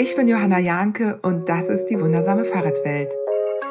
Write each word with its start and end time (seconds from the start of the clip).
Ich 0.00 0.14
bin 0.14 0.28
Johanna 0.28 0.60
Jahnke 0.60 1.18
und 1.22 1.48
das 1.48 1.68
ist 1.68 1.86
die 1.86 2.00
wundersame 2.00 2.44
Fahrradwelt. 2.44 3.10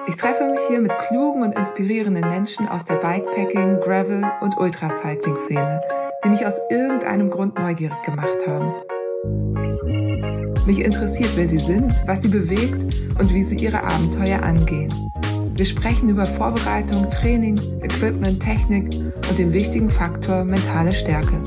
Ich 0.07 0.17
treffe 0.17 0.51
mich 0.51 0.59
hier 0.67 0.81
mit 0.81 0.91
klugen 1.07 1.41
und 1.41 1.57
inspirierenden 1.57 2.27
Menschen 2.27 2.67
aus 2.67 2.83
der 2.83 2.95
Bikepacking, 2.95 3.79
Gravel 3.79 4.29
und 4.41 4.57
Ultracycling-Szene, 4.57 5.81
die 6.25 6.29
mich 6.29 6.45
aus 6.45 6.57
irgendeinem 6.69 7.29
Grund 7.29 7.57
neugierig 7.57 7.95
gemacht 8.03 8.45
haben. 8.45 8.73
Mich 10.65 10.79
interessiert, 10.79 11.31
wer 11.37 11.47
sie 11.47 11.59
sind, 11.59 11.93
was 12.07 12.23
sie 12.23 12.27
bewegt 12.27 12.83
und 13.17 13.33
wie 13.33 13.45
sie 13.45 13.55
ihre 13.55 13.81
Abenteuer 13.81 14.43
angehen. 14.43 15.09
Wir 15.55 15.65
sprechen 15.65 16.09
über 16.09 16.25
Vorbereitung, 16.25 17.09
Training, 17.09 17.57
Equipment, 17.81 18.43
Technik 18.43 18.93
und 19.29 19.39
den 19.39 19.53
wichtigen 19.53 19.89
Faktor 19.89 20.43
mentale 20.43 20.91
Stärke. 20.91 21.41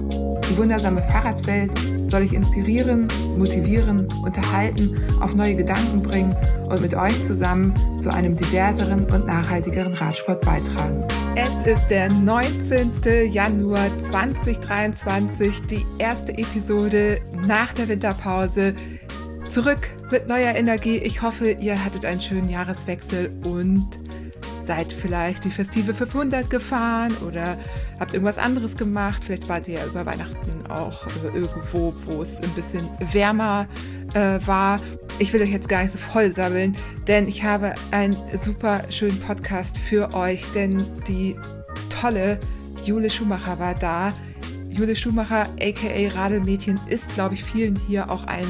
Die 0.50 0.56
wundersame 0.56 1.00
Fahrradwelt 1.00 1.70
soll 2.04 2.22
ich 2.22 2.32
inspirieren, 2.32 3.06
motivieren, 3.36 4.08
unterhalten, 4.24 5.00
auf 5.20 5.32
neue 5.36 5.54
Gedanken 5.54 6.02
bringen 6.02 6.34
und 6.68 6.80
mit 6.80 6.92
euch 6.92 7.20
zusammen 7.22 7.72
zu 8.00 8.12
einem 8.12 8.34
diverseren 8.34 9.04
und 9.04 9.26
nachhaltigeren 9.26 9.94
Radsport 9.94 10.40
beitragen. 10.40 11.04
Es 11.36 11.54
ist 11.64 11.86
der 11.86 12.10
19. 12.10 12.90
Januar 13.30 13.96
2023, 13.98 15.62
die 15.66 15.86
erste 15.98 16.36
Episode 16.36 17.20
nach 17.46 17.72
der 17.72 17.86
Winterpause. 17.86 18.74
Zurück 19.48 19.88
mit 20.10 20.26
neuer 20.26 20.56
Energie. 20.56 20.98
Ich 20.98 21.22
hoffe, 21.22 21.52
ihr 21.52 21.84
hattet 21.84 22.04
einen 22.04 22.20
schönen 22.20 22.50
Jahreswechsel 22.50 23.30
und 23.44 23.88
seid 24.70 24.92
vielleicht 24.92 25.44
die 25.44 25.50
Festive 25.50 25.92
500 25.92 26.48
gefahren 26.48 27.16
oder 27.26 27.58
habt 27.98 28.14
irgendwas 28.14 28.38
anderes 28.38 28.76
gemacht. 28.76 29.24
Vielleicht 29.24 29.48
wart 29.48 29.66
ihr 29.66 29.80
ja 29.80 29.84
über 29.84 30.06
Weihnachten 30.06 30.64
auch 30.68 31.08
irgendwo, 31.34 31.92
wo 32.06 32.22
es 32.22 32.40
ein 32.40 32.50
bisschen 32.50 32.88
wärmer 33.12 33.66
äh, 34.14 34.38
war. 34.46 34.78
Ich 35.18 35.32
will 35.32 35.42
euch 35.42 35.50
jetzt 35.50 35.68
gar 35.68 35.82
nicht 35.82 35.90
so 35.90 35.98
voll 35.98 36.32
sammeln, 36.32 36.76
denn 37.08 37.26
ich 37.26 37.42
habe 37.42 37.74
einen 37.90 38.16
super 38.40 38.82
schönen 38.90 39.18
Podcast 39.18 39.76
für 39.76 40.14
euch, 40.14 40.46
denn 40.52 40.86
die 41.08 41.34
tolle 41.88 42.38
Jule 42.84 43.10
Schumacher 43.10 43.58
war 43.58 43.74
da. 43.74 44.12
Jule 44.68 44.94
Schumacher, 44.94 45.48
aka 45.60 46.14
Radelmädchen, 46.14 46.78
ist, 46.88 47.12
glaube 47.14 47.34
ich, 47.34 47.42
vielen 47.42 47.74
hier 47.88 48.08
auch 48.08 48.22
ein 48.28 48.46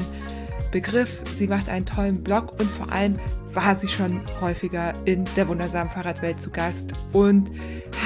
Begriff. 0.70 1.22
Sie 1.34 1.48
macht 1.48 1.70
einen 1.70 1.86
tollen 1.86 2.22
Blog 2.22 2.60
und 2.60 2.70
vor 2.70 2.92
allem 2.92 3.18
war 3.54 3.74
sie 3.74 3.88
schon 3.88 4.22
häufiger 4.40 4.94
in 5.04 5.24
der 5.36 5.48
wundersamen 5.48 5.92
Fahrradwelt 5.92 6.40
zu 6.40 6.50
Gast 6.50 6.92
und 7.12 7.50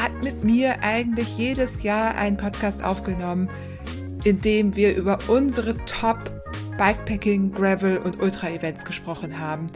hat 0.01 0.13
mit 0.23 0.45
mir 0.45 0.83
eigentlich 0.83 1.37
jedes 1.37 1.83
Jahr 1.83 2.15
einen 2.15 2.37
Podcast 2.37 2.83
aufgenommen, 2.83 3.51
in 4.25 4.41
dem 4.41 4.75
wir 4.75 4.97
über 4.97 5.19
unsere 5.29 5.77
Top 5.85 6.31
Bikepacking, 6.79 7.53
Gravel 7.53 7.99
und 7.99 8.21
Ultra-Events 8.21 8.85
gesprochen 8.85 9.39
haben. 9.39 9.69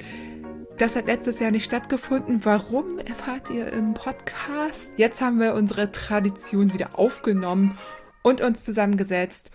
Das 0.78 0.96
hat 0.96 1.06
letztes 1.06 1.38
Jahr 1.38 1.50
nicht 1.50 1.64
stattgefunden. 1.64 2.44
Warum 2.44 2.98
erfahrt 2.98 3.50
ihr 3.50 3.72
im 3.72 3.94
Podcast? 3.94 4.92
Jetzt 4.96 5.20
haben 5.20 5.40
wir 5.40 5.54
unsere 5.54 5.92
Tradition 5.92 6.72
wieder 6.72 6.98
aufgenommen 6.98 7.76
und 8.22 8.40
uns 8.40 8.64
zusammengesetzt. 8.64 9.50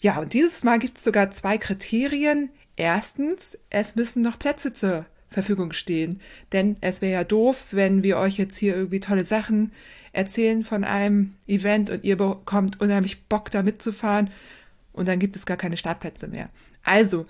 Ja, 0.00 0.18
und 0.18 0.32
dieses 0.34 0.64
Mal 0.64 0.78
gibt 0.78 0.96
es 0.96 1.04
sogar 1.04 1.30
zwei 1.30 1.58
Kriterien. 1.58 2.50
Erstens, 2.76 3.58
es 3.70 3.96
müssen 3.96 4.22
noch 4.22 4.38
Plätze 4.38 4.72
zur 4.72 5.04
Verfügung 5.30 5.72
stehen. 5.72 6.20
Denn 6.52 6.76
es 6.80 7.02
wäre 7.02 7.12
ja 7.12 7.24
doof, 7.24 7.66
wenn 7.70 8.02
wir 8.02 8.18
euch 8.18 8.38
jetzt 8.38 8.56
hier 8.56 8.74
irgendwie 8.74 9.00
tolle 9.00 9.24
Sachen 9.24 9.72
erzählen 10.12 10.64
von 10.64 10.84
einem 10.84 11.34
Event 11.46 11.90
und 11.90 12.04
ihr 12.04 12.16
bekommt 12.16 12.80
unheimlich 12.80 13.24
Bock 13.24 13.50
da 13.50 13.62
mitzufahren 13.62 14.30
und 14.92 15.06
dann 15.06 15.18
gibt 15.18 15.36
es 15.36 15.46
gar 15.46 15.56
keine 15.56 15.76
Startplätze 15.76 16.28
mehr. 16.28 16.48
Also, 16.82 17.26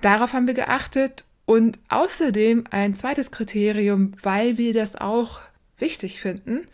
darauf 0.00 0.32
haben 0.32 0.46
wir 0.46 0.54
geachtet 0.54 1.24
und 1.46 1.78
außerdem 1.88 2.64
ein 2.70 2.94
zweites 2.94 3.30
Kriterium, 3.30 4.12
weil 4.22 4.58
wir 4.58 4.74
das 4.74 4.96
auch 4.96 5.40
wichtig 5.78 6.20
finden, 6.20 6.66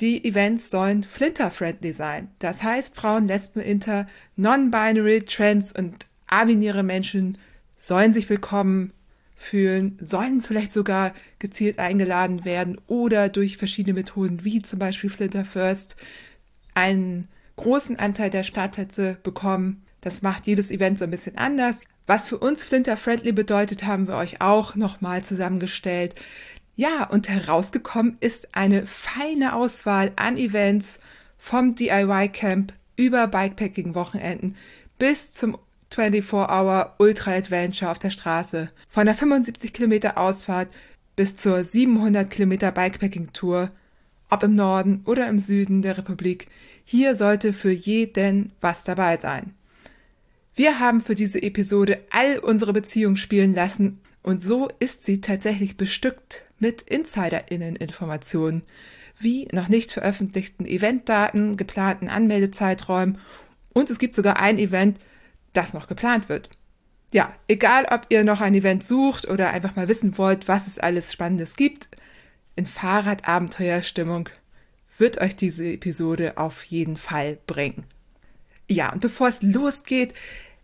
die 0.00 0.24
Events 0.24 0.70
sollen 0.70 1.04
flinter-friendly 1.04 1.92
sein. 1.92 2.30
Das 2.38 2.62
heißt, 2.62 2.96
Frauen, 2.96 3.28
Lesben, 3.28 3.60
Inter, 3.60 4.06
Non-Binary, 4.36 5.22
Trans 5.22 5.72
und 5.72 6.06
abinäre 6.26 6.82
Menschen 6.82 7.36
sollen 7.76 8.12
sich 8.12 8.28
willkommen 8.30 8.92
fühlen, 9.40 9.98
sollen 10.00 10.42
vielleicht 10.42 10.70
sogar 10.72 11.14
gezielt 11.38 11.78
eingeladen 11.78 12.44
werden 12.44 12.78
oder 12.86 13.28
durch 13.30 13.56
verschiedene 13.56 13.94
Methoden 13.94 14.44
wie 14.44 14.60
zum 14.60 14.78
Beispiel 14.78 15.08
Flinter 15.08 15.46
First 15.46 15.96
einen 16.74 17.26
großen 17.56 17.98
Anteil 17.98 18.28
der 18.30 18.42
Startplätze 18.42 19.16
bekommen. 19.22 19.82
Das 20.02 20.20
macht 20.22 20.46
jedes 20.46 20.70
Event 20.70 20.98
so 20.98 21.04
ein 21.04 21.10
bisschen 21.10 21.38
anders. 21.38 21.84
Was 22.06 22.28
für 22.28 22.38
uns 22.38 22.62
Flinter 22.62 22.96
Friendly 22.96 23.32
bedeutet, 23.32 23.86
haben 23.86 24.08
wir 24.08 24.16
euch 24.16 24.40
auch 24.42 24.74
nochmal 24.74 25.24
zusammengestellt. 25.24 26.14
Ja, 26.76 27.04
und 27.04 27.28
herausgekommen 27.28 28.18
ist 28.20 28.54
eine 28.54 28.86
feine 28.86 29.54
Auswahl 29.54 30.12
an 30.16 30.36
Events 30.36 30.98
vom 31.38 31.74
DIY 31.74 32.28
Camp 32.28 32.74
über 32.96 33.26
Bikepacking 33.26 33.94
Wochenenden 33.94 34.54
bis 34.98 35.32
zum 35.32 35.56
24-Hour 35.92 36.94
Ultra 36.98 37.32
Adventure 37.32 37.90
auf 37.90 37.98
der 37.98 38.10
Straße. 38.10 38.68
Von 38.88 39.06
der 39.06 39.14
75 39.14 39.72
Kilometer 39.72 40.18
Ausfahrt 40.18 40.68
bis 41.16 41.34
zur 41.36 41.64
700 41.64 42.30
Kilometer 42.30 42.70
Bikepacking 42.70 43.32
Tour, 43.32 43.70
ob 44.30 44.42
im 44.44 44.54
Norden 44.54 45.02
oder 45.04 45.28
im 45.28 45.38
Süden 45.38 45.82
der 45.82 45.98
Republik, 45.98 46.46
hier 46.84 47.16
sollte 47.16 47.52
für 47.52 47.72
jeden 47.72 48.52
was 48.60 48.84
dabei 48.84 49.16
sein. 49.16 49.54
Wir 50.54 50.78
haben 50.78 51.00
für 51.00 51.14
diese 51.14 51.42
Episode 51.42 52.00
all 52.10 52.38
unsere 52.38 52.72
Beziehungen 52.72 53.16
spielen 53.16 53.54
lassen 53.54 54.00
und 54.22 54.42
so 54.42 54.68
ist 54.78 55.04
sie 55.04 55.20
tatsächlich 55.20 55.76
bestückt 55.76 56.44
mit 56.58 56.82
Insiderinnen-Informationen, 56.82 58.62
wie 59.18 59.48
noch 59.52 59.68
nicht 59.68 59.90
veröffentlichten 59.90 60.66
Eventdaten, 60.66 61.56
geplanten 61.56 62.08
Anmeldezeiträumen 62.08 63.18
und 63.72 63.90
es 63.90 63.98
gibt 63.98 64.14
sogar 64.14 64.38
ein 64.38 64.58
Event, 64.58 64.98
das 65.52 65.74
noch 65.74 65.88
geplant 65.88 66.28
wird. 66.28 66.50
Ja, 67.12 67.34
egal 67.48 67.86
ob 67.90 68.06
ihr 68.08 68.22
noch 68.22 68.40
ein 68.40 68.54
Event 68.54 68.84
sucht 68.84 69.28
oder 69.28 69.50
einfach 69.50 69.74
mal 69.74 69.88
wissen 69.88 70.16
wollt, 70.16 70.46
was 70.46 70.66
es 70.66 70.78
alles 70.78 71.12
Spannendes 71.12 71.56
gibt, 71.56 71.88
in 72.54 72.66
Fahrradabenteuerstimmung 72.66 74.28
wird 74.98 75.20
euch 75.20 75.34
diese 75.34 75.64
Episode 75.64 76.36
auf 76.36 76.62
jeden 76.64 76.96
Fall 76.96 77.38
bringen. 77.46 77.84
Ja, 78.68 78.92
und 78.92 79.00
bevor 79.00 79.28
es 79.28 79.42
losgeht, 79.42 80.14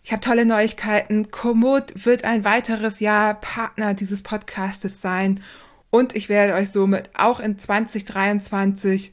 ich 0.04 0.12
habe 0.12 0.20
tolle 0.20 0.46
Neuigkeiten. 0.46 1.32
Komoot 1.32 2.04
wird 2.04 2.22
ein 2.22 2.44
weiteres 2.44 3.00
Jahr 3.00 3.34
Partner 3.40 3.94
dieses 3.94 4.22
Podcastes 4.22 5.00
sein 5.00 5.42
und 5.90 6.14
ich 6.14 6.28
werde 6.28 6.54
euch 6.54 6.70
somit 6.70 7.10
auch 7.14 7.40
in 7.40 7.58
2023 7.58 9.12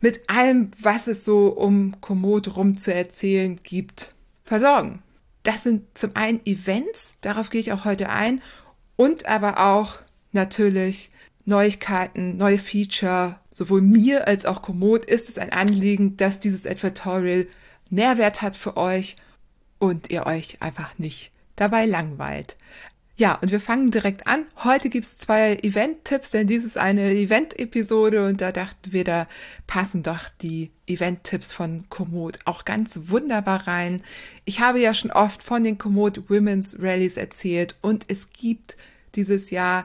mit 0.00 0.28
allem, 0.28 0.70
was 0.80 1.06
es 1.06 1.24
so 1.24 1.46
um 1.46 1.98
Komoot 2.00 2.56
rum 2.56 2.76
zu 2.76 2.92
erzählen 2.92 3.58
gibt, 3.62 4.11
versorgen. 4.52 5.02
Das 5.44 5.62
sind 5.62 5.96
zum 5.96 6.14
einen 6.14 6.44
Events, 6.44 7.16
darauf 7.22 7.48
gehe 7.48 7.62
ich 7.62 7.72
auch 7.72 7.86
heute 7.86 8.10
ein, 8.10 8.42
und 8.96 9.24
aber 9.24 9.58
auch 9.58 10.00
natürlich 10.32 11.08
Neuigkeiten, 11.46 12.36
neue 12.36 12.58
Feature. 12.58 13.40
Sowohl 13.50 13.80
mir 13.80 14.26
als 14.26 14.44
auch 14.44 14.60
Komoot 14.60 15.06
ist 15.06 15.30
es 15.30 15.38
ein 15.38 15.54
Anliegen, 15.54 16.18
dass 16.18 16.38
dieses 16.38 16.66
Advertorial 16.66 17.46
Mehrwert 17.88 18.42
hat 18.42 18.54
für 18.54 18.76
euch 18.76 19.16
und 19.78 20.10
ihr 20.10 20.26
euch 20.26 20.60
einfach 20.60 20.98
nicht 20.98 21.32
dabei 21.56 21.86
langweilt. 21.86 22.58
Ja, 23.22 23.36
und 23.36 23.52
wir 23.52 23.60
fangen 23.60 23.92
direkt 23.92 24.26
an. 24.26 24.46
Heute 24.64 24.90
gibt's 24.90 25.16
zwei 25.16 25.54
Event-Tipps, 25.54 26.32
denn 26.32 26.48
dies 26.48 26.64
ist 26.64 26.76
eine 26.76 27.12
Event-Episode 27.12 28.26
und 28.26 28.40
da 28.40 28.50
dachten 28.50 28.92
wir, 28.92 29.04
da 29.04 29.28
passen 29.68 30.02
doch 30.02 30.28
die 30.40 30.72
Event-Tipps 30.88 31.52
von 31.52 31.88
Komoot 31.88 32.40
auch 32.46 32.64
ganz 32.64 32.98
wunderbar 33.04 33.68
rein. 33.68 34.02
Ich 34.44 34.58
habe 34.58 34.80
ja 34.80 34.92
schon 34.92 35.12
oft 35.12 35.44
von 35.44 35.62
den 35.62 35.78
Komoot 35.78 36.28
Women's 36.30 36.78
Rallies 36.80 37.16
erzählt 37.16 37.76
und 37.80 38.06
es 38.08 38.32
gibt 38.32 38.76
dieses 39.14 39.50
Jahr 39.50 39.84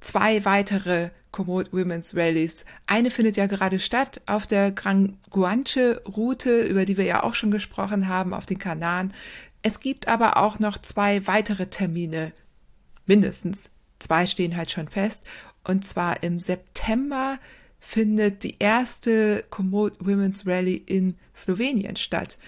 zwei 0.00 0.46
weitere 0.46 1.10
Komoot 1.32 1.74
Women's 1.74 2.16
Rallies. 2.16 2.64
Eine 2.86 3.10
findet 3.10 3.36
ja 3.36 3.46
gerade 3.46 3.78
statt 3.78 4.22
auf 4.24 4.46
der 4.46 4.72
Gran 4.72 5.18
Guanche 5.28 6.00
Route, 6.08 6.62
über 6.62 6.86
die 6.86 6.96
wir 6.96 7.04
ja 7.04 7.24
auch 7.24 7.34
schon 7.34 7.50
gesprochen 7.50 8.08
haben, 8.08 8.32
auf 8.32 8.46
den 8.46 8.58
Kanaren. 8.58 9.12
Es 9.60 9.80
gibt 9.80 10.08
aber 10.08 10.38
auch 10.38 10.60
noch 10.60 10.78
zwei 10.78 11.26
weitere 11.26 11.66
Termine 11.66 12.32
mindestens 13.10 13.72
zwei 13.98 14.24
stehen 14.24 14.56
halt 14.56 14.70
schon 14.70 14.86
fest. 14.86 15.24
Und 15.64 15.84
zwar 15.84 16.22
im 16.22 16.38
September 16.38 17.40
findet 17.80 18.44
die 18.44 18.54
erste 18.60 19.44
Komoot 19.50 19.94
Women's 19.98 20.46
Rally 20.46 20.76
in 20.76 21.16
Slowenien 21.34 21.96
statt. 21.96 22.38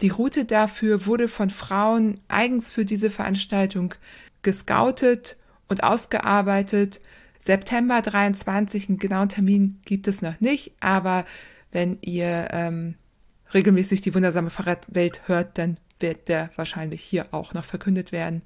Die 0.00 0.08
Route 0.08 0.46
dafür 0.46 1.06
wurde 1.06 1.28
von 1.28 1.50
Frauen 1.50 2.18
eigens 2.26 2.72
für 2.72 2.84
diese 2.84 3.08
Veranstaltung 3.08 3.94
gescoutet 4.42 5.36
und 5.68 5.84
ausgearbeitet. 5.84 6.98
September 7.38 8.02
23, 8.02 8.88
einen 8.88 8.98
genauen 8.98 9.28
Termin 9.28 9.78
gibt 9.84 10.08
es 10.08 10.22
noch 10.22 10.40
nicht, 10.40 10.72
aber 10.80 11.24
wenn 11.70 11.98
ihr 12.00 12.48
ähm, 12.50 12.96
regelmäßig 13.54 14.00
die 14.00 14.12
wundersame 14.12 14.50
Fahrradwelt 14.50 15.28
hört, 15.28 15.56
dann 15.56 15.76
wird 16.00 16.28
der 16.28 16.50
wahrscheinlich 16.56 17.00
hier 17.00 17.28
auch 17.30 17.54
noch 17.54 17.64
verkündet 17.64 18.10
werden. 18.10 18.42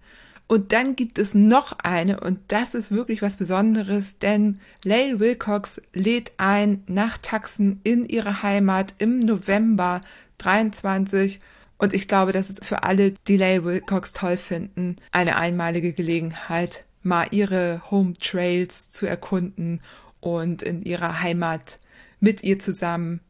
Und 0.46 0.72
dann 0.72 0.94
gibt 0.94 1.18
es 1.18 1.34
noch 1.34 1.78
eine, 1.78 2.20
und 2.20 2.38
das 2.48 2.74
ist 2.74 2.90
wirklich 2.90 3.22
was 3.22 3.38
Besonderes, 3.38 4.18
denn 4.18 4.60
Lael 4.82 5.18
Wilcox 5.18 5.80
lädt 5.94 6.32
ein 6.36 6.84
nach 6.86 7.16
Taxen 7.16 7.80
in 7.82 8.04
ihre 8.04 8.42
Heimat 8.42 8.94
im 8.98 9.20
November 9.20 10.02
23. 10.38 11.40
Und 11.78 11.94
ich 11.94 12.08
glaube, 12.08 12.32
das 12.32 12.50
ist 12.50 12.64
für 12.64 12.82
alle, 12.82 13.12
die 13.26 13.38
Lael 13.38 13.64
Wilcox 13.64 14.12
toll 14.12 14.36
finden, 14.36 14.96
eine 15.12 15.36
einmalige 15.36 15.92
Gelegenheit, 15.94 16.84
mal 17.02 17.26
ihre 17.30 17.82
Home 17.90 18.12
Trails 18.14 18.90
zu 18.90 19.06
erkunden 19.06 19.80
und 20.20 20.62
in 20.62 20.82
ihrer 20.82 21.20
Heimat 21.20 21.78
mit 22.20 22.42
ihr 22.42 22.58
zusammen 22.58 23.20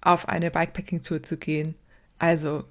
auf 0.00 0.28
eine 0.28 0.50
Bikepacking-Tour 0.50 1.22
zu 1.22 1.36
gehen. 1.36 1.74
Also 2.18 2.64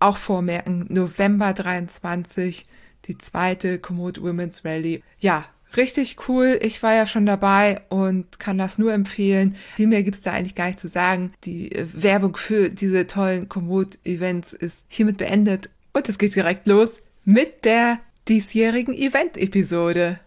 auch 0.00 0.16
vormerken, 0.16 0.86
November 0.88 1.52
23 1.52 2.66
die 3.06 3.18
zweite 3.18 3.78
Komoot 3.78 4.22
Women's 4.22 4.64
Rally. 4.64 5.02
Ja, 5.18 5.44
richtig 5.76 6.16
cool. 6.28 6.58
Ich 6.62 6.82
war 6.82 6.94
ja 6.94 7.06
schon 7.06 7.26
dabei 7.26 7.82
und 7.88 8.38
kann 8.38 8.58
das 8.58 8.78
nur 8.78 8.92
empfehlen. 8.92 9.56
Viel 9.76 9.86
mehr 9.86 10.02
gibt's 10.02 10.22
da 10.22 10.32
eigentlich 10.32 10.54
gar 10.54 10.66
nicht 10.66 10.80
zu 10.80 10.88
sagen. 10.88 11.32
Die 11.44 11.72
äh, 11.72 11.86
Werbung 11.92 12.36
für 12.36 12.70
diese 12.70 13.06
tollen 13.06 13.48
Komoot-Events 13.48 14.52
ist 14.52 14.86
hiermit 14.88 15.18
beendet 15.18 15.70
und 15.92 16.08
es 16.08 16.18
geht 16.18 16.34
direkt 16.34 16.66
los 16.66 17.00
mit 17.24 17.64
der 17.64 18.00
diesjährigen 18.28 18.94
Event-Episode. 18.94 20.18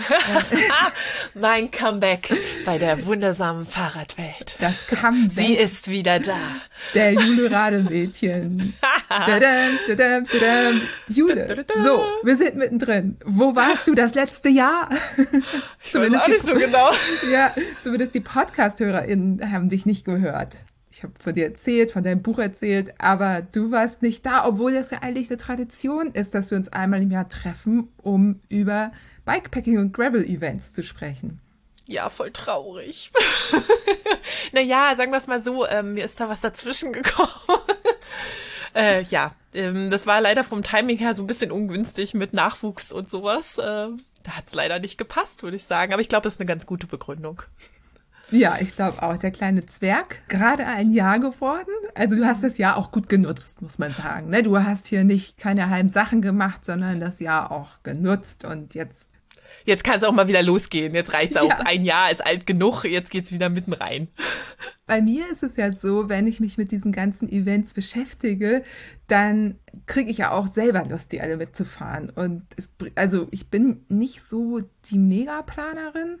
mein 1.40 1.70
Comeback 1.70 2.34
bei 2.64 2.78
der 2.78 3.06
wundersamen 3.06 3.64
Fahrradwelt. 3.66 4.56
Das 4.58 4.86
Comeback. 4.86 5.30
Sie 5.30 5.54
ist 5.54 5.88
wieder 5.88 6.18
da. 6.20 6.38
Der 6.94 7.12
Jule 7.14 7.50
Rademädchen. 7.50 8.74
dadam, 9.08 9.78
dadam, 9.88 10.24
dadam. 10.24 10.80
Jule. 11.08 11.64
So, 11.84 12.04
wir 12.22 12.36
sind 12.36 12.56
mittendrin. 12.56 13.16
Wo 13.24 13.54
warst 13.54 13.86
du 13.86 13.94
das 13.94 14.14
letzte 14.14 14.48
Jahr? 14.48 14.88
Ich 15.82 15.92
zumindest 15.92 16.22
weiß 16.22 16.22
auch 16.22 16.28
nicht 16.28 16.46
so 16.46 16.54
genau. 16.54 16.90
ja, 17.32 17.52
zumindest 17.80 18.14
die 18.14 18.20
Podcast-HörerInnen 18.20 19.52
haben 19.52 19.68
dich 19.68 19.86
nicht 19.86 20.04
gehört. 20.04 20.58
Ich 20.92 21.04
habe 21.04 21.14
von 21.18 21.34
dir 21.34 21.44
erzählt, 21.44 21.92
von 21.92 22.02
deinem 22.02 22.20
Buch 22.20 22.38
erzählt, 22.38 22.92
aber 22.98 23.42
du 23.52 23.70
warst 23.70 24.02
nicht 24.02 24.26
da, 24.26 24.44
obwohl 24.44 24.74
das 24.74 24.90
ja 24.90 24.98
eigentlich 25.02 25.30
eine 25.30 25.38
Tradition 25.38 26.08
ist, 26.08 26.34
dass 26.34 26.50
wir 26.50 26.58
uns 26.58 26.72
einmal 26.72 27.00
im 27.00 27.10
Jahr 27.10 27.28
treffen, 27.28 27.88
um 28.02 28.40
über 28.48 28.90
Bikepacking 29.30 29.78
und 29.78 29.92
Gravel-Events 29.92 30.72
zu 30.72 30.82
sprechen. 30.82 31.40
Ja, 31.86 32.08
voll 32.08 32.32
traurig. 32.32 33.12
naja, 34.52 34.94
sagen 34.96 35.12
wir 35.12 35.18
es 35.18 35.26
mal 35.26 35.40
so, 35.40 35.66
ähm, 35.66 35.94
mir 35.94 36.04
ist 36.04 36.18
da 36.18 36.28
was 36.28 36.40
dazwischen 36.40 36.92
gekommen. 36.92 37.30
äh, 38.74 39.02
ja, 39.04 39.34
ähm, 39.54 39.90
das 39.90 40.06
war 40.06 40.20
leider 40.20 40.42
vom 40.42 40.62
Timing 40.62 40.98
her 40.98 41.14
so 41.14 41.22
ein 41.22 41.26
bisschen 41.26 41.52
ungünstig 41.52 42.14
mit 42.14 42.32
Nachwuchs 42.32 42.90
und 42.90 43.08
sowas. 43.08 43.56
Ähm, 43.62 44.02
da 44.24 44.32
hat 44.32 44.48
es 44.48 44.54
leider 44.54 44.80
nicht 44.80 44.98
gepasst, 44.98 45.42
würde 45.42 45.56
ich 45.56 45.64
sagen. 45.64 45.92
Aber 45.92 46.02
ich 46.02 46.08
glaube, 46.08 46.26
es 46.26 46.34
ist 46.34 46.40
eine 46.40 46.48
ganz 46.48 46.66
gute 46.66 46.86
Begründung. 46.86 47.42
Ja, 48.30 48.58
ich 48.60 48.72
glaube 48.72 49.02
auch. 49.02 49.16
Der 49.16 49.30
kleine 49.30 49.66
Zwerg, 49.66 50.22
gerade 50.28 50.66
ein 50.66 50.90
Jahr 50.90 51.18
geworden. 51.18 51.70
Also 51.94 52.16
du 52.16 52.24
hast 52.24 52.44
das 52.44 52.58
Jahr 52.58 52.76
auch 52.76 52.92
gut 52.92 53.08
genutzt, 53.08 53.60
muss 53.62 53.78
man 53.78 53.92
sagen. 53.92 54.30
Ne? 54.30 54.42
Du 54.42 54.56
hast 54.58 54.86
hier 54.86 55.04
nicht 55.04 55.36
keine 55.36 55.70
halben 55.70 55.88
Sachen 55.88 56.22
gemacht, 56.22 56.64
sondern 56.64 57.00
das 57.00 57.20
Jahr 57.20 57.50
auch 57.50 57.82
genutzt 57.82 58.44
und 58.44 58.74
jetzt. 58.74 59.10
Jetzt 59.64 59.84
kann 59.84 59.96
es 59.96 60.04
auch 60.04 60.12
mal 60.12 60.28
wieder 60.28 60.42
losgehen. 60.42 60.94
Jetzt 60.94 61.12
reicht 61.12 61.32
es 61.32 61.38
auch. 61.38 61.48
Ja. 61.48 61.60
Ein 61.64 61.84
Jahr 61.84 62.10
ist 62.10 62.24
alt 62.24 62.46
genug. 62.46 62.84
Jetzt 62.84 63.10
geht's 63.10 63.32
wieder 63.32 63.48
mitten 63.48 63.72
rein. 63.72 64.08
Bei 64.86 65.00
mir 65.00 65.30
ist 65.30 65.42
es 65.42 65.56
ja 65.56 65.72
so, 65.72 66.08
wenn 66.08 66.26
ich 66.26 66.40
mich 66.40 66.58
mit 66.58 66.72
diesen 66.72 66.92
ganzen 66.92 67.28
Events 67.28 67.74
beschäftige, 67.74 68.64
dann 69.06 69.58
kriege 69.86 70.10
ich 70.10 70.18
ja 70.18 70.32
auch 70.32 70.46
selber 70.46 70.84
Lust, 70.88 71.12
die 71.12 71.20
alle 71.20 71.36
mitzufahren. 71.36 72.10
Und 72.10 72.44
es, 72.56 72.74
also 72.96 73.28
ich 73.30 73.48
bin 73.48 73.84
nicht 73.88 74.22
so 74.22 74.60
die 74.90 74.98
Megaplanerin 74.98 76.18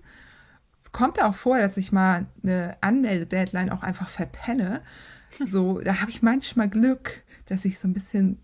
es 0.80 0.92
kommt 0.92 1.22
auch 1.22 1.34
vor, 1.34 1.58
dass 1.58 1.76
ich 1.76 1.92
mal 1.92 2.26
eine 2.42 2.76
Anmeldedeadline 2.80 3.70
auch 3.70 3.82
einfach 3.82 4.08
verpenne. 4.08 4.82
So, 5.44 5.78
da 5.78 6.00
habe 6.00 6.10
ich 6.10 6.22
manchmal 6.22 6.68
Glück, 6.68 7.22
dass 7.46 7.64
ich 7.64 7.78
so 7.78 7.86
ein 7.86 7.92
bisschen 7.92 8.42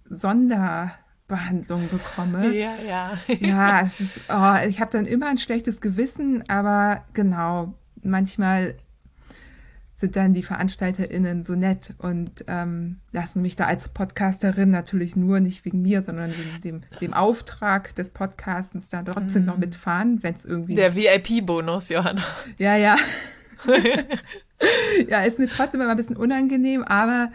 Sonderbehandlung 1.28 1.88
bekomme. 1.88 2.54
Ja, 2.54 2.74
ja. 2.86 3.18
ja, 3.40 3.80
es 3.82 4.00
ist, 4.00 4.20
oh, 4.28 4.68
ich 4.68 4.80
habe 4.80 4.90
dann 4.92 5.06
immer 5.06 5.26
ein 5.26 5.38
schlechtes 5.38 5.80
Gewissen, 5.80 6.48
aber 6.48 7.04
genau, 7.12 7.74
manchmal 8.02 8.76
sind 9.96 10.14
dann 10.14 10.34
die 10.34 10.42
VeranstalterInnen 10.42 11.42
so 11.42 11.54
nett 11.54 11.94
und 11.98 12.44
ähm, 12.48 12.98
lassen 13.12 13.40
mich 13.40 13.56
da 13.56 13.64
als 13.64 13.88
Podcasterin 13.88 14.68
natürlich 14.68 15.16
nur 15.16 15.40
nicht 15.40 15.64
wegen 15.64 15.80
mir, 15.80 16.02
sondern 16.02 16.32
wegen 16.32 16.60
dem, 16.62 16.82
dem 17.00 17.14
Auftrag 17.14 17.94
des 17.94 18.10
Podcastens 18.10 18.90
da 18.90 19.02
trotzdem 19.02 19.44
mm. 19.44 19.46
noch 19.46 19.56
mitfahren, 19.56 20.22
wenn 20.22 20.34
es 20.34 20.44
irgendwie. 20.44 20.74
Der 20.74 20.94
VIP-Bonus, 20.94 21.88
Johanna. 21.88 22.22
Ja, 22.58 22.76
ja. 22.76 22.96
ja, 25.08 25.22
ist 25.22 25.38
mir 25.38 25.48
trotzdem 25.48 25.80
immer 25.80 25.92
ein 25.92 25.96
bisschen 25.96 26.16
unangenehm, 26.16 26.82
aber 26.84 27.30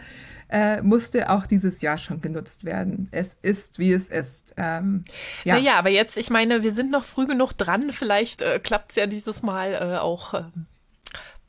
äh, 0.52 0.82
musste 0.82 1.30
auch 1.30 1.46
dieses 1.46 1.80
Jahr 1.80 1.98
schon 1.98 2.20
genutzt 2.20 2.64
werden. 2.64 3.08
Es 3.10 3.36
ist, 3.42 3.78
wie 3.78 3.92
es 3.92 4.08
ist. 4.10 4.54
Ähm, 4.56 5.04
ja. 5.44 5.54
Naja, 5.54 5.74
aber 5.74 5.88
jetzt, 5.88 6.16
ich 6.18 6.30
meine, 6.30 6.62
wir 6.62 6.72
sind 6.72 6.90
noch 6.90 7.04
früh 7.04 7.26
genug 7.26 7.52
dran. 7.54 7.90
Vielleicht 7.90 8.42
äh, 8.42 8.60
klappt 8.60 8.90
es 8.90 8.96
ja 8.96 9.06
dieses 9.06 9.42
Mal 9.42 9.72
äh, 9.72 9.98
auch. 9.98 10.34
Äh, 10.34 10.44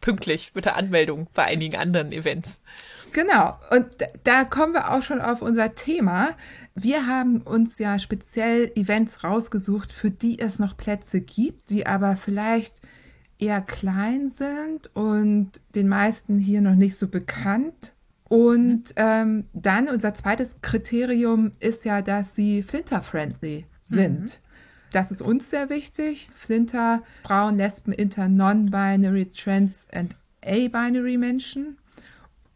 pünktlich 0.04 0.52
mit 0.54 0.66
der 0.66 0.76
Anmeldung 0.76 1.28
bei 1.34 1.46
einigen 1.46 1.78
anderen 1.78 2.12
Events. 2.12 2.60
Genau. 3.14 3.58
Und 3.72 3.88
da 4.24 4.44
kommen 4.44 4.74
wir 4.74 4.92
auch 4.92 5.02
schon 5.02 5.22
auf 5.22 5.42
unser 5.42 5.76
Thema. 5.76 6.32
Wir 6.76 7.08
haben 7.08 7.42
uns 7.42 7.80
ja 7.80 7.98
speziell 8.00 8.72
Events 8.76 9.24
rausgesucht, 9.24 9.94
für 9.94 10.12
die 10.12 10.40
es 10.40 10.60
noch 10.60 10.76
Plätze 10.76 11.22
gibt, 11.22 11.70
die 11.70 11.88
aber 11.88 12.18
vielleicht 12.18 12.82
eher 13.40 13.62
klein 13.62 14.28
sind 14.30 14.94
und 14.94 15.52
den 15.74 15.88
meisten 15.88 16.38
hier 16.38 16.62
noch 16.62 16.76
nicht 16.76 16.98
so 16.98 17.08
bekannt. 17.08 17.93
Und 18.34 18.94
ähm, 18.96 19.46
dann 19.54 19.88
unser 19.88 20.16
zweites 20.16 20.60
Kriterium 20.62 21.52
ist 21.60 21.86
ja, 21.86 22.02
dass 22.02 22.34
sie 22.34 22.64
flinter-friendly 22.64 23.68
sind. 23.84 24.22
Mhm. 24.22 24.28
Das 24.92 25.12
ist 25.12 25.22
uns 25.22 25.52
sehr 25.52 25.70
wichtig. 25.70 26.30
Flinter, 26.34 27.04
Frauen, 27.22 27.58
Lesben, 27.58 27.94
Inter, 27.94 28.30
Non-Binary, 28.30 29.28
Trans 29.28 29.86
und 29.94 30.16
A-Binary 30.44 31.20
Menschen. 31.20 31.78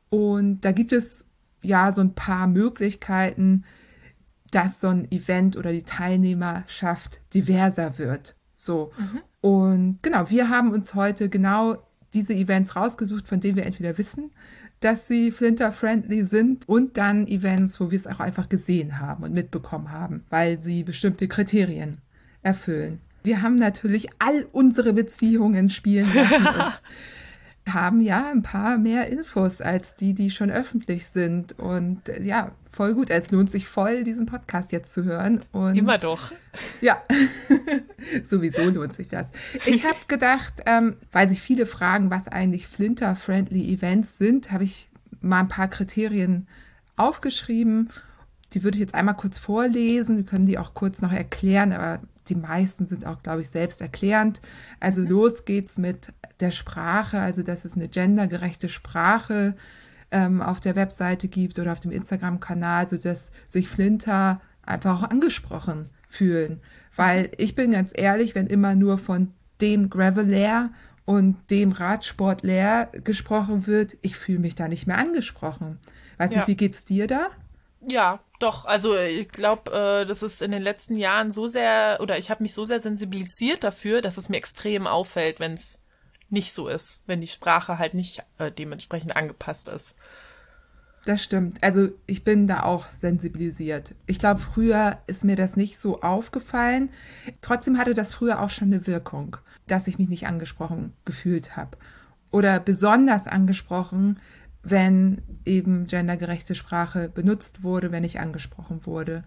Und 0.09 0.61
da 0.61 0.71
gibt 0.71 0.93
es 0.93 1.25
ja 1.61 1.91
so 1.91 2.01
ein 2.01 2.15
paar 2.15 2.47
Möglichkeiten, 2.47 3.63
dass 4.49 4.79
so 4.79 4.87
ein 4.87 5.11
Event 5.11 5.57
oder 5.57 5.71
die 5.71 5.83
Teilnehmerschaft 5.83 7.21
diverser 7.35 7.99
wird. 7.99 8.35
So. 8.55 8.91
Mhm. 8.97 9.21
Und 9.41 9.99
genau, 10.01 10.27
wir 10.31 10.49
haben 10.49 10.71
uns 10.71 10.95
heute 10.95 11.29
genau 11.29 11.87
diese 12.15 12.33
Events 12.33 12.75
rausgesucht, 12.75 13.27
von 13.27 13.41
denen 13.41 13.57
wir 13.57 13.67
entweder 13.67 13.95
wissen, 13.99 14.31
dass 14.79 15.07
sie 15.07 15.31
flinter-friendly 15.31 16.25
sind 16.25 16.67
und 16.69 16.97
dann 16.97 17.27
Events, 17.27 17.79
wo 17.79 17.91
wir 17.91 17.97
es 17.97 18.07
auch 18.07 18.19
einfach 18.19 18.49
gesehen 18.49 18.99
haben 18.99 19.23
und 19.23 19.33
mitbekommen 19.33 19.91
haben, 19.91 20.23
weil 20.29 20.61
sie 20.61 20.83
bestimmte 20.83 21.27
Kriterien 21.27 21.99
erfüllen. 22.43 22.99
Wir 23.23 23.41
haben 23.41 23.55
natürlich 23.55 24.07
all 24.19 24.45
unsere 24.51 24.93
Beziehungen 24.93 25.69
spielen 25.69 26.13
lassen 26.13 26.45
haben 27.73 28.01
ja 28.01 28.29
ein 28.29 28.43
paar 28.43 28.77
mehr 28.77 29.07
Infos 29.07 29.61
als 29.61 29.95
die, 29.95 30.13
die 30.13 30.29
schon 30.29 30.51
öffentlich 30.51 31.07
sind. 31.07 31.57
Und 31.59 32.09
äh, 32.09 32.21
ja, 32.23 32.51
voll 32.77 32.93
gut. 32.93 33.09
Es 33.09 33.31
lohnt 33.31 33.49
sich 33.49 33.67
voll, 33.67 34.03
diesen 34.03 34.27
Podcast 34.27 34.71
jetzt 34.71 34.93
zu 34.93 35.03
hören. 35.03 35.41
Und 35.51 35.75
Immer 35.75 35.97
doch. 35.97 36.31
Ja, 36.79 37.01
sowieso 38.23 38.69
lohnt 38.69 38.93
sich 38.93 39.07
das. 39.07 39.31
Ich 39.65 39.83
habe 39.83 39.97
gedacht, 40.07 40.61
ähm, 40.67 40.95
weil 41.11 41.27
sich 41.27 41.41
viele 41.41 41.65
fragen, 41.65 42.11
was 42.11 42.27
eigentlich 42.27 42.67
Flinter-friendly 42.67 43.73
Events 43.73 44.19
sind, 44.19 44.51
habe 44.51 44.63
ich 44.63 44.89
mal 45.21 45.39
ein 45.39 45.47
paar 45.47 45.67
Kriterien 45.67 46.47
aufgeschrieben. 46.97 47.89
Die 48.53 48.63
würde 48.63 48.75
ich 48.77 48.81
jetzt 48.81 48.95
einmal 48.95 49.15
kurz 49.15 49.39
vorlesen. 49.39 50.17
Wir 50.17 50.25
können 50.25 50.45
die 50.45 50.59
auch 50.59 50.75
kurz 50.75 51.01
noch 51.01 51.11
erklären, 51.11 51.73
aber 51.73 51.99
die 52.29 52.35
meisten 52.35 52.85
sind 52.85 53.07
auch, 53.07 53.23
glaube 53.23 53.41
ich, 53.41 53.49
selbsterklärend. 53.49 54.39
Also 54.79 55.01
los 55.01 55.45
geht's 55.45 55.79
mit 55.79 56.13
der 56.39 56.51
Sprache, 56.51 57.19
also 57.19 57.41
dass 57.41 57.65
es 57.65 57.75
eine 57.75 57.87
gendergerechte 57.87 58.69
Sprache 58.69 59.55
ähm, 60.11 60.41
auf 60.41 60.59
der 60.59 60.75
Webseite 60.75 61.27
gibt 61.27 61.59
oder 61.59 61.71
auf 61.71 61.79
dem 61.79 61.91
Instagram-Kanal, 61.91 62.87
sodass 62.87 63.31
sich 63.47 63.67
Flinter 63.67 64.41
einfach 64.63 65.03
auch 65.03 65.09
angesprochen 65.09 65.89
fühlen. 66.07 66.61
Weil 66.95 67.31
ich 67.37 67.55
bin 67.55 67.71
ganz 67.71 67.93
ehrlich, 67.95 68.35
wenn 68.35 68.47
immer 68.47 68.75
nur 68.75 68.97
von 68.97 69.33
dem 69.61 69.89
Gravelair 69.89 70.69
und 71.05 71.37
dem 71.51 71.71
Radsportler 71.71 72.85
gesprochen 73.03 73.67
wird, 73.67 73.97
ich 74.01 74.15
fühle 74.15 74.39
mich 74.39 74.55
da 74.55 74.67
nicht 74.67 74.87
mehr 74.87 74.97
angesprochen. 74.97 75.79
Weiß 76.17 76.31
ja. 76.31 76.39
nicht, 76.39 76.47
wie 76.47 76.57
geht's 76.57 76.85
dir 76.85 77.07
da? 77.07 77.27
Ja, 77.81 78.19
doch. 78.39 78.65
Also 78.65 78.97
ich 78.97 79.29
glaube, 79.29 79.71
äh, 79.71 80.05
das 80.05 80.23
ist 80.23 80.41
in 80.41 80.51
den 80.51 80.61
letzten 80.61 80.97
Jahren 80.97 81.31
so 81.31 81.47
sehr, 81.47 81.99
oder 82.01 82.17
ich 82.17 82.29
habe 82.29 82.43
mich 82.43 82.53
so 82.53 82.65
sehr 82.65 82.81
sensibilisiert 82.81 83.63
dafür, 83.63 84.01
dass 84.01 84.17
es 84.17 84.29
mir 84.29 84.37
extrem 84.37 84.87
auffällt, 84.87 85.39
wenn 85.39 85.53
es 85.53 85.79
nicht 86.29 86.53
so 86.53 86.67
ist, 86.67 87.03
wenn 87.07 87.21
die 87.21 87.27
Sprache 87.27 87.79
halt 87.79 87.93
nicht 87.93 88.23
äh, 88.37 88.51
dementsprechend 88.51 89.15
angepasst 89.15 89.69
ist. 89.69 89.95
Das 91.05 91.23
stimmt. 91.23 91.63
Also 91.63 91.87
ich 92.05 92.25
bin 92.25 92.47
da 92.47 92.63
auch 92.63 92.89
sensibilisiert. 92.89 93.95
Ich 94.07 94.19
glaube, 94.19 94.41
früher 94.41 94.97
ist 95.07 95.23
mir 95.23 95.37
das 95.37 95.55
nicht 95.55 95.79
so 95.79 96.01
aufgefallen. 96.01 96.89
Trotzdem 97.41 97.77
hatte 97.77 97.93
das 97.93 98.13
früher 98.13 98.41
auch 98.41 98.49
schon 98.49 98.73
eine 98.73 98.87
Wirkung, 98.87 99.37
dass 99.67 99.87
ich 99.87 99.99
mich 99.99 100.09
nicht 100.09 100.27
angesprochen 100.27 100.93
gefühlt 101.05 101.55
habe. 101.55 101.77
Oder 102.29 102.59
besonders 102.59 103.25
angesprochen, 103.25 104.19
wenn 104.63 105.21
eben 105.45 105.87
gendergerechte 105.87 106.55
Sprache 106.55 107.07
benutzt 107.07 107.63
wurde, 107.63 107.93
wenn 107.93 108.03
ich 108.03 108.19
angesprochen 108.19 108.85
wurde. 108.85 109.23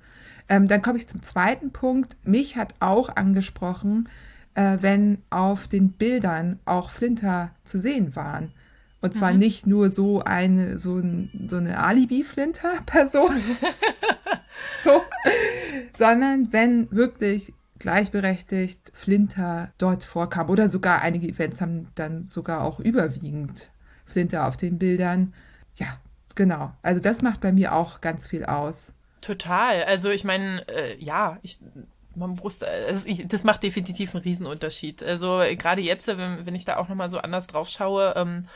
Ähm, 0.51 0.69
dann 0.69 0.83
komme 0.83 0.99
ich 0.99 1.09
zum 1.09 1.23
zweiten 1.23 1.73
Punkt. 1.73 2.19
Mich 2.25 2.57
hat 2.57 2.75
auch 2.81 3.17
angesprochen, 3.17 4.11
äh, 4.55 4.79
wenn 4.81 5.19
auf 5.31 5.69
den 5.69 5.93
Bildern 5.93 6.59
auch 6.65 6.91
Flinter 6.91 7.53
zu 7.65 7.79
sehen 7.79 8.17
waren. 8.17 8.53
Und 9.01 9.15
zwar 9.15 9.33
mhm. 9.33 9.39
nicht 9.39 9.67
nur 9.67 9.89
so 9.91 10.21
eine, 10.21 10.77
so, 10.77 10.99
ein, 10.99 11.47
so 11.49 11.57
eine 11.57 11.79
Alibi-Flinter-Person, 11.79 13.35
so, 14.85 15.03
sondern 15.97 16.53
wenn 16.53 16.91
wirklich 16.91 17.55
gleichberechtigt 17.79 18.93
Flinter 18.95 19.73
dort 19.79 20.05
vorkam 20.05 20.51
oder 20.51 20.69
sogar 20.69 21.01
einige 21.01 21.29
Events 21.29 21.61
haben 21.61 21.89
dann 21.95 22.25
sogar 22.25 22.63
auch 22.63 22.79
überwiegend 22.79 23.71
Flinter 24.05 24.47
auf 24.47 24.57
den 24.57 24.79
Bildern. 24.79 25.33
Ja, 25.77 25.99
genau. 26.35 26.73
Also 26.83 27.01
das 27.01 27.23
macht 27.23 27.41
bei 27.41 27.53
mir 27.53 27.75
auch 27.75 28.03
ganz 28.03 28.27
viel 28.27 28.45
aus. 28.45 28.93
Total. 29.23 29.83
Also 29.85 30.11
ich 30.11 30.25
meine, 30.25 30.69
äh, 30.69 30.97
ja, 30.99 31.39
ich 31.43 31.59
man 32.15 32.37
Brust, 32.37 32.65
also 32.65 33.07
ich, 33.07 33.27
das 33.29 33.45
macht 33.45 33.63
definitiv 33.63 34.15
einen 34.15 34.25
Riesenunterschied. 34.25 35.03
Also 35.03 35.43
gerade 35.57 35.81
jetzt, 35.81 36.07
wenn, 36.09 36.45
wenn 36.45 36.55
ich 36.55 36.65
da 36.65 36.77
auch 36.77 36.89
nochmal 36.89 37.11
so 37.11 37.19
anders 37.19 37.47
drauf 37.47 37.69
schaue, 37.69 38.15
ähm, 38.17 38.47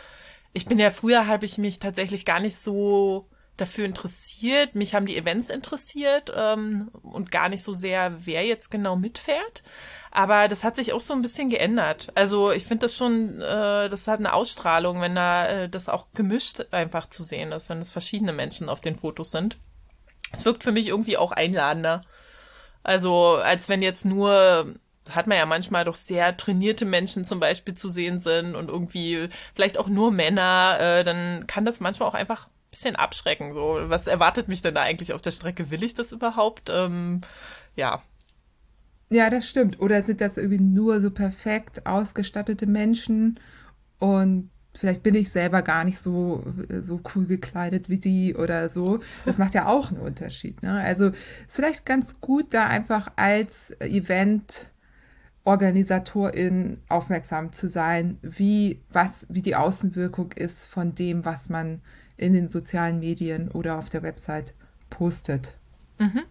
ich 0.52 0.66
bin 0.66 0.78
ja 0.78 0.90
früher, 0.90 1.26
habe 1.26 1.44
ich 1.44 1.58
mich 1.58 1.78
tatsächlich 1.78 2.25
gar 2.25 2.40
nicht 2.40 2.56
so 2.56 3.28
dafür 3.56 3.84
interessiert. 3.84 4.75
Mich 4.75 4.94
haben 4.94 5.06
die 5.06 5.16
Events 5.16 5.50
interessiert 5.50 6.32
ähm, 6.34 6.90
und 7.02 7.30
gar 7.30 7.49
nicht 7.49 7.62
so 7.62 7.73
sehr, 7.73 8.25
wer 8.25 8.44
jetzt 8.44 8.70
genau 8.70 8.96
mitfährt. 8.96 9.62
Aber 10.11 10.49
das 10.49 10.64
hat 10.64 10.76
sich 10.76 10.92
auch 10.92 11.00
so 11.00 11.14
ein 11.14 11.23
bisschen 11.23 11.50
geändert. 11.50 12.11
Also 12.14 12.52
ich 12.52 12.64
finde 12.64 12.87
das 12.87 12.96
schon, 12.96 13.40
äh, 13.40 13.88
das 13.88 14.06
hat 14.06 14.20
eine 14.20 14.32
Ausstrahlung, 14.32 15.00
wenn 15.00 15.14
da 15.14 15.46
äh, 15.46 15.68
das 15.68 15.88
auch 15.88 16.06
gemischt 16.14 16.66
einfach 16.70 17.08
zu 17.08 17.23
sehen 17.23 17.52
ist, 17.52 17.68
wenn 17.68 17.80
es 17.80 17.90
verschiedene 17.90 18.32
Menschen 18.32 18.68
auf 18.68 18.80
den 18.80 18.96
Fotos 18.96 19.30
sind. 19.30 19.58
Es 20.32 20.44
wirkt 20.44 20.64
für 20.64 20.73
mich 20.73 20.88
irgendwie 20.88 21.16
auch 21.16 21.32
einladender. 21.32 22.04
Also 22.84 23.34
als 23.34 23.68
wenn 23.68 23.82
jetzt 23.82 24.04
nur 24.04 24.74
hat 25.10 25.26
man 25.26 25.36
ja 25.36 25.46
manchmal 25.46 25.84
doch 25.84 25.96
sehr 25.96 26.36
trainierte 26.36 26.84
Menschen 26.84 27.24
zum 27.24 27.40
Beispiel 27.40 27.74
zu 27.74 27.88
sehen 27.88 28.20
sind 28.20 28.54
und 28.54 28.68
irgendwie 28.68 29.28
vielleicht 29.54 29.78
auch 29.78 29.88
nur 29.88 30.10
Männer, 30.10 30.78
äh, 30.80 31.04
dann 31.04 31.46
kann 31.46 31.64
das 31.64 31.80
manchmal 31.80 32.08
auch 32.08 32.14
einfach 32.14 32.46
ein 32.46 32.70
bisschen 32.70 32.96
abschrecken. 32.96 33.52
So, 33.52 33.80
was 33.82 34.06
erwartet 34.06 34.48
mich 34.48 34.62
denn 34.62 34.74
da 34.74 34.82
eigentlich 34.82 35.12
auf 35.12 35.20
der 35.20 35.32
Strecke? 35.32 35.70
Will 35.70 35.84
ich 35.84 35.94
das 35.94 36.12
überhaupt? 36.12 36.70
Ähm, 36.72 37.20
ja. 37.76 38.00
Ja, 39.10 39.28
das 39.28 39.48
stimmt. 39.48 39.78
Oder 39.80 40.02
sind 40.02 40.20
das 40.20 40.38
irgendwie 40.38 40.62
nur 40.62 41.00
so 41.00 41.10
perfekt 41.10 41.86
ausgestattete 41.86 42.66
Menschen 42.66 43.38
und 43.98 44.50
vielleicht 44.76 45.02
bin 45.02 45.14
ich 45.14 45.31
selber 45.31 45.62
gar 45.62 45.85
nicht 45.85 45.99
so, 45.99 46.43
so 46.81 47.00
cool 47.14 47.26
gekleidet 47.26 47.88
wie 47.88 47.99
die 47.99 48.35
oder 48.35 48.69
so. 48.69 49.00
Das 49.25 49.38
macht 49.38 49.54
ja 49.54 49.66
auch 49.66 49.90
einen 49.90 50.00
Unterschied. 50.00 50.62
Ne? 50.62 50.73
Also 50.73 51.09
ist 51.09 51.16
vielleicht 51.57 51.87
ganz 51.87 52.21
gut, 52.21 52.52
da 52.54 52.66
einfach 52.66 53.12
als 53.16 53.73
Event 53.81 54.71
Organisatorin 55.45 56.78
aufmerksam 56.88 57.52
zu 57.52 57.69
sein, 57.69 58.19
wie, 58.23 58.81
was, 58.90 59.26
wie 59.28 59.43
die 59.43 59.57
Außenwirkung 59.57 60.33
ist 60.33 60.64
von 60.64 60.95
dem, 60.95 61.25
was 61.25 61.50
man 61.50 61.83
in 62.16 62.33
den 62.33 62.49
sozialen 62.49 62.99
Medien 62.99 63.50
oder 63.50 63.78
auf 63.78 63.90
der 63.90 64.02
Website 64.02 64.54
postet. 64.88 65.59
Mhm. 65.99 66.23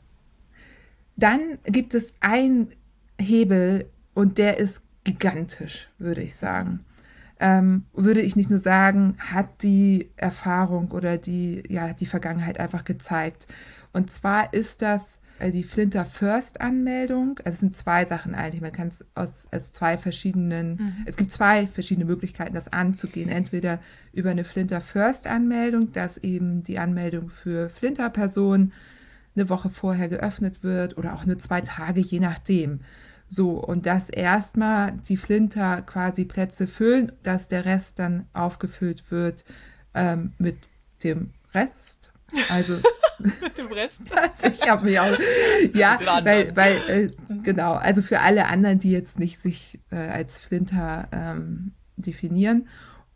Dann 1.15 1.59
gibt 1.65 1.93
es 1.93 2.13
einen 2.21 2.69
Hebel 3.19 3.85
und 4.15 4.39
der 4.39 4.57
ist 4.57 4.81
gigantisch, 5.03 5.89
würde 5.99 6.21
ich 6.21 6.35
sagen. 6.35 6.83
Ähm, 7.45 7.83
würde 7.91 8.21
ich 8.21 8.37
nicht 8.37 8.49
nur 8.49 8.59
sagen, 8.59 9.17
hat 9.17 9.63
die 9.63 10.11
Erfahrung 10.15 10.91
oder 10.91 11.17
die, 11.17 11.61
ja, 11.67 11.91
die 11.91 12.05
Vergangenheit 12.05 12.57
einfach 12.57 12.85
gezeigt. 12.85 13.47
Und 13.91 14.09
zwar 14.09 14.53
ist 14.53 14.81
das 14.81 15.19
äh, 15.39 15.51
die 15.51 15.63
Flinter 15.63 16.05
First 16.05 16.61
Anmeldung. 16.61 17.39
Also 17.43 17.55
es 17.55 17.59
sind 17.59 17.75
zwei 17.75 18.05
Sachen 18.05 18.33
eigentlich. 18.33 18.61
Man 18.61 18.71
kann 18.71 18.87
es 18.87 19.05
aus, 19.13 19.47
aus 19.51 19.73
zwei 19.73 19.97
verschiedenen, 19.97 20.75
mhm. 20.75 20.93
es 21.05 21.17
gibt 21.17 21.33
zwei 21.33 21.67
verschiedene 21.67 22.05
Möglichkeiten, 22.05 22.53
das 22.53 22.71
anzugehen. 22.71 23.27
Entweder 23.29 23.79
über 24.13 24.29
eine 24.29 24.45
Flinter 24.45 24.79
First 24.79 25.27
Anmeldung, 25.27 25.91
dass 25.91 26.17
eben 26.17 26.63
die 26.63 26.79
Anmeldung 26.79 27.29
für 27.29 27.69
Flinter 27.69 28.09
Personen 28.09 28.71
eine 29.35 29.49
Woche 29.49 29.69
vorher 29.69 30.07
geöffnet 30.07 30.63
wird 30.63 30.97
oder 30.97 31.13
auch 31.13 31.25
nur 31.25 31.37
zwei 31.39 31.59
Tage, 31.59 31.99
je 31.99 32.21
nachdem. 32.21 32.79
So, 33.33 33.53
und 33.53 33.87
dass 33.87 34.11
erstmal 34.11 34.91
die 34.91 35.17
Flinter 35.17 35.81
quasi 35.81 36.25
Plätze 36.25 36.67
füllen, 36.67 37.11
dass 37.23 37.47
der 37.47 37.65
Rest 37.65 37.97
dann 37.97 38.27
aufgefüllt 38.31 39.09
wird 39.09 39.43
ähm, 39.95 40.33
mit 40.37 40.57
dem 41.03 41.31
Rest. 41.51 42.11
Also 42.49 42.75
mit 43.17 43.57
dem 43.57 43.71
Rest. 43.71 44.01
also 44.15 44.47
ich 44.47 44.69
habe 44.69 44.85
mich 44.85 44.99
auch 44.99 45.17
ja, 45.73 45.97
weil, 46.23 46.55
weil 46.55 46.77
äh, 46.87 47.09
genau, 47.41 47.73
also 47.73 48.03
für 48.03 48.19
alle 48.19 48.45
anderen, 48.45 48.77
die 48.77 48.91
jetzt 48.91 49.17
nicht 49.17 49.39
sich 49.39 49.79
äh, 49.89 49.95
als 49.95 50.39
Flinter 50.39 51.07
ähm, 51.11 51.73
definieren. 51.95 52.67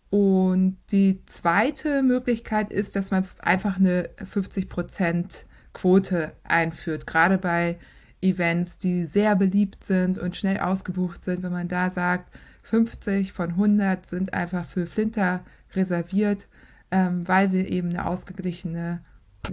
Und 0.10 0.78
die 0.90 1.24
zweite 1.28 2.02
Möglichkeit 2.02 2.74
ist, 2.74 2.96
dass 2.96 3.12
man 3.12 3.28
einfach 3.38 3.78
eine 3.78 4.10
50% 4.34 5.44
Quote 5.74 6.32
einführt, 6.44 7.06
gerade 7.06 7.38
bei 7.38 7.78
Events, 8.22 8.78
die 8.78 9.06
sehr 9.06 9.36
beliebt 9.36 9.84
sind 9.84 10.18
und 10.18 10.36
schnell 10.36 10.60
ausgebucht 10.60 11.24
sind, 11.24 11.44
wenn 11.44 11.52
man 11.52 11.68
da 11.68 11.90
sagt, 11.90 12.32
50 12.64 13.32
von 13.32 13.52
100 13.52 14.06
sind 14.06 14.34
einfach 14.34 14.66
für 14.66 14.88
Flinter 14.88 15.42
reserviert, 15.74 16.48
ähm, 16.92 17.28
weil 17.28 17.52
wir 17.52 17.70
eben 17.70 17.90
eine 17.90 18.06
ausgeglichene, 18.06 19.02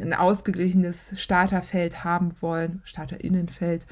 ein 0.01 0.15
ausgeglichenes 0.15 1.21
Starterfeld 1.21 2.05
haben 2.05 2.33
wollen, 2.41 2.81
Starterinnenfeld. 2.85 3.87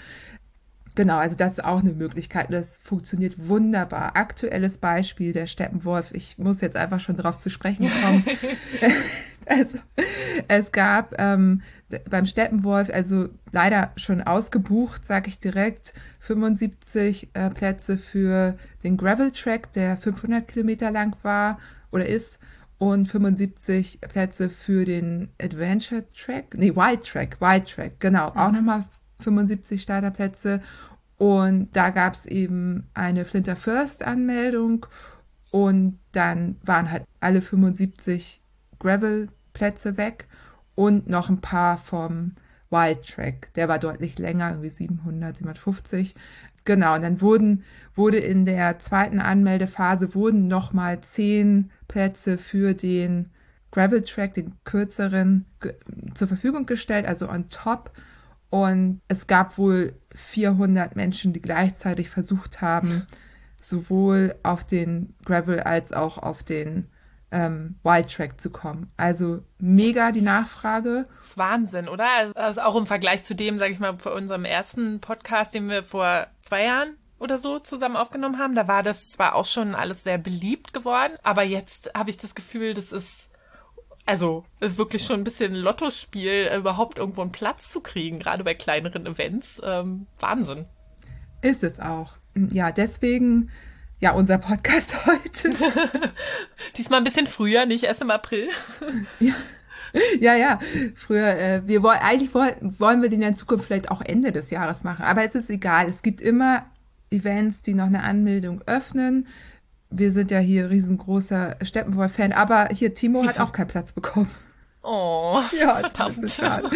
Genau, 0.94 1.16
also 1.16 1.36
das 1.36 1.52
ist 1.52 1.64
auch 1.64 1.80
eine 1.80 1.92
Möglichkeit. 1.92 2.52
Das 2.52 2.78
funktioniert 2.82 3.48
wunderbar. 3.48 4.16
Aktuelles 4.16 4.78
Beispiel 4.78 5.32
der 5.32 5.46
Steppenwolf. 5.46 6.12
Ich 6.12 6.36
muss 6.36 6.60
jetzt 6.60 6.76
einfach 6.76 7.00
schon 7.00 7.16
drauf 7.16 7.38
zu 7.38 7.48
sprechen 7.48 7.90
kommen. 8.02 8.24
also, 9.48 9.78
es 10.48 10.72
gab 10.72 11.14
ähm, 11.18 11.62
beim 12.08 12.26
Steppenwolf, 12.26 12.90
also 12.90 13.28
leider 13.50 13.92
schon 13.96 14.22
ausgebucht, 14.22 15.04
sage 15.04 15.28
ich 15.28 15.38
direkt, 15.38 15.94
75 16.20 17.30
äh, 17.34 17.50
Plätze 17.50 17.98
für 17.98 18.56
den 18.82 18.96
Gravel 18.96 19.30
Track, 19.30 19.72
der 19.72 19.96
500 19.96 20.46
Kilometer 20.46 20.90
lang 20.90 21.16
war 21.22 21.58
oder 21.90 22.06
ist 22.06 22.38
und 22.78 23.06
75 23.06 24.00
Plätze 24.00 24.50
für 24.50 24.84
den 24.84 25.28
Adventure 25.40 26.04
Track, 26.10 26.54
nee, 26.54 26.74
Wild 26.74 27.04
Track, 27.04 27.40
Wild 27.40 27.68
Track, 27.68 28.00
genau, 28.00 28.30
mhm. 28.30 28.36
auch 28.36 28.52
nochmal 28.52 28.84
75 29.20 29.80
Starterplätze. 29.80 30.60
Und 31.16 31.76
da 31.76 31.90
gab 31.90 32.14
es 32.14 32.26
eben 32.26 32.88
eine 32.94 33.24
Flinter 33.24 33.54
First 33.54 34.02
Anmeldung 34.02 34.86
und 35.52 36.00
dann 36.10 36.56
waren 36.64 36.90
halt 36.90 37.04
alle 37.20 37.42
75 37.42 38.41
Gravel-Plätze 38.82 39.96
weg 39.96 40.26
und 40.74 41.08
noch 41.08 41.28
ein 41.28 41.40
paar 41.40 41.78
vom 41.78 42.32
Wild 42.70 43.06
Track. 43.06 43.52
Der 43.54 43.68
war 43.68 43.78
deutlich 43.78 44.18
länger, 44.18 44.50
irgendwie 44.50 44.70
700, 44.70 45.36
750. 45.36 46.14
Genau, 46.64 46.94
und 46.94 47.02
dann 47.02 47.20
wurden, 47.20 47.64
wurde 47.94 48.18
in 48.18 48.44
der 48.44 48.78
zweiten 48.78 49.20
Anmeldephase 49.20 50.14
wurden 50.14 50.48
nochmal 50.48 51.00
zehn 51.00 51.70
Plätze 51.88 52.38
für 52.38 52.74
den 52.74 53.30
Gravel 53.70 54.02
Track, 54.02 54.34
den 54.34 54.54
kürzeren, 54.64 55.46
zur 56.14 56.28
Verfügung 56.28 56.66
gestellt, 56.66 57.06
also 57.06 57.28
on 57.28 57.48
top. 57.48 57.92
Und 58.50 59.00
es 59.08 59.26
gab 59.26 59.58
wohl 59.58 59.94
400 60.14 60.94
Menschen, 60.94 61.32
die 61.32 61.40
gleichzeitig 61.40 62.10
versucht 62.10 62.60
haben, 62.60 63.06
sowohl 63.60 64.34
auf 64.42 64.64
den 64.64 65.14
Gravel 65.24 65.60
als 65.60 65.92
auch 65.92 66.18
auf 66.18 66.42
den 66.42 66.86
ähm, 67.32 67.76
Wild 67.82 68.12
Track 68.12 68.40
zu 68.40 68.50
kommen. 68.50 68.92
Also 68.96 69.42
mega 69.58 70.12
die 70.12 70.20
Nachfrage. 70.20 71.06
Das 71.18 71.30
ist 71.30 71.38
Wahnsinn, 71.38 71.88
oder? 71.88 72.06
Also 72.36 72.60
auch 72.60 72.76
im 72.76 72.86
Vergleich 72.86 73.24
zu 73.24 73.34
dem, 73.34 73.58
sage 73.58 73.72
ich 73.72 73.80
mal, 73.80 73.98
vor 73.98 74.14
unserem 74.14 74.44
ersten 74.44 75.00
Podcast, 75.00 75.54
den 75.54 75.68
wir 75.68 75.82
vor 75.82 76.26
zwei 76.42 76.64
Jahren 76.64 76.96
oder 77.18 77.38
so 77.38 77.58
zusammen 77.58 77.96
aufgenommen 77.96 78.38
haben. 78.38 78.54
Da 78.54 78.68
war 78.68 78.82
das 78.82 79.10
zwar 79.10 79.34
auch 79.34 79.46
schon 79.46 79.74
alles 79.74 80.04
sehr 80.04 80.18
beliebt 80.18 80.74
geworden, 80.74 81.14
aber 81.22 81.42
jetzt 81.42 81.90
habe 81.94 82.10
ich 82.10 82.18
das 82.18 82.34
Gefühl, 82.34 82.74
das 82.74 82.92
ist 82.92 83.30
also 84.04 84.44
wirklich 84.58 85.04
schon 85.04 85.20
ein 85.20 85.24
bisschen 85.24 85.54
Lottospiel, 85.54 86.50
überhaupt 86.56 86.98
irgendwo 86.98 87.22
einen 87.22 87.32
Platz 87.32 87.70
zu 87.70 87.80
kriegen, 87.80 88.18
gerade 88.18 88.44
bei 88.44 88.54
kleineren 88.54 89.06
Events. 89.06 89.60
Ähm, 89.64 90.06
Wahnsinn. 90.18 90.66
Ist 91.40 91.62
es 91.62 91.80
auch. 91.80 92.12
Ja, 92.34 92.72
deswegen 92.72 93.50
ja, 94.02 94.10
unser 94.10 94.38
Podcast 94.38 94.94
heute. 95.06 95.50
Diesmal 96.76 96.98
ein 96.98 97.04
bisschen 97.04 97.28
früher, 97.28 97.66
nicht 97.66 97.84
erst 97.84 98.02
im 98.02 98.10
April. 98.10 98.48
ja. 99.20 99.34
ja, 100.18 100.34
ja. 100.34 100.58
Früher, 100.96 101.38
äh, 101.38 101.62
wir 101.66 101.84
wollen 101.84 102.00
eigentlich 102.00 102.34
wollen, 102.34 102.78
wollen 102.80 103.00
wir 103.00 103.08
den 103.08 103.22
ja 103.22 103.28
in 103.28 103.36
Zukunft 103.36 103.66
vielleicht 103.66 103.92
auch 103.92 104.00
Ende 104.00 104.32
des 104.32 104.50
Jahres 104.50 104.82
machen. 104.82 105.04
Aber 105.04 105.22
es 105.22 105.36
ist 105.36 105.50
egal. 105.50 105.86
Es 105.88 106.02
gibt 106.02 106.20
immer 106.20 106.66
Events, 107.10 107.62
die 107.62 107.74
noch 107.74 107.86
eine 107.86 108.02
Anmeldung 108.02 108.60
öffnen. 108.66 109.28
Wir 109.88 110.10
sind 110.10 110.32
ja 110.32 110.40
hier 110.40 110.68
riesengroßer 110.68 111.58
Steppenwolf-Fan, 111.62 112.32
aber 112.32 112.70
hier 112.72 112.94
Timo 112.94 113.24
hat 113.24 113.38
auch 113.38 113.52
keinen 113.52 113.68
Platz 113.68 113.92
bekommen. 113.92 114.30
Oh, 114.84 115.40
ja, 115.60 115.78
ist 115.78 116.00
ein 116.00 116.08
bisschen 116.08 116.28
schade. 116.28 116.68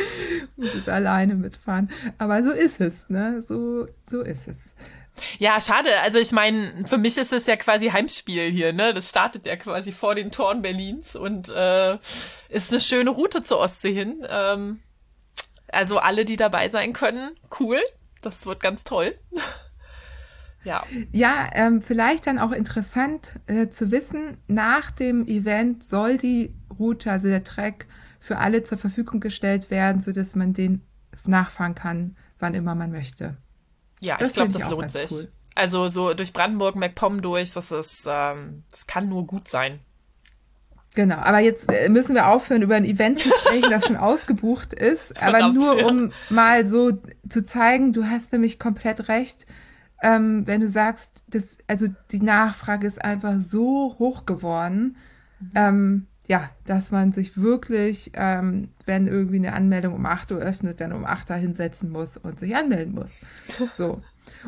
Muss 0.56 0.74
jetzt 0.74 0.88
alleine 0.88 1.34
mitfahren. 1.34 1.90
Aber 2.18 2.44
so 2.44 2.52
ist 2.52 2.80
es, 2.80 3.10
ne? 3.10 3.42
So, 3.42 3.88
so 4.08 4.20
ist 4.20 4.46
es. 4.46 4.70
Ja, 5.38 5.60
schade. 5.60 6.00
Also 6.00 6.18
ich 6.18 6.32
meine, 6.32 6.84
für 6.86 6.98
mich 6.98 7.16
ist 7.16 7.32
es 7.32 7.46
ja 7.46 7.56
quasi 7.56 7.88
Heimspiel 7.88 8.50
hier, 8.50 8.72
ne? 8.72 8.94
Das 8.94 9.08
startet 9.08 9.46
ja 9.46 9.56
quasi 9.56 9.92
vor 9.92 10.14
den 10.14 10.30
Toren 10.30 10.62
Berlins 10.62 11.16
und 11.16 11.48
äh, 11.48 11.98
ist 12.48 12.72
eine 12.72 12.80
schöne 12.80 13.10
Route 13.10 13.42
zur 13.42 13.58
Ostsee 13.58 13.92
hin. 13.92 14.26
Ähm, 14.28 14.80
also 15.68 15.98
alle, 15.98 16.24
die 16.24 16.36
dabei 16.36 16.68
sein 16.68 16.92
können, 16.92 17.30
cool. 17.60 17.80
Das 18.22 18.46
wird 18.46 18.60
ganz 18.60 18.84
toll. 18.84 19.18
ja. 20.64 20.84
Ja, 21.12 21.48
ähm, 21.52 21.82
vielleicht 21.82 22.26
dann 22.26 22.38
auch 22.38 22.52
interessant 22.52 23.34
äh, 23.46 23.68
zu 23.68 23.90
wissen, 23.90 24.38
nach 24.46 24.90
dem 24.90 25.26
Event 25.26 25.84
soll 25.84 26.16
die 26.16 26.54
Route, 26.78 27.10
also 27.10 27.28
der 27.28 27.44
Track, 27.44 27.86
für 28.20 28.38
alle 28.38 28.62
zur 28.62 28.78
Verfügung 28.78 29.20
gestellt 29.20 29.70
werden, 29.70 30.00
so 30.00 30.10
dass 30.12 30.34
man 30.34 30.52
den 30.52 30.82
nachfahren 31.24 31.74
kann, 31.74 32.16
wann 32.38 32.54
immer 32.54 32.74
man 32.74 32.90
möchte. 32.90 33.36
Ja, 34.00 34.16
das 34.16 34.28
ich 34.28 34.34
glaube, 34.34 34.52
das 34.52 34.70
lohnt 34.70 34.90
sich. 34.90 35.10
Cool. 35.10 35.28
Also 35.54 35.88
so 35.88 36.12
durch 36.14 36.32
Brandenburg, 36.32 36.76
MacPom 36.76 37.22
durch, 37.22 37.52
das 37.52 37.70
ist, 37.72 38.06
ähm, 38.06 38.64
das 38.70 38.86
kann 38.86 39.08
nur 39.08 39.26
gut 39.26 39.48
sein. 39.48 39.80
Genau, 40.94 41.16
aber 41.16 41.40
jetzt 41.40 41.70
äh, 41.70 41.90
müssen 41.90 42.14
wir 42.14 42.26
aufhören, 42.26 42.62
über 42.62 42.74
ein 42.74 42.84
Event 42.84 43.20
zu 43.20 43.28
sprechen, 43.28 43.70
das 43.70 43.86
schon 43.86 43.98
ausgebucht 43.98 44.72
ist. 44.72 45.14
Aber 45.20 45.32
Verdammt, 45.32 45.54
nur 45.54 45.84
um 45.86 46.12
mal 46.30 46.64
so 46.64 46.92
zu 47.28 47.44
zeigen, 47.44 47.92
du 47.92 48.06
hast 48.06 48.32
nämlich 48.32 48.58
komplett 48.58 49.08
recht, 49.08 49.46
ähm, 50.02 50.46
wenn 50.46 50.62
du 50.62 50.70
sagst, 50.70 51.22
dass, 51.28 51.58
also 51.66 51.86
die 52.12 52.22
Nachfrage 52.22 52.86
ist 52.86 53.04
einfach 53.04 53.34
so 53.38 53.96
hoch 53.98 54.24
geworden. 54.24 54.96
Mhm. 55.38 55.50
Ähm, 55.54 56.06
ja, 56.26 56.50
dass 56.64 56.90
man 56.90 57.12
sich 57.12 57.40
wirklich, 57.40 58.12
ähm, 58.14 58.68
wenn 58.84 59.06
irgendwie 59.06 59.36
eine 59.36 59.52
Anmeldung 59.52 59.94
um 59.94 60.06
8 60.06 60.32
Uhr 60.32 60.38
öffnet, 60.38 60.80
dann 60.80 60.92
um 60.92 61.04
8 61.04 61.30
Uhr 61.30 61.36
hinsetzen 61.36 61.90
muss 61.90 62.16
und 62.16 62.38
sich 62.38 62.54
anmelden 62.56 62.94
muss. 62.94 63.20
So. 63.70 64.02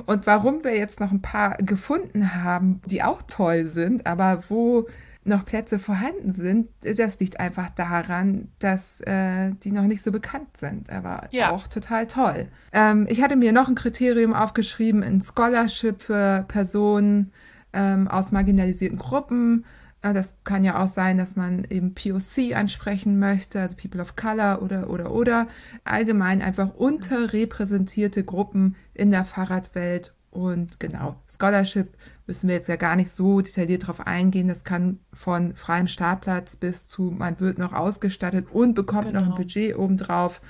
Und 0.07 0.27
warum 0.27 0.65
wir 0.65 0.77
jetzt 0.77 0.99
noch 0.99 1.13
ein 1.13 1.23
paar 1.23 1.57
gefunden 1.59 2.35
haben, 2.35 2.81
die 2.87 3.03
auch 3.03 3.23
toll 3.23 3.67
sind, 3.67 4.07
aber 4.07 4.43
wo 4.49 4.89
noch 5.25 5.45
Plätze 5.45 5.79
vorhanden 5.79 6.33
sind, 6.33 6.69
das 6.81 7.21
liegt 7.21 7.39
einfach 7.39 7.71
daran, 7.71 8.49
dass 8.59 9.01
äh, 9.03 9.53
die 9.63 9.73
noch 9.73 9.83
nicht 9.83 10.03
so 10.03 10.11
bekannt 10.11 10.57
sind. 10.57 10.91
Aber 10.91 11.29
ja. 11.33 11.51
auch 11.51 11.69
total 11.69 12.07
toll. 12.07 12.49
Ähm, 12.73 13.07
ich 13.09 13.23
hatte 13.23 13.37
mir 13.37 13.53
noch 13.53 13.69
ein 13.69 13.75
Kriterium 13.75 14.35
aufgeschrieben, 14.35 15.03
ein 15.03 15.21
Scholarship 15.21 16.03
für 16.03 16.45
Personen 16.49 17.33
ähm, 17.73 18.09
aus 18.09 18.33
marginalisierten 18.33 18.99
Gruppen 18.99 19.65
das 20.01 20.37
kann 20.45 20.65
ja 20.65 20.83
auch 20.83 20.89
sein, 20.89 21.19
dass 21.19 21.37
man 21.37 21.65
eben 21.65 21.95
POC 21.95 22.55
ansprechen 22.55 23.19
möchte, 23.19 23.61
also 23.61 23.77
People 23.77 24.01
of 24.01 24.17
Color 24.17 24.63
oder, 24.63 24.91
oder, 24.91 25.11
oder. 25.11 25.47
Allgemein 25.85 26.41
einfach 26.41 26.75
unterrepräsentierte 26.75 28.25
Gruppen 28.25 28.77
in 28.95 29.11
der 29.11 29.25
Fahrradwelt. 29.25 30.15
Und 30.31 30.79
genau, 30.79 31.17
Scholarship 31.29 31.97
müssen 32.27 32.49
wir 32.49 32.55
jetzt 32.55 32.69
ja 32.69 32.77
gar 32.77 32.95
nicht 32.95 33.11
so 33.11 33.41
detailliert 33.41 33.87
drauf 33.87 34.07
eingehen. 34.07 34.47
Das 34.47 34.63
kann 34.63 35.01
von 35.13 35.55
freiem 35.55 35.89
Startplatz 35.89 36.57
bis 36.57 36.87
zu, 36.87 37.11
man 37.11 37.41
wird 37.41 37.59
noch 37.59 37.73
ausgestattet 37.73 38.47
und 38.53 38.75
bekommt 38.75 39.09
genau. 39.09 39.21
noch 39.21 39.27
ein 39.27 39.35
genau. 39.35 39.43
Budget 39.43 39.77
obendrauf 39.77 40.41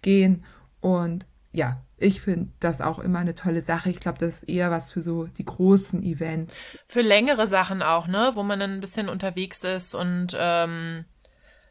gehen. 0.00 0.44
Und 0.80 1.26
ja, 1.52 1.83
ich 1.96 2.20
finde 2.20 2.50
das 2.60 2.80
auch 2.80 2.98
immer 2.98 3.20
eine 3.20 3.34
tolle 3.34 3.62
Sache. 3.62 3.90
Ich 3.90 4.00
glaube, 4.00 4.18
das 4.18 4.42
ist 4.42 4.48
eher 4.48 4.70
was 4.70 4.90
für 4.90 5.02
so 5.02 5.26
die 5.26 5.44
großen 5.44 6.02
Events. 6.02 6.76
Für 6.86 7.02
längere 7.02 7.46
Sachen 7.46 7.82
auch, 7.82 8.06
ne? 8.06 8.32
Wo 8.34 8.42
man 8.42 8.58
dann 8.58 8.72
ein 8.72 8.80
bisschen 8.80 9.08
unterwegs 9.08 9.62
ist 9.64 9.94
und 9.94 10.36
ähm, 10.38 11.04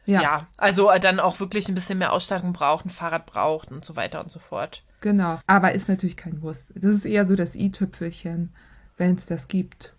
ja. 0.06 0.22
ja, 0.22 0.46
also 0.56 0.90
dann 1.00 1.20
auch 1.20 1.40
wirklich 1.40 1.68
ein 1.68 1.74
bisschen 1.74 1.98
mehr 1.98 2.12
Ausstattung 2.12 2.52
braucht, 2.52 2.86
ein 2.86 2.90
Fahrrad 2.90 3.26
braucht 3.26 3.70
und 3.70 3.84
so 3.84 3.96
weiter 3.96 4.20
und 4.20 4.30
so 4.30 4.38
fort. 4.38 4.82
Genau, 5.00 5.38
aber 5.46 5.72
ist 5.72 5.88
natürlich 5.88 6.16
kein 6.16 6.38
Muss. 6.38 6.72
Das 6.74 6.90
ist 6.92 7.04
eher 7.04 7.26
so 7.26 7.36
das 7.36 7.56
i-Tüpfelchen, 7.56 8.54
wenn 8.96 9.14
es 9.14 9.26
das 9.26 9.48
gibt. 9.48 9.94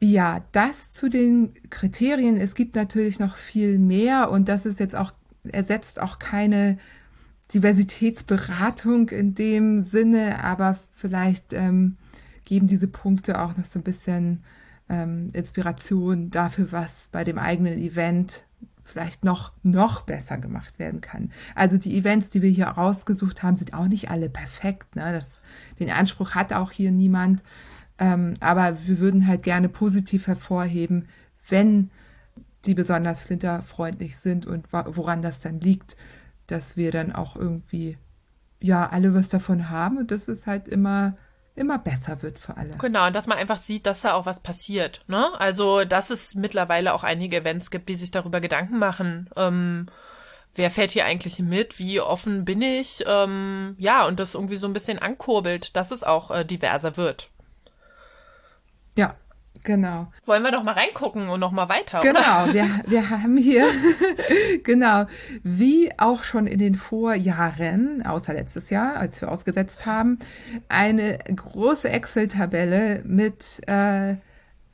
Ja, 0.00 0.44
das 0.52 0.92
zu 0.92 1.08
den 1.08 1.52
Kriterien. 1.70 2.36
Es 2.36 2.54
gibt 2.54 2.76
natürlich 2.76 3.18
noch 3.18 3.36
viel 3.36 3.78
mehr 3.78 4.30
und 4.30 4.48
das 4.48 4.64
ist 4.64 4.80
jetzt 4.80 4.94
auch, 4.94 5.12
ersetzt 5.50 6.00
auch 6.00 6.18
keine 6.18 6.78
Diversitätsberatung 7.54 9.08
in 9.08 9.34
dem 9.34 9.82
Sinne, 9.82 10.44
aber 10.44 10.78
vielleicht 10.92 11.52
ähm, 11.52 11.96
geben 12.44 12.66
diese 12.66 12.88
Punkte 12.88 13.40
auch 13.40 13.56
noch 13.56 13.64
so 13.64 13.78
ein 13.78 13.84
bisschen 13.84 14.42
ähm, 14.88 15.28
Inspiration 15.32 16.30
dafür, 16.30 16.72
was 16.72 17.08
bei 17.10 17.24
dem 17.24 17.38
eigenen 17.38 17.78
Event 17.78 18.44
vielleicht 18.84 19.24
noch, 19.24 19.52
noch 19.62 20.02
besser 20.02 20.38
gemacht 20.38 20.78
werden 20.78 21.00
kann. 21.00 21.30
Also 21.54 21.76
die 21.76 21.96
Events, 21.96 22.30
die 22.30 22.42
wir 22.42 22.50
hier 22.50 22.68
rausgesucht 22.68 23.42
haben, 23.42 23.56
sind 23.56 23.74
auch 23.74 23.86
nicht 23.86 24.10
alle 24.10 24.30
perfekt. 24.30 24.96
Ne? 24.96 25.12
Das, 25.12 25.40
den 25.78 25.90
Anspruch 25.90 26.34
hat 26.34 26.52
auch 26.52 26.72
hier 26.72 26.90
niemand. 26.90 27.42
Ähm, 27.98 28.34
aber 28.40 28.78
wir 28.86 28.98
würden 28.98 29.26
halt 29.26 29.42
gerne 29.42 29.68
positiv 29.68 30.26
hervorheben, 30.26 31.08
wenn 31.48 31.90
die 32.64 32.74
besonders 32.74 33.22
flinterfreundlich 33.22 34.16
sind 34.16 34.46
und 34.46 34.72
woran 34.72 35.22
das 35.22 35.40
dann 35.40 35.60
liegt 35.60 35.96
dass 36.48 36.76
wir 36.76 36.90
dann 36.90 37.12
auch 37.12 37.36
irgendwie 37.36 37.96
ja 38.60 38.88
alle 38.88 39.14
was 39.14 39.28
davon 39.28 39.70
haben 39.70 39.98
und 39.98 40.10
dass 40.10 40.28
es 40.28 40.46
halt 40.46 40.68
immer 40.68 41.16
immer 41.58 41.78
besser 41.78 42.22
wird 42.22 42.38
für 42.38 42.56
alle. 42.56 42.76
Genau, 42.78 43.08
und 43.08 43.16
dass 43.16 43.26
man 43.26 43.36
einfach 43.36 43.60
sieht, 43.60 43.84
dass 43.84 44.02
da 44.02 44.14
auch 44.14 44.26
was 44.26 44.40
passiert. 44.40 45.02
Ne? 45.08 45.28
Also, 45.40 45.84
dass 45.84 46.10
es 46.10 46.34
mittlerweile 46.34 46.94
auch 46.94 47.02
einige 47.02 47.38
Events 47.38 47.70
gibt, 47.70 47.88
die 47.88 47.96
sich 47.96 48.10
darüber 48.12 48.40
Gedanken 48.40 48.78
machen. 48.78 49.28
Ähm, 49.36 49.86
wer 50.54 50.70
fährt 50.70 50.92
hier 50.92 51.04
eigentlich 51.04 51.40
mit? 51.40 51.78
Wie 51.78 52.00
offen 52.00 52.44
bin 52.44 52.62
ich? 52.62 53.04
Ähm, 53.06 53.74
ja, 53.78 54.06
und 54.06 54.20
das 54.20 54.34
irgendwie 54.34 54.56
so 54.56 54.68
ein 54.68 54.72
bisschen 54.72 55.00
ankurbelt, 55.00 55.76
dass 55.76 55.90
es 55.90 56.04
auch 56.04 56.30
äh, 56.30 56.44
diverser 56.44 56.96
wird. 56.96 57.30
Genau. 59.64 60.12
Wollen 60.24 60.42
wir 60.42 60.52
doch 60.52 60.62
mal 60.62 60.72
reingucken 60.72 61.28
und 61.28 61.40
noch 61.40 61.52
mal 61.52 61.68
weiter. 61.68 62.00
Genau, 62.00 62.52
wir, 62.52 62.66
wir 62.86 63.10
haben 63.10 63.36
hier, 63.36 63.66
genau, 64.64 65.06
wie 65.42 65.90
auch 65.98 66.24
schon 66.24 66.46
in 66.46 66.58
den 66.58 66.74
Vorjahren, 66.74 68.04
außer 68.04 68.34
letztes 68.34 68.70
Jahr, 68.70 68.96
als 68.96 69.20
wir 69.20 69.30
ausgesetzt 69.30 69.86
haben, 69.86 70.18
eine 70.68 71.18
große 71.34 71.88
Excel-Tabelle 71.88 73.02
mit 73.04 73.60
äh, 73.68 74.16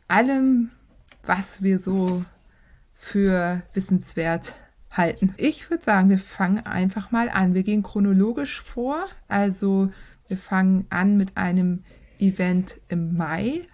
allem, 0.09 0.71
was 1.25 1.63
wir 1.63 1.79
so 1.79 2.25
für 2.93 3.63
wissenswert 3.73 4.57
halten. 4.91 5.35
Ich 5.37 5.71
würde 5.71 5.85
sagen, 5.85 6.09
wir 6.11 6.19
fangen 6.19 6.65
einfach 6.65 7.11
mal 7.11 7.29
an. 7.29 7.55
Wir 7.55 7.63
gehen 7.63 7.83
chronologisch 7.83 8.61
vor. 8.61 9.05
Also 9.29 9.91
wir 10.29 10.39
fangen 10.39 10.87
an 10.91 11.17
mit 11.17 11.37
einem 11.37 11.85
Event 12.19 12.81
im 12.89 13.17
Mai 13.17 13.67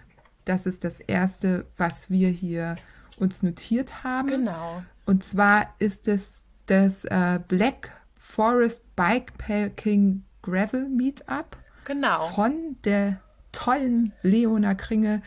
das 0.51 0.67
ist 0.67 0.83
das 0.83 0.99
erste, 0.99 1.67
was 1.77 2.11
wir 2.11 2.29
hier 2.29 2.75
uns 3.19 3.45
notiert 3.45 4.03
haben. 4.03 4.27
Genau. 4.27 4.83
Und 5.07 5.23
zwar 5.23 5.75
ist 5.79 6.09
es 6.09 6.43
das 6.67 7.05
äh, 7.05 7.39
Black 7.47 7.91
Forest 8.17 8.85
Bikepacking 8.97 10.25
Gravel 10.43 10.89
Meetup. 10.89 11.57
Genau. 11.85 12.27
Von 12.31 12.77
der 12.83 13.21
tollen 13.53 14.13
Leona 14.23 14.75
Kringe, 14.75 15.23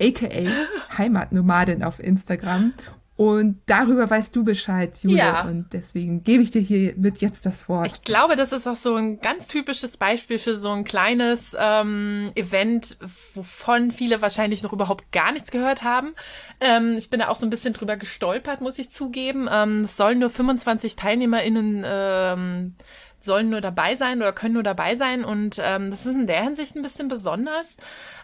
aka 0.00 0.28
Heimatnomadin 0.98 1.82
auf 1.82 1.98
Instagram. 1.98 2.72
Und 3.20 3.60
darüber 3.66 4.08
weißt 4.08 4.34
du 4.34 4.44
Bescheid, 4.44 4.96
Julia. 5.02 5.18
Ja. 5.18 5.42
Und 5.42 5.74
deswegen 5.74 6.24
gebe 6.24 6.42
ich 6.42 6.52
dir 6.52 6.62
hier 6.62 6.94
mit 6.96 7.20
jetzt 7.20 7.44
das 7.44 7.68
Wort. 7.68 7.86
Ich 7.86 8.02
glaube, 8.02 8.34
das 8.34 8.50
ist 8.50 8.66
auch 8.66 8.76
so 8.76 8.94
ein 8.94 9.20
ganz 9.20 9.46
typisches 9.46 9.98
Beispiel 9.98 10.38
für 10.38 10.56
so 10.56 10.70
ein 10.70 10.84
kleines 10.84 11.54
ähm, 11.60 12.32
Event, 12.34 12.96
wovon 13.34 13.90
viele 13.90 14.22
wahrscheinlich 14.22 14.62
noch 14.62 14.72
überhaupt 14.72 15.12
gar 15.12 15.32
nichts 15.32 15.50
gehört 15.50 15.82
haben. 15.82 16.14
Ähm, 16.62 16.94
ich 16.96 17.10
bin 17.10 17.20
da 17.20 17.28
auch 17.28 17.36
so 17.36 17.44
ein 17.44 17.50
bisschen 17.50 17.74
drüber 17.74 17.98
gestolpert, 17.98 18.62
muss 18.62 18.78
ich 18.78 18.90
zugeben. 18.90 19.50
Ähm, 19.52 19.80
es 19.80 19.98
sollen 19.98 20.18
nur 20.18 20.30
25 20.30 20.96
TeilnehmerInnen 20.96 21.84
ähm, 21.84 22.74
sollen 23.18 23.50
nur 23.50 23.60
dabei 23.60 23.96
sein 23.96 24.22
oder 24.22 24.32
können 24.32 24.54
nur 24.54 24.62
dabei 24.62 24.96
sein. 24.96 25.26
Und 25.26 25.60
ähm, 25.62 25.90
das 25.90 26.06
ist 26.06 26.14
in 26.14 26.26
der 26.26 26.42
Hinsicht 26.42 26.74
ein 26.74 26.80
bisschen 26.80 27.08
besonders. 27.08 27.76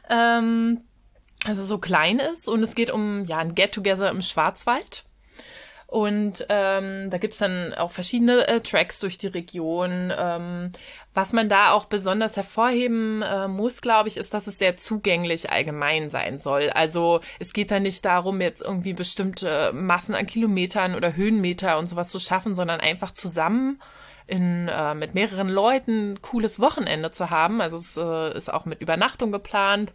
Ähm, 0.08 0.80
also 1.46 1.64
so 1.64 1.78
klein 1.78 2.18
ist 2.18 2.48
und 2.48 2.62
es 2.62 2.74
geht 2.74 2.90
um 2.90 3.24
ja 3.24 3.38
ein 3.38 3.54
Get-Together 3.54 4.10
im 4.10 4.22
Schwarzwald. 4.22 5.04
Und 5.88 6.44
ähm, 6.48 7.10
da 7.10 7.18
gibt's 7.18 7.38
dann 7.38 7.72
auch 7.72 7.92
verschiedene 7.92 8.48
äh, 8.48 8.60
Tracks 8.60 8.98
durch 8.98 9.18
die 9.18 9.28
Region. 9.28 10.12
Ähm, 10.16 10.72
was 11.14 11.32
man 11.32 11.48
da 11.48 11.70
auch 11.70 11.84
besonders 11.84 12.36
hervorheben 12.36 13.22
äh, 13.22 13.46
muss, 13.46 13.80
glaube 13.80 14.08
ich, 14.08 14.16
ist, 14.16 14.34
dass 14.34 14.48
es 14.48 14.58
sehr 14.58 14.74
zugänglich 14.74 15.50
allgemein 15.50 16.08
sein 16.08 16.38
soll. 16.38 16.70
Also 16.70 17.20
es 17.38 17.52
geht 17.52 17.70
da 17.70 17.78
nicht 17.78 18.04
darum, 18.04 18.40
jetzt 18.40 18.62
irgendwie 18.62 18.94
bestimmte 18.94 19.72
Massen 19.72 20.16
an 20.16 20.26
Kilometern 20.26 20.96
oder 20.96 21.14
Höhenmeter 21.14 21.78
und 21.78 21.86
sowas 21.86 22.08
zu 22.08 22.18
schaffen, 22.18 22.56
sondern 22.56 22.80
einfach 22.80 23.12
zusammen 23.12 23.80
in, 24.26 24.68
äh, 24.68 24.94
mit 24.94 25.14
mehreren 25.14 25.48
Leuten 25.48 26.20
cooles 26.20 26.58
Wochenende 26.58 27.10
zu 27.12 27.30
haben. 27.30 27.60
Also 27.60 27.76
es 27.76 27.96
äh, 27.96 28.36
ist 28.36 28.52
auch 28.52 28.64
mit 28.64 28.80
Übernachtung 28.80 29.30
geplant. 29.30 29.92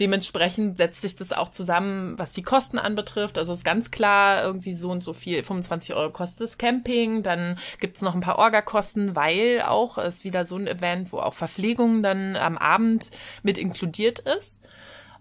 Dementsprechend 0.00 0.78
setzt 0.78 1.02
sich 1.02 1.16
das 1.16 1.32
auch 1.32 1.50
zusammen, 1.50 2.18
was 2.18 2.32
die 2.32 2.42
Kosten 2.42 2.78
anbetrifft. 2.78 3.36
Also 3.36 3.52
ist 3.52 3.64
ganz 3.64 3.90
klar 3.90 4.42
irgendwie 4.42 4.74
so 4.74 4.90
und 4.90 5.02
so 5.02 5.12
viel, 5.12 5.44
25 5.44 5.94
Euro 5.94 6.10
kostet 6.10 6.48
das 6.48 6.58
Camping. 6.58 7.22
Dann 7.22 7.58
gibt's 7.78 8.00
noch 8.00 8.14
ein 8.14 8.20
paar 8.20 8.38
Orga-Kosten, 8.38 9.14
weil 9.14 9.62
auch 9.62 9.98
ist 9.98 10.24
wieder 10.24 10.44
so 10.44 10.56
ein 10.56 10.66
Event, 10.66 11.12
wo 11.12 11.18
auch 11.18 11.34
Verpflegung 11.34 12.02
dann 12.02 12.36
am 12.36 12.56
Abend 12.56 13.10
mit 13.42 13.58
inkludiert 13.58 14.20
ist. 14.20 14.66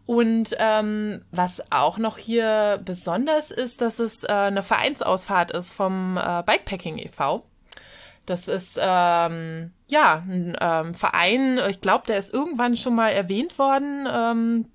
Und 0.06 0.56
ähm, 0.58 1.24
was 1.32 1.62
auch 1.72 1.98
noch 1.98 2.18
hier 2.18 2.82
besonders 2.84 3.52
ist, 3.52 3.82
dass 3.82 4.00
es 4.00 4.24
äh, 4.24 4.32
eine 4.32 4.64
Vereinsausfahrt 4.64 5.52
ist 5.52 5.74
vom 5.74 6.18
äh, 6.18 6.44
Bikepacking 6.44 6.98
e.V. 6.98 7.46
Das 8.26 8.48
ist 8.48 8.78
ähm, 8.80 9.72
ja 9.88 10.24
ein 10.28 10.56
ähm, 10.60 10.94
Verein, 10.94 11.60
ich 11.70 11.82
glaube, 11.82 12.06
der 12.08 12.18
ist 12.18 12.34
irgendwann 12.34 12.78
schon 12.78 12.96
mal 12.96 13.10
erwähnt 13.10 13.58
worden. 13.58 14.08
Ähm, 14.12 14.66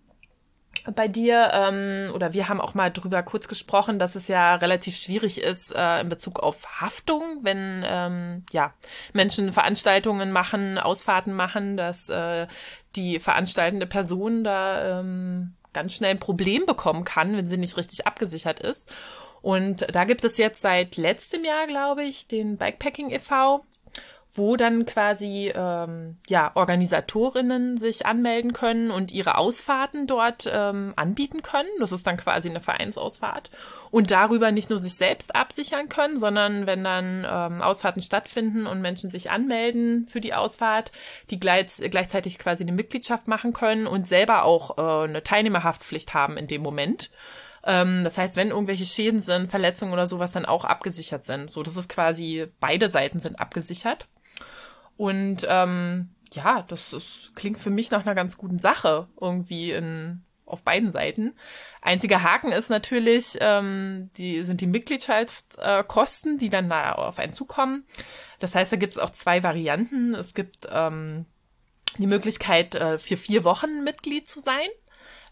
bei 0.94 1.08
dir 1.08 1.50
ähm, 1.52 2.10
oder 2.14 2.32
wir 2.32 2.48
haben 2.48 2.60
auch 2.60 2.74
mal 2.74 2.90
drüber 2.90 3.22
kurz 3.22 3.48
gesprochen, 3.48 3.98
dass 3.98 4.14
es 4.14 4.28
ja 4.28 4.54
relativ 4.56 4.96
schwierig 4.96 5.40
ist 5.40 5.74
äh, 5.74 6.00
in 6.00 6.08
Bezug 6.08 6.40
auf 6.40 6.80
Haftung, 6.80 7.40
wenn 7.42 7.84
ähm, 7.86 8.44
ja 8.52 8.72
Menschen 9.12 9.52
Veranstaltungen 9.52 10.32
machen, 10.32 10.78
Ausfahrten 10.78 11.32
machen, 11.32 11.76
dass 11.76 12.08
äh, 12.08 12.46
die 12.94 13.20
veranstaltende 13.20 13.86
Person 13.86 14.44
da 14.44 15.00
ähm, 15.00 15.54
ganz 15.72 15.92
schnell 15.94 16.12
ein 16.12 16.20
Problem 16.20 16.66
bekommen 16.66 17.04
kann, 17.04 17.36
wenn 17.36 17.46
sie 17.46 17.58
nicht 17.58 17.76
richtig 17.76 18.06
abgesichert 18.06 18.60
ist. 18.60 18.92
Und 19.46 19.86
da 19.94 20.02
gibt 20.02 20.24
es 20.24 20.38
jetzt 20.38 20.60
seit 20.60 20.96
letztem 20.96 21.44
Jahr, 21.44 21.68
glaube 21.68 22.02
ich, 22.02 22.26
den 22.26 22.56
Bikepacking 22.56 23.10
e.V., 23.10 23.64
wo 24.32 24.56
dann 24.56 24.86
quasi 24.86 25.52
ähm, 25.54 26.16
ja 26.28 26.50
Organisatorinnen 26.56 27.78
sich 27.78 28.06
anmelden 28.06 28.52
können 28.52 28.90
und 28.90 29.12
ihre 29.12 29.38
Ausfahrten 29.38 30.08
dort 30.08 30.50
ähm, 30.52 30.94
anbieten 30.96 31.42
können. 31.42 31.68
Das 31.78 31.92
ist 31.92 32.08
dann 32.08 32.16
quasi 32.16 32.50
eine 32.50 32.60
Vereinsausfahrt 32.60 33.52
und 33.92 34.10
darüber 34.10 34.50
nicht 34.50 34.68
nur 34.68 34.80
sich 34.80 34.96
selbst 34.96 35.36
absichern 35.36 35.88
können, 35.88 36.18
sondern 36.18 36.66
wenn 36.66 36.82
dann 36.82 37.24
ähm, 37.24 37.62
Ausfahrten 37.62 38.02
stattfinden 38.02 38.66
und 38.66 38.80
Menschen 38.82 39.10
sich 39.10 39.30
anmelden 39.30 40.08
für 40.08 40.20
die 40.20 40.34
Ausfahrt, 40.34 40.90
die 41.30 41.38
gleich, 41.38 41.80
gleichzeitig 41.88 42.40
quasi 42.40 42.64
eine 42.64 42.72
Mitgliedschaft 42.72 43.28
machen 43.28 43.52
können 43.52 43.86
und 43.86 44.08
selber 44.08 44.42
auch 44.42 44.76
äh, 44.76 45.04
eine 45.04 45.22
Teilnehmerhaftpflicht 45.22 46.14
haben 46.14 46.36
in 46.36 46.48
dem 46.48 46.62
Moment. 46.62 47.10
Ähm, 47.66 48.04
das 48.04 48.16
heißt, 48.16 48.36
wenn 48.36 48.50
irgendwelche 48.50 48.86
Schäden 48.86 49.20
sind, 49.20 49.50
Verletzungen 49.50 49.92
oder 49.92 50.06
sowas 50.06 50.32
dann 50.32 50.46
auch 50.46 50.64
abgesichert 50.64 51.24
sind. 51.24 51.50
So, 51.50 51.62
das 51.62 51.76
ist 51.76 51.88
quasi, 51.88 52.46
beide 52.60 52.88
Seiten 52.88 53.18
sind 53.18 53.40
abgesichert. 53.40 54.06
Und 54.96 55.46
ähm, 55.48 56.10
ja, 56.32 56.62
das 56.62 56.92
ist, 56.92 57.32
klingt 57.34 57.58
für 57.58 57.70
mich 57.70 57.90
nach 57.90 58.06
einer 58.06 58.14
ganz 58.14 58.38
guten 58.38 58.58
Sache 58.58 59.08
irgendwie 59.20 59.72
in, 59.72 60.22
auf 60.44 60.62
beiden 60.62 60.90
Seiten. 60.90 61.34
Einziger 61.82 62.22
Haken 62.22 62.52
ist 62.52 62.70
natürlich, 62.70 63.36
ähm, 63.40 64.10
die 64.16 64.44
sind 64.44 64.60
die 64.60 64.66
Mitgliedschaftskosten, 64.66 66.38
die 66.38 66.50
dann 66.50 66.68
da 66.68 66.92
auf 66.92 67.18
einen 67.18 67.32
zukommen. 67.32 67.84
Das 68.38 68.54
heißt, 68.54 68.72
da 68.72 68.76
gibt 68.76 68.94
es 68.94 68.98
auch 68.98 69.10
zwei 69.10 69.42
Varianten. 69.42 70.14
Es 70.14 70.34
gibt 70.34 70.68
ähm, 70.70 71.26
die 71.98 72.06
Möglichkeit, 72.06 72.76
äh, 72.76 72.98
für 72.98 73.16
vier 73.16 73.44
Wochen 73.44 73.82
Mitglied 73.82 74.28
zu 74.28 74.40
sein. 74.40 74.68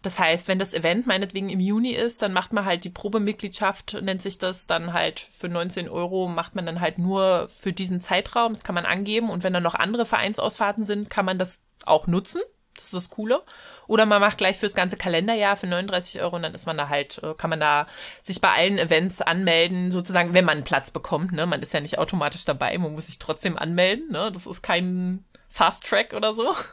Das 0.04 0.18
heißt, 0.18 0.48
wenn 0.48 0.58
das 0.58 0.74
Event 0.74 1.06
meinetwegen 1.06 1.48
im 1.48 1.60
Juni 1.60 1.92
ist, 1.92 2.20
dann 2.20 2.34
macht 2.34 2.52
man 2.52 2.66
halt 2.66 2.84
die 2.84 2.90
Probemitgliedschaft, 2.90 3.96
nennt 4.02 4.20
sich 4.20 4.36
das, 4.36 4.66
dann 4.66 4.92
halt 4.92 5.18
für 5.18 5.48
19 5.48 5.88
Euro 5.88 6.28
macht 6.28 6.54
man 6.54 6.66
dann 6.66 6.82
halt 6.82 6.98
nur 6.98 7.48
für 7.48 7.72
diesen 7.72 8.00
Zeitraum. 8.00 8.52
Das 8.52 8.64
kann 8.64 8.74
man 8.74 8.84
angeben. 8.84 9.30
Und 9.30 9.42
wenn 9.44 9.54
dann 9.54 9.62
noch 9.62 9.74
andere 9.74 10.04
Vereinsausfahrten 10.04 10.84
sind, 10.84 11.08
kann 11.08 11.24
man 11.24 11.38
das 11.38 11.62
auch 11.86 12.06
nutzen. 12.06 12.42
Das 12.74 12.84
ist 12.84 12.92
das 12.92 13.08
Coole. 13.08 13.42
Oder 13.86 14.04
man 14.04 14.20
macht 14.20 14.36
gleich 14.36 14.58
fürs 14.58 14.74
ganze 14.74 14.98
Kalenderjahr 14.98 15.56
für 15.56 15.68
39 15.68 16.20
Euro 16.20 16.36
und 16.36 16.42
dann 16.42 16.54
ist 16.54 16.66
man 16.66 16.76
da 16.76 16.90
halt, 16.90 17.22
äh, 17.22 17.32
kann 17.32 17.48
man 17.48 17.60
da 17.60 17.86
sich 18.22 18.42
bei 18.42 18.50
allen 18.50 18.76
Events 18.76 19.22
anmelden, 19.22 19.90
sozusagen, 19.90 20.34
wenn 20.34 20.44
man 20.44 20.58
einen 20.58 20.64
Platz 20.64 20.90
bekommt. 20.90 21.32
Ne? 21.32 21.46
Man 21.46 21.62
ist 21.62 21.72
ja 21.72 21.80
nicht 21.80 21.96
automatisch 21.98 22.44
dabei, 22.44 22.76
man 22.76 22.92
muss 22.92 23.06
sich 23.06 23.18
trotzdem 23.18 23.56
anmelden. 23.56 24.12
Ne? 24.12 24.30
Das 24.32 24.46
ist 24.46 24.62
kein 24.62 25.24
Fast 25.48 25.86
Track 25.86 26.12
oder 26.12 26.34
so. 26.34 26.54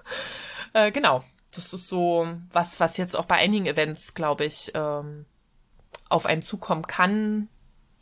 Äh, 0.74 0.94
genau 0.94 1.22
das 1.51 1.73
ist 1.73 1.87
so 1.87 2.27
was, 2.51 2.79
was 2.79 2.97
jetzt 2.97 3.15
auch 3.15 3.25
bei 3.25 3.35
einigen 3.35 3.65
Events, 3.65 4.13
glaube 4.13 4.45
ich, 4.45 4.71
ähm, 4.73 5.25
auf 6.09 6.25
einen 6.25 6.41
zukommen 6.41 6.87
kann, 6.87 7.47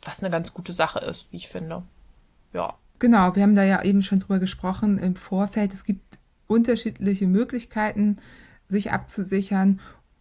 was 0.02 0.22
eine 0.22 0.30
ganz 0.30 0.54
gute 0.54 0.72
Sache 0.72 1.00
ist, 1.00 1.30
wie 1.30 1.36
ich 1.36 1.48
finde. 1.48 1.82
Ja. 2.52 2.74
Genau, 2.98 3.34
wir 3.34 3.42
haben 3.42 3.54
da 3.54 3.64
ja 3.64 3.82
eben 3.82 4.02
schon 4.02 4.20
drüber 4.20 4.38
gesprochen 4.38 4.98
im 4.98 5.16
Vorfeld. 5.16 5.72
Es 5.72 5.84
gibt 5.84 6.18
unterschiedliche 6.46 7.26
Möglichkeiten, 7.26 8.18
sich 8.68 8.92
abzusichern. 8.92 9.80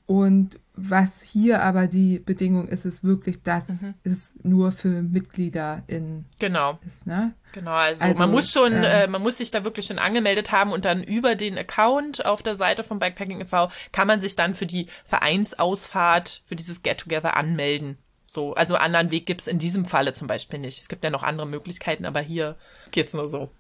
Und 0.10 0.60
was 0.74 1.22
hier 1.22 1.62
aber 1.62 1.86
die 1.86 2.18
Bedingung 2.18 2.68
ist, 2.68 2.84
ist 2.84 3.04
wirklich, 3.04 3.44
dass 3.44 3.84
mhm. 3.84 3.94
es 4.04 4.34
nur 4.42 4.72
für 4.72 5.04
Mitglieder 5.04 5.84
in 5.86 6.26
genau. 6.40 6.80
ist. 6.84 7.06
Ne? 7.06 7.36
Genau, 7.52 7.74
also, 7.74 8.02
also 8.02 8.20
man 8.20 8.32
muss 8.32 8.52
schon, 8.52 8.74
ähm, 8.74 8.84
äh, 8.84 9.06
man 9.06 9.22
muss 9.22 9.38
sich 9.38 9.52
da 9.52 9.64
wirklich 9.64 9.86
schon 9.86 10.00
angemeldet 10.00 10.52
haben 10.52 10.72
und 10.72 10.86
dann 10.86 11.04
über 11.04 11.36
den 11.36 11.60
Account 11.60 12.26
auf 12.26 12.42
der 12.42 12.56
Seite 12.56 12.84
von 12.84 12.98
Bikepacking 12.98 13.40
e.V. 13.40 13.70
kann 13.92 14.08
man 14.08 14.20
sich 14.20 14.36
dann 14.36 14.56
für 14.56 14.66
die 14.66 14.88
Vereinsausfahrt, 15.06 16.42
für 16.48 16.56
dieses 16.56 16.82
Get-Together 16.82 17.38
anmelden. 17.38 18.00
So, 18.26 18.56
also 18.56 18.78
anderen 18.78 19.12
Weg 19.12 19.28
gibt's 19.28 19.46
in 19.46 19.60
diesem 19.60 19.86
Falle 19.86 20.14
zum 20.14 20.28
Beispiel 20.28 20.58
nicht. 20.58 20.82
Es 20.82 20.90
gibt 20.90 21.04
ja 21.04 21.12
noch 21.12 21.22
andere 21.22 21.46
Möglichkeiten, 21.46 22.06
aber 22.06 22.22
hier 22.22 22.56
geht's 22.90 23.14
nur 23.14 23.30
so. 23.30 23.52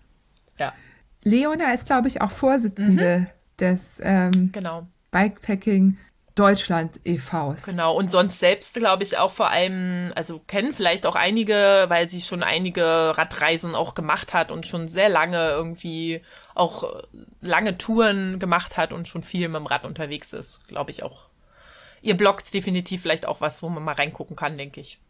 Ja. 0.58 0.74
Leona 1.22 1.74
ist, 1.74 1.86
glaube 1.86 2.08
ich, 2.08 2.22
auch 2.22 2.32
Vorsitzende 2.32 3.20
mhm. 3.20 3.28
des 3.60 4.02
ähm, 4.02 4.50
genau. 4.52 4.88
Bikepacking 5.12 6.00
Deutschland 6.39 7.02
e.V.s. 7.04 7.65
Genau, 7.65 7.95
und 7.97 8.10
sonst 8.10 8.39
selbst 8.39 8.73
glaube 8.73 9.04
ich 9.04 9.17
auch 9.17 9.32
vor 9.32 9.49
allem, 9.49 10.13
also 10.15 10.39
kennen 10.39 10.73
vielleicht 10.73 11.06
auch 11.06 11.15
einige, 11.15 11.86
weil 11.89 12.08
sie 12.08 12.21
schon 12.21 12.43
einige 12.43 12.86
Radreisen 13.17 13.75
auch 13.75 13.93
gemacht 13.93 14.34
hat 14.34 14.49
und 14.49 14.65
schon 14.65 14.88
sehr 14.88 15.10
lange 15.10 15.49
irgendwie 15.49 16.21
auch 16.56 17.04
lange 17.41 17.78
Touren 17.78 18.39
gemacht 18.39 18.78
hat 18.78 18.93
und 18.93 19.08
schon 19.08 19.21
viel 19.21 19.49
mit 19.49 19.58
dem 19.58 19.65
Rad 19.65 19.84
unterwegs 19.84 20.32
ist, 20.32 20.65
glaube 20.69 20.91
ich 20.91 21.04
auch. 21.04 21.28
Ihr 22.02 22.15
Blog 22.15 22.41
ist 22.41 22.54
definitiv 22.54 23.02
vielleicht 23.02 23.25
auch 23.25 23.41
was, 23.41 23.62
wo 23.62 23.67
man 23.67 23.84
mal 23.84 23.95
reingucken 23.95 24.38
kann, 24.38 24.58
denke 24.58 24.80
ich. 24.80 25.02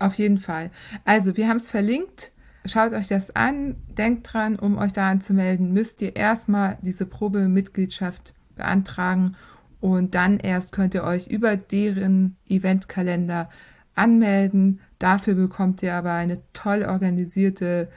Auf 0.00 0.14
jeden 0.14 0.38
Fall. 0.38 0.72
Also, 1.04 1.36
wir 1.36 1.48
haben 1.48 1.58
es 1.58 1.70
verlinkt. 1.70 2.32
Schaut 2.64 2.92
euch 2.92 3.06
das 3.06 3.36
an. 3.36 3.76
Denkt 3.86 4.32
dran, 4.32 4.58
um 4.58 4.78
euch 4.78 4.92
da 4.92 5.10
anzumelden, 5.10 5.72
müsst 5.72 6.02
ihr 6.02 6.16
erstmal 6.16 6.78
diese 6.82 7.06
Probemitgliedschaft 7.06 8.34
beantragen 8.56 9.36
und 9.82 10.14
dann 10.14 10.38
erst 10.38 10.70
könnt 10.70 10.94
ihr 10.94 11.02
euch 11.02 11.26
über 11.26 11.56
deren 11.56 12.36
Eventkalender 12.48 13.50
anmelden. 13.96 14.80
Dafür 15.00 15.34
bekommt 15.34 15.82
ihr 15.82 15.94
aber 15.94 16.12
eine 16.12 16.38
toll 16.52 16.84
organisierte 16.84 17.88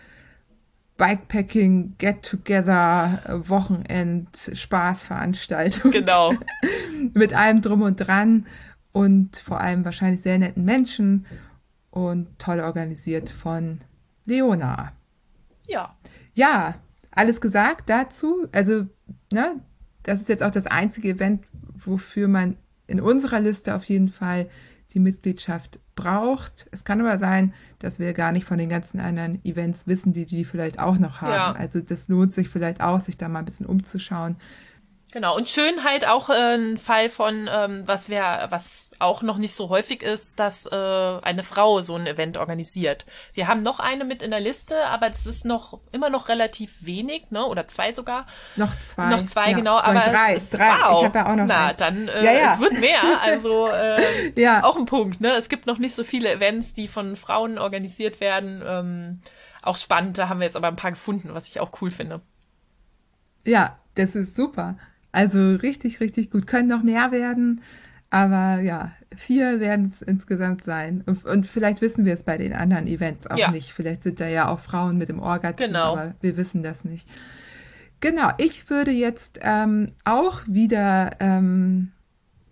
Bikepacking 0.98 1.94
Get-Together 2.00 3.44
Wochenend 3.48 4.50
Spaßveranstaltung. 4.52 5.92
Genau. 5.92 6.34
Mit 7.14 7.36
allem 7.36 7.62
drum 7.62 7.84
und 7.84 7.98
dran 7.98 8.48
und 8.92 9.38
vor 9.38 9.62
allem 9.62 9.86
wahrscheinlich 9.86 10.24
sehr 10.24 10.40
netten 10.40 10.66
Menschen 10.66 11.28
und 11.92 12.40
toll 12.40 12.62
organisiert 12.62 13.30
von 13.30 13.78
Leona. 14.26 14.92
Ja. 15.68 15.96
Ja, 16.34 16.74
alles 17.12 17.42
gesagt 17.42 17.92
dazu. 17.92 18.48
Also, 18.52 18.88
ne, 19.32 19.62
das 20.02 20.22
ist 20.22 20.30
jetzt 20.30 20.42
auch 20.44 20.52
das 20.52 20.66
einzige 20.66 21.10
Event, 21.10 21.46
wofür 21.88 22.28
man 22.28 22.58
in 22.88 23.00
unserer 23.02 23.40
Liste 23.40 23.76
auf 23.76 23.84
jeden 23.86 24.10
Fall 24.10 24.48
die 24.94 25.00
Mitgliedschaft 25.00 25.80
braucht. 25.96 26.68
Es 26.72 26.86
kann 26.86 27.02
aber 27.02 27.18
sein, 27.18 27.54
dass 27.80 28.00
wir 28.00 28.14
gar 28.14 28.32
nicht 28.32 28.46
von 28.46 28.58
den 28.58 28.70
ganzen 28.70 29.00
anderen 29.00 29.44
Events 29.44 29.88
wissen, 29.88 30.14
die 30.14 30.26
die 30.26 30.46
vielleicht 30.46 30.80
auch 30.80 30.98
noch 30.98 31.22
haben. 31.22 31.32
Ja. 31.32 31.52
Also 31.54 31.80
das 31.80 32.08
lohnt 32.08 32.34
sich 32.34 32.50
vielleicht 32.50 32.82
auch, 32.82 33.00
sich 33.00 33.18
da 33.18 33.28
mal 33.28 33.40
ein 33.40 33.46
bisschen 33.46 33.66
umzuschauen. 33.66 34.38
Genau, 35.16 35.34
und 35.34 35.48
schön 35.48 35.86
halt 35.86 36.06
auch 36.06 36.30
äh, 36.30 36.58
ein 36.58 36.78
Fall 36.78 37.10
von, 37.10 37.50
ähm, 37.50 37.84
was 37.86 38.10
wir, 38.10 38.48
was 38.50 38.90
auch 39.00 39.22
noch 39.22 39.38
nicht 39.38 39.56
so 39.56 39.70
häufig 39.70 40.04
ist, 40.04 40.42
dass 40.42 40.66
äh, 40.66 40.76
eine 40.76 41.44
Frau 41.44 41.80
so 41.80 41.96
ein 41.96 42.06
Event 42.06 42.36
organisiert. 42.36 43.06
Wir 43.34 43.48
haben 43.48 43.64
noch 43.64 43.80
eine 43.80 44.04
mit 44.04 44.22
in 44.22 44.32
der 44.32 44.42
Liste, 44.42 44.76
aber 44.88 45.10
das 45.10 45.26
ist 45.26 45.46
noch 45.46 45.80
immer 45.94 46.10
noch 46.10 46.28
relativ 46.28 46.86
wenig, 46.86 47.32
ne? 47.32 47.46
Oder 47.46 47.66
zwei 47.70 47.94
sogar. 47.94 48.26
Noch 48.58 48.78
zwei. 48.82 49.08
Noch 49.08 49.24
zwei, 49.24 49.52
ja. 49.52 49.56
genau. 49.56 49.78
Aber 49.78 50.02
drei, 50.02 50.34
es 50.34 50.50
drei. 50.50 50.68
Wow. 50.68 50.98
Ich 51.00 51.06
habe 51.06 51.18
ja 51.20 51.32
auch 51.32 51.36
noch 51.38 51.46
Na, 51.46 51.68
eins. 51.68 51.78
dann 51.78 52.10
äh, 52.10 52.26
Ja, 52.26 52.32
ja. 52.34 52.54
es 52.56 52.60
wird 52.60 52.78
mehr. 52.82 53.00
Also 53.22 53.70
äh, 53.72 54.34
Ja. 54.36 54.66
auch 54.66 54.76
ein 54.76 54.86
Punkt, 54.86 55.22
ne? 55.22 55.32
Es 55.38 55.48
gibt 55.48 55.66
noch 55.66 55.78
nicht 55.78 55.96
so 55.96 56.04
viele 56.04 56.30
Events, 56.30 56.74
die 56.74 56.90
von 56.90 57.16
Frauen 57.16 57.58
organisiert 57.58 58.20
werden. 58.20 58.62
Ähm, 58.68 59.22
auch 59.62 59.78
spannend, 59.78 60.18
da 60.18 60.28
haben 60.28 60.42
wir 60.42 60.46
jetzt 60.46 60.58
aber 60.58 60.68
ein 60.68 60.76
paar 60.76 60.92
gefunden, 60.92 61.30
was 61.32 61.48
ich 61.48 61.62
auch 61.62 61.72
cool 61.82 61.90
finde. 61.90 62.20
Ja, 63.46 63.80
das 63.96 64.14
ist 64.16 64.36
super. 64.36 64.76
Also 65.16 65.56
richtig, 65.56 66.00
richtig 66.02 66.30
gut. 66.32 66.46
Können 66.46 66.68
noch 66.68 66.84
mehr 66.84 67.12
werden, 67.12 67.62
aber 68.10 68.60
ja, 68.62 68.92
vier 69.16 69.60
werden 69.60 69.86
es 69.86 70.02
insgesamt 70.02 70.64
sein. 70.64 71.04
Und, 71.06 71.24
und 71.26 71.48
vielleicht 71.48 71.82
wissen 71.82 72.04
wir 72.06 72.14
es 72.14 72.24
bei 72.24 72.38
den 72.38 72.54
anderen 72.54 72.86
Events 72.88 73.26
auch 73.28 73.38
Ja. 73.38 73.50
nicht. 73.52 73.72
Vielleicht 73.74 74.02
sind 74.04 74.20
da 74.20 74.28
ja 74.28 74.48
auch 74.50 74.60
Frauen 74.60 74.98
mit 74.98 75.10
im 75.10 75.20
Orga-Team, 75.20 75.68
Genau. 75.68 75.94
aber 75.94 76.16
wir 76.22 76.36
wissen 76.38 76.64
das 76.64 76.84
nicht. 76.84 77.08
Genau, 78.02 78.30
ich 78.38 78.70
würde 78.70 78.92
jetzt 78.92 79.40
ähm, 79.42 79.88
auch 80.04 80.42
wieder, 80.48 81.12
ähm, 81.22 81.92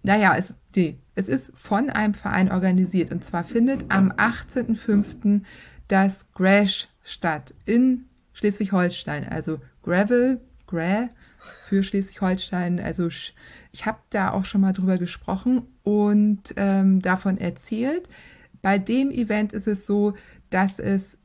naja, 0.02 0.36
es, 0.38 0.54
nee, 0.76 0.98
es 1.16 1.28
ist 1.28 1.52
von 1.56 1.90
einem 1.90 2.14
Verein 2.14 2.50
organisiert. 2.52 3.12
Und 3.12 3.24
zwar 3.24 3.44
findet 3.44 3.86
am 3.90 4.12
18.05. 4.12 5.42
das 5.90 6.32
Grash 6.34 6.88
statt 7.04 7.54
in 7.66 8.06
Schleswig-Holstein. 8.34 9.28
Also 9.30 9.60
Gravel, 9.84 10.40
Gra 10.66 11.10
für 11.66 11.84
Schleswig-Holstein. 11.84 12.80
Also 12.80 13.08
ich 13.08 13.86
habe 13.86 14.00
da 14.10 14.32
auch 14.32 14.46
schon 14.46 14.62
mal 14.62 14.74
drüber 14.74 14.98
gesprochen 14.98 15.64
und 15.84 16.54
ähm, 16.56 17.02
davon 17.02 17.38
erzählt. 17.38 18.08
Bei 18.62 18.78
dem 18.78 19.12
Event 19.12 19.54
ist 19.54 19.68
es 19.68 19.86
so, 19.86 20.14
dass 20.50 20.80
es 20.80 21.18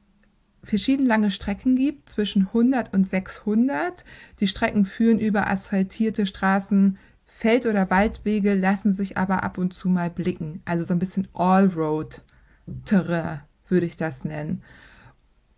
verschieden 0.63 1.07
lange 1.07 1.31
Strecken 1.31 1.77
gibt, 1.77 2.09
zwischen 2.09 2.49
100 2.49 2.93
und 2.93 3.07
600. 3.07 4.05
Die 4.41 4.49
Strecken 4.49 4.85
führen 4.85 5.19
über 5.19 5.49
asphaltierte 5.49 6.27
Straßen, 6.27 6.99
Feld- 7.25 7.67
oder 7.67 7.89
Waldwege, 7.91 8.55
lassen 8.55 8.93
sich 8.93 9.17
aber 9.17 9.45
ab 9.45 9.59
und 9.59 9.73
zu 9.73 9.89
mal 9.89 10.11
blicken. 10.11 10.61
Also 10.65 10.85
so 10.85 10.93
ein 10.93 10.99
bisschen 10.99 11.29
Allroad-Terrain 11.35 13.43
würde 13.69 13.87
ich 13.87 13.97
das 13.97 14.25
nennen. 14.25 14.63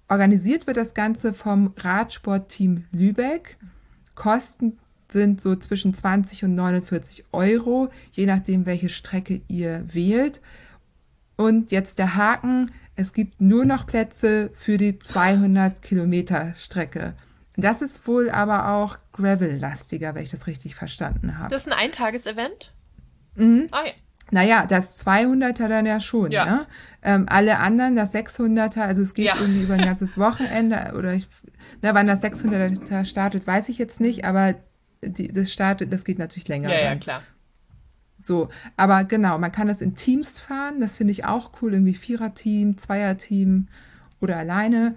Organisiert 0.08 0.66
wird 0.66 0.76
das 0.76 0.94
Ganze 0.94 1.32
vom 1.32 1.72
Radsportteam 1.76 2.84
Lübeck. 2.90 3.56
Kosten 4.20 4.78
sind 5.08 5.40
so 5.40 5.56
zwischen 5.56 5.94
20 5.94 6.44
und 6.44 6.54
49 6.54 7.24
Euro, 7.32 7.88
je 8.12 8.26
nachdem, 8.26 8.66
welche 8.66 8.90
Strecke 8.90 9.40
ihr 9.48 9.82
wählt. 9.94 10.42
Und 11.36 11.72
jetzt 11.72 11.98
der 11.98 12.16
Haken, 12.16 12.70
es 12.96 13.14
gibt 13.14 13.40
nur 13.40 13.64
noch 13.64 13.86
Plätze 13.86 14.50
für 14.52 14.76
die 14.76 14.98
200 14.98 15.80
Kilometer 15.80 16.52
Strecke. 16.58 17.14
Das 17.56 17.80
ist 17.80 18.06
wohl 18.06 18.28
aber 18.28 18.68
auch 18.68 18.98
Gravel-lastiger, 19.14 20.14
wenn 20.14 20.22
ich 20.22 20.30
das 20.30 20.46
richtig 20.46 20.74
verstanden 20.74 21.38
habe. 21.38 21.48
Das 21.48 21.62
ist 21.62 21.72
ein 21.72 21.78
Eintagesevent? 21.78 22.74
Mhm. 23.36 23.68
Ah 23.70 23.86
ja. 23.86 23.92
Naja, 24.30 24.66
das 24.66 25.04
200er 25.04 25.68
dann 25.68 25.86
ja 25.86 26.00
schon, 26.00 26.30
Ja. 26.30 26.44
ne? 26.44 26.66
Ähm, 27.02 27.26
alle 27.28 27.58
anderen, 27.58 27.96
das 27.96 28.14
600er, 28.14 28.82
also 28.82 29.02
es 29.02 29.14
geht 29.14 29.26
Ja. 29.26 29.36
irgendwie 29.40 29.62
über 29.62 29.74
ein 29.74 29.84
ganzes 29.84 30.18
Wochenende 30.18 30.94
oder 30.96 31.14
ich, 31.14 31.28
na, 31.82 31.94
wann 31.94 32.06
das 32.06 32.22
600er 32.22 33.04
startet, 33.04 33.46
weiß 33.46 33.68
ich 33.70 33.78
jetzt 33.78 34.00
nicht, 34.00 34.24
aber 34.24 34.54
die, 35.02 35.28
das 35.28 35.50
startet, 35.50 35.92
das 35.92 36.04
geht 36.04 36.18
natürlich 36.18 36.48
länger. 36.48 36.70
Ja, 36.70 36.78
ja, 36.80 36.94
klar. 36.96 37.22
So, 38.18 38.50
aber 38.76 39.04
genau, 39.04 39.38
man 39.38 39.50
kann 39.50 39.68
das 39.68 39.80
in 39.80 39.96
Teams 39.96 40.38
fahren, 40.38 40.78
das 40.78 40.98
finde 40.98 41.12
ich 41.12 41.24
auch 41.24 41.52
cool, 41.62 41.72
irgendwie 41.72 41.94
Viererteam, 41.94 42.76
Zweierteam 42.76 43.68
oder 44.20 44.36
alleine. 44.36 44.94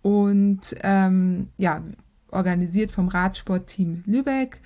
Und 0.00 0.60
ähm, 0.82 1.48
ja, 1.58 1.82
organisiert 2.30 2.92
vom 2.92 3.08
Radsportteam 3.08 4.04
Lübeck. 4.06 4.60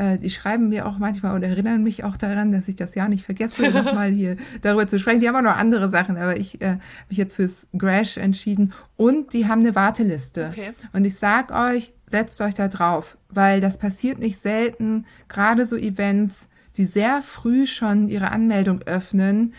Äh, 0.00 0.18
die 0.18 0.30
schreiben 0.30 0.70
mir 0.70 0.86
auch 0.86 0.96
manchmal 0.96 1.34
und 1.34 1.42
erinnern 1.42 1.82
mich 1.82 2.04
auch 2.04 2.16
daran, 2.16 2.52
dass 2.52 2.68
ich 2.68 2.76
das 2.76 2.94
ja 2.94 3.06
nicht 3.06 3.26
vergesse, 3.26 3.70
nochmal 3.70 4.10
hier 4.10 4.36
darüber 4.62 4.88
zu 4.88 4.98
sprechen. 4.98 5.20
Die 5.20 5.28
haben 5.28 5.36
auch 5.36 5.42
noch 5.42 5.58
andere 5.58 5.90
Sachen, 5.90 6.16
aber 6.16 6.38
ich 6.38 6.62
äh, 6.62 6.68
habe 6.68 6.80
mich 7.10 7.18
jetzt 7.18 7.36
fürs 7.36 7.66
Grash 7.76 8.16
entschieden. 8.16 8.72
Und 8.96 9.34
die 9.34 9.46
haben 9.46 9.60
eine 9.60 9.74
Warteliste. 9.74 10.48
Okay. 10.50 10.72
Und 10.94 11.04
ich 11.04 11.16
sag 11.16 11.52
euch, 11.52 11.92
setzt 12.06 12.40
euch 12.40 12.54
da 12.54 12.68
drauf, 12.68 13.18
weil 13.28 13.60
das 13.60 13.76
passiert 13.76 14.20
nicht 14.20 14.38
selten. 14.38 15.04
Gerade 15.28 15.66
so 15.66 15.76
Events, 15.76 16.48
die 16.78 16.86
sehr 16.86 17.20
früh 17.20 17.66
schon 17.66 18.08
ihre 18.08 18.30
Anmeldung 18.30 18.80
öffnen, 18.82 19.52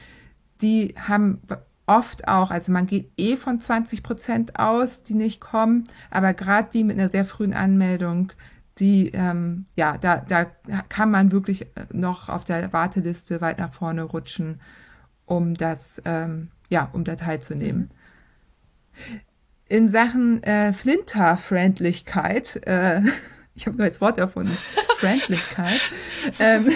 die 0.63 0.95
haben 0.97 1.39
oft 1.85 2.27
auch, 2.27 2.49
also 2.49 2.71
man 2.71 2.87
geht 2.87 3.11
eh 3.17 3.35
von 3.35 3.59
20 3.59 4.01
Prozent 4.01 4.59
aus, 4.59 5.03
die 5.03 5.13
nicht 5.13 5.39
kommen, 5.39 5.83
aber 6.09 6.33
gerade 6.33 6.69
die 6.73 6.83
mit 6.83 6.97
einer 6.97 7.09
sehr 7.09 7.25
frühen 7.25 7.53
Anmeldung, 7.53 8.31
die, 8.81 9.11
ähm, 9.13 9.65
ja, 9.75 9.97
da, 9.97 10.17
da 10.17 10.45
kann 10.89 11.11
man 11.11 11.31
wirklich 11.31 11.67
noch 11.93 12.27
auf 12.27 12.43
der 12.43 12.73
Warteliste 12.73 13.39
weit 13.39 13.59
nach 13.59 13.71
vorne 13.71 14.03
rutschen, 14.03 14.59
um 15.25 15.53
das, 15.53 16.01
ähm, 16.03 16.49
ja, 16.69 16.89
um 16.91 17.03
da 17.03 17.15
teilzunehmen. 17.15 17.91
In 19.67 19.87
Sachen 19.87 20.41
äh, 20.43 20.73
Flinter-Freundlichkeit, 20.73 22.59
äh, 22.65 23.01
ich 23.55 23.67
habe 23.67 23.77
ein 23.77 23.79
neues 23.79 24.01
Wort 24.01 24.17
erfunden, 24.17 24.57
Freundlichkeit, 24.97 25.79
ähm, 26.39 26.71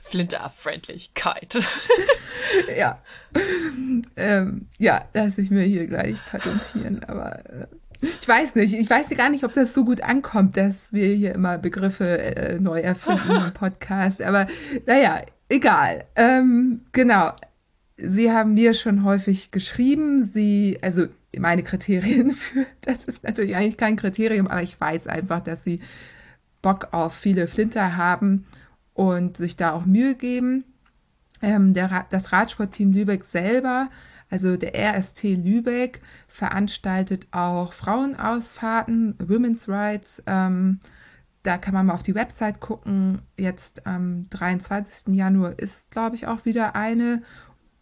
Flinter-Freundlichkeit. 0.00 1.58
ja. 2.76 3.02
Ähm, 4.16 4.68
ja, 4.78 5.04
lasse 5.12 5.42
ich 5.42 5.50
mir 5.50 5.64
hier 5.64 5.86
gleich 5.86 6.16
patentieren, 6.26 7.04
aber 7.04 7.44
äh, 7.44 7.66
ich 8.00 8.26
weiß 8.26 8.54
nicht, 8.56 8.74
ich 8.74 8.88
weiß 8.88 9.10
gar 9.10 9.30
nicht, 9.30 9.44
ob 9.44 9.52
das 9.52 9.74
so 9.74 9.84
gut 9.84 10.02
ankommt, 10.02 10.56
dass 10.56 10.92
wir 10.92 11.08
hier 11.08 11.34
immer 11.34 11.58
Begriffe 11.58 12.18
äh, 12.18 12.60
neu 12.60 12.80
erfinden 12.80 13.30
im 13.30 13.52
Podcast, 13.54 14.22
aber 14.22 14.46
naja, 14.86 15.22
egal. 15.48 16.04
Ähm, 16.16 16.82
genau. 16.92 17.32
Sie 17.98 18.30
haben 18.30 18.52
mir 18.54 18.74
schon 18.74 19.04
häufig 19.04 19.50
geschrieben, 19.50 20.22
Sie, 20.22 20.78
also 20.82 21.06
meine 21.38 21.62
Kriterien 21.62 22.32
für, 22.32 22.66
das 22.82 23.04
ist 23.04 23.24
natürlich 23.24 23.56
eigentlich 23.56 23.78
kein 23.78 23.96
Kriterium, 23.96 24.46
aber 24.48 24.62
ich 24.62 24.78
weiß 24.78 25.06
einfach, 25.06 25.40
dass 25.40 25.64
Sie 25.64 25.80
Bock 26.60 26.88
auf 26.92 27.14
viele 27.14 27.46
Flinter 27.46 27.96
haben 27.96 28.44
und 28.92 29.36
sich 29.36 29.56
da 29.56 29.72
auch 29.72 29.86
Mühe 29.86 30.14
geben. 30.14 30.64
Ähm, 31.42 31.74
der, 31.74 32.06
das 32.10 32.32
Radsportteam 32.32 32.92
Lübeck 32.92 33.24
selber, 33.24 33.88
also 34.30 34.56
der 34.56 34.74
RST 34.74 35.24
Lübeck, 35.24 36.00
veranstaltet 36.28 37.28
auch 37.30 37.72
Frauenausfahrten, 37.72 39.16
Women's 39.18 39.68
Rights. 39.68 40.22
Ähm, 40.26 40.80
da 41.42 41.58
kann 41.58 41.74
man 41.74 41.86
mal 41.86 41.94
auf 41.94 42.02
die 42.02 42.14
Website 42.14 42.60
gucken. 42.60 43.22
Jetzt 43.36 43.86
am 43.86 44.28
23. 44.30 45.14
Januar 45.14 45.58
ist, 45.58 45.90
glaube 45.90 46.16
ich, 46.16 46.26
auch 46.26 46.44
wieder 46.44 46.74
eine. 46.74 47.22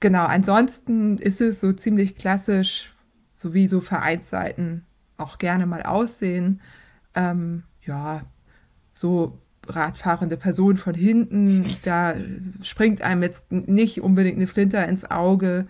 Genau, 0.01 0.27
ansonsten 0.27 1.17
ist 1.17 1.41
es 1.41 1.61
so 1.61 1.73
ziemlich 1.73 2.15
klassisch, 2.15 2.95
so 3.35 3.55
wie 3.55 3.67
so 3.67 3.81
Vereinsseiten 3.81 4.85
auch 5.17 5.39
gerne 5.39 5.65
mal 5.65 5.83
aussehen. 5.83 6.61
Ähm, 7.15 7.63
ja, 7.83 8.23
so 8.93 9.39
radfahrende 9.67 10.37
Person 10.37 10.77
von 10.77 10.95
hinten, 10.95 11.65
da 11.85 12.15
springt 12.63 13.01
einem 13.01 13.23
jetzt 13.23 13.51
nicht 13.51 14.03
unbedingt 14.03 14.37
eine 14.37 14.47
Flinter 14.47 14.87
ins 14.87 15.11
Auge. 15.11 15.67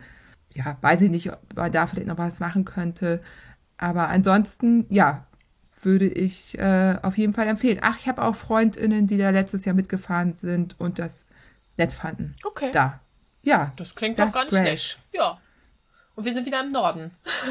Ja, 0.54 0.78
weiß 0.80 1.02
ich 1.02 1.10
nicht, 1.10 1.32
ob 1.32 1.40
man 1.54 1.72
da 1.72 1.86
vielleicht 1.86 2.06
noch 2.06 2.18
was 2.18 2.40
machen 2.40 2.64
könnte. 2.64 3.20
Aber 3.76 4.08
ansonsten, 4.08 4.86
ja, 4.88 5.26
würde 5.82 6.06
ich 6.06 6.58
äh, 6.58 6.96
auf 7.02 7.18
jeden 7.18 7.32
Fall 7.32 7.46
empfehlen. 7.46 7.78
Ach, 7.82 7.98
ich 7.98 8.08
habe 8.08 8.22
auch 8.22 8.34
FreundInnen, 8.34 9.06
die 9.06 9.18
da 9.18 9.30
letztes 9.30 9.64
Jahr 9.64 9.74
mitgefahren 9.74 10.32
sind 10.32 10.78
und 10.80 10.98
das 10.98 11.26
nett 11.76 11.92
fanden. 11.92 12.34
Okay. 12.44 12.70
Da. 12.72 13.00
Ja. 13.42 13.72
Das 13.76 13.94
klingt 13.94 14.18
doch 14.18 14.32
gar 14.32 14.44
nicht 14.44 14.50
schlecht. 14.50 14.98
Ja. 15.12 15.38
Und 16.14 16.24
wir 16.24 16.32
sind 16.32 16.46
wieder 16.46 16.60
im 16.60 16.70
Norden. 16.70 17.10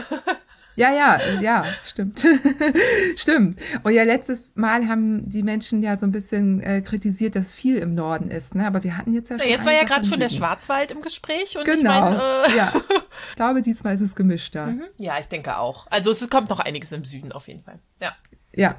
Ja, 0.76 0.92
ja, 0.92 1.20
ja, 1.40 1.66
stimmt. 1.84 2.26
stimmt. 3.16 3.60
Und 3.84 3.94
ja, 3.94 4.04
letztes 4.04 4.52
Mal 4.56 4.88
haben 4.88 5.30
die 5.30 5.44
Menschen 5.44 5.84
ja 5.84 5.98
so 5.98 6.06
ein 6.08 6.12
bisschen 6.12 6.62
äh, 6.62 6.82
kritisiert, 6.82 7.36
dass 7.36 7.54
viel 7.54 7.78
im 7.78 7.94
Norden 7.94 8.32
ist, 8.32 8.56
ne? 8.56 8.66
Aber 8.66 8.84
wir 8.84 8.98
hatten 8.98 9.14
jetzt 9.14 9.30
ja 9.30 9.38
schon. 9.40 9.48
jetzt 9.48 9.66
war 9.66 9.74
ja 9.74 9.84
gerade 9.84 10.08
schon 10.08 10.20
der. 10.20 10.30
Schwarzwald 10.30 10.92
im 10.92 11.02
Gespräch 11.02 11.58
und 11.58 11.66
Genau. 11.66 11.78
ich 11.78 11.84
meine, 11.84 12.18
äh, 12.48 12.58
ja. 12.58 12.74
Ich 13.30 13.36
glaube, 13.36 13.62
diesmal 13.62 13.96
ist 13.96 14.02
es 14.02 14.16
gemischter. 14.16 14.66
mhm. 14.68 14.84
ja, 14.98 15.20
ich 15.20 15.28
denke 15.28 15.58
auch. 15.58 15.86
Also 15.90 16.10
es 16.12 16.28
kommt 16.30 16.50
noch 16.50 16.60
einiges 16.60 16.92
im 16.92 17.06
Süden 17.06 17.32
auf 17.32 17.48
jeden 17.48 17.64
Fall. 17.64 17.80
Ja. 18.02 18.14
Ja. 18.56 18.76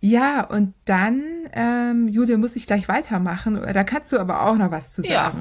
Ja, 0.00 0.44
und 0.44 0.74
dann, 0.84 1.22
ähm, 1.52 2.08
Julia, 2.08 2.36
muss 2.36 2.56
ich 2.56 2.66
gleich 2.66 2.88
weitermachen. 2.88 3.60
Da 3.72 3.84
kannst 3.84 4.10
du 4.12 4.18
aber 4.18 4.46
auch 4.46 4.56
noch 4.56 4.72
was 4.72 4.92
zu 4.94 5.02
Ja. 5.06 5.32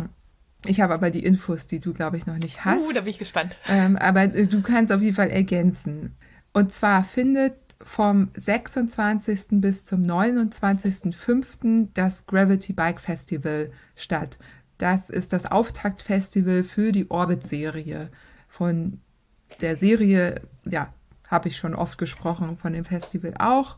Ich 0.66 0.82
habe 0.82 0.94
aber 0.94 1.10
die 1.10 1.24
Infos, 1.24 1.68
die 1.68 1.80
du, 1.80 1.94
glaube 1.94 2.18
ich, 2.18 2.28
noch 2.28 2.38
nicht 2.38 2.66
hast. 2.66 2.82
Uh, 2.82 2.92
da 2.92 3.02
bin 3.02 3.10
ich 3.10 3.18
gespannt. 3.18 3.58
Ähm, 3.68 3.98
aber 3.98 4.24
äh, 4.24 4.48
du 4.48 4.62
kannst 4.62 4.92
auf 4.92 5.02
jeden 5.02 5.16
Fall 5.16 5.30
ergänzen. 5.30 6.16
Und 6.54 6.72
zwar 6.72 7.04
findet 7.04 7.56
vom 7.84 8.30
26. 8.36 9.60
bis 9.62 9.86
zum 9.86 10.04
29.05. 10.04 11.88
das 11.94 12.26
Gravity 12.28 12.74
Bike 12.74 13.02
Festival 13.02 13.72
statt. 13.96 14.38
Das 14.78 15.10
ist 15.10 15.34
das 15.34 15.52
Auftaktfestival 15.52 16.64
für 16.64 16.92
die 16.92 17.10
Orbit-Serie. 17.10 18.10
Von 18.48 19.00
der 19.62 19.76
Serie, 19.76 20.42
ja, 20.66 20.94
habe 21.28 21.48
ich 21.48 21.58
schon 21.58 21.76
oft 21.76 21.98
gesprochen, 21.98 22.58
von 22.58 22.74
dem 22.74 22.86
Festival 22.86 23.34
auch. 23.40 23.78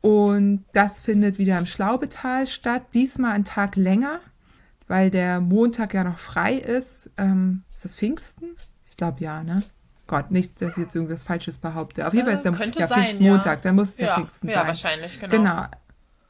Und 0.00 0.64
das 0.72 1.00
findet 1.00 1.38
wieder 1.38 1.58
im 1.58 1.66
Schlaubetal 1.66 2.46
statt. 2.46 2.82
Diesmal 2.92 3.32
einen 3.32 3.44
Tag 3.44 3.76
länger, 3.76 4.20
weil 4.88 5.10
der 5.10 5.40
Montag 5.40 5.94
ja 5.94 6.04
noch 6.04 6.18
frei 6.18 6.54
ist. 6.54 7.10
Ähm, 7.16 7.64
ist 7.70 7.84
das 7.84 7.94
Pfingsten? 7.94 8.56
Ich 8.86 8.96
glaube 8.96 9.20
ja, 9.20 9.42
ne? 9.42 9.62
Gott, 10.06 10.30
nichts, 10.30 10.60
dass 10.60 10.76
ich 10.76 10.84
jetzt 10.84 10.94
irgendwas 10.94 11.24
Falsches 11.24 11.58
behaupte. 11.58 12.06
Auf 12.06 12.12
jeden 12.12 12.26
Fall 12.26 12.34
ist 12.34 12.44
der 12.44 12.52
ja, 12.52 12.86
Pfingstmontag, 12.86 13.58
ja. 13.58 13.62
dann 13.62 13.74
muss 13.74 13.88
es 13.88 13.98
ja, 13.98 14.08
ja 14.08 14.14
Pfingsten 14.16 14.48
ja, 14.48 14.54
sein. 14.54 14.62
Ja, 14.62 14.68
wahrscheinlich, 14.68 15.20
genau. 15.20 15.36
Genau. 15.36 15.66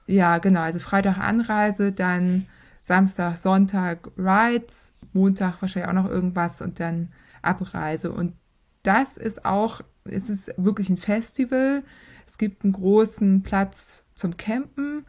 Ja, 0.06 0.38
genau. 0.38 0.60
Also 0.60 0.78
Freitag 0.78 1.18
Anreise, 1.18 1.92
dann 1.92 2.46
Samstag, 2.82 3.36
Sonntag 3.36 4.10
Rides, 4.16 4.92
Montag 5.12 5.60
wahrscheinlich 5.60 5.88
auch 5.88 5.94
noch 5.94 6.08
irgendwas 6.08 6.60
und 6.60 6.78
dann 6.78 7.12
Abreise. 7.42 8.12
Und 8.12 8.34
das 8.82 9.16
ist 9.16 9.44
auch, 9.44 9.80
es 10.04 10.28
ist 10.28 10.52
wirklich 10.56 10.88
ein 10.88 10.98
Festival. 10.98 11.82
Es 12.26 12.38
gibt 12.38 12.62
einen 12.62 12.74
großen 12.74 13.42
Platz 13.42 14.04
zum 14.14 14.36
Campen 14.36 15.04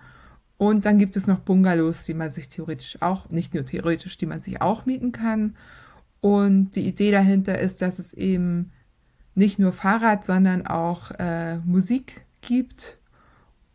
und 0.57 0.85
dann 0.85 0.97
gibt 0.97 1.17
es 1.17 1.27
noch 1.27 1.39
Bungalows, 1.39 2.05
die 2.05 2.13
man 2.13 2.31
sich 2.31 2.49
theoretisch 2.49 3.01
auch, 3.01 3.29
nicht 3.29 3.53
nur 3.53 3.65
theoretisch, 3.65 4.17
die 4.17 4.25
man 4.25 4.39
sich 4.39 4.61
auch 4.61 4.85
mieten 4.85 5.11
kann. 5.11 5.55
Und 6.21 6.71
die 6.71 6.87
Idee 6.87 7.11
dahinter 7.11 7.59
ist, 7.59 7.81
dass 7.81 7.99
es 7.99 8.13
eben 8.13 8.71
nicht 9.35 9.59
nur 9.59 9.73
Fahrrad, 9.73 10.23
sondern 10.23 10.65
auch 10.65 11.11
äh, 11.19 11.57
Musik 11.57 12.25
gibt 12.41 12.97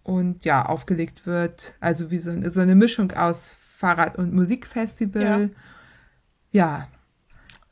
und 0.02 0.44
ja, 0.44 0.64
aufgelegt 0.64 1.26
wird. 1.26 1.76
Also 1.80 2.10
wie 2.10 2.18
so, 2.18 2.32
so 2.50 2.60
eine 2.60 2.74
Mischung 2.74 3.12
aus 3.12 3.58
Fahrrad- 3.76 4.16
und 4.16 4.32
Musikfestival. 4.32 5.50
Ja. 6.50 6.88
ja. 6.88 6.88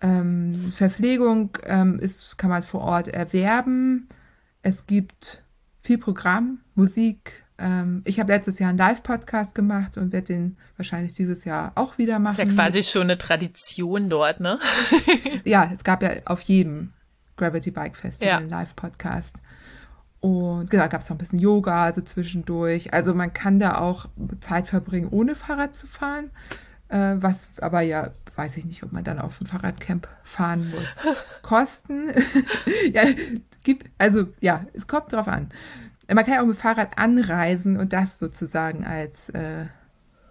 Ähm, 0.01 0.71
Verpflegung 0.71 1.57
ähm, 1.65 1.99
ist, 1.99 2.39
kann 2.39 2.51
man 2.51 2.63
vor 2.63 2.83
Ort 2.83 3.09
erwerben. 3.09 4.09
Es 4.63 4.87
gibt 4.87 5.43
viel 5.83 5.99
Programm, 5.99 6.61
Musik. 6.75 7.45
Ähm, 7.59 8.03
ich 8.05 8.21
habe 8.21 8.33
letztes 8.33 8.59
Jahr 8.59 8.71
einen 8.71 8.79
Live-Podcast 8.79 9.55
gemacht 9.55 9.97
und 9.97 10.13
werde 10.13 10.29
den 10.29 10.57
wahrscheinlich 10.77 11.15
dieses 11.15 11.45
Jahr 11.45 11.73
auch 11.75 11.99
wieder 11.99 12.19
machen. 12.19 12.33
ist 12.33 12.39
ja 12.39 12.55
quasi 12.55 12.83
schon 12.83 13.03
eine 13.03 13.19
Tradition 13.19 14.09
dort, 14.09 14.41
ne? 14.41 14.59
ja, 15.45 15.71
es 15.73 15.83
gab 15.83 16.03
ja 16.03 16.11
auf 16.25 16.41
jedem 16.43 16.91
Gravity 17.37 17.71
Bike 17.71 17.97
Festival 17.97 18.29
ja. 18.29 18.37
einen 18.39 18.49
Live-Podcast. 18.49 19.41
Und 20.21 20.71
genau, 20.71 20.89
gab 20.89 21.01
es 21.01 21.09
noch 21.09 21.17
ein 21.17 21.19
bisschen 21.19 21.39
Yoga, 21.39 21.85
also 21.85 22.01
zwischendurch. 22.01 22.93
Also 22.93 23.15
man 23.15 23.33
kann 23.33 23.59
da 23.59 23.79
auch 23.79 24.07
Zeit 24.41 24.69
verbringen, 24.69 25.09
ohne 25.11 25.35
Fahrrad 25.35 25.75
zu 25.75 25.87
fahren. 25.87 26.31
Äh, 26.89 27.17
was 27.19 27.51
aber 27.61 27.83
ja, 27.83 28.11
weiß 28.35 28.57
ich 28.57 28.65
nicht, 28.65 28.83
ob 28.83 28.93
man 28.93 29.05
dann 29.05 29.19
auf 29.19 29.41
ein 29.41 29.47
Fahrradcamp 29.47 30.09
fahren 30.23 30.71
muss. 30.71 30.97
Kosten, 31.43 32.11
ja, 32.93 33.03
gibt, 33.63 33.91
also 33.99 34.29
ja, 34.41 34.65
es 34.73 34.87
kommt 34.87 35.13
drauf 35.13 35.29
an. 35.29 35.49
Man 36.09 36.25
kann 36.25 36.35
ja 36.35 36.43
auch 36.43 36.47
mit 36.47 36.57
Fahrrad 36.57 36.97
anreisen 36.97 37.77
und 37.77 37.93
das 37.93 38.19
sozusagen 38.19 38.85
als 38.85 39.29
äh, 39.31 39.67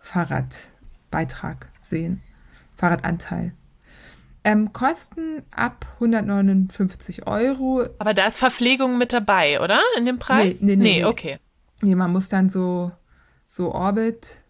Fahrradbeitrag 0.02 1.68
sehen. 1.82 2.22
Fahrradanteil. 2.76 3.54
Ähm, 4.44 4.72
kosten 4.72 5.44
ab 5.52 5.86
159 5.96 7.28
Euro. 7.28 7.86
Aber 8.00 8.14
da 8.14 8.28
ist 8.28 8.38
Verpflegung 8.38 8.98
mit 8.98 9.14
dabei, 9.14 9.60
oder? 9.62 9.82
In 9.98 10.06
dem 10.06 10.20
Preis? 10.20 10.62
Nee, 10.62 10.76
nee, 10.78 10.84
nee. 10.84 10.98
nee 11.00 11.06
okay. 11.06 11.38
Nee, 11.82 11.96
man 11.96 12.12
muss 12.12 12.30
dann 12.30 12.50
so, 12.50 12.92
so 13.46 13.74
Orbit, 13.74 14.42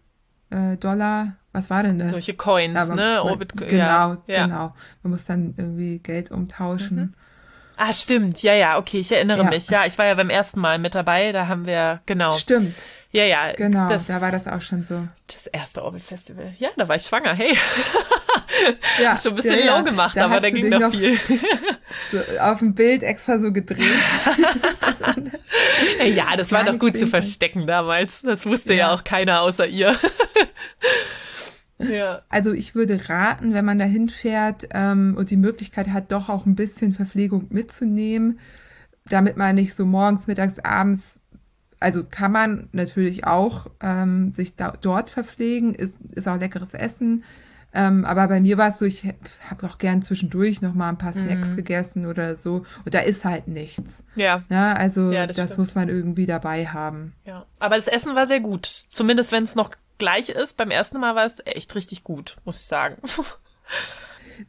äh, 0.50 0.78
Dollar, 0.78 1.36
was 1.52 1.70
war 1.70 1.84
denn 1.84 2.00
das? 2.00 2.12
Solche 2.12 2.36
Coins, 2.36 2.74
man, 2.74 2.96
ne? 2.96 3.24
Orbit, 3.24 3.58
genau, 3.58 4.18
ja. 4.28 4.46
genau. 4.46 4.74
Man 5.02 5.12
muss 5.12 5.26
dann 5.26 5.56
irgendwie 5.58 6.00
Geld 6.00 6.32
umtauschen. 6.32 6.98
Mhm. 6.98 7.14
Ah, 7.78 7.94
stimmt. 7.94 8.42
Ja, 8.42 8.54
ja, 8.54 8.78
okay, 8.78 9.00
ich 9.00 9.12
erinnere 9.12 9.44
ja. 9.44 9.50
mich. 9.50 9.70
Ja, 9.70 9.86
ich 9.86 9.98
war 9.98 10.06
ja 10.06 10.16
beim 10.16 10.30
ersten 10.30 10.60
Mal 10.60 10.80
mit 10.80 10.96
dabei, 10.96 11.32
da 11.32 11.48
haben 11.48 11.66
wir, 11.66 12.02
genau. 12.06 12.34
Stimmt. 12.34 12.76
Ja, 13.12 13.24
ja. 13.24 13.52
Genau, 13.56 13.88
das, 13.88 14.08
da 14.08 14.20
war 14.20 14.32
das 14.32 14.48
auch 14.48 14.62
schon 14.62 14.84
so. 14.84 15.08
Das 15.28 15.48
erste 15.48 15.84
Orbit 15.84 16.04
Festival. 16.04 16.54
Ja, 16.60 16.70
da 16.76 16.88
war 16.88 16.96
ich 16.96 17.04
schwanger, 17.04 17.34
hey. 17.34 17.58
Ja, 19.02 19.16
schon 19.16 19.34
ein 19.34 19.36
bisschen 19.36 19.64
ja, 19.64 19.78
low 19.78 19.84
gemacht, 19.84 20.18
da 20.18 20.26
aber 20.26 20.42
da 20.42 20.50
ging 20.50 20.70
noch 20.70 20.92
viel. 20.92 21.18
So 22.12 22.20
auf 22.40 22.60
dem 22.60 22.76
Bild 22.76 23.02
extra 23.02 23.40
so 23.40 23.52
gedreht. 23.52 23.80
das 24.82 25.00
ja, 26.06 26.36
das 26.36 26.52
war 26.52 26.64
doch 26.64 26.78
gut 26.78 26.98
zu 26.98 27.08
verstecken 27.08 27.66
damals. 27.66 28.22
Das 28.22 28.46
wusste 28.46 28.74
ja, 28.74 28.88
ja 28.90 28.94
auch 28.94 29.04
keiner 29.04 29.42
außer 29.42 29.66
ihr. 29.66 29.96
Ja. 31.80 32.22
Also 32.30 32.54
ich 32.54 32.76
würde 32.76 33.10
raten, 33.10 33.54
wenn 33.54 33.66
man 33.66 33.80
da 33.80 33.86
hinfährt 33.86 34.68
ähm, 34.72 35.16
und 35.18 35.30
die 35.30 35.38
Möglichkeit 35.38 35.90
hat, 35.90 36.12
doch 36.12 36.30
auch 36.30 36.46
ein 36.46 36.56
bisschen 36.56 36.94
Verpflegung 36.94 37.48
mitzunehmen, 37.50 38.40
damit 39.06 39.38
man 39.38 39.56
nicht 39.56 39.76
so 39.76 39.86
morgens, 39.86 40.28
mittags, 40.28 40.60
abends, 40.60 41.20
also 41.80 42.04
kann 42.04 42.32
man 42.32 42.70
natürlich 42.72 43.26
auch 43.26 43.68
ähm, 43.82 44.32
sich 44.34 44.56
da, 44.56 44.74
dort 44.82 45.10
verpflegen, 45.10 45.76
ist, 45.76 46.00
ist 46.14 46.28
auch 46.28 46.40
leckeres 46.40 46.74
Essen. 46.74 47.24
Ähm, 47.74 48.06
aber 48.06 48.28
bei 48.28 48.40
mir 48.40 48.58
war 48.58 48.70
es 48.70 48.80
so, 48.80 48.86
ich 48.86 49.06
habe 49.50 49.68
auch 49.68 49.78
gern 49.78 50.02
zwischendurch 50.02 50.62
noch 50.62 50.74
mal 50.74 50.90
ein 50.90 50.98
paar 50.98 51.14
Snacks 51.14 51.52
mhm. 51.52 51.56
gegessen 51.58 52.06
oder 52.06 52.36
so. 52.36 52.66
Und 52.86 52.94
da 52.94 53.00
ist 53.00 53.24
halt 53.26 53.48
nichts. 53.48 54.04
Ja. 54.16 54.42
ja 54.50 54.74
also 54.74 55.12
ja, 55.12 55.28
das, 55.28 55.36
das 55.36 55.58
muss 55.58 55.76
man 55.76 55.90
irgendwie 55.90 56.26
dabei 56.26 56.66
haben. 56.66 57.14
Ja. 57.26 57.46
Aber 57.60 57.76
das 57.76 57.88
Essen 57.88 58.16
war 58.16 58.26
sehr 58.26 58.40
gut. 58.40 58.66
Zumindest 58.90 59.32
wenn 59.32 59.44
es 59.44 59.54
noch 59.54 59.72
gleich 59.98 60.30
ist. 60.30 60.58
Beim 60.58 60.72
ersten 60.72 61.00
Mal 61.00 61.16
war 61.16 61.26
es 61.26 61.42
echt 61.46 61.76
richtig 61.76 62.04
gut, 62.04 62.36
muss 62.46 62.60
ich 62.60 62.66
sagen. 62.66 62.96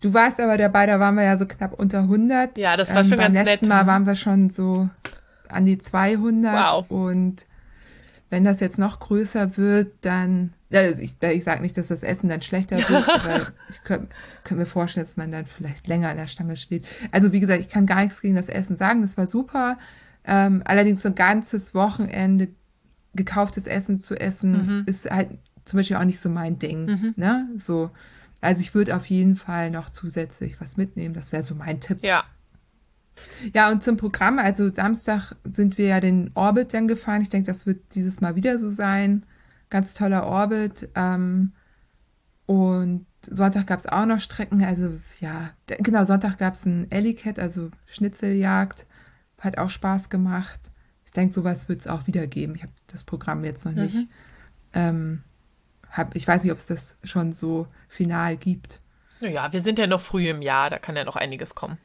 Du 0.00 0.12
warst 0.12 0.38
aber 0.38 0.58
dabei, 0.58 0.84
da 0.84 1.00
waren 1.00 1.14
wir 1.14 1.24
ja 1.24 1.38
so 1.38 1.46
knapp 1.46 1.72
unter 1.72 2.00
100. 2.00 2.58
Ja, 2.58 2.76
das 2.76 2.94
war 2.94 3.04
schon 3.04 3.14
ähm, 3.14 3.20
ganz 3.20 3.32
nett. 3.32 3.44
Beim 3.44 3.52
letzten 3.52 3.68
Mal 3.68 3.86
waren 3.86 4.06
wir 4.06 4.16
schon 4.16 4.50
so 4.50 4.88
an 5.48 5.64
die 5.64 5.78
200. 5.78 6.54
Wow. 6.54 6.90
Und 6.90 7.46
wenn 8.30 8.44
das 8.44 8.60
jetzt 8.60 8.78
noch 8.78 9.00
größer 9.00 9.56
wird, 9.56 9.92
dann, 10.02 10.52
also 10.70 11.00
ich, 11.00 11.14
ich 11.22 11.44
sage 11.44 11.62
nicht, 11.62 11.78
dass 11.78 11.88
das 11.88 12.02
Essen 12.02 12.28
dann 12.28 12.42
schlechter 12.42 12.76
wird, 12.88 13.08
aber 13.08 13.46
ich 13.70 13.82
könnte 13.84 14.08
könnt 14.44 14.60
mir 14.60 14.66
vorstellen, 14.66 15.06
dass 15.06 15.16
man 15.16 15.32
dann 15.32 15.46
vielleicht 15.46 15.86
länger 15.86 16.10
an 16.10 16.16
der 16.16 16.26
Stange 16.26 16.56
steht. 16.56 16.84
Also 17.10 17.32
wie 17.32 17.40
gesagt, 17.40 17.60
ich 17.60 17.68
kann 17.68 17.86
gar 17.86 18.02
nichts 18.02 18.20
gegen 18.20 18.34
das 18.34 18.48
Essen 18.48 18.76
sagen, 18.76 19.00
das 19.00 19.16
war 19.16 19.26
super. 19.26 19.78
Ähm, 20.24 20.62
allerdings 20.66 21.02
so 21.02 21.08
ein 21.08 21.14
ganzes 21.14 21.74
Wochenende 21.74 22.48
gekauftes 23.14 23.66
Essen 23.66 23.98
zu 23.98 24.14
essen, 24.20 24.52
mhm. 24.52 24.82
ist 24.86 25.10
halt 25.10 25.30
zum 25.64 25.78
Beispiel 25.78 25.96
auch 25.96 26.04
nicht 26.04 26.20
so 26.20 26.28
mein 26.28 26.58
Ding. 26.58 26.86
Mhm. 26.86 27.14
Ne? 27.16 27.48
So, 27.56 27.90
also 28.40 28.60
ich 28.60 28.74
würde 28.74 28.96
auf 28.96 29.06
jeden 29.06 29.36
Fall 29.36 29.70
noch 29.70 29.90
zusätzlich 29.90 30.60
was 30.60 30.76
mitnehmen. 30.76 31.14
Das 31.14 31.32
wäre 31.32 31.42
so 31.42 31.54
mein 31.54 31.80
Tipp. 31.80 32.02
Ja. 32.02 32.24
Ja, 33.52 33.70
und 33.70 33.82
zum 33.82 33.96
Programm, 33.96 34.38
also 34.38 34.72
Samstag 34.72 35.34
sind 35.42 35.76
wir 35.76 35.86
ja 35.86 36.00
den 36.00 36.30
Orbit 36.34 36.72
dann 36.72 36.86
gefahren. 36.86 37.20
Ich 37.20 37.28
denke, 37.28 37.48
das 37.48 37.66
wird 37.66 37.94
dieses 37.96 38.20
Mal 38.20 38.36
wieder 38.36 38.58
so 38.60 38.68
sein. 38.68 39.26
Ganz 39.70 39.94
toller 39.94 40.24
Orbit. 40.24 40.88
Ähm, 40.94 41.52
und 42.46 43.06
Sonntag 43.28 43.66
gab 43.66 43.80
es 43.80 43.86
auch 43.86 44.06
noch 44.06 44.20
Strecken. 44.20 44.62
Also 44.62 45.00
ja, 45.18 45.50
genau, 45.66 46.04
Sonntag 46.04 46.38
gab 46.38 46.54
es 46.54 46.64
ein 46.64 46.90
Ellicat, 46.90 47.40
also 47.40 47.70
Schnitzeljagd. 47.86 48.86
Hat 49.38 49.58
auch 49.58 49.70
Spaß 49.70 50.10
gemacht 50.10 50.60
ich 51.08 51.12
denke, 51.12 51.32
sowas 51.32 51.70
wird 51.70 51.80
es 51.80 51.86
auch 51.86 52.06
wieder 52.06 52.26
geben. 52.26 52.54
Ich 52.54 52.62
habe 52.62 52.72
das 52.86 53.02
Programm 53.02 53.42
jetzt 53.42 53.64
noch 53.64 53.72
nicht. 53.72 53.94
Mhm. 53.94 54.08
Ähm, 54.74 55.22
hab, 55.90 56.14
ich 56.14 56.28
weiß 56.28 56.42
nicht, 56.42 56.52
ob 56.52 56.58
es 56.58 56.66
das 56.66 56.98
schon 57.02 57.32
so 57.32 57.66
final 57.88 58.36
gibt. 58.36 58.80
Naja, 59.22 59.50
wir 59.50 59.62
sind 59.62 59.78
ja 59.78 59.86
noch 59.86 60.02
früh 60.02 60.28
im 60.28 60.42
Jahr, 60.42 60.68
da 60.68 60.78
kann 60.78 60.96
ja 60.96 61.04
noch 61.04 61.16
einiges 61.16 61.54
kommen. 61.54 61.78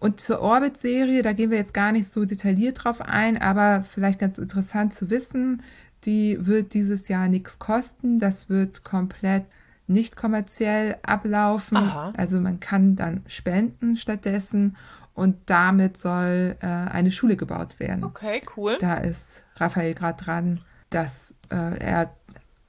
Und 0.00 0.20
zur 0.20 0.40
Orbit-Serie, 0.40 1.22
da 1.22 1.32
gehen 1.32 1.50
wir 1.50 1.56
jetzt 1.56 1.72
gar 1.72 1.92
nicht 1.92 2.10
so 2.10 2.26
detailliert 2.26 2.84
drauf 2.84 3.00
ein, 3.00 3.40
aber 3.40 3.84
vielleicht 3.88 4.20
ganz 4.20 4.36
interessant 4.36 4.92
zu 4.92 5.08
wissen, 5.08 5.62
die 6.04 6.36
wird 6.44 6.74
dieses 6.74 7.08
Jahr 7.08 7.28
nichts 7.28 7.58
kosten. 7.58 8.18
Das 8.18 8.50
wird 8.50 8.84
komplett 8.84 9.46
nicht 9.86 10.14
kommerziell 10.14 10.98
ablaufen. 11.02 11.78
Aha. 11.78 12.12
Also 12.18 12.38
man 12.38 12.60
kann 12.60 12.96
dann 12.96 13.22
spenden 13.28 13.96
stattdessen 13.96 14.76
und 15.14 15.36
damit 15.46 15.96
soll 15.98 16.56
äh, 16.60 16.66
eine 16.66 17.12
Schule 17.12 17.36
gebaut 17.36 17.78
werden. 17.78 18.04
Okay, 18.04 18.42
cool. 18.56 18.78
Da 18.80 18.94
ist 18.94 19.44
Raphael 19.56 19.94
gerade 19.94 20.22
dran, 20.22 20.60
dass 20.90 21.34
äh, 21.50 21.78
er 21.78 22.14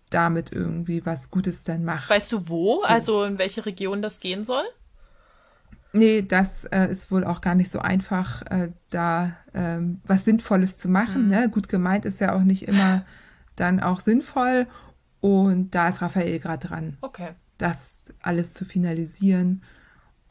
damit 0.10 0.52
irgendwie 0.52 1.06
was 1.06 1.32
Gutes 1.32 1.64
dann 1.64 1.84
macht. 1.84 2.10
Weißt 2.10 2.32
du 2.32 2.48
wo? 2.48 2.82
So. 2.82 2.88
Also 2.88 3.24
in 3.24 3.38
welche 3.38 3.66
Region 3.66 4.02
das 4.02 4.20
gehen 4.20 4.44
soll? 4.44 4.64
Nee, 5.94 6.24
das 6.24 6.66
äh, 6.66 6.88
ist 6.90 7.12
wohl 7.12 7.24
auch 7.24 7.40
gar 7.40 7.56
nicht 7.56 7.70
so 7.70 7.80
einfach, 7.80 8.42
äh, 8.50 8.72
da 8.90 9.38
ähm, 9.54 10.02
was 10.06 10.26
Sinnvolles 10.26 10.78
zu 10.78 10.90
machen. 10.90 11.26
Mhm. 11.26 11.30
Ne? 11.30 11.50
Gut 11.50 11.70
gemeint 11.70 12.06
ist 12.06 12.20
ja 12.20 12.36
auch 12.36 12.42
nicht 12.42 12.68
immer 12.68 13.06
dann 13.56 13.80
auch 13.80 14.00
sinnvoll. 14.00 14.68
Und 15.22 15.74
da 15.76 15.90
ist 15.90 16.02
Raphael 16.02 16.40
gerade 16.40 16.68
dran, 16.68 16.98
okay. 17.02 17.30
das 17.58 18.14
alles 18.22 18.54
zu 18.54 18.66
finalisieren. 18.66 19.64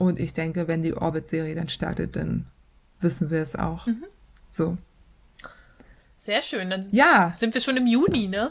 Und 0.03 0.19
ich 0.19 0.35
denke, 0.35 0.67
wenn 0.67 0.83
die 0.83 0.95
Orbit-Serie 0.95 1.55
dann 1.55 1.69
startet, 1.69 2.17
dann 2.17 2.47
wissen 3.01 3.31
wir 3.31 3.41
es 3.41 3.55
auch. 3.55 3.87
Mhm. 3.87 4.05
So. 4.49 4.77
Sehr 6.17 6.43
schön. 6.43 6.71
Dann 6.71 6.85
ja. 6.91 7.33
sind 7.37 7.55
wir 7.55 7.61
schon 7.61 7.77
im 7.77 7.87
Juni, 7.87 8.27
ne? 8.27 8.51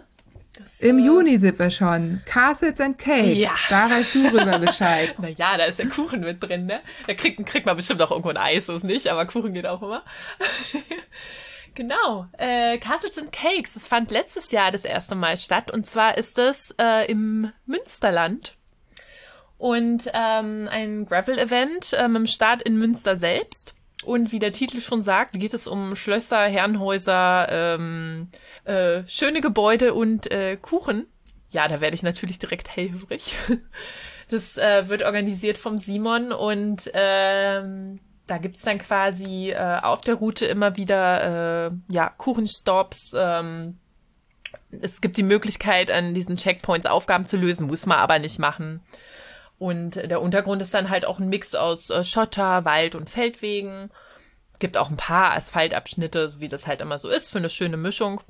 Das, 0.57 0.79
Im 0.79 0.97
äh, 0.97 1.01
Juni 1.01 1.37
sind 1.37 1.59
wir 1.59 1.69
schon. 1.69 2.21
Castles 2.23 2.79
and 2.79 2.97
Cake. 2.97 3.33
Ja. 3.33 3.51
Da 3.69 3.89
weißt 3.89 4.15
du 4.15 4.27
rüber 4.29 4.59
Bescheid. 4.65 5.19
naja, 5.19 5.57
da 5.57 5.65
ist 5.65 5.79
ja 5.79 5.85
Kuchen 5.87 6.21
mit 6.21 6.41
drin, 6.41 6.67
ne? 6.67 6.79
Da 7.05 7.15
kriegt, 7.15 7.45
kriegt 7.45 7.65
man 7.65 7.75
bestimmt 7.75 8.01
auch 8.01 8.11
irgendwo 8.11 8.29
ein 8.29 8.37
Eis, 8.37 8.67
so 8.67 8.75
ist 8.75 8.85
nicht, 8.85 9.09
aber 9.09 9.25
Kuchen 9.25 9.53
geht 9.53 9.65
auch 9.65 9.81
immer. 9.81 10.05
genau. 11.75 12.27
Äh, 12.37 12.77
Castles 12.77 13.17
and 13.17 13.33
Cakes, 13.33 13.73
das 13.73 13.87
fand 13.87 14.09
letztes 14.09 14.51
Jahr 14.51 14.71
das 14.71 14.85
erste 14.85 15.15
Mal 15.15 15.35
statt. 15.35 15.69
Und 15.69 15.85
zwar 15.85 16.17
ist 16.17 16.37
es 16.37 16.73
äh, 16.79 17.11
im 17.11 17.51
Münsterland. 17.65 18.55
Und 19.61 20.09
ähm, 20.11 20.67
ein 20.71 21.05
Gravel-Event 21.05 21.95
ähm, 21.95 22.15
im 22.15 22.25
Start 22.25 22.63
in 22.63 22.79
Münster 22.79 23.15
selbst. 23.15 23.75
Und 24.03 24.31
wie 24.31 24.39
der 24.39 24.53
Titel 24.53 24.81
schon 24.81 25.03
sagt, 25.03 25.33
geht 25.33 25.53
es 25.53 25.67
um 25.67 25.95
Schlösser, 25.95 26.45
Herrenhäuser, 26.45 27.47
ähm, 27.51 28.29
äh, 28.65 29.03
schöne 29.05 29.39
Gebäude 29.39 29.93
und 29.93 30.31
äh, 30.31 30.57
Kuchen. 30.57 31.05
Ja, 31.51 31.67
da 31.67 31.79
werde 31.79 31.93
ich 31.93 32.01
natürlich 32.01 32.39
direkt 32.39 32.75
hellhörig. 32.75 33.35
Das 34.29 34.55
äh, 34.55 34.87
wird 34.87 35.03
organisiert 35.03 35.57
vom 35.57 35.77
Simon 35.77 36.31
und 36.31 36.89
ähm, 36.93 37.99
da 38.27 38.37
gibt's 38.37 38.61
dann 38.61 38.77
quasi 38.77 39.49
äh, 39.49 39.81
auf 39.81 39.99
der 39.99 40.15
Route 40.15 40.45
immer 40.45 40.77
wieder 40.77 41.65
äh, 41.67 41.71
ja, 41.89 42.07
Kuchenstops. 42.07 43.11
Ähm, 43.13 43.77
es 44.81 45.01
gibt 45.01 45.17
die 45.17 45.23
Möglichkeit, 45.23 45.91
an 45.91 46.13
diesen 46.13 46.37
Checkpoints 46.37 46.85
Aufgaben 46.85 47.25
zu 47.25 47.35
lösen, 47.35 47.67
muss 47.67 47.85
man 47.85 47.97
aber 47.97 48.19
nicht 48.19 48.39
machen. 48.39 48.79
Und 49.61 49.97
der 49.97 50.23
Untergrund 50.23 50.59
ist 50.63 50.73
dann 50.73 50.89
halt 50.89 51.05
auch 51.05 51.19
ein 51.19 51.29
Mix 51.29 51.53
aus 51.53 51.91
äh, 51.91 52.03
Schotter, 52.03 52.65
Wald 52.65 52.95
und 52.95 53.11
Feldwegen. 53.11 53.91
Gibt 54.57 54.75
auch 54.75 54.89
ein 54.89 54.97
paar 54.97 55.33
Asphaltabschnitte, 55.33 56.29
so 56.29 56.41
wie 56.41 56.49
das 56.49 56.65
halt 56.65 56.81
immer 56.81 56.97
so 56.97 57.09
ist, 57.09 57.29
für 57.29 57.37
eine 57.37 57.47
schöne 57.47 57.77
Mischung. 57.77 58.21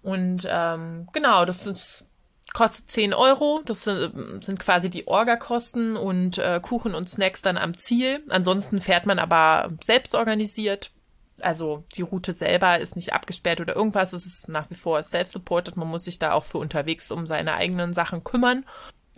Und 0.00 0.48
ähm, 0.50 1.06
genau, 1.12 1.44
das 1.44 1.66
ist, 1.66 2.06
kostet 2.54 2.90
10 2.90 3.12
Euro. 3.12 3.60
Das 3.66 3.84
sind, 3.84 4.42
sind 4.42 4.58
quasi 4.58 4.88
die 4.88 5.06
Orga-Kosten 5.06 5.96
und 5.96 6.38
äh, 6.38 6.60
Kuchen 6.62 6.94
und 6.94 7.10
Snacks 7.10 7.42
dann 7.42 7.58
am 7.58 7.76
Ziel. 7.76 8.24
Ansonsten 8.30 8.80
fährt 8.80 9.04
man 9.04 9.18
aber 9.18 9.70
selbst 9.84 10.14
organisiert. 10.14 10.92
Also 11.40 11.84
die 11.94 12.02
Route 12.02 12.32
selber 12.32 12.78
ist 12.78 12.96
nicht 12.96 13.12
abgesperrt 13.12 13.60
oder 13.60 13.76
irgendwas. 13.76 14.14
Es 14.14 14.24
ist 14.24 14.48
nach 14.48 14.70
wie 14.70 14.76
vor 14.76 15.02
self-supported. 15.02 15.76
Man 15.76 15.88
muss 15.88 16.04
sich 16.04 16.18
da 16.18 16.32
auch 16.32 16.44
für 16.44 16.56
unterwegs 16.56 17.10
um 17.10 17.26
seine 17.26 17.52
eigenen 17.52 17.92
Sachen 17.92 18.24
kümmern. 18.24 18.64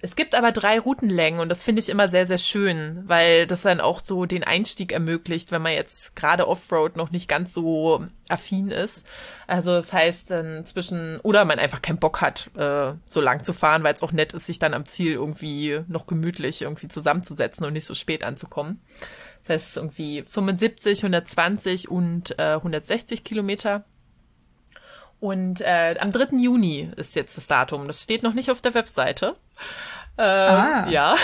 Es 0.02 0.14
gibt 0.14 0.34
aber 0.34 0.52
drei 0.52 0.78
Routenlängen 0.78 1.40
und 1.40 1.48
das 1.48 1.62
finde 1.62 1.80
ich 1.80 1.88
immer 1.88 2.08
sehr, 2.08 2.26
sehr 2.26 2.36
schön, 2.36 3.04
weil 3.06 3.46
das 3.46 3.62
dann 3.62 3.80
auch 3.80 4.00
so 4.00 4.26
den 4.26 4.44
Einstieg 4.44 4.92
ermöglicht, 4.92 5.50
wenn 5.52 5.62
man 5.62 5.72
jetzt 5.72 6.14
gerade 6.14 6.46
Offroad 6.46 6.96
noch 6.96 7.10
nicht 7.10 7.28
ganz 7.28 7.54
so 7.54 8.04
affin 8.28 8.70
ist. 8.70 9.06
Also 9.46 9.70
das 9.70 9.94
heißt 9.94 10.30
dann 10.30 10.66
zwischen, 10.66 11.18
oder 11.20 11.46
man 11.46 11.58
einfach 11.58 11.80
keinen 11.80 11.98
Bock 11.98 12.20
hat, 12.20 12.50
äh, 12.56 12.92
so 13.06 13.22
lang 13.22 13.42
zu 13.42 13.54
fahren, 13.54 13.84
weil 13.84 13.94
es 13.94 14.02
auch 14.02 14.12
nett 14.12 14.34
ist, 14.34 14.44
sich 14.44 14.58
dann 14.58 14.74
am 14.74 14.84
Ziel 14.84 15.12
irgendwie 15.14 15.80
noch 15.88 16.06
gemütlich 16.06 16.60
irgendwie 16.60 16.88
zusammenzusetzen 16.88 17.64
und 17.64 17.72
nicht 17.72 17.86
so 17.86 17.94
spät 17.94 18.22
anzukommen. 18.22 18.82
Das 19.44 19.62
heißt 19.62 19.76
irgendwie 19.78 20.24
75, 20.24 20.98
120 20.98 21.90
und 21.90 22.38
äh, 22.38 22.54
160 22.56 23.24
Kilometer. 23.24 23.86
Und 25.20 25.60
äh, 25.62 25.96
am 25.98 26.12
3. 26.12 26.36
Juni 26.36 26.90
ist 26.96 27.16
jetzt 27.16 27.36
das 27.36 27.46
Datum. 27.46 27.86
Das 27.86 28.02
steht 28.02 28.22
noch 28.22 28.34
nicht 28.34 28.50
auf 28.50 28.60
der 28.60 28.74
Webseite. 28.74 29.36
Äh, 30.18 30.22
ah, 30.22 30.88
ja. 30.88 31.16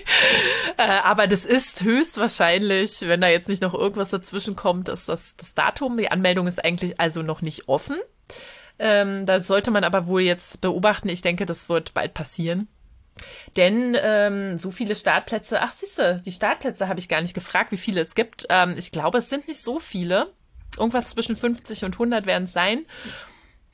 äh, 0.78 0.82
aber 1.02 1.26
das 1.26 1.44
ist 1.44 1.82
höchstwahrscheinlich, 1.82 3.02
wenn 3.02 3.20
da 3.20 3.28
jetzt 3.28 3.48
nicht 3.48 3.62
noch 3.62 3.74
irgendwas 3.74 4.10
dazwischen 4.10 4.56
kommt, 4.56 4.88
ist 4.88 5.08
das 5.08 5.36
das 5.36 5.54
Datum. 5.54 5.96
Die 5.98 6.10
Anmeldung 6.10 6.46
ist 6.46 6.64
eigentlich 6.64 6.98
also 7.00 7.22
noch 7.22 7.42
nicht 7.42 7.68
offen. 7.68 7.96
Ähm, 8.78 9.26
da 9.26 9.40
sollte 9.40 9.70
man 9.70 9.84
aber 9.84 10.06
wohl 10.06 10.22
jetzt 10.22 10.60
beobachten. 10.60 11.08
Ich 11.08 11.22
denke, 11.22 11.46
das 11.46 11.68
wird 11.68 11.94
bald 11.94 12.14
passieren. 12.14 12.68
Denn 13.56 13.96
ähm, 14.00 14.58
so 14.58 14.70
viele 14.70 14.96
Startplätze, 14.96 15.60
ach 15.60 15.72
siehste, 15.72 16.20
die 16.24 16.32
Startplätze 16.32 16.88
habe 16.88 16.98
ich 16.98 17.08
gar 17.08 17.20
nicht 17.20 17.34
gefragt, 17.34 17.70
wie 17.70 17.76
viele 17.76 18.00
es 18.00 18.14
gibt. 18.14 18.46
Ähm, 18.48 18.74
ich 18.76 18.90
glaube, 18.90 19.18
es 19.18 19.30
sind 19.30 19.46
nicht 19.46 19.62
so 19.62 19.78
viele. 19.78 20.32
Irgendwas 20.78 21.10
zwischen 21.10 21.36
50 21.36 21.84
und 21.84 21.94
100 21.94 22.26
werden 22.26 22.44
es 22.44 22.52
sein. 22.52 22.84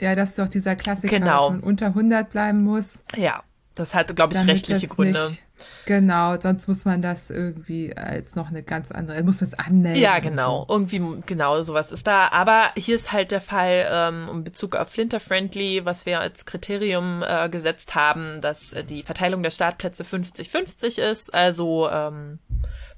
Ja, 0.00 0.14
das 0.14 0.30
ist 0.30 0.38
doch 0.38 0.48
dieser 0.48 0.76
Klassiker, 0.76 1.18
genau. 1.18 1.50
dass 1.50 1.60
man 1.60 1.60
unter 1.60 1.86
100 1.86 2.30
bleiben 2.30 2.64
muss. 2.64 3.02
Ja, 3.16 3.42
das 3.74 3.94
hat, 3.94 4.14
glaube 4.16 4.34
ich, 4.34 4.46
rechtliche 4.46 4.88
Gründe. 4.88 5.28
Nicht, 5.28 5.46
genau, 5.86 6.38
sonst 6.40 6.68
muss 6.68 6.84
man 6.84 7.02
das 7.02 7.30
irgendwie 7.30 7.96
als 7.96 8.34
noch 8.34 8.48
eine 8.48 8.62
ganz 8.62 8.90
andere, 8.90 9.22
muss 9.22 9.40
man 9.40 9.48
es 9.48 9.58
anmelden. 9.58 10.02
Ja, 10.02 10.18
genau, 10.18 10.66
so. 10.68 10.74
irgendwie, 10.74 11.22
genau, 11.24 11.62
sowas 11.62 11.92
ist 11.92 12.06
da. 12.06 12.28
Aber 12.28 12.72
hier 12.76 12.96
ist 12.96 13.12
halt 13.12 13.30
der 13.30 13.40
Fall 13.40 13.86
ähm, 13.90 14.28
in 14.30 14.44
Bezug 14.44 14.74
auf 14.74 14.88
Flinter-Friendly, 14.88 15.84
was 15.84 16.04
wir 16.04 16.20
als 16.20 16.46
Kriterium 16.46 17.22
äh, 17.26 17.48
gesetzt 17.48 17.94
haben, 17.94 18.40
dass 18.40 18.72
äh, 18.72 18.84
die 18.84 19.02
Verteilung 19.02 19.42
der 19.42 19.50
Startplätze 19.50 20.02
50-50 20.02 21.00
ist. 21.00 21.32
Also 21.32 21.88
ähm, 21.90 22.38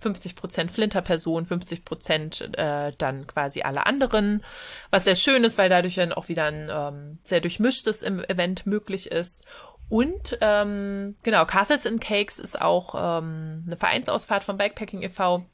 50 0.02 0.36
Prozent 0.36 0.72
Flinter-Personen, 0.72 1.46
50 1.46 1.84
Prozent 1.84 2.56
äh, 2.58 2.92
dann 2.98 3.26
quasi 3.26 3.62
alle 3.62 3.86
anderen. 3.86 4.44
Was 4.90 5.04
sehr 5.04 5.16
schön 5.16 5.44
ist, 5.44 5.58
weil 5.58 5.68
dadurch 5.68 5.94
dann 5.94 6.12
auch 6.12 6.28
wieder 6.28 6.44
ein 6.44 6.68
ähm, 6.70 7.18
sehr 7.22 7.40
durchmischtes 7.40 8.02
Event 8.02 8.66
möglich 8.66 9.10
ist. 9.10 9.44
Und 9.88 10.38
ähm, 10.40 11.16
genau, 11.22 11.44
Castles 11.44 11.86
and 11.86 12.00
Cakes 12.00 12.38
ist 12.38 12.60
auch 12.60 12.94
ähm, 12.94 13.64
eine 13.66 13.76
Vereinsausfahrt 13.76 14.44
vom 14.44 14.56
Bikepacking 14.56 15.02
e.V. 15.02 15.44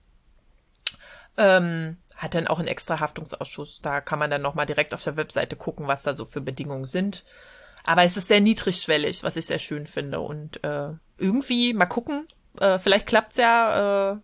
Ähm, 1.36 1.96
hat 2.16 2.34
dann 2.34 2.49
auch 2.49 2.59
einen 2.59 2.68
extra 2.68 3.01
Haftungsausschuss. 3.01 3.80
Da 3.80 4.01
kann 4.01 4.18
man 4.18 4.30
dann 4.30 4.42
nochmal 4.42 4.66
direkt 4.66 4.94
auf 4.94 5.05
der 5.05 5.16
Webseite 5.16 5.57
gucken, 5.57 5.86
was 5.86 6.03
da 6.03 6.14
so 6.14 6.24
für 6.24 6.40
Bedingungen 6.40 6.84
sind. 6.84 7.24
Aber 7.84 8.03
es 8.03 8.16
ist 8.16 8.28
sehr 8.28 8.40
niedrigschwellig, 8.40 9.22
was 9.22 9.36
ich 9.36 9.46
sehr 9.46 9.59
schön 9.59 9.86
finde. 9.86 10.20
Und 10.20 10.62
äh, 10.62 10.90
irgendwie, 11.16 11.74
mal 11.74 11.86
gucken, 11.86 12.26
äh, 12.61 12.78
vielleicht 12.78 13.07
klappt's 13.07 13.36
ja 13.36 14.12
äh, 14.12 14.16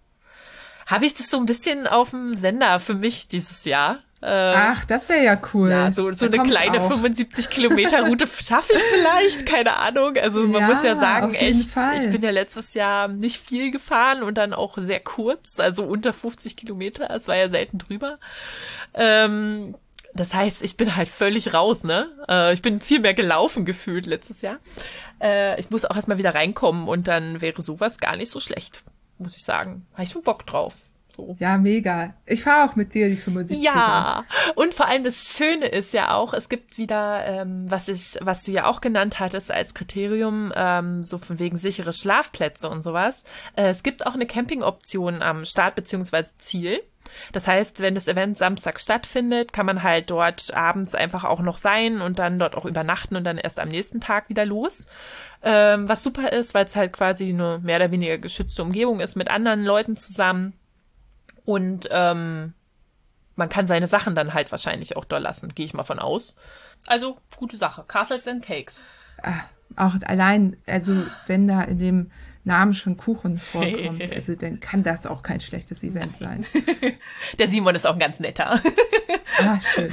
habe 0.86 1.06
ich 1.06 1.14
das 1.14 1.30
so 1.30 1.38
ein 1.38 1.46
bisschen 1.46 1.86
auf 1.86 2.10
dem 2.10 2.34
Sender 2.34 2.80
für 2.80 2.94
mich 2.94 3.28
dieses 3.28 3.64
Jahr. 3.64 3.98
Ähm, 4.26 4.54
Ach, 4.56 4.84
das 4.86 5.10
wäre 5.10 5.22
ja 5.22 5.38
cool. 5.52 5.68
Ja, 5.68 5.92
so, 5.92 6.10
so 6.12 6.24
eine 6.26 6.42
kleine 6.42 6.80
auch. 6.80 6.88
75 6.88 7.50
Kilometer 7.50 8.06
Route 8.06 8.26
schaffe 8.26 8.72
ich 8.72 8.82
vielleicht, 8.82 9.44
keine 9.44 9.76
Ahnung. 9.76 10.16
Also 10.16 10.46
man 10.46 10.62
ja, 10.62 10.66
muss 10.66 10.82
ja 10.82 10.96
sagen, 10.98 11.34
echt, 11.34 11.70
Fall. 11.70 12.02
ich 12.02 12.10
bin 12.10 12.22
ja 12.22 12.30
letztes 12.30 12.72
Jahr 12.72 13.08
nicht 13.08 13.36
viel 13.36 13.70
gefahren 13.70 14.22
und 14.22 14.38
dann 14.38 14.54
auch 14.54 14.78
sehr 14.78 15.00
kurz, 15.00 15.60
also 15.60 15.84
unter 15.84 16.14
50 16.14 16.56
Kilometer. 16.56 17.10
Es 17.10 17.28
war 17.28 17.36
ja 17.36 17.50
selten 17.50 17.76
drüber. 17.76 18.18
Ähm, 18.94 19.74
das 20.14 20.32
heißt, 20.32 20.62
ich 20.62 20.78
bin 20.78 20.96
halt 20.96 21.08
völlig 21.08 21.52
raus, 21.52 21.84
ne? 21.84 22.08
Äh, 22.26 22.54
ich 22.54 22.62
bin 22.62 22.80
viel 22.80 23.00
mehr 23.00 23.14
gelaufen 23.14 23.66
gefühlt 23.66 24.06
letztes 24.06 24.40
Jahr. 24.40 24.56
Äh, 25.20 25.60
ich 25.60 25.68
muss 25.68 25.84
auch 25.84 25.96
erstmal 25.96 26.16
wieder 26.16 26.34
reinkommen 26.34 26.88
und 26.88 27.08
dann 27.08 27.42
wäre 27.42 27.60
sowas 27.60 27.98
gar 27.98 28.16
nicht 28.16 28.30
so 28.30 28.40
schlecht 28.40 28.84
muss 29.18 29.36
ich 29.36 29.44
sagen. 29.44 29.86
Habe 29.92 30.04
ich 30.04 30.10
schon 30.10 30.22
Bock 30.22 30.46
drauf. 30.46 30.76
So. 31.16 31.36
Ja, 31.38 31.58
mega. 31.58 32.14
Ich 32.26 32.42
fahre 32.42 32.68
auch 32.68 32.76
mit 32.76 32.94
dir 32.94 33.08
die 33.08 33.16
75. 33.16 33.62
Ja, 33.62 34.24
und 34.56 34.74
vor 34.74 34.86
allem 34.86 35.04
das 35.04 35.36
Schöne 35.36 35.66
ist 35.66 35.92
ja 35.92 36.14
auch, 36.14 36.34
es 36.34 36.48
gibt 36.48 36.76
wieder, 36.76 37.24
ähm, 37.24 37.70
was 37.70 37.88
ich, 37.88 38.18
was 38.20 38.44
du 38.44 38.52
ja 38.52 38.66
auch 38.66 38.80
genannt 38.80 39.20
hattest 39.20 39.50
als 39.50 39.74
Kriterium, 39.74 40.52
ähm, 40.56 41.04
so 41.04 41.18
von 41.18 41.38
wegen 41.38 41.56
sichere 41.56 41.92
Schlafplätze 41.92 42.68
und 42.68 42.82
sowas. 42.82 43.22
Äh, 43.54 43.68
es 43.68 43.82
gibt 43.82 44.06
auch 44.06 44.14
eine 44.14 44.26
Campingoption 44.26 45.22
am 45.22 45.44
Start 45.44 45.76
beziehungsweise 45.76 46.32
Ziel. 46.38 46.80
Das 47.32 47.46
heißt, 47.46 47.80
wenn 47.80 47.94
das 47.94 48.08
Event 48.08 48.38
Samstag 48.38 48.80
stattfindet, 48.80 49.52
kann 49.52 49.66
man 49.66 49.82
halt 49.82 50.10
dort 50.10 50.52
abends 50.54 50.94
einfach 50.94 51.24
auch 51.24 51.40
noch 51.40 51.58
sein 51.58 52.00
und 52.00 52.18
dann 52.18 52.38
dort 52.38 52.56
auch 52.56 52.64
übernachten 52.64 53.14
und 53.14 53.24
dann 53.24 53.38
erst 53.38 53.60
am 53.60 53.68
nächsten 53.68 54.00
Tag 54.00 54.28
wieder 54.28 54.44
los. 54.44 54.86
Ähm, 55.42 55.88
was 55.88 56.02
super 56.02 56.32
ist, 56.32 56.54
weil 56.54 56.64
es 56.64 56.74
halt 56.74 56.92
quasi 56.92 57.28
eine 57.28 57.60
mehr 57.62 57.76
oder 57.76 57.90
weniger 57.90 58.18
geschützte 58.18 58.62
Umgebung 58.62 59.00
ist 59.00 59.14
mit 59.14 59.30
anderen 59.30 59.64
Leuten 59.64 59.96
zusammen. 59.96 60.54
Und 61.44 61.88
ähm, 61.90 62.54
man 63.36 63.48
kann 63.48 63.66
seine 63.66 63.86
Sachen 63.86 64.14
dann 64.14 64.34
halt 64.34 64.50
wahrscheinlich 64.50 64.96
auch 64.96 65.04
da 65.04 65.18
lassen, 65.18 65.48
gehe 65.54 65.66
ich 65.66 65.74
mal 65.74 65.84
von 65.84 65.98
aus. 65.98 66.36
Also, 66.86 67.18
gute 67.36 67.56
Sache. 67.56 67.84
Castles 67.86 68.28
and 68.28 68.44
Cakes. 68.44 68.80
Ah, 69.22 69.40
auch 69.76 69.94
allein, 70.06 70.56
also 70.66 71.04
wenn 71.26 71.46
da 71.46 71.62
in 71.62 71.78
dem 71.78 72.10
Namen 72.44 72.74
schon 72.74 72.96
Kuchen 72.96 73.36
vorkommt, 73.36 74.10
also 74.14 74.34
dann 74.34 74.60
kann 74.60 74.82
das 74.82 75.06
auch 75.06 75.22
kein 75.22 75.40
schlechtes 75.40 75.82
Event 75.82 76.18
sein. 76.18 76.44
Der 77.38 77.48
Simon 77.48 77.74
ist 77.74 77.86
auch 77.86 77.94
ein 77.94 77.98
ganz 77.98 78.20
netter. 78.20 78.60
Ah, 79.36 79.58
schön. 79.60 79.90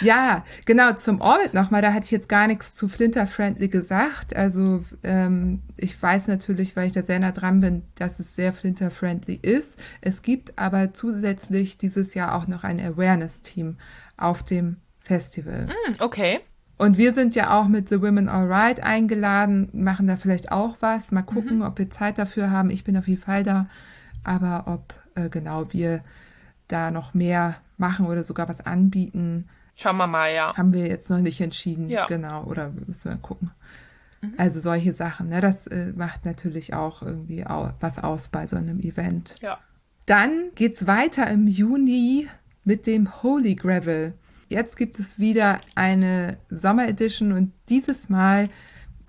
Ja, 0.00 0.42
genau, 0.64 0.94
zum 0.94 1.20
Orbit 1.20 1.52
nochmal, 1.52 1.82
da 1.82 1.92
hatte 1.92 2.06
ich 2.06 2.10
jetzt 2.10 2.30
gar 2.30 2.46
nichts 2.46 2.74
zu 2.74 2.88
Flinter 2.88 3.26
Friendly 3.26 3.68
gesagt. 3.68 4.34
Also 4.34 4.82
ähm, 5.02 5.62
ich 5.76 6.00
weiß 6.02 6.28
natürlich, 6.28 6.74
weil 6.74 6.86
ich 6.86 6.94
da 6.94 7.02
sehr 7.02 7.18
nah 7.18 7.32
dran 7.32 7.60
bin, 7.60 7.82
dass 7.96 8.18
es 8.20 8.34
sehr 8.34 8.54
Flinter 8.54 8.90
Friendly 8.90 9.38
ist. 9.42 9.78
Es 10.00 10.22
gibt 10.22 10.58
aber 10.58 10.94
zusätzlich 10.94 11.76
dieses 11.76 12.14
Jahr 12.14 12.34
auch 12.34 12.46
noch 12.46 12.64
ein 12.64 12.80
Awareness-Team 12.80 13.76
auf 14.16 14.42
dem 14.42 14.78
Festival. 15.00 15.66
Mm, 15.66 16.02
okay. 16.02 16.40
Und 16.76 16.98
wir 16.98 17.12
sind 17.12 17.34
ja 17.34 17.58
auch 17.58 17.68
mit 17.68 17.88
The 17.88 18.02
Women 18.02 18.28
Alright 18.28 18.82
eingeladen, 18.82 19.68
machen 19.72 20.06
da 20.06 20.16
vielleicht 20.16 20.50
auch 20.50 20.76
was. 20.80 21.12
Mal 21.12 21.22
gucken, 21.22 21.58
mhm. 21.58 21.62
ob 21.62 21.78
wir 21.78 21.88
Zeit 21.90 22.18
dafür 22.18 22.50
haben. 22.50 22.70
Ich 22.70 22.84
bin 22.84 22.96
auf 22.96 23.06
jeden 23.06 23.22
Fall 23.22 23.44
da. 23.44 23.66
Aber 24.24 24.64
ob 24.66 24.94
äh, 25.14 25.28
genau 25.28 25.72
wir 25.72 26.02
da 26.66 26.90
noch 26.90 27.14
mehr 27.14 27.56
machen 27.76 28.06
oder 28.06 28.24
sogar 28.24 28.48
was 28.48 28.64
anbieten, 28.64 29.48
Schauen 29.76 29.96
wir 29.96 30.06
mal, 30.06 30.32
ja. 30.32 30.56
Haben 30.56 30.72
wir 30.72 30.86
jetzt 30.86 31.10
noch 31.10 31.18
nicht 31.18 31.40
entschieden. 31.40 31.88
Ja. 31.88 32.06
Genau. 32.06 32.44
Oder 32.44 32.70
müssen 32.86 33.10
wir 33.10 33.18
gucken. 33.18 33.50
Also 34.38 34.60
solche 34.60 34.92
Sachen, 34.92 35.28
ne? 35.28 35.40
Das 35.40 35.66
äh, 35.66 35.92
macht 35.94 36.24
natürlich 36.24 36.72
auch 36.72 37.02
irgendwie 37.02 37.44
au 37.44 37.70
was 37.80 37.98
aus 37.98 38.28
bei 38.28 38.46
so 38.46 38.56
einem 38.56 38.80
Event. 38.80 39.36
Ja. 39.42 39.58
Dann 40.06 40.50
geht's 40.54 40.86
weiter 40.86 41.28
im 41.28 41.46
Juni 41.46 42.28
mit 42.64 42.86
dem 42.86 43.22
Holy 43.22 43.54
Gravel. 43.54 44.14
Jetzt 44.54 44.76
gibt 44.76 45.00
es 45.00 45.18
wieder 45.18 45.58
eine 45.74 46.38
Sommer 46.48 46.86
Edition 46.86 47.32
und 47.32 47.52
dieses 47.68 48.08
Mal 48.08 48.48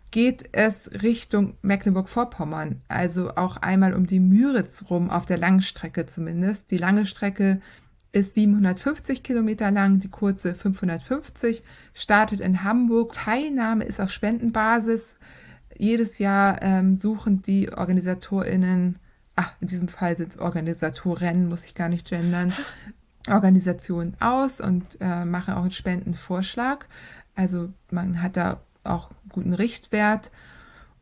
geht 0.09 0.49
es 0.53 0.89
Richtung 1.03 1.55
Mecklenburg-Vorpommern. 1.61 2.81
Also 2.87 3.35
auch 3.35 3.57
einmal 3.57 3.93
um 3.93 4.07
die 4.07 4.19
Müritz 4.19 4.85
rum, 4.89 5.11
auf 5.11 5.27
der 5.27 5.37
langen 5.37 5.61
Strecke 5.61 6.07
zumindest. 6.07 6.71
Die 6.71 6.79
lange 6.79 7.05
Strecke 7.05 7.61
ist 8.11 8.33
750 8.33 9.21
Kilometer 9.21 9.69
lang, 9.69 9.99
die 9.99 10.09
kurze 10.09 10.55
550, 10.55 11.63
startet 11.93 12.39
in 12.39 12.63
Hamburg. 12.63 13.13
Teilnahme 13.13 13.83
ist 13.83 14.01
auf 14.01 14.11
Spendenbasis. 14.11 15.19
Jedes 15.77 16.17
Jahr 16.17 16.59
ähm, 16.63 16.97
suchen 16.97 17.43
die 17.43 17.71
OrganisatorInnen, 17.71 18.97
ach, 19.35 19.53
in 19.61 19.67
diesem 19.67 19.89
Fall 19.89 20.15
sind 20.15 20.31
es 20.31 20.39
Organisatoren, 20.39 21.49
muss 21.49 21.65
ich 21.65 21.75
gar 21.75 21.89
nicht 21.89 22.09
gendern, 22.09 22.51
Organisationen 23.28 24.15
aus 24.19 24.61
und 24.61 24.97
äh, 25.01 25.26
machen 25.26 25.53
auch 25.55 25.61
einen 25.61 25.71
Spendenvorschlag. 25.71 26.88
Also 27.36 27.69
man 27.91 28.21
hat 28.21 28.38
da 28.38 28.59
auch 28.84 29.11
guten 29.30 29.53
Richtwert. 29.53 30.32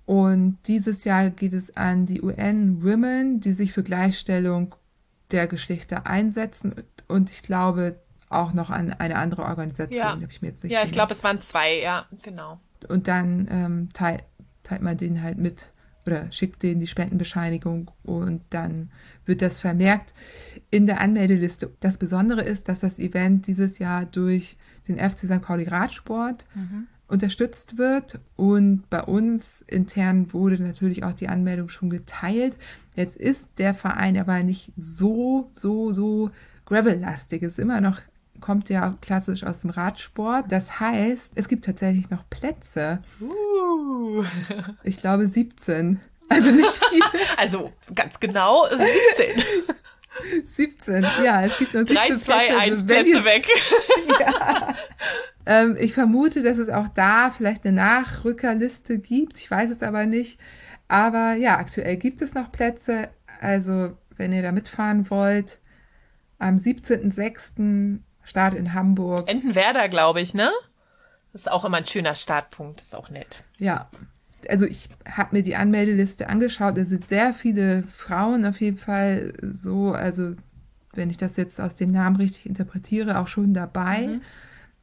Und 0.05 0.57
dieses 0.67 1.05
Jahr 1.05 1.29
geht 1.29 1.53
es 1.53 1.77
an 1.77 2.05
die 2.05 2.21
UN 2.21 2.83
Women, 2.83 3.39
die 3.39 3.51
sich 3.53 3.71
für 3.73 3.83
Gleichstellung 3.83 4.75
der 5.31 5.47
Geschlechter 5.47 6.07
einsetzen. 6.07 6.75
Und 7.07 7.29
ich 7.31 7.43
glaube 7.43 7.99
auch 8.29 8.53
noch 8.53 8.69
an 8.69 8.91
eine 8.93 9.15
andere 9.17 9.43
Organisation, 9.43 9.97
Ja. 9.99 10.11
habe 10.13 10.27
ich 10.29 10.41
mir 10.41 10.49
jetzt 10.49 10.63
nicht 10.63 10.73
Ja, 10.73 10.79
ich 10.79 10.91
gemerkt. 10.91 10.93
glaube, 10.95 11.13
es 11.13 11.23
waren 11.23 11.39
zwei, 11.41 11.79
ja, 11.79 12.05
genau. 12.23 12.59
Und 12.89 13.07
dann 13.07 13.47
ähm, 13.49 13.89
teilt, 13.93 14.23
teilt 14.63 14.81
man 14.81 14.97
denen 14.97 15.21
halt 15.21 15.37
mit 15.37 15.71
oder 16.05 16.31
schickt 16.31 16.63
denen 16.63 16.79
die 16.79 16.87
Spendenbescheinigung 16.87 17.91
und 18.03 18.41
dann 18.49 18.91
wird 19.25 19.41
das 19.41 19.59
vermerkt 19.59 20.13
in 20.69 20.85
der 20.85 20.99
Anmeldeliste. 20.99 21.71
Das 21.79 21.97
Besondere 21.97 22.41
ist, 22.41 22.67
dass 22.69 22.81
das 22.81 22.99
Event 22.99 23.47
dieses 23.47 23.79
Jahr 23.79 24.05
durch 24.05 24.57
den 24.87 24.97
FC 24.97 25.19
St. 25.19 25.41
Pauli 25.41 25.65
Radsport 25.65 26.45
unterstützt 27.07 27.77
wird 27.77 28.19
und 28.35 28.89
bei 28.89 29.01
uns 29.03 29.63
intern 29.67 30.33
wurde 30.33 30.61
natürlich 30.61 31.03
auch 31.03 31.13
die 31.13 31.29
Anmeldung 31.29 31.69
schon 31.69 31.89
geteilt. 31.89 32.57
Jetzt 32.95 33.17
ist 33.17 33.49
der 33.57 33.73
Verein 33.73 34.17
aber 34.17 34.43
nicht 34.43 34.71
so, 34.77 35.49
so, 35.53 35.91
so 35.91 36.31
gravel-lastig. 36.65 37.43
Es 37.43 37.53
ist 37.53 37.59
immer 37.59 37.81
noch 37.81 37.99
kommt 38.43 38.69
ja 38.69 38.89
auch 38.89 39.01
klassisch 39.01 39.43
aus 39.43 39.61
dem 39.61 39.69
Radsport. 39.71 40.51
Das 40.51 40.79
heißt, 40.79 41.31
es 41.35 41.47
gibt 41.47 41.65
tatsächlich 41.65 42.09
noch 42.09 42.29
Plätze. 42.29 42.99
Uh. 43.21 44.23
Ich 44.83 44.99
glaube 44.99 45.25
17. 45.27 45.99
Also 46.29 46.51
nicht 46.51 46.69
viele. 46.89 47.03
Also 47.37 47.71
ganz 47.95 48.19
genau 48.19 48.67
äh, 48.67 48.77
17. 49.17 49.43
17. 50.45 51.03
Ja, 51.23 51.41
es 51.43 51.57
gibt 51.57 51.73
nur 51.73 51.85
17 51.85 51.95
3, 51.95 52.17
2, 52.17 52.33
Plätze. 52.37 52.59
1 52.59 52.71
Also 52.71 52.85
Plätze 52.85 53.09
ihr- 53.09 53.25
weg. 53.25 53.47
Ähm, 55.45 55.75
ich 55.77 55.93
vermute, 55.93 56.41
dass 56.41 56.57
es 56.57 56.69
auch 56.69 56.87
da 56.87 57.29
vielleicht 57.29 57.65
eine 57.65 57.75
Nachrückerliste 57.75 58.97
gibt. 58.99 59.37
Ich 59.39 59.51
weiß 59.51 59.71
es 59.71 59.83
aber 59.83 60.05
nicht. 60.05 60.39
Aber 60.87 61.33
ja, 61.33 61.57
aktuell 61.57 61.97
gibt 61.97 62.21
es 62.21 62.33
noch 62.33 62.49
Plätze. 62.49 63.09
Also, 63.41 63.97
wenn 64.15 64.31
ihr 64.31 64.41
da 64.41 64.53
mitfahren 64.53 65.09
wollt, 65.09 65.59
am 66.39 66.55
17.06. 66.55 67.99
Start 68.23 68.53
in 68.53 68.73
Hamburg. 68.73 69.29
Entenwerder, 69.29 69.89
glaube 69.89 70.21
ich, 70.21 70.33
ne? 70.33 70.51
Das 71.31 71.41
ist 71.41 71.51
auch 71.51 71.65
immer 71.65 71.77
ein 71.77 71.85
schöner 71.85 72.15
Startpunkt. 72.15 72.79
Das 72.79 72.87
ist 72.87 72.95
auch 72.95 73.09
nett. 73.09 73.43
Ja, 73.57 73.89
also 74.49 74.65
ich 74.65 74.89
habe 75.09 75.35
mir 75.35 75.43
die 75.43 75.55
Anmeldeliste 75.55 76.29
angeschaut. 76.29 76.77
Es 76.77 76.89
sind 76.89 77.07
sehr 77.07 77.33
viele 77.33 77.83
Frauen 77.83 78.45
auf 78.45 78.61
jeden 78.61 78.77
Fall 78.77 79.33
so, 79.41 79.91
also 79.91 80.35
wenn 80.93 81.09
ich 81.09 81.17
das 81.17 81.37
jetzt 81.37 81.59
aus 81.59 81.75
den 81.75 81.91
Namen 81.91 82.15
richtig 82.17 82.45
interpretiere, 82.45 83.19
auch 83.19 83.27
schon 83.27 83.53
dabei. 83.53 84.19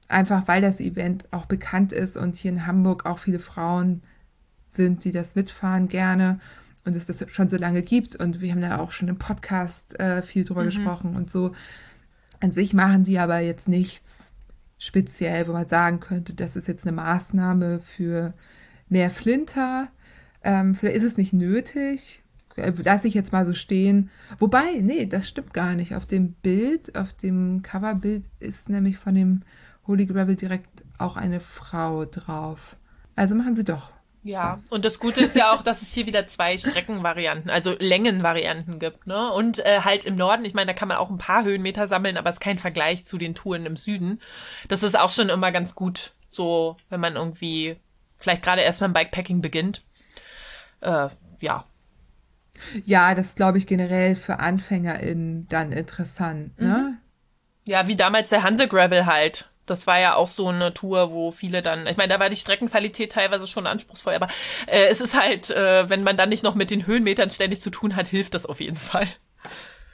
Einfach 0.08 0.48
weil 0.48 0.60
das 0.60 0.80
Event 0.80 1.28
auch 1.30 1.46
bekannt 1.46 1.92
ist 1.92 2.16
und 2.16 2.34
hier 2.34 2.50
in 2.50 2.66
Hamburg 2.66 3.06
auch 3.06 3.20
viele 3.20 3.38
Frauen 3.38 4.02
sind, 4.68 5.04
die 5.04 5.12
das 5.12 5.36
mitfahren 5.36 5.88
gerne 5.88 6.40
und 6.84 6.96
es 6.96 7.06
das 7.06 7.24
schon 7.30 7.48
so 7.48 7.56
lange 7.56 7.82
gibt. 7.82 8.16
Und 8.16 8.40
wir 8.40 8.50
haben 8.50 8.60
da 8.60 8.78
auch 8.78 8.90
schon 8.90 9.08
im 9.08 9.18
Podcast 9.18 9.98
äh, 10.00 10.22
viel 10.22 10.44
drüber 10.44 10.64
gesprochen 10.64 11.14
und 11.14 11.30
so. 11.30 11.54
An 12.40 12.52
sich 12.52 12.74
machen 12.74 13.04
die 13.04 13.18
aber 13.18 13.40
jetzt 13.40 13.68
nichts 13.68 14.32
speziell, 14.78 15.46
wo 15.46 15.52
man 15.52 15.66
sagen 15.66 16.00
könnte, 16.00 16.32
das 16.32 16.56
ist 16.56 16.66
jetzt 16.66 16.86
eine 16.86 16.96
Maßnahme 16.96 17.80
für 17.80 18.32
mehr 18.88 19.10
Flinter. 19.10 19.88
Ähm, 20.42 20.74
vielleicht 20.74 20.96
ist 20.96 21.04
es 21.04 21.18
nicht 21.18 21.34
nötig. 21.34 22.22
Äh, 22.56 22.72
Lass 22.82 23.04
ich 23.04 23.14
jetzt 23.14 23.32
mal 23.32 23.44
so 23.44 23.52
stehen. 23.52 24.10
Wobei, 24.38 24.80
nee, 24.80 25.06
das 25.06 25.28
stimmt 25.28 25.52
gar 25.52 25.74
nicht. 25.74 25.94
Auf 25.94 26.06
dem 26.06 26.32
Bild, 26.32 26.96
auf 26.96 27.12
dem 27.12 27.62
Coverbild 27.62 28.24
ist 28.40 28.70
nämlich 28.70 28.96
von 28.96 29.14
dem 29.14 29.42
Holy 29.86 30.06
Gravel 30.06 30.36
direkt 30.36 30.84
auch 30.98 31.16
eine 31.16 31.40
Frau 31.40 32.06
drauf. 32.06 32.76
Also 33.16 33.34
machen 33.34 33.54
sie 33.54 33.64
doch. 33.64 33.92
Ja, 34.22 34.52
Was? 34.52 34.66
und 34.66 34.84
das 34.84 34.98
Gute 34.98 35.22
ist 35.22 35.34
ja 35.34 35.52
auch, 35.52 35.62
dass 35.62 35.80
es 35.80 35.94
hier 35.94 36.06
wieder 36.06 36.26
zwei 36.26 36.58
Streckenvarianten, 36.58 37.50
also 37.50 37.74
Längenvarianten 37.78 38.78
gibt, 38.78 39.06
ne? 39.06 39.32
Und 39.32 39.64
äh, 39.64 39.80
halt 39.80 40.04
im 40.04 40.16
Norden, 40.16 40.44
ich 40.44 40.52
meine, 40.52 40.66
da 40.66 40.72
kann 40.74 40.88
man 40.88 40.98
auch 40.98 41.08
ein 41.08 41.16
paar 41.18 41.44
Höhenmeter 41.44 41.88
sammeln, 41.88 42.18
aber 42.18 42.28
es 42.28 42.36
ist 42.36 42.40
kein 42.40 42.58
Vergleich 42.58 43.04
zu 43.06 43.16
den 43.16 43.34
Touren 43.34 43.64
im 43.64 43.76
Süden. 43.76 44.20
Das 44.68 44.82
ist 44.82 44.98
auch 44.98 45.10
schon 45.10 45.30
immer 45.30 45.52
ganz 45.52 45.74
gut, 45.74 46.12
so, 46.28 46.76
wenn 46.90 47.00
man 47.00 47.16
irgendwie 47.16 47.76
vielleicht 48.18 48.42
gerade 48.42 48.60
erst 48.60 48.80
beim 48.80 48.92
Bikepacking 48.92 49.40
beginnt. 49.40 49.82
Äh, 50.82 51.08
ja, 51.40 51.64
Ja, 52.84 53.14
das 53.14 53.28
ist, 53.28 53.36
glaube 53.36 53.58
ich, 53.58 53.66
generell 53.66 54.14
für 54.14 54.38
AnfängerInnen 54.38 55.48
dann 55.48 55.72
interessant, 55.72 56.60
ne? 56.60 56.98
Ja, 57.66 57.86
wie 57.86 57.96
damals 57.96 58.30
der 58.30 58.42
Hanse 58.42 58.68
Gravel 58.68 59.06
halt. 59.06 59.48
Das 59.70 59.86
war 59.86 60.00
ja 60.00 60.14
auch 60.16 60.28
so 60.28 60.48
eine 60.48 60.74
Tour, 60.74 61.12
wo 61.12 61.30
viele 61.30 61.62
dann, 61.62 61.86
ich 61.86 61.96
meine, 61.96 62.12
da 62.12 62.20
war 62.20 62.28
die 62.28 62.36
Streckenqualität 62.36 63.12
teilweise 63.12 63.46
schon 63.46 63.66
anspruchsvoll, 63.66 64.14
aber 64.14 64.28
äh, 64.66 64.86
es 64.86 65.00
ist 65.00 65.18
halt, 65.18 65.50
äh, 65.50 65.88
wenn 65.88 66.02
man 66.02 66.16
dann 66.16 66.28
nicht 66.28 66.42
noch 66.42 66.54
mit 66.54 66.70
den 66.70 66.86
Höhenmetern 66.86 67.30
ständig 67.30 67.62
zu 67.62 67.70
tun 67.70 67.96
hat, 67.96 68.08
hilft 68.08 68.34
das 68.34 68.46
auf 68.46 68.60
jeden 68.60 68.76
Fall. 68.76 69.06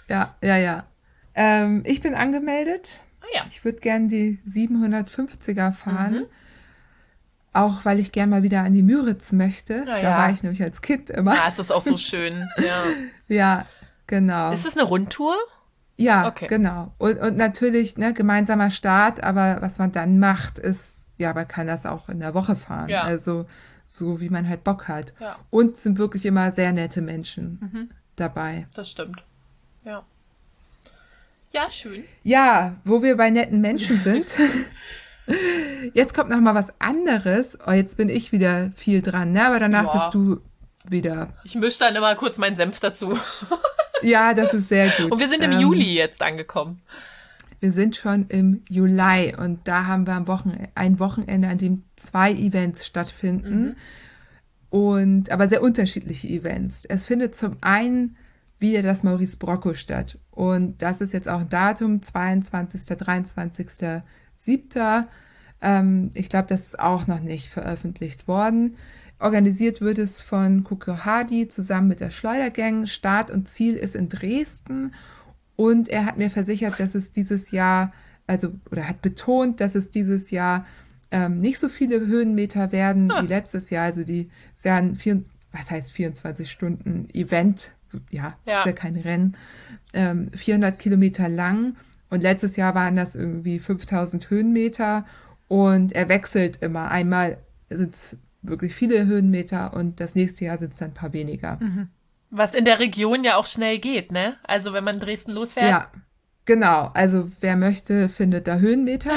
Ja, 0.08 0.34
ja, 0.40 0.56
ja. 0.56 0.86
Ähm, 1.34 1.82
ich 1.84 2.00
bin 2.00 2.14
angemeldet. 2.14 3.04
Ah 3.20 3.26
ja. 3.34 3.46
Ich 3.50 3.64
würde 3.64 3.78
gern 3.80 4.08
die 4.08 4.38
750er 4.46 5.72
fahren. 5.72 6.26
Auch 7.52 7.84
weil 7.84 8.00
ich 8.00 8.12
gern 8.12 8.30
mal 8.30 8.42
wieder 8.42 8.62
an 8.62 8.72
die 8.72 8.82
Müritz 8.82 9.32
möchte. 9.32 9.82
Na 9.86 9.96
da 9.96 10.02
ja. 10.02 10.18
war 10.18 10.30
ich 10.30 10.42
nämlich 10.42 10.62
als 10.62 10.82
Kind 10.82 11.10
immer. 11.10 11.34
Ja, 11.34 11.48
es 11.48 11.58
ist 11.58 11.72
auch 11.72 11.82
so 11.82 11.98
schön. 11.98 12.48
Ja. 12.58 12.84
Ja, 13.28 13.66
genau. 14.06 14.52
Ist 14.52 14.66
es 14.66 14.76
eine 14.76 14.86
Rundtour? 14.86 15.34
Ja, 15.96 16.26
okay. 16.28 16.46
genau. 16.46 16.92
Und, 16.98 17.18
und 17.18 17.36
natürlich, 17.36 17.96
ne, 17.96 18.12
gemeinsamer 18.12 18.70
Start, 18.70 19.22
aber 19.24 19.58
was 19.60 19.78
man 19.78 19.92
dann 19.92 20.18
macht, 20.18 20.58
ist, 20.58 20.94
ja, 21.18 21.32
man 21.32 21.48
kann 21.48 21.66
das 21.66 21.86
auch 21.86 22.08
in 22.08 22.20
der 22.20 22.34
Woche 22.34 22.56
fahren. 22.56 22.88
Ja. 22.88 23.02
Also 23.02 23.46
so, 23.84 24.20
wie 24.20 24.28
man 24.30 24.48
halt 24.48 24.64
Bock 24.64 24.88
hat. 24.88 25.14
Ja. 25.20 25.36
Und 25.50 25.76
sind 25.76 25.98
wirklich 25.98 26.26
immer 26.26 26.50
sehr 26.52 26.72
nette 26.72 27.00
Menschen 27.00 27.58
Mhm. 27.72 27.90
dabei. 28.16 28.66
Das 28.74 28.90
stimmt. 28.90 29.22
Ja. 29.84 30.02
Ja, 31.52 31.70
schön. 31.70 32.04
Ja, 32.22 32.74
wo 32.84 33.02
wir 33.02 33.16
bei 33.16 33.30
netten 33.30 33.60
Menschen 33.60 33.98
sind. 34.04 34.26
Jetzt 35.94 36.14
kommt 36.14 36.30
noch 36.30 36.40
mal 36.40 36.54
was 36.54 36.72
anderes. 36.80 37.58
Oh, 37.66 37.72
jetzt 37.72 37.96
bin 37.96 38.08
ich 38.08 38.30
wieder 38.32 38.70
viel 38.76 39.02
dran, 39.02 39.32
ne? 39.32 39.46
Aber 39.46 39.58
danach 39.58 39.84
Ja. 39.94 39.98
bist 40.00 40.14
du 40.14 40.40
wieder. 40.84 41.32
Ich 41.44 41.54
mische 41.54 41.78
dann 41.80 41.96
immer 41.96 42.14
kurz 42.14 42.38
meinen 42.38 42.54
Senf 42.56 42.78
dazu. 42.80 43.18
Ja, 44.02 44.34
das 44.34 44.54
ist 44.54 44.68
sehr 44.68 44.88
gut. 44.88 45.12
Und 45.12 45.18
wir 45.18 45.28
sind 45.28 45.42
im 45.42 45.52
Ähm, 45.52 45.60
Juli 45.60 45.94
jetzt 45.94 46.22
angekommen. 46.22 46.80
Wir 47.60 47.72
sind 47.72 47.96
schon 47.96 48.26
im 48.28 48.62
Juli 48.68 49.34
und 49.36 49.66
da 49.66 49.86
haben 49.86 50.06
wir 50.06 50.14
am 50.14 50.26
Wochen 50.26 50.68
ein 50.74 50.98
Wochenende, 50.98 51.48
an 51.48 51.58
dem 51.58 51.82
zwei 51.96 52.32
Events 52.32 52.84
stattfinden. 52.84 53.76
Und 54.68 55.30
aber 55.30 55.48
sehr 55.48 55.62
unterschiedliche 55.62 56.28
Events. 56.28 56.84
Es 56.84 57.06
findet 57.06 57.34
zum 57.34 57.56
einen 57.62 58.16
wieder 58.58 58.82
das 58.82 59.02
Maurice 59.02 59.36
Brocco 59.38 59.74
statt. 59.74 60.18
Und 60.30 60.82
das 60.82 61.00
ist 61.00 61.12
jetzt 61.12 61.28
auch 61.28 61.40
ein 61.40 61.48
Datum, 61.48 62.02
22., 62.02 62.84
23., 62.84 64.02
7. 64.36 65.06
Ähm, 65.62 66.10
ich 66.14 66.28
glaube, 66.28 66.48
das 66.48 66.66
ist 66.66 66.78
auch 66.78 67.06
noch 67.06 67.20
nicht 67.20 67.48
veröffentlicht 67.48 68.28
worden. 68.28 68.76
Organisiert 69.18 69.80
wird 69.80 69.98
es 69.98 70.20
von 70.20 70.62
Kuko 70.64 71.04
Hardy 71.04 71.48
zusammen 71.48 71.88
mit 71.88 72.00
der 72.00 72.10
Schleudergang. 72.10 72.86
Start 72.86 73.30
und 73.30 73.48
Ziel 73.48 73.74
ist 73.74 73.96
in 73.96 74.08
Dresden. 74.08 74.92
Und 75.56 75.88
er 75.88 76.04
hat 76.04 76.18
mir 76.18 76.30
versichert, 76.30 76.78
dass 76.78 76.94
es 76.94 77.12
dieses 77.12 77.50
Jahr, 77.50 77.92
also, 78.26 78.52
oder 78.70 78.86
hat 78.88 79.00
betont, 79.00 79.60
dass 79.60 79.74
es 79.74 79.90
dieses 79.90 80.30
Jahr 80.30 80.66
ähm, 81.10 81.38
nicht 81.38 81.58
so 81.58 81.68
viele 81.68 82.00
Höhenmeter 82.00 82.72
werden 82.72 83.10
Ah. 83.10 83.22
wie 83.22 83.26
letztes 83.28 83.70
Jahr. 83.70 83.84
Also 83.84 84.04
die 84.04 84.28
ist 84.54 84.64
ja 84.64 84.76
ein, 84.76 84.96
vier, 84.96 85.22
was 85.52 85.70
heißt 85.70 85.92
24 85.92 86.50
Stunden 86.50 87.08
Event, 87.14 87.74
ja, 88.10 88.36
Ja. 88.44 88.60
ist 88.60 88.66
ja 88.66 88.72
kein 88.72 88.96
Rennen, 88.96 89.34
ähm, 89.94 90.30
400 90.34 90.78
Kilometer 90.78 91.28
lang 91.28 91.76
Und 92.10 92.22
letztes 92.22 92.54
Jahr 92.56 92.74
waren 92.74 92.94
das 92.96 93.14
irgendwie 93.16 93.58
5000 93.58 94.28
Höhenmeter 94.30 95.04
und 95.48 95.92
er 95.92 96.08
wechselt 96.08 96.58
immer. 96.62 96.88
Einmal 96.90 97.38
sind 97.70 97.92
es 97.92 98.16
wirklich 98.48 98.74
viele 98.74 99.06
Höhenmeter 99.06 99.74
und 99.74 100.00
das 100.00 100.14
nächste 100.14 100.44
Jahr 100.44 100.58
sind 100.58 100.72
es 100.72 100.78
dann 100.78 100.90
ein 100.90 100.94
paar 100.94 101.12
weniger. 101.12 101.58
Mhm. 101.60 101.88
Was 102.30 102.54
in 102.54 102.64
der 102.64 102.80
Region 102.80 103.24
ja 103.24 103.36
auch 103.36 103.46
schnell 103.46 103.78
geht, 103.78 104.10
ne? 104.12 104.36
Also 104.42 104.72
wenn 104.72 104.84
man 104.84 105.00
Dresden 105.00 105.32
losfährt. 105.32 105.70
Ja, 105.70 105.90
genau. 106.44 106.90
Also 106.94 107.30
wer 107.40 107.56
möchte, 107.56 108.08
findet 108.08 108.48
da 108.48 108.56
Höhenmeter. 108.56 109.12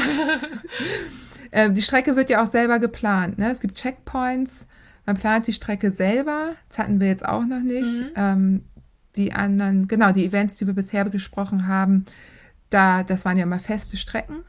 ähm, 1.52 1.74
die 1.74 1.82
Strecke 1.82 2.16
wird 2.16 2.30
ja 2.30 2.44
auch 2.44 2.48
selber 2.48 2.80
geplant. 2.80 3.38
Ne? 3.38 3.50
Es 3.50 3.62
gibt 3.62 3.76
Checkpoints. 3.76 4.68
Man 5.06 5.18
plant 5.18 5.48
die 5.48 5.54
Strecke 5.54 5.92
selber. 5.92 6.56
Das 6.68 6.78
hatten 6.78 7.00
wir 7.00 7.08
jetzt 7.08 7.26
auch 7.26 7.46
noch 7.46 7.62
nicht. 7.62 7.90
Mhm. 7.90 8.12
Ähm, 8.16 8.64
die 9.16 9.34
anderen, 9.34 9.88
genau, 9.88 10.12
die 10.12 10.26
Events, 10.26 10.58
die 10.58 10.68
wir 10.68 10.76
bisher 10.76 11.04
besprochen 11.06 11.68
haben, 11.68 12.06
da, 12.70 13.04
das 13.04 13.26
waren 13.26 13.38
ja 13.38 13.46
mal 13.46 13.60
feste 13.60 13.98
Strecken. 13.98 14.44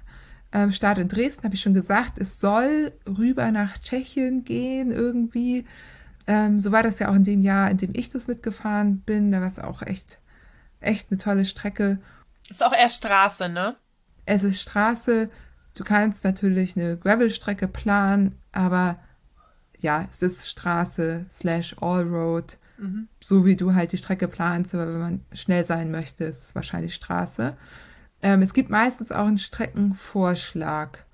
Ähm, 0.52 0.72
Start 0.72 0.98
in 0.98 1.08
Dresden, 1.08 1.44
habe 1.44 1.54
ich 1.54 1.62
schon 1.62 1.74
gesagt, 1.74 2.18
es 2.18 2.40
soll 2.40 2.92
rüber 3.06 3.50
nach 3.52 3.78
Tschechien 3.78 4.44
gehen 4.44 4.90
irgendwie. 4.90 5.64
Ähm, 6.26 6.60
so 6.60 6.72
war 6.72 6.82
das 6.82 6.98
ja 6.98 7.08
auch 7.08 7.14
in 7.14 7.24
dem 7.24 7.42
Jahr, 7.42 7.70
in 7.70 7.76
dem 7.76 7.90
ich 7.94 8.10
das 8.10 8.26
mitgefahren 8.26 9.00
bin. 9.00 9.30
Da 9.32 9.40
war 9.40 9.46
es 9.46 9.58
auch 9.58 9.82
echt, 9.82 10.18
echt 10.80 11.10
eine 11.10 11.18
tolle 11.18 11.44
Strecke. 11.44 11.98
Ist 12.48 12.64
auch 12.64 12.72
eher 12.72 12.88
Straße, 12.88 13.48
ne? 13.48 13.76
Es 14.26 14.42
ist 14.42 14.60
Straße. 14.60 15.30
Du 15.74 15.84
kannst 15.84 16.24
natürlich 16.24 16.76
eine 16.76 16.96
Gravelstrecke 16.96 17.68
planen, 17.68 18.36
aber 18.52 18.96
ja, 19.78 20.06
es 20.10 20.20
ist 20.20 20.48
Straße 20.48 21.26
slash 21.30 21.76
Allroad. 21.80 22.58
Mhm. 22.78 23.08
So 23.20 23.44
wie 23.44 23.56
du 23.56 23.74
halt 23.74 23.92
die 23.92 23.98
Strecke 23.98 24.28
planst, 24.28 24.74
aber 24.74 24.86
wenn 24.86 25.00
man 25.00 25.24
schnell 25.32 25.64
sein 25.64 25.90
möchte, 25.90 26.24
ist 26.24 26.48
es 26.48 26.54
wahrscheinlich 26.54 26.94
Straße. 26.94 27.56
Ähm, 28.22 28.42
es 28.42 28.52
gibt 28.54 28.70
meistens 28.70 29.12
auch 29.12 29.26
einen 29.26 29.38
Streckenvorschlag. 29.38 31.04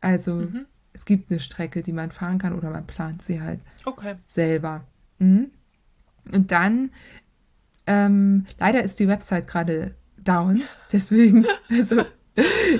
Also 0.00 0.34
mhm. 0.34 0.66
es 0.92 1.04
gibt 1.04 1.30
eine 1.30 1.40
Strecke, 1.40 1.82
die 1.82 1.92
man 1.92 2.10
fahren 2.10 2.38
kann 2.38 2.52
oder 2.52 2.70
man 2.70 2.86
plant 2.86 3.22
sie 3.22 3.40
halt 3.40 3.60
okay. 3.84 4.16
selber. 4.26 4.84
Mhm. 5.18 5.50
Und 6.32 6.52
dann, 6.52 6.90
ähm, 7.86 8.46
leider 8.58 8.82
ist 8.82 8.98
die 8.98 9.08
Website 9.08 9.46
gerade 9.46 9.94
down, 10.16 10.62
deswegen, 10.92 11.46
also 11.70 12.04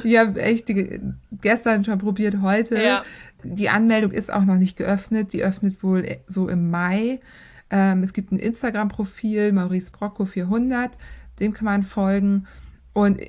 ich 0.03 0.19
habe 0.19 0.43
echt 0.43 0.69
die, 0.69 1.01
gestern 1.41 1.85
schon 1.85 1.99
probiert, 1.99 2.41
heute. 2.41 2.83
Ja. 2.83 3.05
Die 3.45 3.69
Anmeldung 3.69 4.11
ist 4.11 4.33
auch 4.33 4.45
noch 4.45 4.57
nicht 4.57 4.77
geöffnet. 4.77 5.33
Die 5.33 5.45
öffnet 5.45 5.83
wohl 5.83 6.17
so 6.27 6.49
im 6.49 6.71
Mai. 6.71 7.21
Ähm, 7.71 8.03
es 8.03 8.13
gibt 8.13 8.33
ein 8.33 8.39
Instagram-Profil, 8.39 9.53
Maurice 9.53 9.93
Brocco 9.93 10.25
400. 10.25 10.99
Dem 11.41 11.53
kann 11.53 11.67
man 11.67 11.83
folgen. 11.83 12.47
Und 12.93 13.21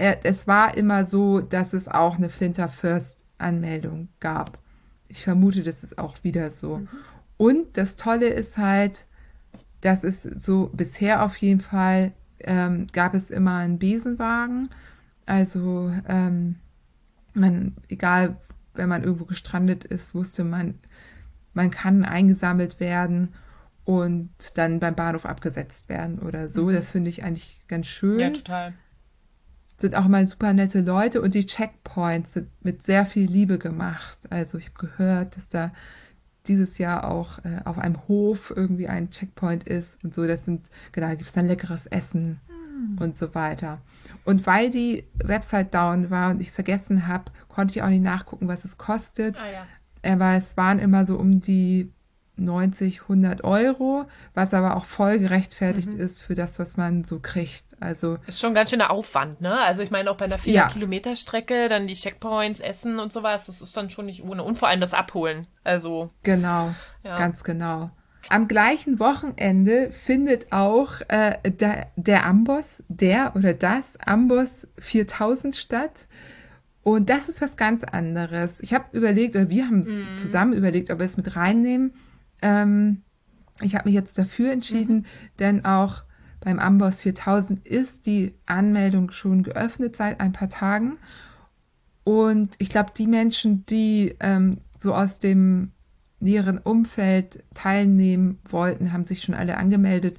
es 0.00 0.46
war 0.46 0.76
immer 0.76 1.04
so, 1.04 1.40
dass 1.40 1.72
es 1.72 1.88
auch 1.88 2.16
eine 2.16 2.30
Flinter 2.30 2.68
First 2.68 3.24
Anmeldung 3.38 4.08
gab. 4.18 4.58
Ich 5.08 5.24
vermute, 5.24 5.62
das 5.62 5.82
ist 5.82 5.98
auch 5.98 6.22
wieder 6.22 6.50
so. 6.50 6.78
Mhm. 6.78 6.88
Und 7.36 7.76
das 7.76 7.96
Tolle 7.96 8.28
ist 8.28 8.58
halt, 8.58 9.06
dass 9.80 10.04
es 10.04 10.22
so 10.22 10.70
bisher 10.72 11.22
auf 11.24 11.36
jeden 11.36 11.60
Fall 11.60 12.12
ähm, 12.40 12.86
gab 12.92 13.14
es 13.14 13.30
immer 13.30 13.56
einen 13.56 13.78
Besenwagen. 13.78 14.68
Also 15.26 15.92
ähm, 16.08 16.56
man, 17.34 17.76
egal, 17.88 18.36
wenn 18.74 18.88
man 18.88 19.04
irgendwo 19.04 19.24
gestrandet 19.24 19.84
ist, 19.84 20.14
wusste 20.14 20.44
man, 20.44 20.78
man 21.54 21.70
kann 21.70 22.04
eingesammelt 22.04 22.80
werden 22.80 23.34
und 23.84 24.30
dann 24.56 24.80
beim 24.80 24.94
Bahnhof 24.94 25.26
abgesetzt 25.26 25.88
werden 25.88 26.18
oder 26.20 26.48
so. 26.48 26.66
Mhm. 26.66 26.72
Das 26.72 26.92
finde 26.92 27.10
ich 27.10 27.24
eigentlich 27.24 27.62
ganz 27.68 27.86
schön. 27.86 28.20
Ja, 28.20 28.30
total 28.30 28.74
sind 29.80 29.94
auch 29.94 30.08
mal 30.08 30.26
super 30.26 30.52
nette 30.52 30.80
Leute 30.80 31.22
und 31.22 31.34
die 31.34 31.46
Checkpoints 31.46 32.34
sind 32.34 32.48
mit 32.62 32.82
sehr 32.82 33.06
viel 33.06 33.30
Liebe 33.30 33.58
gemacht. 33.58 34.18
Also 34.30 34.58
ich 34.58 34.66
habe 34.66 34.86
gehört, 34.86 35.36
dass 35.36 35.48
da 35.48 35.72
dieses 36.46 36.78
Jahr 36.78 37.10
auch 37.10 37.38
äh, 37.44 37.60
auf 37.64 37.78
einem 37.78 37.96
Hof 38.08 38.52
irgendwie 38.54 38.88
ein 38.88 39.10
Checkpoint 39.10 39.64
ist 39.64 40.02
und 40.04 40.14
so. 40.14 40.26
Das 40.26 40.44
sind, 40.44 40.70
genau, 40.92 41.08
da 41.08 41.14
gibt 41.14 41.26
es 41.26 41.32
dann 41.32 41.46
leckeres 41.46 41.86
Essen 41.86 42.40
hm. 42.48 42.98
und 42.98 43.16
so 43.16 43.34
weiter. 43.34 43.80
Und 44.24 44.46
weil 44.46 44.70
die 44.70 45.04
Website 45.22 45.74
down 45.74 46.10
war 46.10 46.30
und 46.30 46.40
ich 46.40 46.48
es 46.48 46.54
vergessen 46.54 47.06
habe, 47.06 47.24
konnte 47.48 47.72
ich 47.72 47.82
auch 47.82 47.88
nicht 47.88 48.02
nachgucken, 48.02 48.48
was 48.48 48.64
es 48.64 48.78
kostet. 48.78 49.36
Ah, 49.40 49.50
ja. 49.50 49.66
Aber 50.12 50.34
es 50.34 50.56
waren 50.56 50.78
immer 50.78 51.04
so 51.04 51.16
um 51.16 51.40
die 51.40 51.92
90, 52.40 53.02
100 53.02 53.44
Euro, 53.44 54.06
was 54.34 54.54
aber 54.54 54.76
auch 54.76 54.84
voll 54.84 55.18
gerechtfertigt 55.18 55.92
mhm. 55.92 56.00
ist 56.00 56.20
für 56.20 56.34
das, 56.34 56.58
was 56.58 56.76
man 56.76 57.04
so 57.04 57.20
kriegt. 57.20 57.64
Also 57.80 58.18
ist 58.26 58.40
schon 58.40 58.54
ganz 58.54 58.70
schöner 58.70 58.90
Aufwand, 58.90 59.40
ne? 59.40 59.60
Also 59.60 59.82
ich 59.82 59.90
meine 59.90 60.10
auch 60.10 60.16
bei 60.16 60.24
einer 60.24 60.38
4 60.38 60.52
ja. 60.52 60.68
Kilometer 60.68 61.16
Strecke, 61.16 61.68
dann 61.68 61.86
die 61.86 61.94
Checkpoints, 61.94 62.60
Essen 62.60 62.98
und 62.98 63.12
sowas, 63.12 63.42
das 63.46 63.60
ist 63.60 63.76
dann 63.76 63.90
schon 63.90 64.06
nicht 64.06 64.24
ohne 64.24 64.42
und 64.42 64.56
vor 64.56 64.68
allem 64.68 64.80
das 64.80 64.94
Abholen. 64.94 65.46
Also 65.64 66.08
genau, 66.22 66.74
ja. 67.04 67.16
ganz 67.16 67.44
genau. 67.44 67.90
Am 68.28 68.48
gleichen 68.48 69.00
Wochenende 69.00 69.90
findet 69.92 70.52
auch 70.52 71.00
äh, 71.08 71.38
der, 71.50 71.88
der 71.96 72.26
Amboss, 72.26 72.82
der 72.88 73.34
oder 73.34 73.54
das 73.54 73.98
Amboss 73.98 74.68
4000 74.78 75.56
statt. 75.56 76.06
Und 76.82 77.10
das 77.10 77.28
ist 77.28 77.40
was 77.40 77.56
ganz 77.56 77.84
anderes. 77.84 78.60
Ich 78.60 78.72
habe 78.72 78.96
überlegt, 78.96 79.36
oder 79.36 79.50
wir 79.50 79.66
haben 79.66 79.80
mm. 79.80 80.16
zusammen 80.16 80.52
überlegt, 80.52 80.90
ob 80.90 80.98
wir 80.98 81.06
es 81.06 81.16
mit 81.16 81.36
reinnehmen. 81.36 81.92
Ähm, 82.42 83.02
ich 83.62 83.74
habe 83.74 83.88
mich 83.88 83.94
jetzt 83.94 84.18
dafür 84.18 84.52
entschieden, 84.52 84.96
mhm. 84.96 85.04
denn 85.38 85.64
auch 85.64 86.04
beim 86.40 86.58
Amboss 86.58 87.02
4000 87.02 87.66
ist 87.66 88.06
die 88.06 88.34
Anmeldung 88.46 89.10
schon 89.10 89.42
geöffnet 89.42 89.96
seit 89.96 90.20
ein 90.20 90.32
paar 90.32 90.48
Tagen. 90.48 90.96
Und 92.04 92.56
ich 92.58 92.70
glaube, 92.70 92.92
die 92.96 93.06
Menschen, 93.06 93.66
die 93.66 94.16
ähm, 94.20 94.56
so 94.78 94.94
aus 94.94 95.18
dem 95.18 95.72
näheren 96.18 96.58
Umfeld 96.58 97.44
teilnehmen 97.54 98.38
wollten, 98.48 98.92
haben 98.92 99.04
sich 99.04 99.22
schon 99.22 99.34
alle 99.34 99.56
angemeldet. 99.56 100.18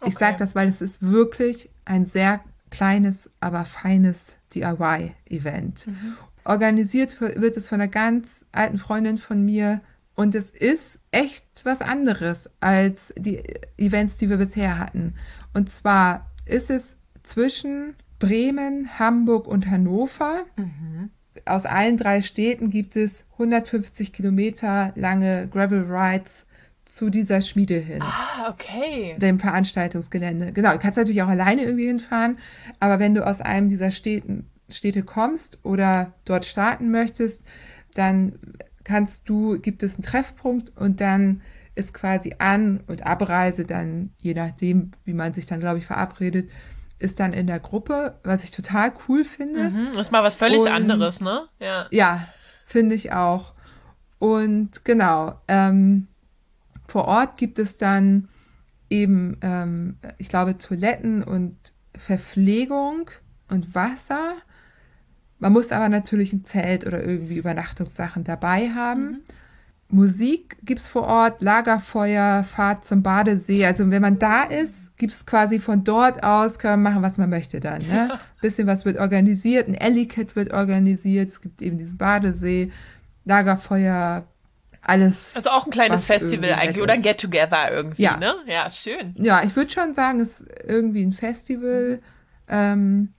Okay. 0.00 0.08
Ich 0.08 0.14
sage 0.14 0.36
das, 0.38 0.54
weil 0.54 0.68
es 0.68 0.80
ist 0.80 1.02
wirklich 1.02 1.70
ein 1.84 2.04
sehr 2.04 2.40
kleines, 2.70 3.30
aber 3.40 3.64
feines 3.64 4.38
DIY-Event. 4.54 5.86
Mhm. 5.86 6.14
Organisiert 6.44 7.20
wird 7.20 7.56
es 7.56 7.68
von 7.68 7.80
einer 7.80 7.90
ganz 7.90 8.44
alten 8.50 8.78
Freundin 8.78 9.18
von 9.18 9.44
mir, 9.44 9.80
und 10.22 10.36
es 10.36 10.50
ist 10.50 11.00
echt 11.10 11.46
was 11.64 11.82
anderes 11.82 12.48
als 12.60 13.12
die 13.16 13.42
Events, 13.76 14.18
die 14.18 14.30
wir 14.30 14.36
bisher 14.36 14.78
hatten. 14.78 15.14
Und 15.52 15.68
zwar 15.68 16.30
ist 16.46 16.70
es 16.70 16.96
zwischen 17.24 17.96
Bremen, 18.20 19.00
Hamburg 19.00 19.48
und 19.48 19.68
Hannover. 19.68 20.44
Mhm. 20.54 21.10
Aus 21.44 21.66
allen 21.66 21.96
drei 21.96 22.22
Städten 22.22 22.70
gibt 22.70 22.94
es 22.94 23.24
150 23.32 24.12
Kilometer 24.12 24.92
lange 24.94 25.48
Gravel 25.48 25.86
Rides 25.90 26.46
zu 26.84 27.10
dieser 27.10 27.40
Schmiede 27.40 27.80
hin. 27.80 28.00
Ah, 28.00 28.48
okay. 28.48 29.16
Dem 29.18 29.40
Veranstaltungsgelände. 29.40 30.52
Genau, 30.52 30.70
du 30.70 30.78
kannst 30.78 30.98
natürlich 30.98 31.22
auch 31.22 31.28
alleine 31.28 31.64
irgendwie 31.64 31.88
hinfahren, 31.88 32.38
aber 32.78 33.00
wenn 33.00 33.14
du 33.14 33.26
aus 33.26 33.40
einem 33.40 33.68
dieser 33.68 33.90
Städten, 33.90 34.46
Städte 34.68 35.02
kommst 35.02 35.58
oder 35.64 36.12
dort 36.24 36.44
starten 36.44 36.92
möchtest, 36.92 37.42
dann 37.94 38.38
kannst 38.84 39.28
du, 39.28 39.58
gibt 39.58 39.82
es 39.82 39.94
einen 39.94 40.04
Treffpunkt 40.04 40.76
und 40.76 41.00
dann 41.00 41.42
ist 41.74 41.94
quasi 41.94 42.34
An- 42.38 42.80
und 42.86 43.06
Abreise 43.06 43.64
dann, 43.64 44.10
je 44.18 44.34
nachdem, 44.34 44.90
wie 45.04 45.14
man 45.14 45.32
sich 45.32 45.46
dann, 45.46 45.60
glaube 45.60 45.78
ich, 45.78 45.86
verabredet, 45.86 46.48
ist 46.98 47.18
dann 47.18 47.32
in 47.32 47.46
der 47.46 47.60
Gruppe, 47.60 48.18
was 48.22 48.44
ich 48.44 48.50
total 48.50 48.92
cool 49.08 49.24
finde. 49.24 49.70
Mhm, 49.70 49.98
ist 49.98 50.12
mal 50.12 50.22
was 50.22 50.34
völlig 50.34 50.60
und, 50.60 50.68
anderes, 50.68 51.20
ne? 51.20 51.48
Ja. 51.58 51.86
Ja, 51.90 52.28
finde 52.66 52.94
ich 52.94 53.12
auch. 53.12 53.54
Und 54.18 54.84
genau, 54.84 55.40
ähm, 55.48 56.06
vor 56.86 57.06
Ort 57.06 57.38
gibt 57.38 57.58
es 57.58 57.78
dann 57.78 58.28
eben, 58.88 59.38
ähm, 59.40 59.96
ich 60.18 60.28
glaube, 60.28 60.58
Toiletten 60.58 61.24
und 61.24 61.56
Verpflegung 61.96 63.10
und 63.48 63.74
Wasser. 63.74 64.34
Man 65.42 65.52
muss 65.54 65.72
aber 65.72 65.88
natürlich 65.88 66.32
ein 66.32 66.44
Zelt 66.44 66.86
oder 66.86 67.02
irgendwie 67.02 67.36
Übernachtungssachen 67.36 68.22
dabei 68.22 68.70
haben. 68.70 69.02
Mhm. 69.02 69.20
Musik 69.88 70.56
gibt's 70.62 70.86
vor 70.86 71.02
Ort, 71.02 71.42
Lagerfeuer, 71.42 72.44
Fahrt 72.44 72.84
zum 72.84 73.02
Badesee. 73.02 73.66
Also 73.66 73.90
wenn 73.90 74.02
man 74.02 74.20
da 74.20 74.44
ist, 74.44 74.96
gibt's 74.96 75.26
quasi 75.26 75.58
von 75.58 75.82
dort 75.82 76.22
aus, 76.22 76.60
kann 76.60 76.80
man 76.80 76.92
machen, 76.92 77.02
was 77.02 77.18
man 77.18 77.28
möchte 77.28 77.58
dann. 77.58 77.82
Ne? 77.82 78.16
Bisschen 78.40 78.68
was 78.68 78.84
wird 78.84 78.98
organisiert, 78.98 79.66
ein 79.66 79.74
Ellicate 79.74 80.36
wird 80.36 80.52
organisiert, 80.52 81.28
es 81.28 81.40
gibt 81.40 81.60
eben 81.60 81.76
diesen 81.76 81.98
Badesee, 81.98 82.70
Lagerfeuer, 83.24 84.24
alles. 84.80 85.34
Also 85.34 85.50
auch 85.50 85.66
ein 85.66 85.72
kleines 85.72 86.04
Festival 86.04 86.52
eigentlich 86.52 86.80
oder 86.80 86.92
ein 86.92 87.02
Get-Together 87.02 87.72
irgendwie, 87.72 88.02
ja. 88.02 88.16
ne? 88.16 88.36
Ja, 88.46 88.70
schön. 88.70 89.16
Ja, 89.18 89.42
ich 89.42 89.56
würde 89.56 89.72
schon 89.72 89.92
sagen, 89.92 90.20
es 90.20 90.40
ist 90.40 90.48
irgendwie 90.64 91.02
ein 91.02 91.12
Festival. 91.12 92.00
Ähm, 92.48 93.12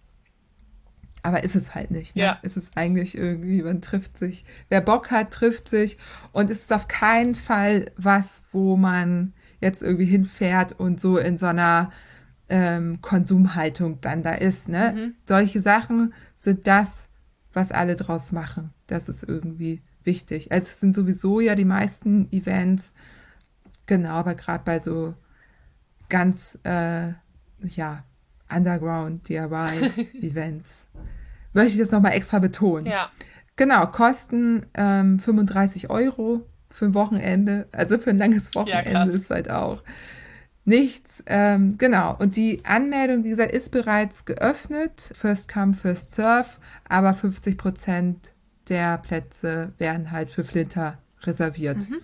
aber 1.24 1.44
ist 1.44 1.56
es 1.56 1.74
halt 1.74 1.90
nicht. 1.90 2.16
Ne? 2.16 2.24
Ja. 2.24 2.40
Es 2.44 2.58
ist 2.58 2.78
eigentlich 2.78 3.18
irgendwie, 3.18 3.64
man 3.64 3.82
trifft 3.82 4.18
sich. 4.18 4.46
Wer 4.70 4.82
Bock 4.82 5.10
hat, 5.10 5.32
trifft 5.32 5.70
sich. 5.70 5.98
Und 6.34 6.50
es 6.50 6.64
ist 6.64 6.74
auf 6.74 6.88
keinen 6.88 7.34
Fall 7.34 7.92
was, 7.98 8.44
wo 8.52 8.76
man 8.76 9.34
jetzt 9.62 9.82
irgendwie 9.82 10.06
hinfährt 10.06 10.74
und 10.74 11.00
so 11.00 11.18
in 11.18 11.38
so 11.38 11.46
einer 11.46 11.92
ähm, 12.50 13.02
Konsumhaltung 13.02 14.02
dann 14.02 14.22
da 14.22 14.34
ist. 14.34 14.68
Ne? 14.68 14.94
Mhm. 14.96 15.16
Solche 15.26 15.62
Sachen 15.62 16.14
sind 16.36 16.68
das, 16.68 17.08
was 17.54 17.72
alle 17.72 17.96
draus 17.96 18.34
machen. 18.34 18.74
Das 18.88 19.08
ist 19.08 19.24
irgendwie 19.24 19.82
wichtig. 20.04 20.52
Also 20.52 20.68
es 20.68 20.82
sind 20.82 20.94
sowieso 20.94 21.40
ja 21.40 21.56
die 21.56 21.66
meisten 21.66 22.30
Events, 22.34 22.94
genau, 23.86 24.16
aber 24.16 24.36
gerade 24.36 24.64
bei 24.66 24.80
so 24.80 25.14
ganz, 26.10 26.60
äh, 26.64 27.14
ja, 27.64 28.04
Underground 28.54 29.28
DIY-Events 29.30 30.88
möchte 31.54 31.74
ich 31.74 31.80
das 31.80 31.92
nochmal 31.92 32.14
extra 32.14 32.40
betonen. 32.40 32.86
Ja. 32.86 33.10
Genau, 33.56 33.86
kosten 33.88 34.66
ähm, 34.74 35.20
35 35.20 35.90
Euro 35.90 36.46
für 36.70 36.86
ein 36.86 36.94
Wochenende, 36.96 37.68
also 37.72 38.00
für 38.00 38.10
ein 38.10 38.18
langes 38.18 38.54
Wochenende 38.56 38.92
ja, 38.92 39.04
ist 39.04 39.30
halt 39.30 39.50
auch 39.50 39.84
nichts. 40.66 41.24
Ähm, 41.28 41.78
genau, 41.78 42.16
und 42.18 42.36
die 42.36 42.66
Anmeldung, 42.66 43.24
wie 43.24 43.30
gesagt, 43.30 43.52
ist 43.52 43.72
bereits 43.72 44.26
geöffnet. 44.26 45.14
First 45.16 45.52
come, 45.52 45.74
first 45.76 46.12
serve, 46.12 46.50
aber 46.88 47.14
50 47.14 47.58
Prozent 47.58 48.34
der 48.70 48.98
Plätze 48.98 49.74
werden 49.78 50.12
halt 50.12 50.32
für 50.32 50.44
Flinter 50.44 50.98
reserviert. 51.22 51.90
Mhm. 51.90 51.98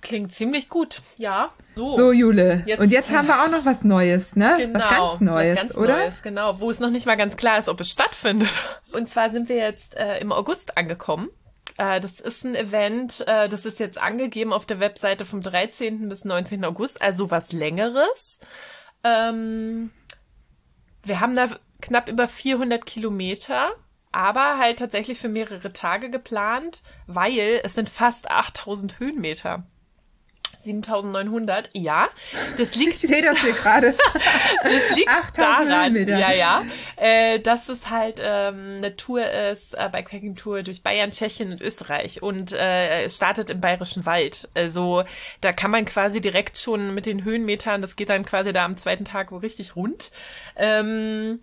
Klingt 0.00 0.32
ziemlich 0.32 0.68
gut, 0.68 1.02
ja. 1.16 1.50
So, 1.74 1.96
so 1.96 2.12
Jule. 2.12 2.62
Jetzt, 2.66 2.80
und 2.80 2.92
jetzt 2.92 3.10
haben 3.10 3.26
wir 3.26 3.42
auch 3.42 3.50
noch 3.50 3.64
was 3.64 3.84
Neues, 3.84 4.36
ne? 4.36 4.54
Genau, 4.58 4.78
was 4.78 4.88
ganz 4.88 5.20
Neues, 5.20 5.56
was 5.56 5.68
ganz 5.68 5.76
oder? 5.76 5.98
Neues, 5.98 6.22
genau, 6.22 6.60
wo 6.60 6.70
es 6.70 6.80
noch 6.80 6.90
nicht 6.90 7.06
mal 7.06 7.16
ganz 7.16 7.36
klar 7.36 7.58
ist, 7.58 7.68
ob 7.68 7.80
es 7.80 7.90
stattfindet. 7.90 8.60
Und 8.92 9.08
zwar 9.08 9.30
sind 9.30 9.48
wir 9.48 9.56
jetzt 9.56 9.96
äh, 9.96 10.18
im 10.18 10.32
August 10.32 10.76
angekommen. 10.76 11.30
Äh, 11.78 12.00
das 12.00 12.20
ist 12.20 12.44
ein 12.44 12.54
Event, 12.54 13.24
äh, 13.26 13.48
das 13.48 13.66
ist 13.66 13.80
jetzt 13.80 13.98
angegeben 13.98 14.52
auf 14.52 14.66
der 14.66 14.80
Webseite 14.80 15.24
vom 15.24 15.40
13. 15.40 16.08
bis 16.08 16.24
19. 16.24 16.64
August, 16.64 17.02
also 17.02 17.30
was 17.30 17.52
längeres. 17.52 18.38
Ähm, 19.02 19.90
wir 21.04 21.20
haben 21.20 21.34
da 21.34 21.48
knapp 21.80 22.08
über 22.08 22.28
400 22.28 22.86
Kilometer 22.86 23.72
aber 24.12 24.58
halt 24.58 24.78
tatsächlich 24.78 25.18
für 25.18 25.28
mehrere 25.28 25.72
Tage 25.72 26.10
geplant, 26.10 26.82
weil 27.06 27.60
es 27.62 27.74
sind 27.74 27.90
fast 27.90 28.30
8000 28.30 28.98
Höhenmeter. 28.98 29.64
7900, 30.58 31.70
ja. 31.72 32.08
Das 32.56 32.74
liegt. 32.74 32.94
Ich 32.94 33.00
sehe 33.00 33.22
das 33.22 33.38
hier 33.38 33.52
gerade. 33.52 33.94
das 34.62 34.96
liegt 34.96 35.38
daran, 35.38 35.94
ja, 35.94 36.32
ja, 36.32 36.62
äh, 36.96 37.38
dass 37.38 37.68
es 37.68 37.90
halt 37.90 38.20
ähm, 38.22 38.76
eine 38.78 38.96
Tour 38.96 39.24
ist, 39.24 39.74
äh, 39.74 39.88
Bikepacking 39.90 40.36
Tour 40.36 40.62
durch 40.62 40.82
Bayern, 40.82 41.10
Tschechien 41.10 41.52
und 41.52 41.60
Österreich 41.60 42.22
und 42.22 42.52
äh, 42.52 43.04
es 43.04 43.16
startet 43.16 43.50
im 43.50 43.60
Bayerischen 43.60 44.04
Wald. 44.06 44.48
Also 44.54 45.04
da 45.40 45.52
kann 45.52 45.70
man 45.70 45.84
quasi 45.84 46.20
direkt 46.20 46.58
schon 46.58 46.94
mit 46.94 47.06
den 47.06 47.24
Höhenmetern, 47.24 47.80
das 47.80 47.96
geht 47.96 48.08
dann 48.08 48.24
quasi 48.24 48.52
da 48.52 48.64
am 48.64 48.76
zweiten 48.76 49.04
Tag 49.04 49.32
wo 49.32 49.36
richtig 49.36 49.76
rund. 49.76 50.10
Ähm, 50.56 51.40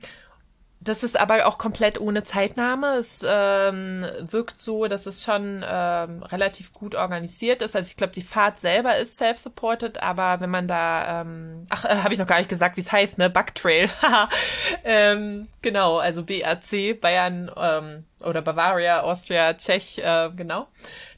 das 0.86 1.04
ist 1.04 1.20
aber 1.20 1.48
auch 1.48 1.58
komplett 1.58 2.00
ohne 2.00 2.24
Zeitnahme. 2.24 2.98
Es 2.98 3.22
ähm, 3.28 4.06
wirkt 4.20 4.60
so, 4.62 4.88
dass 4.88 5.08
es 5.08 5.24
schon 5.24 5.66
ähm, 5.68 6.24
relativ 6.24 6.74
gut 6.74 6.94
organisiert 6.94 7.64
ist. 7.64 7.76
Also 7.76 7.90
ich 7.90 7.98
glaube, 7.98 8.14
die 8.14 8.22
Fahrt 8.22 8.60
selber 8.60 8.96
ist 8.96 9.18
self-supported, 9.18 10.02
aber 10.02 10.40
wenn 10.42 10.52
man 10.52 10.68
da, 10.68 11.22
ähm, 11.22 11.66
ach, 11.70 11.86
äh, 11.86 11.98
habe 11.98 12.14
ich 12.14 12.20
noch 12.20 12.28
gar 12.28 12.38
nicht 12.38 12.50
gesagt, 12.50 12.78
wie 12.78 12.82
es 12.82 12.92
heißt, 12.92 13.18
ne? 13.18 13.32
Bugtrail. 13.32 13.90
ähm, 14.84 15.48
genau, 15.64 15.98
also 15.98 16.24
BAC, 16.24 17.02
Bayern 17.02 17.52
ähm, 17.58 18.06
oder 18.24 18.44
Bavaria, 18.44 19.02
Austria, 19.02 19.56
Tschech, 19.56 19.98
äh, 19.98 20.30
genau. 20.36 20.68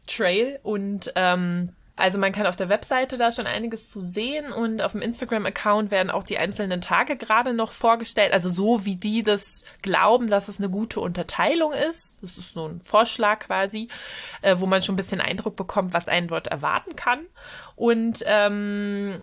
Trail 0.08 0.60
und 0.64 1.12
ähm, 1.16 1.74
also 1.98 2.20
man 2.20 2.32
kann 2.32 2.46
auf 2.46 2.56
der 2.56 2.70
Webseite 2.70 3.18
da 3.18 3.32
schon 3.32 3.48
einiges 3.48 3.90
zu 3.90 4.02
sehen 4.02 4.54
und 4.54 4.84
auf 4.84 4.92
dem 4.92 5.02
Instagram-Account 5.02 5.90
werden 5.90 6.12
auch 6.12 6.24
die 6.24 6.38
einzelnen 6.38 6.80
Tage 6.80 7.18
gerade 7.18 7.54
noch 7.54 7.72
vorgestellt. 7.72 8.34
Also 8.34 8.52
so 8.52 8.86
wie 8.86 8.96
die 8.96 9.24
das 9.24 9.64
glauben, 9.82 10.30
dass 10.30 10.48
es 10.48 10.60
eine 10.60 10.70
gute 10.70 11.00
Unterteilung 11.00 11.74
ist. 11.74 12.22
Das 12.22 12.38
ist 12.38 12.54
so 12.54 12.68
ein 12.68 12.82
Vorschlag 12.86 13.40
quasi, 13.40 13.88
äh, 14.44 14.56
wo 14.60 14.68
man 14.68 14.84
schon 14.84 14.94
ein 14.94 14.98
bisschen 14.98 15.22
Eindruck 15.22 15.56
bekommt, 15.56 15.92
was 15.92 16.08
einen 16.08 16.28
dort 16.28 16.48
erwarten 16.48 16.96
kann. 16.96 17.26
Und 17.76 18.24
ähm, 18.28 19.20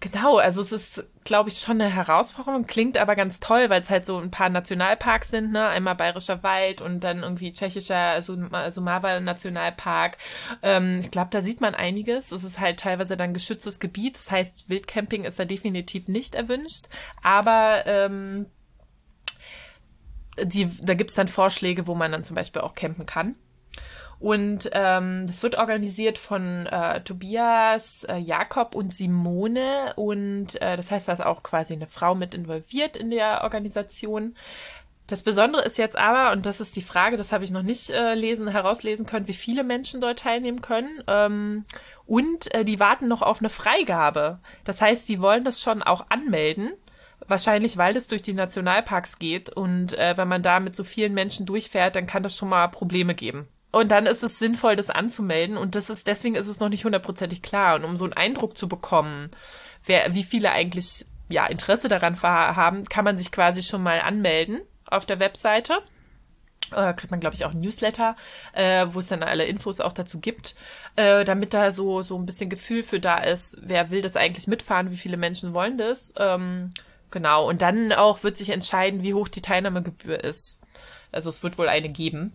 Genau, 0.00 0.36
also 0.38 0.62
es 0.62 0.70
ist, 0.70 1.04
glaube 1.24 1.48
ich, 1.48 1.58
schon 1.58 1.80
eine 1.80 1.90
Herausforderung, 1.90 2.66
klingt 2.66 2.96
aber 2.98 3.16
ganz 3.16 3.40
toll, 3.40 3.68
weil 3.68 3.82
es 3.82 3.90
halt 3.90 4.06
so 4.06 4.16
ein 4.18 4.30
paar 4.30 4.48
Nationalparks 4.48 5.30
sind, 5.30 5.50
ne? 5.50 5.66
Einmal 5.66 5.96
Bayerischer 5.96 6.44
Wald 6.44 6.80
und 6.80 7.00
dann 7.02 7.24
irgendwie 7.24 7.52
tschechischer 7.52 8.22
Sumava 8.22 9.18
Nationalpark. 9.18 10.16
Ähm, 10.62 11.00
ich 11.00 11.10
glaube, 11.10 11.30
da 11.32 11.40
sieht 11.42 11.60
man 11.60 11.74
einiges. 11.74 12.30
Es 12.30 12.44
ist 12.44 12.60
halt 12.60 12.78
teilweise 12.78 13.16
dann 13.16 13.34
geschütztes 13.34 13.80
Gebiet, 13.80 14.14
das 14.14 14.30
heißt, 14.30 14.68
Wildcamping 14.68 15.24
ist 15.24 15.40
da 15.40 15.44
definitiv 15.44 16.06
nicht 16.06 16.36
erwünscht, 16.36 16.86
aber 17.24 17.84
ähm, 17.86 18.46
die, 20.40 20.70
da 20.80 20.94
gibt's 20.94 21.14
dann 21.14 21.26
Vorschläge, 21.26 21.88
wo 21.88 21.96
man 21.96 22.12
dann 22.12 22.22
zum 22.22 22.36
Beispiel 22.36 22.62
auch 22.62 22.76
campen 22.76 23.04
kann. 23.04 23.34
Und 24.20 24.68
ähm, 24.72 25.26
das 25.28 25.42
wird 25.42 25.56
organisiert 25.56 26.18
von 26.18 26.66
äh, 26.66 27.00
Tobias, 27.02 28.04
äh, 28.04 28.16
Jakob 28.16 28.74
und 28.74 28.92
Simone. 28.92 29.92
Und 29.96 30.60
äh, 30.60 30.76
das 30.76 30.90
heißt, 30.90 31.08
da 31.08 31.12
ist 31.12 31.24
auch 31.24 31.42
quasi 31.42 31.74
eine 31.74 31.86
Frau 31.86 32.14
mit 32.14 32.34
involviert 32.34 32.96
in 32.96 33.10
der 33.10 33.42
Organisation. 33.44 34.34
Das 35.06 35.22
Besondere 35.22 35.62
ist 35.62 35.78
jetzt 35.78 35.96
aber, 35.96 36.32
und 36.32 36.44
das 36.44 36.60
ist 36.60 36.76
die 36.76 36.82
Frage, 36.82 37.16
das 37.16 37.32
habe 37.32 37.42
ich 37.42 37.50
noch 37.50 37.62
nicht 37.62 37.88
äh, 37.90 38.14
lesen, 38.14 38.48
herauslesen 38.48 39.06
können, 39.06 39.28
wie 39.28 39.32
viele 39.32 39.64
Menschen 39.64 40.00
dort 40.02 40.18
teilnehmen 40.18 40.60
können. 40.60 41.02
Ähm, 41.06 41.64
und 42.04 42.52
äh, 42.54 42.64
die 42.64 42.80
warten 42.80 43.08
noch 43.08 43.22
auf 43.22 43.38
eine 43.38 43.48
Freigabe. 43.48 44.40
Das 44.64 44.82
heißt, 44.82 45.08
die 45.08 45.20
wollen 45.20 45.44
das 45.44 45.62
schon 45.62 45.82
auch 45.82 46.06
anmelden. 46.10 46.72
Wahrscheinlich, 47.26 47.76
weil 47.76 47.96
es 47.96 48.08
durch 48.08 48.22
die 48.22 48.34
Nationalparks 48.34 49.18
geht. 49.18 49.48
Und 49.48 49.96
äh, 49.96 50.16
wenn 50.16 50.28
man 50.28 50.42
da 50.42 50.60
mit 50.60 50.76
so 50.76 50.84
vielen 50.84 51.14
Menschen 51.14 51.46
durchfährt, 51.46 51.96
dann 51.96 52.06
kann 52.06 52.22
das 52.22 52.36
schon 52.36 52.48
mal 52.48 52.68
Probleme 52.68 53.14
geben. 53.14 53.48
Und 53.70 53.90
dann 53.90 54.06
ist 54.06 54.22
es 54.22 54.38
sinnvoll, 54.38 54.76
das 54.76 54.90
anzumelden. 54.90 55.56
Und 55.56 55.74
das 55.74 55.90
ist, 55.90 56.06
deswegen 56.06 56.34
ist 56.34 56.46
es 56.46 56.60
noch 56.60 56.68
nicht 56.68 56.84
hundertprozentig 56.84 57.42
klar. 57.42 57.76
Und 57.76 57.84
um 57.84 57.96
so 57.96 58.04
einen 58.04 58.14
Eindruck 58.14 58.56
zu 58.56 58.68
bekommen, 58.68 59.30
wer, 59.84 60.14
wie 60.14 60.24
viele 60.24 60.52
eigentlich, 60.52 61.06
ja, 61.28 61.46
Interesse 61.46 61.88
daran 61.88 62.20
haben, 62.22 62.84
kann 62.86 63.04
man 63.04 63.18
sich 63.18 63.30
quasi 63.30 63.62
schon 63.62 63.82
mal 63.82 64.00
anmelden 64.00 64.60
auf 64.86 65.04
der 65.04 65.20
Webseite. 65.20 65.82
Äh, 66.72 66.92
kriegt 66.94 67.10
man, 67.10 67.20
glaube 67.20 67.34
ich, 67.34 67.44
auch 67.44 67.52
ein 67.52 67.60
Newsletter, 67.60 68.16
äh, 68.52 68.86
wo 68.90 68.98
es 68.98 69.08
dann 69.08 69.22
alle 69.22 69.44
Infos 69.44 69.80
auch 69.80 69.92
dazu 69.92 70.20
gibt, 70.20 70.54
äh, 70.96 71.24
damit 71.24 71.54
da 71.54 71.72
so, 71.72 72.02
so 72.02 72.16
ein 72.18 72.26
bisschen 72.26 72.50
Gefühl 72.50 72.82
für 72.82 73.00
da 73.00 73.18
ist, 73.18 73.56
wer 73.62 73.90
will 73.90 74.02
das 74.02 74.16
eigentlich 74.16 74.46
mitfahren, 74.46 74.90
wie 74.90 74.96
viele 74.96 75.16
Menschen 75.16 75.54
wollen 75.54 75.78
das. 75.78 76.12
Ähm, 76.18 76.70
genau. 77.10 77.48
Und 77.48 77.62
dann 77.62 77.92
auch 77.92 78.22
wird 78.22 78.36
sich 78.36 78.50
entscheiden, 78.50 79.02
wie 79.02 79.14
hoch 79.14 79.28
die 79.28 79.42
Teilnahmegebühr 79.42 80.22
ist. 80.22 80.60
Also 81.10 81.30
es 81.30 81.42
wird 81.42 81.56
wohl 81.56 81.68
eine 81.68 81.88
geben. 81.88 82.34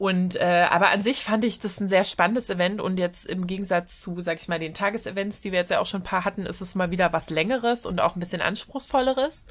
Und 0.00 0.36
äh, 0.36 0.66
aber 0.70 0.88
an 0.88 1.02
sich 1.02 1.24
fand 1.24 1.44
ich 1.44 1.60
das 1.60 1.78
ein 1.78 1.90
sehr 1.90 2.04
spannendes 2.04 2.48
Event 2.48 2.80
und 2.80 2.98
jetzt 2.98 3.26
im 3.26 3.46
Gegensatz 3.46 4.00
zu, 4.00 4.18
sag 4.22 4.40
ich 4.40 4.48
mal, 4.48 4.58
den 4.58 4.72
Tagesevents, 4.72 5.42
die 5.42 5.52
wir 5.52 5.58
jetzt 5.58 5.70
ja 5.70 5.78
auch 5.78 5.84
schon 5.84 6.00
ein 6.00 6.04
paar 6.04 6.24
hatten, 6.24 6.46
ist 6.46 6.62
es 6.62 6.74
mal 6.74 6.90
wieder 6.90 7.12
was 7.12 7.28
längeres 7.28 7.84
und 7.84 8.00
auch 8.00 8.16
ein 8.16 8.20
bisschen 8.20 8.40
anspruchsvolleres, 8.40 9.44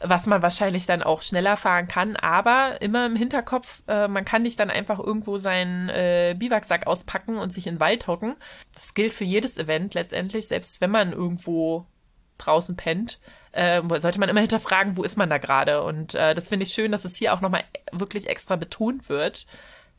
was 0.00 0.26
man 0.26 0.42
wahrscheinlich 0.42 0.84
dann 0.84 1.02
auch 1.02 1.22
schneller 1.22 1.56
fahren 1.56 1.88
kann. 1.88 2.16
Aber 2.16 2.82
immer 2.82 3.06
im 3.06 3.16
Hinterkopf, 3.16 3.80
äh, 3.88 4.06
man 4.06 4.26
kann 4.26 4.42
nicht 4.42 4.60
dann 4.60 4.68
einfach 4.68 4.98
irgendwo 4.98 5.38
seinen 5.38 5.88
äh, 5.88 6.36
Biwaksack 6.38 6.86
auspacken 6.86 7.38
und 7.38 7.54
sich 7.54 7.66
in 7.66 7.76
den 7.76 7.80
Wald 7.80 8.06
hocken. 8.06 8.36
Das 8.74 8.92
gilt 8.92 9.14
für 9.14 9.24
jedes 9.24 9.56
Event 9.56 9.94
letztendlich, 9.94 10.48
selbst 10.48 10.82
wenn 10.82 10.90
man 10.90 11.14
irgendwo 11.14 11.86
draußen 12.36 12.76
pennt. 12.76 13.20
Äh, 13.52 13.80
sollte 14.00 14.18
man 14.18 14.28
immer 14.28 14.40
hinterfragen, 14.40 14.98
wo 14.98 15.02
ist 15.02 15.16
man 15.16 15.30
da 15.30 15.38
gerade? 15.38 15.82
Und 15.82 16.14
äh, 16.14 16.34
das 16.34 16.48
finde 16.48 16.64
ich 16.64 16.74
schön, 16.74 16.92
dass 16.92 17.06
es 17.06 17.16
hier 17.16 17.32
auch 17.32 17.40
nochmal 17.40 17.64
wirklich 17.90 18.28
extra 18.28 18.56
betont 18.56 19.08
wird, 19.08 19.46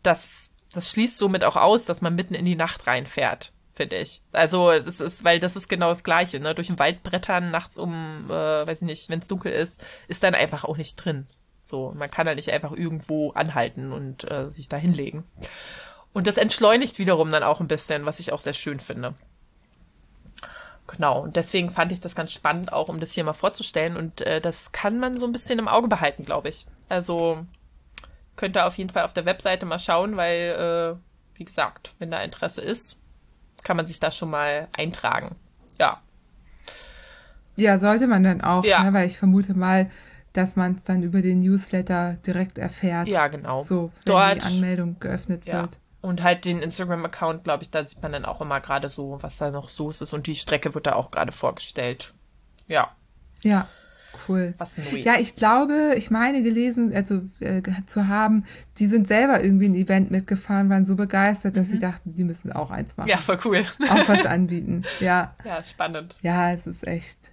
das, 0.05 0.49
das 0.73 0.89
schließt 0.91 1.17
somit 1.17 1.43
auch 1.43 1.55
aus, 1.55 1.85
dass 1.85 2.01
man 2.01 2.15
mitten 2.15 2.33
in 2.33 2.45
die 2.45 2.55
Nacht 2.55 2.87
reinfährt, 2.87 3.53
finde 3.73 3.97
ich. 3.97 4.21
Also, 4.31 4.79
das 4.79 4.99
ist, 4.99 5.23
weil 5.23 5.39
das 5.39 5.55
ist 5.55 5.67
genau 5.67 5.89
das 5.89 6.03
Gleiche, 6.03 6.39
ne? 6.39 6.55
Durch 6.55 6.67
den 6.67 6.79
Wald 6.79 7.03
brettern 7.03 7.51
nachts 7.51 7.77
um, 7.77 8.25
äh, 8.29 8.67
weiß 8.67 8.81
ich 8.81 8.87
nicht, 8.87 9.09
wenn 9.09 9.19
es 9.19 9.27
dunkel 9.27 9.51
ist, 9.51 9.83
ist 10.07 10.23
dann 10.23 10.35
einfach 10.35 10.63
auch 10.63 10.77
nicht 10.77 10.95
drin. 10.95 11.27
So, 11.63 11.93
man 11.95 12.11
kann 12.11 12.27
da 12.27 12.35
nicht 12.35 12.51
einfach 12.51 12.71
irgendwo 12.71 13.31
anhalten 13.31 13.91
und 13.91 14.29
äh, 14.29 14.51
sich 14.51 14.69
da 14.69 14.77
hinlegen. 14.77 15.23
Und 16.13 16.27
das 16.27 16.37
entschleunigt 16.37 16.99
wiederum 16.99 17.31
dann 17.31 17.43
auch 17.43 17.59
ein 17.59 17.67
bisschen, 17.67 18.05
was 18.05 18.19
ich 18.19 18.31
auch 18.31 18.39
sehr 18.39 18.53
schön 18.53 18.79
finde. 18.79 19.15
Genau, 20.87 21.23
und 21.23 21.35
deswegen 21.35 21.71
fand 21.71 21.91
ich 21.91 21.99
das 21.99 22.15
ganz 22.15 22.31
spannend, 22.31 22.71
auch 22.71 22.89
um 22.89 22.99
das 22.99 23.11
hier 23.11 23.23
mal 23.23 23.33
vorzustellen. 23.33 23.97
Und 23.97 24.21
äh, 24.21 24.39
das 24.39 24.71
kann 24.71 24.99
man 24.99 25.17
so 25.17 25.25
ein 25.25 25.31
bisschen 25.31 25.57
im 25.57 25.67
Auge 25.67 25.87
behalten, 25.87 26.23
glaube 26.23 26.49
ich. 26.49 26.67
Also 26.87 27.45
könnt 28.35 28.57
ihr 28.57 28.65
auf 28.65 28.77
jeden 28.77 28.89
Fall 28.89 29.03
auf 29.03 29.13
der 29.13 29.25
Webseite 29.25 29.65
mal 29.65 29.79
schauen, 29.79 30.17
weil, 30.17 30.97
äh, 30.97 31.37
wie 31.37 31.45
gesagt, 31.45 31.95
wenn 31.99 32.11
da 32.11 32.21
Interesse 32.21 32.61
ist, 32.61 32.97
kann 33.63 33.77
man 33.77 33.85
sich 33.85 33.99
da 33.99 34.11
schon 34.11 34.29
mal 34.29 34.67
eintragen. 34.73 35.35
Ja. 35.79 36.01
Ja, 37.55 37.77
sollte 37.77 38.07
man 38.07 38.23
dann 38.23 38.41
auch, 38.41 38.65
ja. 38.65 38.83
ne, 38.83 38.93
weil 38.93 39.07
ich 39.07 39.17
vermute 39.17 39.53
mal, 39.53 39.89
dass 40.33 40.55
man 40.57 40.75
es 40.75 40.83
dann 40.83 41.03
über 41.03 41.21
den 41.21 41.39
Newsletter 41.39 42.17
direkt 42.27 42.57
erfährt. 42.57 43.07
Ja, 43.07 43.27
genau. 43.27 43.61
So, 43.61 43.91
wenn 44.03 44.13
Dort, 44.13 44.41
die 44.41 44.45
Anmeldung 44.45 44.99
geöffnet 44.99 45.45
ja. 45.45 45.61
wird. 45.61 45.79
Und 46.01 46.21
halt 46.21 46.45
den 46.45 46.61
Instagram-Account, 46.61 47.45
glaube 47.45 47.63
ich, 47.63 47.71
da 47.71 47.83
sieht 47.83 48.03
man 48.03 48.11
dann 48.11 48.25
auch 48.25 48.41
immer 48.41 48.59
gerade 48.59 48.89
so, 48.89 49.17
was 49.21 49.37
da 49.37 49.49
noch 49.49 49.69
so 49.69 49.89
ist. 49.89 50.13
Und 50.13 50.27
die 50.27 50.35
Strecke 50.35 50.75
wird 50.75 50.85
da 50.85 50.93
auch 50.93 51.09
gerade 51.09 51.31
vorgestellt. 51.31 52.13
Ja. 52.67 52.91
Ja, 53.41 53.67
Cool. 54.27 54.53
Was 54.57 54.77
Neues. 54.77 55.05
Ja, 55.05 55.15
ich 55.19 55.35
glaube, 55.35 55.93
ich 55.95 56.11
meine 56.11 56.43
gelesen, 56.43 56.93
also 56.93 57.21
äh, 57.39 57.61
zu 57.85 58.07
haben, 58.07 58.45
die 58.77 58.87
sind 58.87 59.07
selber 59.07 59.43
irgendwie 59.43 59.65
ein 59.65 59.75
Event 59.75 60.11
mitgefahren, 60.11 60.69
waren 60.69 60.85
so 60.85 60.95
begeistert, 60.95 61.55
dass 61.57 61.67
mhm. 61.67 61.71
sie 61.71 61.79
dachten, 61.79 62.13
die 62.13 62.23
müssen 62.23 62.51
auch 62.51 62.71
eins 62.71 62.97
machen. 62.97 63.09
Ja, 63.09 63.17
voll 63.17 63.39
cool. 63.45 63.65
Auch 63.89 64.07
was 64.07 64.25
anbieten. 64.25 64.83
Ja. 64.99 65.35
Ja, 65.43 65.61
spannend. 65.63 66.17
Ja, 66.21 66.51
es 66.51 66.67
ist 66.67 66.87
echt 66.87 67.31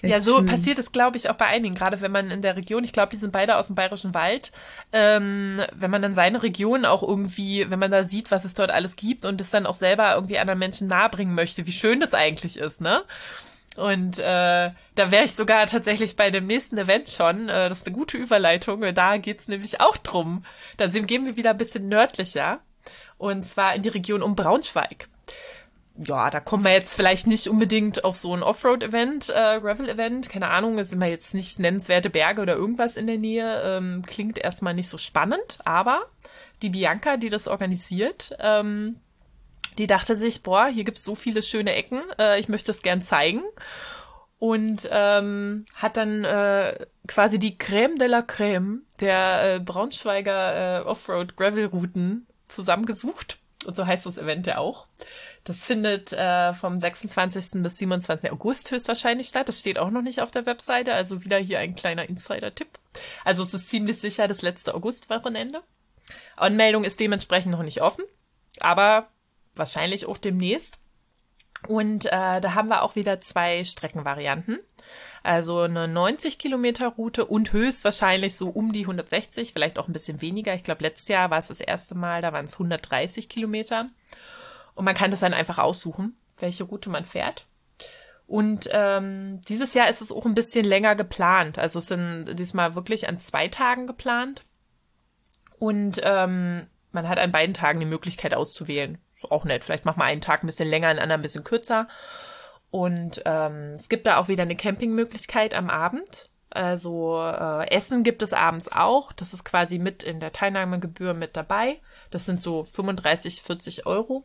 ja, 0.00 0.20
so 0.20 0.38
schön. 0.38 0.46
passiert 0.46 0.78
es, 0.78 0.92
glaube 0.92 1.16
ich, 1.16 1.28
auch 1.28 1.34
bei 1.34 1.46
einigen, 1.46 1.74
gerade 1.74 2.00
wenn 2.00 2.12
man 2.12 2.30
in 2.30 2.42
der 2.42 2.56
Region, 2.56 2.84
ich 2.84 2.92
glaube, 2.92 3.10
die 3.10 3.16
sind 3.16 3.32
beide 3.32 3.56
aus 3.56 3.66
dem 3.66 3.76
Bayerischen 3.76 4.14
Wald, 4.14 4.52
ähm, 4.92 5.60
wenn 5.74 5.90
man 5.90 6.02
dann 6.02 6.14
seine 6.14 6.42
Region 6.42 6.84
auch 6.84 7.02
irgendwie, 7.02 7.68
wenn 7.68 7.78
man 7.78 7.90
da 7.90 8.04
sieht, 8.04 8.30
was 8.30 8.44
es 8.44 8.54
dort 8.54 8.70
alles 8.70 8.96
gibt 8.96 9.24
und 9.24 9.40
es 9.40 9.50
dann 9.50 9.66
auch 9.66 9.74
selber 9.74 10.14
irgendwie 10.14 10.38
anderen 10.38 10.58
Menschen 10.58 10.88
nahebringen 10.88 11.34
möchte, 11.34 11.66
wie 11.66 11.72
schön 11.72 12.00
das 12.00 12.14
eigentlich 12.14 12.56
ist, 12.56 12.80
ne? 12.80 13.02
Und 13.76 14.18
äh, 14.18 14.22
da 14.94 15.10
wäre 15.10 15.24
ich 15.24 15.34
sogar 15.34 15.66
tatsächlich 15.66 16.16
bei 16.16 16.30
dem 16.30 16.46
nächsten 16.46 16.76
Event 16.76 17.08
schon. 17.08 17.48
Äh, 17.48 17.68
das 17.68 17.78
ist 17.78 17.86
eine 17.86 17.96
gute 17.96 18.18
Überleitung. 18.18 18.82
Da 18.94 19.16
geht's 19.16 19.48
nämlich 19.48 19.80
auch 19.80 19.96
drum. 19.96 20.44
Da 20.76 20.86
gehen 20.86 21.24
wir 21.24 21.36
wieder 21.36 21.50
ein 21.50 21.58
bisschen 21.58 21.88
nördlicher. 21.88 22.60
Und 23.18 23.44
zwar 23.44 23.74
in 23.74 23.82
die 23.82 23.88
Region 23.88 24.22
um 24.22 24.34
Braunschweig 24.34 25.08
ja, 25.96 26.30
da 26.30 26.40
kommen 26.40 26.64
wir 26.64 26.72
jetzt 26.72 26.94
vielleicht 26.94 27.26
nicht 27.26 27.48
unbedingt 27.48 28.04
auf 28.04 28.16
so 28.16 28.34
ein 28.34 28.42
Offroad-Event, 28.42 29.28
äh, 29.28 29.60
Gravel-Event. 29.60 30.28
Keine 30.28 30.48
Ahnung, 30.48 30.78
es 30.78 30.90
sind 30.90 31.00
wir 31.00 31.08
jetzt 31.08 31.34
nicht 31.34 31.58
nennenswerte 31.58 32.10
Berge 32.10 32.42
oder 32.42 32.54
irgendwas 32.54 32.96
in 32.96 33.06
der 33.06 33.18
Nähe. 33.18 33.62
Ähm, 33.62 34.02
klingt 34.06 34.38
erstmal 34.38 34.74
nicht 34.74 34.88
so 34.88 34.98
spannend, 34.98 35.58
aber 35.64 36.02
die 36.62 36.70
Bianca, 36.70 37.16
die 37.16 37.28
das 37.28 37.46
organisiert, 37.46 38.34
ähm, 38.40 38.96
die 39.78 39.86
dachte 39.86 40.16
sich, 40.16 40.42
boah, 40.42 40.66
hier 40.66 40.84
gibt's 40.84 41.04
so 41.04 41.14
viele 41.14 41.42
schöne 41.42 41.74
Ecken, 41.74 42.02
äh, 42.18 42.38
ich 42.38 42.48
möchte 42.48 42.70
es 42.70 42.82
gern 42.82 43.02
zeigen. 43.02 43.42
Und 44.38 44.88
ähm, 44.90 45.66
hat 45.74 45.96
dann 45.96 46.24
äh, 46.24 46.86
quasi 47.06 47.38
die 47.38 47.58
Crème 47.58 47.96
de 47.96 48.08
la 48.08 48.20
Crème 48.20 48.78
der 48.98 49.54
äh, 49.54 49.60
Braunschweiger 49.60 50.80
äh, 50.80 50.84
Offroad-Gravel-Routen 50.84 52.26
zusammengesucht. 52.48 53.38
Und 53.64 53.76
so 53.76 53.86
heißt 53.86 54.04
das 54.04 54.18
Event 54.18 54.48
ja 54.48 54.58
auch. 54.58 54.88
Das 55.44 55.58
findet 55.58 56.12
äh, 56.12 56.54
vom 56.54 56.78
26. 56.78 57.62
bis 57.62 57.78
27. 57.78 58.30
August 58.30 58.70
höchstwahrscheinlich 58.70 59.28
statt. 59.28 59.48
Das 59.48 59.60
steht 59.60 59.78
auch 59.78 59.90
noch 59.90 60.02
nicht 60.02 60.20
auf 60.20 60.30
der 60.30 60.46
Webseite, 60.46 60.92
also 60.92 61.24
wieder 61.24 61.38
hier 61.38 61.58
ein 61.58 61.74
kleiner 61.74 62.08
Insider-Tipp. 62.08 62.68
Also 63.24 63.42
es 63.42 63.52
ist 63.54 63.68
ziemlich 63.68 63.98
sicher 63.98 64.28
das 64.28 64.42
letzte 64.42 64.74
August-Wochenende. 64.74 65.62
Anmeldung 66.36 66.84
ist 66.84 67.00
dementsprechend 67.00 67.52
noch 67.52 67.62
nicht 67.62 67.82
offen, 67.82 68.04
aber 68.60 69.08
wahrscheinlich 69.54 70.06
auch 70.06 70.18
demnächst. 70.18 70.78
Und 71.68 72.06
äh, 72.06 72.40
da 72.40 72.54
haben 72.54 72.68
wir 72.68 72.82
auch 72.82 72.96
wieder 72.96 73.20
zwei 73.20 73.62
Streckenvarianten. 73.62 74.58
Also 75.22 75.60
eine 75.60 75.86
90 75.86 76.38
Kilometer 76.38 76.88
Route 76.88 77.24
und 77.24 77.52
höchstwahrscheinlich 77.52 78.36
so 78.36 78.48
um 78.48 78.72
die 78.72 78.80
160, 78.80 79.52
vielleicht 79.52 79.78
auch 79.78 79.86
ein 79.86 79.92
bisschen 79.92 80.20
weniger. 80.20 80.54
Ich 80.54 80.64
glaube, 80.64 80.82
letztes 80.82 81.08
Jahr 81.08 81.30
war 81.30 81.38
es 81.38 81.48
das 81.48 81.60
erste 81.60 81.94
Mal, 81.94 82.20
da 82.20 82.32
waren 82.32 82.46
es 82.46 82.54
130 82.54 83.28
Kilometer. 83.28 83.86
Und 84.74 84.84
man 84.84 84.94
kann 84.94 85.12
das 85.12 85.20
dann 85.20 85.34
einfach 85.34 85.58
aussuchen, 85.58 86.16
welche 86.38 86.64
Route 86.64 86.90
man 86.90 87.04
fährt. 87.04 87.46
Und 88.26 88.68
ähm, 88.72 89.40
dieses 89.48 89.74
Jahr 89.74 89.88
ist 89.88 90.00
es 90.00 90.10
auch 90.10 90.24
ein 90.24 90.34
bisschen 90.34 90.64
länger 90.64 90.96
geplant. 90.96 91.58
Also 91.58 91.78
es 91.78 91.86
sind 91.86 92.34
diesmal 92.38 92.74
wirklich 92.74 93.08
an 93.08 93.20
zwei 93.20 93.48
Tagen 93.48 93.86
geplant. 93.86 94.44
Und 95.58 96.00
ähm, 96.02 96.66
man 96.90 97.08
hat 97.08 97.18
an 97.18 97.30
beiden 97.30 97.54
Tagen 97.54 97.78
die 97.78 97.86
Möglichkeit 97.86 98.34
auszuwählen. 98.34 98.98
Auch 99.30 99.44
nett. 99.44 99.64
Vielleicht 99.64 99.84
macht 99.84 99.96
man 99.96 100.06
einen 100.06 100.20
Tag 100.20 100.42
ein 100.42 100.46
bisschen 100.46 100.68
länger, 100.68 100.88
einen 100.88 100.98
anderen 100.98 101.20
ein 101.20 101.22
bisschen 101.22 101.44
kürzer. 101.44 101.88
Und 102.70 103.22
ähm, 103.26 103.72
es 103.74 103.88
gibt 103.88 104.06
da 104.06 104.16
auch 104.16 104.28
wieder 104.28 104.42
eine 104.42 104.56
Campingmöglichkeit 104.56 105.54
am 105.54 105.70
Abend. 105.70 106.30
Also 106.50 107.20
äh, 107.22 107.70
Essen 107.70 108.02
gibt 108.02 108.22
es 108.22 108.32
abends 108.32 108.70
auch. 108.70 109.12
Das 109.12 109.32
ist 109.32 109.44
quasi 109.44 109.78
mit 109.78 110.02
in 110.02 110.20
der 110.20 110.32
Teilnahmegebühr 110.32 111.14
mit 111.14 111.36
dabei. 111.36 111.80
Das 112.10 112.26
sind 112.26 112.40
so 112.40 112.64
35, 112.64 113.42
40 113.42 113.86
Euro 113.86 114.24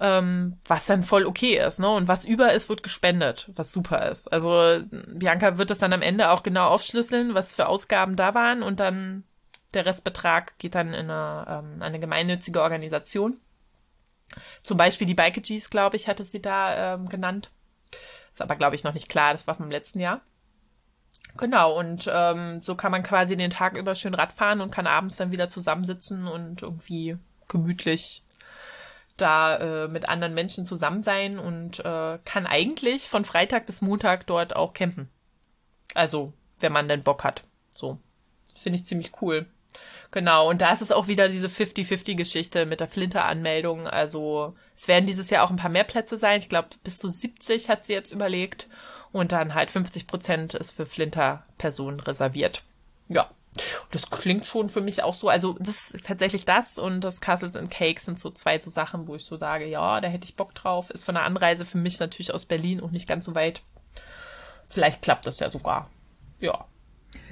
ähm, 0.00 0.58
was 0.64 0.86
dann 0.86 1.02
voll 1.02 1.26
okay 1.26 1.58
ist, 1.58 1.80
ne? 1.80 1.88
Und 1.88 2.08
was 2.08 2.24
über 2.24 2.52
ist, 2.52 2.68
wird 2.68 2.82
gespendet, 2.82 3.50
was 3.54 3.72
super 3.72 4.08
ist. 4.08 4.32
Also 4.32 4.80
Bianca 4.90 5.58
wird 5.58 5.70
das 5.70 5.78
dann 5.78 5.92
am 5.92 6.02
Ende 6.02 6.30
auch 6.30 6.42
genau 6.42 6.68
aufschlüsseln, 6.68 7.34
was 7.34 7.54
für 7.54 7.66
Ausgaben 7.66 8.16
da 8.16 8.34
waren 8.34 8.62
und 8.62 8.80
dann 8.80 9.24
der 9.74 9.86
Restbetrag 9.86 10.56
geht 10.58 10.74
dann 10.74 10.94
in 10.94 11.10
eine, 11.10 11.46
ähm, 11.48 11.82
eine 11.82 12.00
gemeinnützige 12.00 12.62
Organisation. 12.62 13.38
Zum 14.62 14.76
Beispiel 14.76 15.06
die 15.06 15.14
Bikeagees, 15.14 15.70
glaube 15.70 15.96
ich, 15.96 16.08
hatte 16.08 16.24
sie 16.24 16.40
da 16.40 16.94
ähm, 16.94 17.08
genannt. 17.08 17.50
Ist 18.32 18.42
aber, 18.42 18.56
glaube 18.56 18.76
ich, 18.76 18.84
noch 18.84 18.94
nicht 18.94 19.08
klar. 19.08 19.32
Das 19.32 19.46
war 19.46 19.54
vom 19.54 19.70
letzten 19.70 20.00
Jahr. 20.00 20.20
Genau, 21.36 21.78
und 21.78 22.10
ähm, 22.12 22.62
so 22.62 22.74
kann 22.74 22.90
man 22.90 23.02
quasi 23.02 23.36
den 23.36 23.50
Tag 23.50 23.76
über 23.76 23.94
schön 23.94 24.14
Radfahren 24.14 24.60
und 24.60 24.70
kann 24.70 24.86
abends 24.86 25.16
dann 25.16 25.30
wieder 25.30 25.48
zusammensitzen 25.48 26.26
und 26.26 26.62
irgendwie 26.62 27.16
gemütlich 27.46 28.24
da 29.16 29.56
äh, 29.56 29.88
mit 29.88 30.08
anderen 30.08 30.34
Menschen 30.34 30.66
zusammen 30.66 31.02
sein 31.02 31.38
und 31.38 31.80
äh, 31.80 32.18
kann 32.24 32.46
eigentlich 32.46 33.08
von 33.08 33.24
Freitag 33.24 33.66
bis 33.66 33.82
Montag 33.82 34.26
dort 34.26 34.54
auch 34.56 34.72
campen. 34.72 35.08
Also, 35.94 36.32
wenn 36.60 36.72
man 36.72 36.88
denn 36.88 37.02
Bock 37.02 37.24
hat. 37.24 37.42
So. 37.74 37.98
Finde 38.54 38.76
ich 38.76 38.86
ziemlich 38.86 39.12
cool. 39.22 39.46
Genau, 40.10 40.48
und 40.48 40.62
da 40.62 40.72
ist 40.72 40.80
es 40.80 40.90
auch 40.90 41.06
wieder 41.06 41.28
diese 41.28 41.48
50-50-Geschichte 41.48 42.64
mit 42.64 42.80
der 42.80 42.88
Flinter-Anmeldung. 42.88 43.86
Also, 43.86 44.54
es 44.76 44.88
werden 44.88 45.06
dieses 45.06 45.28
Jahr 45.28 45.44
auch 45.44 45.50
ein 45.50 45.56
paar 45.56 45.70
mehr 45.70 45.84
Plätze 45.84 46.16
sein. 46.16 46.40
Ich 46.40 46.48
glaube, 46.48 46.68
bis 46.82 46.96
zu 46.96 47.08
70 47.08 47.68
hat 47.68 47.84
sie 47.84 47.92
jetzt 47.92 48.12
überlegt. 48.12 48.68
Und 49.12 49.32
dann 49.32 49.54
halt 49.54 49.70
50 49.70 50.06
Prozent 50.06 50.54
ist 50.54 50.72
für 50.72 50.86
Flinter-Personen 50.86 52.00
reserviert. 52.00 52.62
Ja, 53.08 53.30
das 53.90 54.10
klingt 54.10 54.46
schon 54.46 54.70
für 54.70 54.80
mich 54.80 55.02
auch 55.02 55.14
so. 55.14 55.28
Also, 55.28 55.56
das 55.58 55.90
ist 55.90 56.06
tatsächlich 56.06 56.44
das 56.44 56.78
und 56.78 57.00
das 57.02 57.20
Castles 57.20 57.56
and 57.56 57.70
Cakes 57.70 58.06
sind 58.06 58.18
so 58.18 58.30
zwei 58.30 58.58
so 58.58 58.70
Sachen, 58.70 59.08
wo 59.08 59.14
ich 59.14 59.24
so 59.24 59.36
sage, 59.36 59.66
ja, 59.66 60.00
da 60.00 60.08
hätte 60.08 60.24
ich 60.24 60.36
Bock 60.36 60.54
drauf. 60.54 60.90
Ist 60.90 61.04
von 61.04 61.16
der 61.16 61.24
Anreise 61.24 61.66
für 61.66 61.78
mich 61.78 62.00
natürlich 62.00 62.32
aus 62.32 62.46
Berlin 62.46 62.80
und 62.80 62.92
nicht 62.92 63.08
ganz 63.08 63.24
so 63.26 63.34
weit. 63.34 63.62
Vielleicht 64.68 65.02
klappt 65.02 65.26
das 65.26 65.40
ja 65.40 65.50
sogar. 65.50 65.90
Ja. 66.40 66.66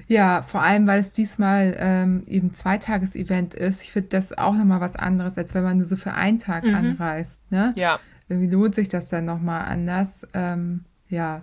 Ja, 0.08 0.42
vor 0.42 0.62
allem, 0.62 0.86
weil 0.86 1.00
es 1.00 1.12
diesmal 1.12 1.76
ähm, 1.78 2.22
eben 2.26 2.52
Zweitages-Event 2.52 3.54
ist. 3.54 3.82
Ich 3.82 3.90
finde 3.90 4.10
das 4.10 4.36
auch 4.36 4.54
nochmal 4.54 4.80
was 4.80 4.94
anderes, 4.96 5.36
als 5.36 5.54
wenn 5.54 5.64
man 5.64 5.78
nur 5.78 5.86
so 5.86 5.96
für 5.96 6.12
einen 6.12 6.38
Tag 6.38 6.64
mhm. 6.64 6.74
anreist. 6.74 7.40
Ne? 7.50 7.72
Ja. 7.76 7.98
Irgendwie 8.28 8.50
lohnt 8.50 8.74
sich 8.74 8.88
das 8.88 9.08
dann 9.08 9.24
nochmal 9.24 9.62
anders. 9.62 10.26
Ähm, 10.32 10.84
ja. 11.08 11.42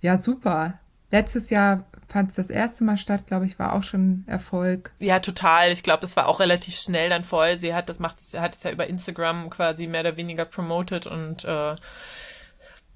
Ja, 0.00 0.16
super. 0.16 0.78
Letztes 1.10 1.50
Jahr 1.50 1.84
fand 2.08 2.30
es 2.30 2.36
das 2.36 2.50
erste 2.50 2.84
Mal 2.84 2.96
statt, 2.96 3.26
glaube 3.26 3.46
ich, 3.46 3.58
war 3.58 3.74
auch 3.74 3.82
schon 3.82 4.24
Erfolg. 4.26 4.92
Ja, 4.98 5.20
total. 5.20 5.70
Ich 5.70 5.82
glaube, 5.82 6.04
es 6.04 6.16
war 6.16 6.26
auch 6.26 6.40
relativ 6.40 6.76
schnell 6.76 7.10
dann 7.10 7.24
voll. 7.24 7.56
Sie 7.56 7.74
hat 7.74 7.88
das 7.88 7.98
macht, 7.98 8.18
hat 8.34 8.54
es 8.54 8.62
ja 8.62 8.70
über 8.70 8.86
Instagram 8.86 9.50
quasi 9.50 9.86
mehr 9.86 10.00
oder 10.00 10.16
weniger 10.16 10.44
promoted 10.44 11.06
und 11.06 11.44
äh, 11.44 11.76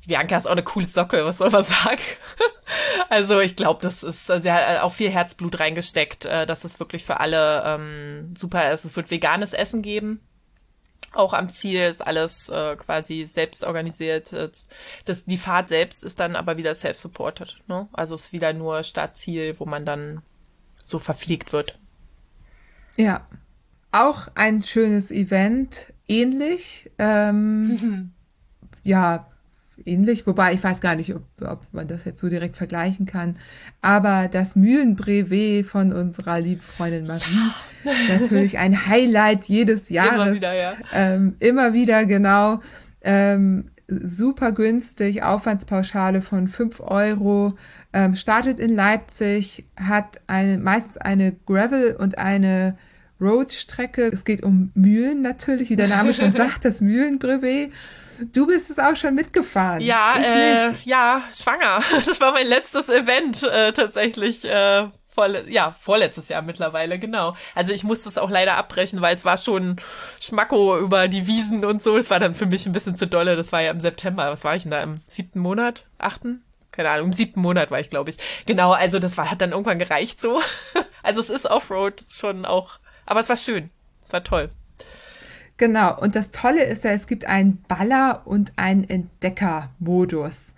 Bianca 0.06 0.36
ist 0.36 0.46
auch 0.46 0.52
eine 0.52 0.62
coole 0.62 0.86
Socke, 0.86 1.24
was 1.24 1.38
soll 1.38 1.50
man 1.50 1.64
sagen? 1.64 2.02
also 3.08 3.40
ich 3.40 3.56
glaube, 3.56 3.82
das 3.82 4.02
ist, 4.02 4.26
sie 4.26 4.52
hat 4.52 4.80
auch 4.82 4.92
viel 4.92 5.10
Herzblut 5.10 5.60
reingesteckt, 5.60 6.26
äh, 6.26 6.46
dass 6.46 6.64
es 6.64 6.78
wirklich 6.78 7.04
für 7.04 7.20
alle 7.20 7.62
ähm, 7.66 8.34
super 8.36 8.72
ist. 8.72 8.84
Es 8.84 8.96
wird 8.96 9.10
veganes 9.10 9.52
Essen 9.52 9.82
geben 9.82 10.20
auch 11.14 11.32
am 11.32 11.48
Ziel 11.48 11.82
ist 11.82 12.06
alles 12.06 12.48
äh, 12.48 12.76
quasi 12.76 13.24
selbst 13.24 13.64
organisiert. 13.64 14.32
Das, 15.04 15.24
die 15.24 15.36
Fahrt 15.36 15.68
selbst 15.68 16.04
ist 16.04 16.20
dann 16.20 16.36
aber 16.36 16.56
wieder 16.56 16.74
self-supported. 16.74 17.58
Ne? 17.66 17.88
Also 17.92 18.14
ist 18.14 18.32
wieder 18.32 18.52
nur 18.52 18.82
Startziel, 18.82 19.58
wo 19.58 19.64
man 19.64 19.86
dann 19.86 20.22
so 20.84 20.98
verpflegt 20.98 21.52
wird. 21.52 21.78
Ja, 22.96 23.26
auch 23.92 24.28
ein 24.34 24.62
schönes 24.62 25.10
Event, 25.10 25.92
ähnlich. 26.08 26.90
Ähm, 26.98 28.12
ja, 28.82 29.26
ähnlich, 29.84 30.26
wobei 30.26 30.52
ich 30.52 30.62
weiß 30.62 30.80
gar 30.80 30.96
nicht, 30.96 31.14
ob, 31.14 31.22
ob 31.40 31.66
man 31.72 31.86
das 31.86 32.04
jetzt 32.04 32.20
so 32.20 32.28
direkt 32.28 32.56
vergleichen 32.56 33.06
kann. 33.06 33.36
Aber 33.82 34.28
das 34.28 34.56
Mühlenbrevet 34.56 35.66
von 35.66 35.92
unserer 35.92 36.40
lieben 36.40 36.60
Freundin 36.60 37.06
Marie, 37.06 37.22
ja. 37.84 37.92
natürlich 38.18 38.58
ein 38.58 38.86
Highlight 38.86 39.44
jedes 39.44 39.88
Jahres. 39.90 40.14
Immer 40.14 40.34
wieder, 40.34 40.54
ja. 40.54 40.74
Ähm, 40.92 41.36
immer 41.38 41.72
wieder, 41.72 42.04
genau. 42.04 42.60
Ähm, 43.02 43.70
super 43.86 44.52
günstig, 44.52 45.22
Aufwandspauschale 45.22 46.22
von 46.22 46.48
fünf 46.48 46.80
Euro, 46.80 47.54
ähm, 47.92 48.14
startet 48.14 48.58
in 48.58 48.74
Leipzig, 48.74 49.64
hat 49.76 50.20
eine, 50.26 50.58
meistens 50.58 50.96
eine 50.96 51.32
Gravel 51.46 51.96
und 51.96 52.18
eine 52.18 52.76
Roadstrecke. 53.20 54.10
Es 54.12 54.24
geht 54.24 54.42
um 54.42 54.70
Mühlen 54.74 55.22
natürlich, 55.22 55.70
wie 55.70 55.76
der 55.76 55.88
Name 55.88 56.14
schon 56.14 56.32
sagt, 56.34 56.64
das 56.64 56.80
Mühlenbrevet. 56.80 57.72
Du 58.32 58.46
bist 58.46 58.70
es 58.70 58.78
auch 58.78 58.96
schon 58.96 59.14
mitgefahren. 59.14 59.80
Ja, 59.80 60.16
äh, 60.16 60.74
ja, 60.84 61.22
schwanger. 61.34 61.82
Das 62.06 62.20
war 62.20 62.32
mein 62.32 62.46
letztes 62.46 62.88
Event 62.88 63.42
äh, 63.42 63.72
tatsächlich. 63.72 64.44
Äh, 64.44 64.88
Vorle 65.06 65.48
ja, 65.48 65.70
vorletztes 65.70 66.26
Jahr 66.26 66.42
mittlerweile, 66.42 66.98
genau. 66.98 67.36
Also 67.54 67.72
ich 67.72 67.84
musste 67.84 68.08
es 68.08 68.18
auch 68.18 68.30
leider 68.30 68.56
abbrechen, 68.56 69.00
weil 69.00 69.14
es 69.14 69.24
war 69.24 69.36
schon 69.36 69.76
Schmacko 70.20 70.76
über 70.76 71.06
die 71.06 71.28
Wiesen 71.28 71.64
und 71.64 71.80
so. 71.80 71.96
Es 71.96 72.10
war 72.10 72.18
dann 72.18 72.34
für 72.34 72.46
mich 72.46 72.66
ein 72.66 72.72
bisschen 72.72 72.96
zu 72.96 73.06
dolle. 73.06 73.36
Das 73.36 73.52
war 73.52 73.62
ja 73.62 73.70
im 73.70 73.78
September. 73.80 74.28
Was 74.32 74.42
war 74.42 74.56
ich 74.56 74.64
denn 74.64 74.72
da? 74.72 74.82
Im 74.82 75.02
siebten 75.06 75.38
Monat? 75.38 75.84
Achten? 75.98 76.42
keine 76.74 76.90
Ahnung, 76.90 77.06
im 77.06 77.12
siebten 77.12 77.40
Monat 77.40 77.70
war 77.70 77.80
ich, 77.80 77.88
glaube 77.88 78.10
ich. 78.10 78.16
Genau, 78.46 78.72
also 78.72 78.98
das 78.98 79.16
war, 79.16 79.30
hat 79.30 79.40
dann 79.40 79.52
irgendwann 79.52 79.78
gereicht 79.78 80.20
so. 80.20 80.40
Also 81.04 81.20
es 81.20 81.28
ist 81.28 81.44
Offroad 81.44 82.02
schon 82.10 82.46
auch, 82.46 82.78
aber 83.04 83.20
es 83.20 83.28
war 83.28 83.36
schön. 83.36 83.68
Es 84.02 84.14
war 84.14 84.24
toll. 84.24 84.48
Genau, 85.56 85.98
und 86.00 86.16
das 86.16 86.30
Tolle 86.32 86.64
ist 86.64 86.84
ja, 86.84 86.90
es 86.90 87.06
gibt 87.06 87.26
einen 87.26 87.62
Baller- 87.68 88.22
und 88.26 88.52
einen 88.56 88.88
Entdecker-Modus. 88.88 90.54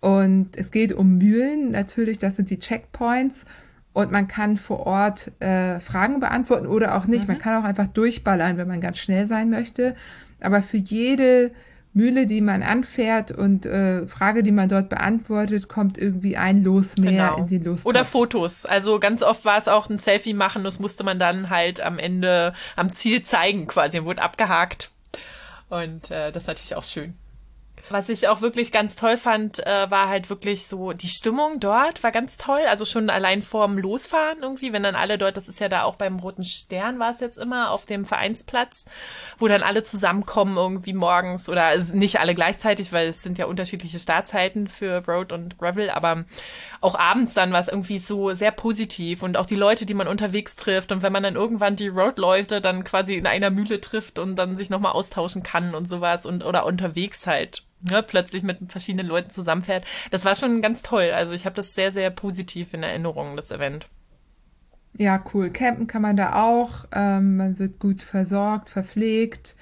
Und 0.00 0.56
es 0.56 0.70
geht 0.70 0.92
um 0.92 1.16
Mühlen, 1.16 1.70
natürlich, 1.70 2.18
das 2.18 2.36
sind 2.36 2.50
die 2.50 2.58
Checkpoints. 2.58 3.46
Und 3.94 4.10
man 4.10 4.28
kann 4.28 4.56
vor 4.56 4.80
Ort 4.80 5.32
äh, 5.40 5.80
Fragen 5.80 6.20
beantworten 6.20 6.66
oder 6.66 6.96
auch 6.96 7.06
nicht. 7.06 7.22
Mhm. 7.22 7.34
Man 7.34 7.38
kann 7.38 7.62
auch 7.62 7.66
einfach 7.66 7.86
durchballern, 7.86 8.58
wenn 8.58 8.68
man 8.68 8.80
ganz 8.80 8.98
schnell 8.98 9.26
sein 9.26 9.48
möchte. 9.50 9.94
Aber 10.40 10.62
für 10.62 10.76
jede 10.76 11.52
Mühle, 11.94 12.26
die 12.26 12.40
man 12.40 12.62
anfährt 12.62 13.30
und 13.30 13.66
äh, 13.66 14.06
Frage, 14.08 14.42
die 14.42 14.50
man 14.50 14.68
dort 14.68 14.88
beantwortet, 14.88 15.68
kommt 15.68 15.96
irgendwie 15.96 16.36
ein 16.36 16.64
Los 16.64 16.96
mehr 16.96 17.30
genau. 17.30 17.36
in 17.38 17.46
den 17.46 17.64
Los. 17.64 17.86
Oder 17.86 18.04
Fotos. 18.04 18.66
Also 18.66 18.98
ganz 18.98 19.22
oft 19.22 19.44
war 19.44 19.58
es 19.58 19.68
auch 19.68 19.88
ein 19.88 19.98
Selfie 19.98 20.34
machen, 20.34 20.64
das 20.64 20.80
musste 20.80 21.04
man 21.04 21.20
dann 21.20 21.50
halt 21.50 21.80
am 21.80 21.98
Ende 21.98 22.52
am 22.74 22.92
Ziel 22.92 23.22
zeigen 23.22 23.68
quasi 23.68 24.00
und 24.00 24.06
wurde 24.06 24.22
abgehakt. 24.22 24.90
Und 25.70 26.10
äh, 26.10 26.32
das 26.32 26.42
ist 26.42 26.46
natürlich 26.48 26.74
auch 26.74 26.84
schön. 26.84 27.14
Was 27.90 28.08
ich 28.08 28.28
auch 28.28 28.40
wirklich 28.40 28.72
ganz 28.72 28.96
toll 28.96 29.18
fand, 29.18 29.64
äh, 29.66 29.90
war 29.90 30.08
halt 30.08 30.30
wirklich 30.30 30.66
so, 30.66 30.92
die 30.92 31.08
Stimmung 31.08 31.60
dort 31.60 32.02
war 32.02 32.12
ganz 32.12 32.38
toll. 32.38 32.62
Also 32.68 32.86
schon 32.86 33.10
allein 33.10 33.42
vorm 33.42 33.76
Losfahren 33.76 34.42
irgendwie, 34.42 34.72
wenn 34.72 34.82
dann 34.82 34.94
alle 34.94 35.18
dort, 35.18 35.36
das 35.36 35.48
ist 35.48 35.60
ja 35.60 35.68
da 35.68 35.82
auch 35.82 35.96
beim 35.96 36.18
Roten 36.18 36.44
Stern 36.44 36.98
war 36.98 37.12
es 37.12 37.20
jetzt 37.20 37.36
immer, 37.36 37.70
auf 37.70 37.84
dem 37.84 38.06
Vereinsplatz, 38.06 38.86
wo 39.38 39.48
dann 39.48 39.62
alle 39.62 39.82
zusammenkommen 39.82 40.56
irgendwie 40.56 40.94
morgens 40.94 41.48
oder 41.48 41.76
nicht 41.76 42.20
alle 42.20 42.34
gleichzeitig, 42.34 42.90
weil 42.92 43.08
es 43.08 43.22
sind 43.22 43.36
ja 43.36 43.46
unterschiedliche 43.46 43.98
Startzeiten 43.98 44.68
für 44.68 45.04
Road 45.06 45.32
und 45.32 45.58
Gravel, 45.58 45.90
aber 45.90 46.24
auch 46.84 46.98
abends 46.98 47.32
dann 47.32 47.52
war 47.52 47.60
es 47.60 47.68
irgendwie 47.68 47.98
so 47.98 48.34
sehr 48.34 48.50
positiv 48.50 49.22
und 49.22 49.38
auch 49.38 49.46
die 49.46 49.54
Leute, 49.54 49.86
die 49.86 49.94
man 49.94 50.06
unterwegs 50.06 50.54
trifft 50.54 50.92
und 50.92 51.02
wenn 51.02 51.12
man 51.12 51.22
dann 51.22 51.34
irgendwann 51.34 51.76
die 51.76 51.88
Roadleute 51.88 52.60
dann 52.60 52.84
quasi 52.84 53.14
in 53.14 53.26
einer 53.26 53.50
Mühle 53.50 53.80
trifft 53.80 54.18
und 54.18 54.36
dann 54.36 54.54
sich 54.54 54.68
nochmal 54.68 54.92
austauschen 54.92 55.42
kann 55.42 55.74
und 55.74 55.88
sowas 55.88 56.26
und 56.26 56.44
oder 56.44 56.66
unterwegs 56.66 57.26
halt 57.26 57.64
ne, 57.80 58.02
plötzlich 58.02 58.42
mit 58.42 58.58
verschiedenen 58.70 59.06
Leuten 59.06 59.30
zusammenfährt. 59.30 59.84
Das 60.10 60.26
war 60.26 60.34
schon 60.34 60.60
ganz 60.60 60.82
toll. 60.82 61.10
Also 61.14 61.32
ich 61.32 61.46
habe 61.46 61.56
das 61.56 61.74
sehr, 61.74 61.90
sehr 61.90 62.10
positiv 62.10 62.74
in 62.74 62.82
Erinnerung, 62.82 63.36
das 63.36 63.50
Event. 63.50 63.88
Ja, 64.96 65.24
cool. 65.32 65.50
Campen 65.50 65.86
kann 65.86 66.02
man 66.02 66.16
da 66.16 66.44
auch. 66.44 66.84
Ähm, 66.92 67.36
man 67.36 67.58
wird 67.58 67.78
gut 67.80 68.02
versorgt, 68.02 68.68
verpflegt. 68.68 69.56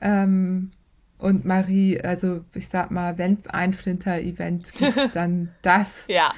Ähm, 0.00 0.70
und 1.18 1.44
Marie, 1.44 2.00
also 2.00 2.44
ich 2.54 2.68
sag 2.68 2.90
mal, 2.90 3.16
wenn 3.18 3.34
es 3.34 3.46
ein 3.46 3.74
Flinter-Event 3.74 4.72
gibt, 4.72 4.98
dann 5.14 5.50
das. 5.62 6.06
ja. 6.08 6.32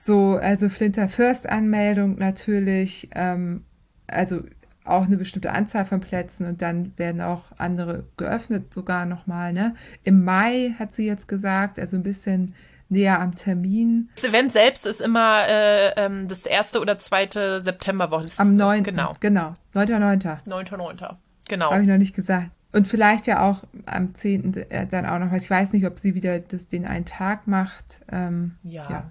So, 0.00 0.36
also 0.36 0.68
Flinter 0.68 1.08
First 1.08 1.48
Anmeldung 1.48 2.16
natürlich. 2.18 3.08
Ähm, 3.14 3.64
also 4.06 4.42
auch 4.84 5.04
eine 5.04 5.16
bestimmte 5.18 5.52
Anzahl 5.52 5.84
von 5.84 6.00
Plätzen 6.00 6.46
und 6.46 6.62
dann 6.62 6.96
werden 6.96 7.20
auch 7.20 7.52
andere 7.58 8.04
geöffnet 8.16 8.72
sogar 8.72 9.06
nochmal. 9.06 9.52
Ne? 9.52 9.74
Im 10.04 10.24
Mai 10.24 10.74
hat 10.78 10.94
sie 10.94 11.04
jetzt 11.04 11.26
gesagt, 11.26 11.78
also 11.78 11.96
ein 11.96 12.04
bisschen 12.04 12.54
näher 12.88 13.20
am 13.20 13.34
Termin. 13.34 14.08
Das 14.14 14.24
Event 14.24 14.52
selbst 14.52 14.86
ist 14.86 15.02
immer 15.02 15.46
äh, 15.46 15.92
ähm, 15.96 16.28
das 16.28 16.46
erste 16.46 16.80
oder 16.80 16.96
zweite 16.98 17.60
Septemberwoche. 17.60 18.28
Am 18.38 18.56
9. 18.56 18.84
Genau. 18.84 19.12
Genau. 19.20 19.52
9.9. 19.74 20.46
9.9. 20.46 21.16
Genau. 21.48 21.70
Habe 21.70 21.82
ich 21.82 21.88
noch 21.88 21.98
nicht 21.98 22.14
gesagt. 22.14 22.50
Und 22.72 22.86
vielleicht 22.86 23.26
ja 23.26 23.42
auch 23.42 23.64
am 23.84 24.14
10. 24.14 24.54
Äh, 24.70 24.86
dann 24.86 25.06
auch 25.06 25.18
noch, 25.18 25.32
was 25.32 25.44
ich 25.44 25.50
weiß 25.50 25.72
nicht, 25.72 25.86
ob 25.86 25.98
sie 25.98 26.14
wieder 26.14 26.38
das, 26.38 26.68
den 26.68 26.86
einen 26.86 27.04
Tag 27.04 27.46
macht. 27.46 28.00
Ähm, 28.10 28.56
ja. 28.62 28.88
ja 28.88 29.10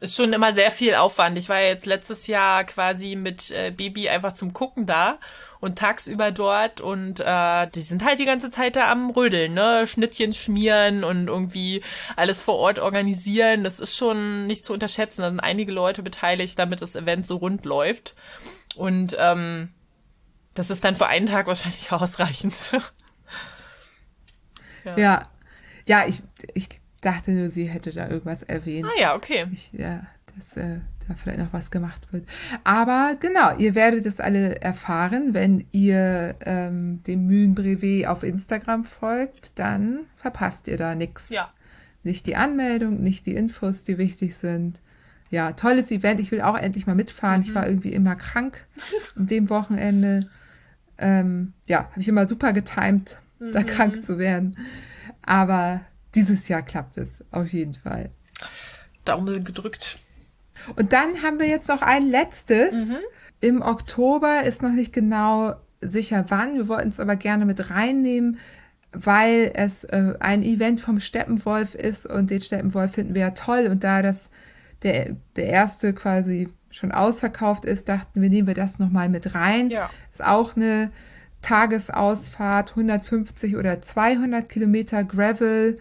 ist 0.00 0.16
schon 0.16 0.32
immer 0.32 0.54
sehr 0.54 0.70
viel 0.70 0.94
Aufwand. 0.94 1.36
Ich 1.36 1.48
war 1.48 1.60
jetzt 1.60 1.86
letztes 1.86 2.26
Jahr 2.26 2.64
quasi 2.64 3.16
mit 3.16 3.50
äh, 3.50 3.70
Baby 3.70 4.08
einfach 4.08 4.32
zum 4.32 4.54
Gucken 4.54 4.86
da 4.86 5.18
und 5.60 5.78
tagsüber 5.78 6.30
dort 6.32 6.80
und 6.80 7.20
äh, 7.20 7.68
die 7.68 7.82
sind 7.82 8.02
halt 8.02 8.18
die 8.18 8.24
ganze 8.24 8.50
Zeit 8.50 8.76
da 8.76 8.90
am 8.90 9.10
Rödeln, 9.10 9.52
ne? 9.52 9.86
Schnittchen 9.86 10.32
schmieren 10.32 11.04
und 11.04 11.28
irgendwie 11.28 11.82
alles 12.16 12.40
vor 12.40 12.56
Ort 12.56 12.78
organisieren. 12.78 13.62
Das 13.62 13.78
ist 13.78 13.94
schon 13.94 14.46
nicht 14.46 14.64
zu 14.64 14.72
unterschätzen. 14.72 15.20
Da 15.20 15.28
sind 15.28 15.40
einige 15.40 15.70
Leute 15.70 16.02
beteiligt, 16.02 16.58
damit 16.58 16.80
das 16.80 16.96
Event 16.96 17.26
so 17.26 17.36
rund 17.36 17.66
läuft. 17.66 18.14
Und 18.76 19.14
ähm, 19.18 19.68
das 20.54 20.70
ist 20.70 20.82
dann 20.82 20.96
für 20.96 21.08
einen 21.08 21.26
Tag 21.26 21.46
wahrscheinlich 21.46 21.92
ausreichend. 21.92 22.54
ja. 24.84 24.98
ja. 24.98 25.28
Ja, 25.86 26.06
ich, 26.06 26.22
ich 26.54 26.79
dachte 27.00 27.32
nur, 27.32 27.50
sie 27.50 27.64
hätte 27.64 27.92
da 27.92 28.08
irgendwas 28.08 28.42
erwähnt. 28.42 28.86
Ah 28.86 29.00
ja, 29.00 29.14
okay. 29.14 29.46
Ich, 29.52 29.72
ja, 29.72 30.06
dass 30.36 30.56
äh, 30.56 30.80
da 31.08 31.14
vielleicht 31.14 31.38
noch 31.38 31.52
was 31.52 31.70
gemacht 31.70 32.12
wird. 32.12 32.26
Aber 32.64 33.16
genau, 33.18 33.56
ihr 33.56 33.74
werdet 33.74 34.06
es 34.06 34.20
alle 34.20 34.60
erfahren, 34.60 35.34
wenn 35.34 35.66
ihr 35.72 36.36
ähm, 36.44 37.02
dem 37.06 37.26
Mühlenbrevet 37.26 38.06
auf 38.06 38.22
Instagram 38.22 38.84
folgt, 38.84 39.58
dann 39.58 40.00
verpasst 40.16 40.68
ihr 40.68 40.76
da 40.76 40.94
nichts. 40.94 41.30
Ja. 41.30 41.52
Nicht 42.02 42.26
die 42.26 42.36
Anmeldung, 42.36 43.02
nicht 43.02 43.26
die 43.26 43.34
Infos, 43.34 43.84
die 43.84 43.98
wichtig 43.98 44.36
sind. 44.36 44.80
Ja, 45.30 45.52
tolles 45.52 45.90
Event. 45.90 46.18
Ich 46.20 46.30
will 46.32 46.40
auch 46.40 46.56
endlich 46.56 46.86
mal 46.86 46.94
mitfahren. 46.96 47.40
Mhm. 47.40 47.46
Ich 47.46 47.54
war 47.54 47.66
irgendwie 47.66 47.92
immer 47.92 48.16
krank 48.16 48.66
an 49.16 49.26
dem 49.26 49.48
Wochenende. 49.48 50.28
Ähm, 50.98 51.52
ja, 51.66 51.84
habe 51.90 52.00
ich 52.00 52.08
immer 52.08 52.26
super 52.26 52.52
getimt, 52.52 53.20
mhm. 53.38 53.52
da 53.52 53.62
krank 53.62 54.02
zu 54.02 54.18
werden. 54.18 54.56
Aber 55.22 55.80
dieses 56.14 56.48
Jahr 56.48 56.62
klappt 56.62 56.96
es 56.96 57.24
auf 57.30 57.48
jeden 57.48 57.74
Fall. 57.74 58.10
Daumen 59.04 59.44
gedrückt. 59.44 59.98
Und 60.76 60.92
dann 60.92 61.22
haben 61.22 61.40
wir 61.40 61.48
jetzt 61.48 61.68
noch 61.68 61.82
ein 61.82 62.06
letztes. 62.06 62.88
Mhm. 62.88 62.96
Im 63.40 63.62
Oktober 63.62 64.42
ist 64.44 64.62
noch 64.62 64.72
nicht 64.72 64.92
genau 64.92 65.54
sicher 65.80 66.26
wann. 66.28 66.56
Wir 66.56 66.68
wollten 66.68 66.90
es 66.90 67.00
aber 67.00 67.16
gerne 67.16 67.46
mit 67.46 67.70
reinnehmen, 67.70 68.38
weil 68.92 69.52
es 69.54 69.84
äh, 69.84 70.14
ein 70.20 70.42
Event 70.42 70.80
vom 70.80 71.00
Steppenwolf 71.00 71.74
ist 71.74 72.06
und 72.06 72.30
den 72.30 72.40
Steppenwolf 72.40 72.92
finden 72.92 73.14
wir 73.14 73.22
ja 73.22 73.30
toll. 73.30 73.68
Und 73.70 73.84
da 73.84 74.02
das 74.02 74.30
der, 74.82 75.16
der 75.36 75.46
erste 75.46 75.94
quasi 75.94 76.48
schon 76.70 76.92
ausverkauft 76.92 77.64
ist, 77.64 77.88
dachten 77.88 78.22
wir, 78.22 78.30
nehmen 78.30 78.48
wir 78.48 78.54
das 78.54 78.78
nochmal 78.78 79.08
mit 79.08 79.34
rein. 79.34 79.70
Ja. 79.70 79.90
Ist 80.10 80.24
auch 80.24 80.56
eine 80.56 80.90
Tagesausfahrt, 81.42 82.70
150 82.70 83.56
oder 83.56 83.80
200 83.80 84.48
Kilometer 84.48 85.04
Gravel 85.04 85.78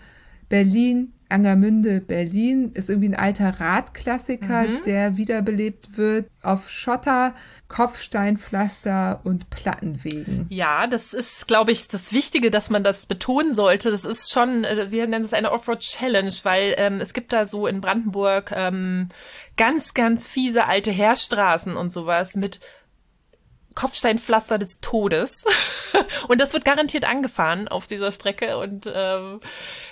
Berlin, 0.49 1.13
Angermünde, 1.29 2.01
Berlin 2.01 2.71
ist 2.73 2.89
irgendwie 2.89 3.09
ein 3.09 3.15
alter 3.15 3.59
Radklassiker, 3.59 4.63
mhm. 4.63 4.81
der 4.83 5.15
wiederbelebt 5.15 5.95
wird 5.95 6.27
auf 6.41 6.71
Schotter, 6.71 7.35
Kopfsteinpflaster 7.67 9.21
und 9.23 9.51
Plattenwegen. 9.51 10.47
Ja, 10.49 10.87
das 10.87 11.13
ist, 11.13 11.47
glaube 11.47 11.71
ich, 11.71 11.87
das 11.87 12.13
Wichtige, 12.13 12.49
dass 12.49 12.71
man 12.71 12.83
das 12.83 13.05
betonen 13.05 13.53
sollte. 13.53 13.91
Das 13.91 14.05
ist 14.05 14.31
schon, 14.31 14.63
äh, 14.63 14.89
wir 14.89 15.05
nennen 15.05 15.23
es 15.23 15.33
eine 15.33 15.51
Offroad 15.51 15.81
Challenge, 15.81 16.33
weil 16.41 16.73
ähm, 16.77 16.99
es 16.99 17.13
gibt 17.13 17.31
da 17.31 17.45
so 17.45 17.67
in 17.67 17.79
Brandenburg 17.79 18.51
ähm, 18.55 19.09
ganz, 19.55 19.93
ganz 19.93 20.25
fiese 20.25 20.65
alte 20.65 20.89
Heerstraßen 20.89 21.77
und 21.77 21.89
sowas 21.89 22.35
mit 22.35 22.59
Kopfsteinpflaster 23.79 24.57
des 24.57 24.79
Todes. 24.81 25.45
und 26.27 26.41
das 26.41 26.51
wird 26.51 26.65
garantiert 26.65 27.05
angefahren 27.05 27.69
auf 27.69 27.87
dieser 27.87 28.11
Strecke. 28.11 28.57
Und 28.57 28.91
ähm, 28.93 29.39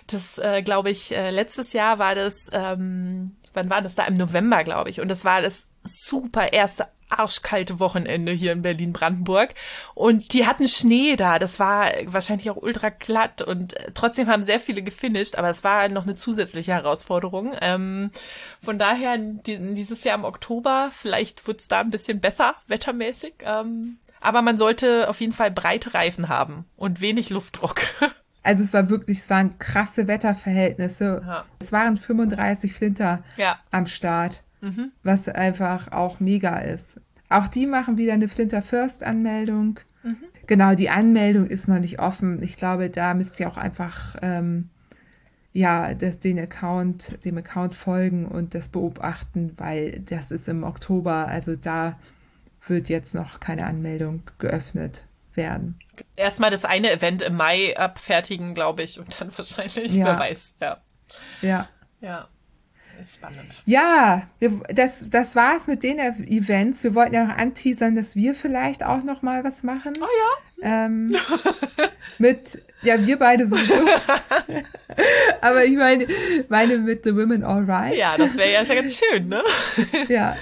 das, 0.07 0.37
äh, 0.39 0.61
glaube 0.61 0.89
ich, 0.89 1.15
äh, 1.15 1.29
letztes 1.29 1.71
Jahr 1.71 1.97
war 1.97 2.13
das, 2.13 2.33
ähm, 2.51 3.37
wann 3.53 3.69
war 3.69 3.81
das 3.81 3.95
da? 3.95 4.03
Im 4.03 4.15
November, 4.15 4.65
glaube 4.65 4.89
ich. 4.89 4.99
Und 4.99 5.07
das 5.07 5.23
war 5.23 5.41
das 5.41 5.67
super 5.85 6.51
erste 6.51 6.87
arschkalte 7.09 7.79
Wochenende 7.79 8.31
hier 8.31 8.51
in 8.51 8.61
Berlin-Brandenburg. 8.61 9.53
Und 9.93 10.33
die 10.33 10.45
hatten 10.45 10.67
Schnee 10.67 11.15
da. 11.15 11.39
Das 11.39 11.59
war 11.59 11.91
wahrscheinlich 12.05 12.49
auch 12.49 12.57
ultra 12.57 12.89
glatt 12.89 13.41
und 13.41 13.73
äh, 13.75 13.91
trotzdem 13.93 14.27
haben 14.27 14.43
sehr 14.43 14.59
viele 14.59 14.81
gefinisht, 14.81 15.35
aber 15.35 15.49
es 15.49 15.63
war 15.63 15.89
noch 15.89 16.03
eine 16.03 16.15
zusätzliche 16.15 16.73
Herausforderung. 16.73 17.55
Ähm, 17.61 18.11
von 18.63 18.77
daher 18.77 19.17
dieses 19.17 20.03
Jahr 20.03 20.17
im 20.17 20.25
Oktober, 20.25 20.89
vielleicht 20.93 21.47
wird's 21.47 21.67
da 21.67 21.79
ein 21.79 21.89
bisschen 21.89 22.19
besser 22.19 22.55
wettermäßig. 22.67 23.35
Ähm, 23.41 23.97
aber 24.19 24.41
man 24.41 24.57
sollte 24.57 25.09
auf 25.09 25.21
jeden 25.21 25.33
Fall 25.33 25.51
breite 25.51 25.93
Reifen 25.93 26.27
haben 26.27 26.65
und 26.75 27.01
wenig 27.01 27.29
Luftdruck. 27.29 27.81
Also 28.43 28.63
es 28.63 28.71
war 28.71 28.89
wirklich, 28.89 29.17
es 29.17 29.29
waren 29.29 29.59
krasse 29.59 30.07
Wetterverhältnisse. 30.07 31.21
Ja. 31.25 31.45
Es 31.59 31.73
waren 31.73 31.97
35 31.97 32.71
Flinter 32.71 33.21
ja. 33.35 33.59
am 33.71 33.87
Start 33.87 34.41
mhm. 34.61 34.91
was 35.03 35.27
einfach 35.27 35.91
auch 35.91 36.19
mega 36.19 36.59
ist. 36.59 37.01
Auch 37.29 37.47
die 37.47 37.65
machen 37.65 37.97
wieder 37.97 38.13
eine 38.13 38.27
Flinter 38.27 38.61
First 38.61 39.03
Anmeldung. 39.03 39.79
Mhm. 40.03 40.23
Genau, 40.45 40.75
die 40.75 40.89
Anmeldung 40.89 41.47
ist 41.47 41.67
noch 41.67 41.79
nicht 41.79 41.99
offen. 41.99 42.41
Ich 42.41 42.55
glaube, 42.55 42.89
da 42.89 43.13
müsst 43.13 43.39
ihr 43.39 43.49
auch 43.49 43.57
einfach 43.57 44.15
ähm, 44.21 44.69
ja 45.53 45.93
das, 45.93 46.19
den 46.19 46.39
Account, 46.39 47.23
dem 47.25 47.37
Account 47.37 47.75
folgen 47.75 48.25
und 48.25 48.55
das 48.55 48.69
beobachten, 48.69 49.53
weil 49.57 49.99
das 49.99 50.31
ist 50.31 50.47
im 50.47 50.63
Oktober. 50.63 51.27
Also 51.27 51.55
da 51.55 51.99
wird 52.65 52.89
jetzt 52.89 53.15
noch 53.15 53.39
keine 53.39 53.65
Anmeldung 53.65 54.23
geöffnet 54.39 55.05
werden. 55.33 55.79
Erstmal 56.15 56.51
das 56.51 56.65
eine 56.65 56.91
Event 56.91 57.21
im 57.21 57.35
Mai 57.35 57.77
abfertigen, 57.77 58.53
glaube 58.53 58.83
ich, 58.83 58.99
und 58.99 59.19
dann 59.19 59.35
wahrscheinlich, 59.37 59.93
ja. 59.93 60.05
wer 60.05 60.19
weiß, 60.19 60.53
ja. 60.61 60.77
Ja. 61.41 61.69
Ja. 62.01 62.27
Spannend. 63.05 63.61
Ja, 63.65 64.27
wir, 64.39 64.59
das, 64.69 65.09
das 65.09 65.35
war's 65.35 65.67
mit 65.67 65.83
den 65.83 65.99
Events. 65.99 66.83
Wir 66.83 66.95
wollten 66.95 67.13
ja 67.13 67.25
noch 67.25 67.37
anteasern, 67.37 67.95
dass 67.95 68.15
wir 68.15 68.35
vielleicht 68.35 68.83
auch 68.83 69.03
noch 69.03 69.21
mal 69.21 69.43
was 69.43 69.63
machen. 69.63 69.93
Oh 69.99 70.05
ja. 70.61 70.85
Ähm, 70.85 71.15
mit, 72.17 72.61
ja, 72.81 73.05
wir 73.05 73.17
beide 73.17 73.47
sowieso. 73.47 73.75
Aber 75.41 75.65
ich 75.65 75.75
meine, 75.75 76.07
meine 76.49 76.77
mit 76.77 77.03
The 77.03 77.15
Women 77.15 77.43
Alright. 77.43 77.95
Ja, 77.95 78.15
das 78.17 78.35
wäre 78.37 78.51
ja 78.51 78.65
schon 78.65 78.75
ganz 78.75 78.97
schön, 78.97 79.27
ne? 79.27 79.43
ja. 80.07 80.35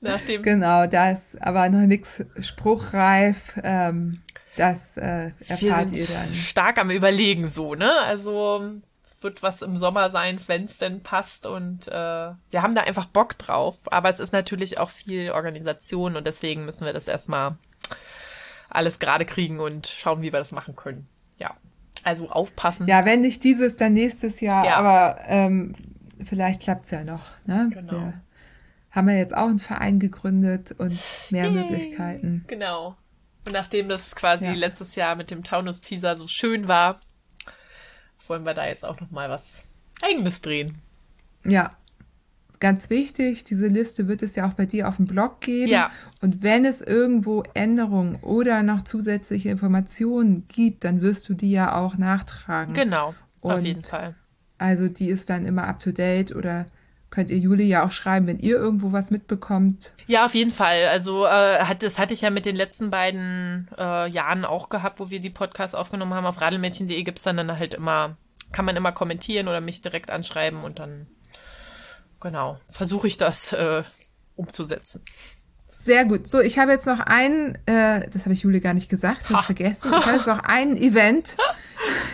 Nachdem 0.00 0.42
Genau, 0.42 0.88
das, 0.88 1.36
aber 1.40 1.68
noch 1.68 1.86
nichts 1.86 2.24
spruchreif. 2.40 3.56
Ähm, 3.62 4.20
das 4.56 4.96
äh, 4.96 5.30
erfahrt 5.46 5.92
ihr 5.92 6.06
dann. 6.06 6.34
Stark 6.34 6.78
am 6.78 6.90
Überlegen 6.90 7.46
so, 7.46 7.76
ne? 7.76 7.92
Also 8.00 8.80
wird 9.22 9.42
was 9.42 9.62
im 9.62 9.76
Sommer 9.76 10.10
sein, 10.10 10.38
wenn 10.46 10.64
es 10.64 10.78
denn 10.78 11.02
passt. 11.02 11.46
Und 11.46 11.88
äh, 11.88 11.90
wir 11.90 12.62
haben 12.62 12.74
da 12.74 12.82
einfach 12.82 13.06
Bock 13.06 13.38
drauf. 13.38 13.76
Aber 13.86 14.08
es 14.10 14.20
ist 14.20 14.32
natürlich 14.32 14.78
auch 14.78 14.90
viel 14.90 15.30
Organisation 15.30 16.16
und 16.16 16.26
deswegen 16.26 16.64
müssen 16.64 16.86
wir 16.86 16.92
das 16.92 17.08
erstmal 17.08 17.56
alles 18.68 18.98
gerade 18.98 19.24
kriegen 19.24 19.60
und 19.60 19.86
schauen, 19.86 20.22
wie 20.22 20.32
wir 20.32 20.38
das 20.38 20.52
machen 20.52 20.76
können. 20.76 21.06
Ja. 21.38 21.54
Also 22.04 22.30
aufpassen. 22.30 22.88
Ja, 22.88 23.04
wenn 23.04 23.20
nicht 23.20 23.44
dieses, 23.44 23.76
dann 23.76 23.92
nächstes 23.92 24.40
Jahr. 24.40 24.64
Ja. 24.64 24.76
Aber 24.76 25.20
ähm, 25.26 25.74
vielleicht 26.24 26.62
klappt's 26.62 26.90
ja 26.90 27.04
noch. 27.04 27.22
Ne? 27.44 27.70
Genau. 27.72 27.92
Wir 27.92 28.22
haben 28.90 29.08
ja 29.08 29.16
jetzt 29.16 29.36
auch 29.36 29.48
einen 29.48 29.58
Verein 29.58 29.98
gegründet 30.00 30.74
und 30.78 30.98
mehr 31.30 31.44
Yay. 31.46 31.52
Möglichkeiten. 31.52 32.44
Genau. 32.48 32.96
Und 33.46 33.52
nachdem 33.52 33.88
das 33.88 34.14
quasi 34.14 34.46
Ja. 34.46 34.52
letztes 34.52 34.94
Jahr 34.94 35.16
mit 35.16 35.30
dem 35.30 35.42
Taunus-Teaser 35.44 36.16
so 36.16 36.26
schön 36.28 36.68
war, 36.68 37.00
wollen 38.32 38.46
wir 38.46 38.54
da 38.54 38.66
jetzt 38.66 38.82
auch 38.82 38.98
noch 38.98 39.10
mal 39.10 39.28
was 39.28 39.44
Eigenes 40.00 40.40
drehen. 40.40 40.78
Ja. 41.44 41.68
Ganz 42.60 42.88
wichtig, 42.88 43.44
diese 43.44 43.66
Liste 43.66 44.08
wird 44.08 44.22
es 44.22 44.36
ja 44.36 44.48
auch 44.48 44.54
bei 44.54 44.64
dir 44.64 44.88
auf 44.88 44.96
dem 44.96 45.04
Blog 45.06 45.42
geben. 45.42 45.70
Ja. 45.70 45.90
Und 46.22 46.42
wenn 46.42 46.64
es 46.64 46.80
irgendwo 46.80 47.42
Änderungen 47.52 48.16
oder 48.22 48.62
noch 48.62 48.84
zusätzliche 48.84 49.50
Informationen 49.50 50.46
gibt, 50.48 50.84
dann 50.84 51.02
wirst 51.02 51.28
du 51.28 51.34
die 51.34 51.50
ja 51.50 51.74
auch 51.76 51.98
nachtragen. 51.98 52.72
Genau, 52.72 53.14
auf 53.42 53.58
Und- 53.58 53.66
jeden 53.66 53.84
Fall. 53.84 54.14
Also 54.56 54.88
die 54.88 55.08
ist 55.08 55.28
dann 55.28 55.44
immer 55.44 55.64
up 55.66 55.80
to 55.80 55.92
date 55.92 56.34
oder 56.34 56.64
könnt 57.12 57.30
ihr 57.30 57.36
Juli 57.36 57.64
ja 57.64 57.84
auch 57.84 57.90
schreiben, 57.90 58.26
wenn 58.26 58.40
ihr 58.40 58.56
irgendwo 58.56 58.90
was 58.90 59.10
mitbekommt. 59.10 59.92
Ja, 60.06 60.24
auf 60.24 60.34
jeden 60.34 60.50
Fall. 60.50 60.88
Also 60.88 61.26
äh, 61.26 61.60
hat, 61.60 61.82
das 61.82 61.98
hatte 61.98 62.14
ich 62.14 62.22
ja 62.22 62.30
mit 62.30 62.46
den 62.46 62.56
letzten 62.56 62.90
beiden 62.90 63.68
äh, 63.78 64.08
Jahren 64.08 64.46
auch 64.46 64.70
gehabt, 64.70 64.98
wo 64.98 65.10
wir 65.10 65.20
die 65.20 65.30
Podcasts 65.30 65.74
aufgenommen 65.74 66.14
haben. 66.14 66.24
Auf 66.24 66.40
radelmädchen.de 66.40 67.02
gibt's 67.02 67.22
dann, 67.22 67.36
dann 67.36 67.58
halt 67.58 67.74
immer, 67.74 68.16
kann 68.50 68.64
man 68.64 68.76
immer 68.76 68.92
kommentieren 68.92 69.46
oder 69.46 69.60
mich 69.60 69.82
direkt 69.82 70.10
anschreiben 70.10 70.64
und 70.64 70.78
dann, 70.78 71.06
genau, 72.18 72.58
versuche 72.70 73.06
ich 73.06 73.18
das 73.18 73.52
äh, 73.52 73.82
umzusetzen. 74.34 75.04
Sehr 75.84 76.04
gut. 76.04 76.28
So, 76.28 76.38
ich 76.40 76.60
habe 76.60 76.70
jetzt 76.70 76.86
noch 76.86 77.00
ein, 77.00 77.58
äh, 77.66 78.08
das 78.08 78.22
habe 78.24 78.34
ich 78.34 78.42
Juli 78.42 78.60
gar 78.60 78.72
nicht 78.72 78.88
gesagt, 78.88 79.28
habe 79.28 79.40
ich 79.40 79.46
vergessen. 79.46 79.88
Ich 79.90 80.06
habe 80.06 80.16
jetzt 80.16 80.28
noch 80.28 80.38
ein 80.44 80.76
Event. 80.76 81.36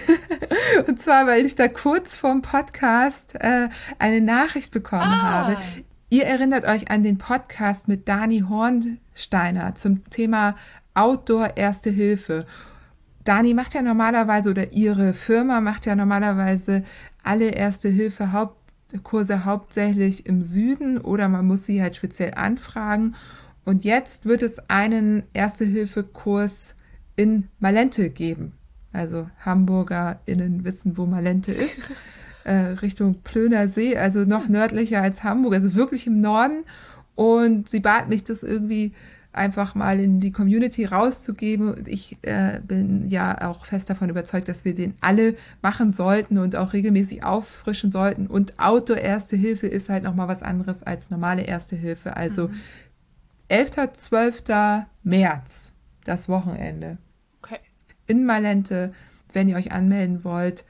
Und 0.86 0.98
zwar, 0.98 1.26
weil 1.26 1.44
ich 1.44 1.54
da 1.54 1.68
kurz 1.68 2.16
vorm 2.16 2.40
Podcast 2.40 3.34
äh, 3.34 3.68
eine 3.98 4.22
Nachricht 4.22 4.72
bekommen 4.72 5.02
Ah. 5.02 5.22
habe. 5.22 5.58
Ihr 6.08 6.24
erinnert 6.24 6.64
euch 6.64 6.90
an 6.90 7.02
den 7.02 7.18
Podcast 7.18 7.88
mit 7.88 8.08
Dani 8.08 8.42
Hornsteiner 8.48 9.74
zum 9.74 10.08
Thema 10.08 10.56
Outdoor 10.94 11.58
Erste 11.58 11.90
Hilfe. 11.90 12.46
Dani 13.24 13.52
macht 13.52 13.74
ja 13.74 13.82
normalerweise 13.82 14.48
oder 14.48 14.72
ihre 14.72 15.12
Firma 15.12 15.60
macht 15.60 15.84
ja 15.84 15.94
normalerweise 15.94 16.84
alle 17.22 17.50
Erste 17.50 17.90
Hilfe 17.90 18.32
Hauptkurse 18.32 19.44
hauptsächlich 19.44 20.24
im 20.24 20.40
Süden 20.40 20.96
oder 20.98 21.28
man 21.28 21.46
muss 21.46 21.66
sie 21.66 21.82
halt 21.82 21.96
speziell 21.96 22.32
anfragen. 22.34 23.14
Und 23.68 23.84
jetzt 23.84 24.24
wird 24.24 24.42
es 24.42 24.70
einen 24.70 25.24
Erste 25.34 25.66
Hilfe 25.66 26.02
Kurs 26.02 26.74
in 27.16 27.48
Malente 27.58 28.08
geben. 28.08 28.54
Also 28.94 29.28
HamburgerInnen 29.44 30.64
wissen, 30.64 30.96
wo 30.96 31.04
Malente 31.04 31.52
ist. 31.52 31.90
äh, 32.44 32.54
Richtung 32.80 33.16
Plöner 33.22 33.68
See, 33.68 33.94
also 33.94 34.20
noch 34.20 34.48
nördlicher 34.48 35.02
als 35.02 35.22
Hamburg, 35.22 35.52
also 35.52 35.74
wirklich 35.74 36.06
im 36.06 36.18
Norden. 36.18 36.62
Und 37.14 37.68
sie 37.68 37.80
bat 37.80 38.08
mich, 38.08 38.24
das 38.24 38.42
irgendwie 38.42 38.94
einfach 39.34 39.74
mal 39.74 40.00
in 40.00 40.18
die 40.18 40.32
Community 40.32 40.86
rauszugeben. 40.86 41.74
Und 41.74 41.88
ich 41.88 42.16
äh, 42.22 42.60
bin 42.66 43.06
ja 43.08 43.50
auch 43.50 43.66
fest 43.66 43.90
davon 43.90 44.08
überzeugt, 44.08 44.48
dass 44.48 44.64
wir 44.64 44.74
den 44.74 44.94
alle 45.02 45.34
machen 45.60 45.90
sollten 45.90 46.38
und 46.38 46.56
auch 46.56 46.72
regelmäßig 46.72 47.22
auffrischen 47.22 47.90
sollten. 47.90 48.28
Und 48.28 48.58
Outdoor-Erste 48.58 49.36
Hilfe 49.36 49.66
ist 49.66 49.90
halt 49.90 50.04
nochmal 50.04 50.26
was 50.26 50.42
anderes 50.42 50.82
als 50.82 51.10
normale 51.10 51.42
Erste 51.42 51.76
Hilfe. 51.76 52.16
Also 52.16 52.48
11. 53.48 53.92
12. 53.92 54.44
März, 55.02 55.72
das 56.04 56.28
Wochenende 56.28 56.98
Okay. 57.42 57.58
in 58.06 58.24
Malente, 58.24 58.92
wenn 59.32 59.48
ihr 59.48 59.56
euch 59.56 59.72
anmelden 59.72 60.24
wollt, 60.24 60.64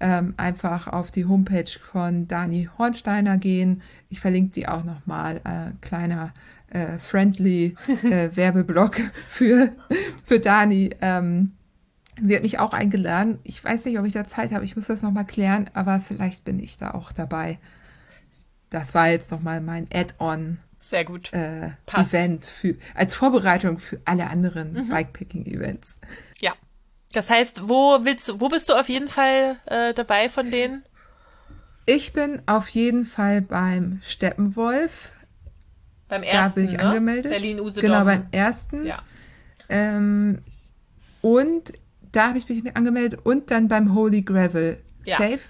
ähm, 0.00 0.34
einfach 0.36 0.88
auf 0.88 1.10
die 1.10 1.24
Homepage 1.24 1.70
von 1.80 2.26
Dani 2.26 2.68
Hornsteiner 2.76 3.38
gehen. 3.38 3.82
Ich 4.10 4.20
verlinke 4.20 4.52
die 4.52 4.68
auch 4.68 4.84
nochmal. 4.84 5.40
Äh, 5.44 5.72
kleiner 5.80 6.32
äh, 6.68 6.98
friendly 6.98 7.76
äh, 8.02 8.30
Werbeblock 8.34 9.00
für, 9.28 9.72
für 10.24 10.40
Dani. 10.40 10.90
Ähm, 11.00 11.52
sie 12.20 12.34
hat 12.34 12.42
mich 12.42 12.58
auch 12.58 12.72
eingeladen. 12.72 13.38
Ich 13.44 13.62
weiß 13.64 13.84
nicht, 13.84 13.98
ob 13.98 14.04
ich 14.04 14.12
da 14.12 14.24
Zeit 14.24 14.52
habe. 14.52 14.64
Ich 14.64 14.74
muss 14.74 14.86
das 14.88 15.02
nochmal 15.02 15.26
klären, 15.26 15.70
aber 15.74 16.00
vielleicht 16.00 16.44
bin 16.44 16.58
ich 16.58 16.76
da 16.78 16.90
auch 16.90 17.12
dabei. 17.12 17.58
Das 18.70 18.94
war 18.94 19.08
jetzt 19.08 19.30
nochmal 19.30 19.60
mein 19.60 19.86
Add-on 19.92 20.58
Sehr 20.88 21.04
gut. 21.04 21.32
äh. 21.32 21.70
Event 21.92 22.46
für, 22.46 22.76
als 22.94 23.14
Vorbereitung 23.14 23.78
für 23.78 24.00
alle 24.04 24.28
anderen 24.28 24.74
Bikepacking-Events. 24.88 25.96
Ja. 26.40 26.52
Das 27.12 27.30
heißt, 27.30 27.68
wo 27.68 28.04
willst 28.04 28.40
wo 28.40 28.48
bist 28.48 28.68
du 28.68 28.74
auf 28.74 28.88
jeden 28.88 29.08
Fall 29.08 29.56
äh, 29.66 29.94
dabei 29.94 30.28
von 30.28 30.50
denen? 30.50 30.82
Ich 31.86 32.12
bin 32.12 32.40
auf 32.46 32.68
jeden 32.68 33.06
Fall 33.06 33.40
beim 33.40 34.00
Steppenwolf. 34.02 35.12
Beim 36.08 36.22
Da 36.22 36.28
ersten, 36.28 36.54
bin 36.56 36.64
ich 36.66 36.72
ne? 36.72 36.80
angemeldet. 36.80 37.30
Berlin 37.30 37.60
Usedom. 37.60 37.82
Genau, 37.82 38.04
beim 38.04 38.26
ersten. 38.32 38.84
Ja. 38.86 39.02
Ähm, 39.68 40.40
und 41.22 41.72
da 42.12 42.28
habe 42.28 42.38
ich 42.38 42.48
mich 42.48 42.76
angemeldet 42.76 43.20
und 43.24 43.50
dann 43.50 43.68
beim 43.68 43.94
Holy 43.94 44.22
Gravel 44.22 44.78
Ja. 45.04 45.18
Safe. 45.18 45.40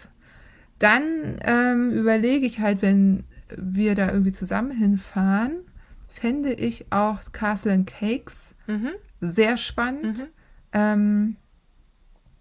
Dann 0.79 1.39
ähm, 1.45 1.93
überlege 1.93 2.47
ich 2.47 2.61
halt, 2.61 2.83
wenn 2.83 3.25
wir 3.57 3.95
da 3.95 4.09
irgendwie 4.11 4.33
zusammen 4.33 4.71
hinfahren, 4.73 5.53
fände 6.09 6.53
ich 6.53 6.87
auch 6.93 7.19
Castle 7.33 7.73
and 7.73 7.87
Cakes 7.87 8.55
Mhm. 8.67 8.91
sehr 9.21 9.57
spannend. 9.57 10.29
Ähm, 10.73 11.37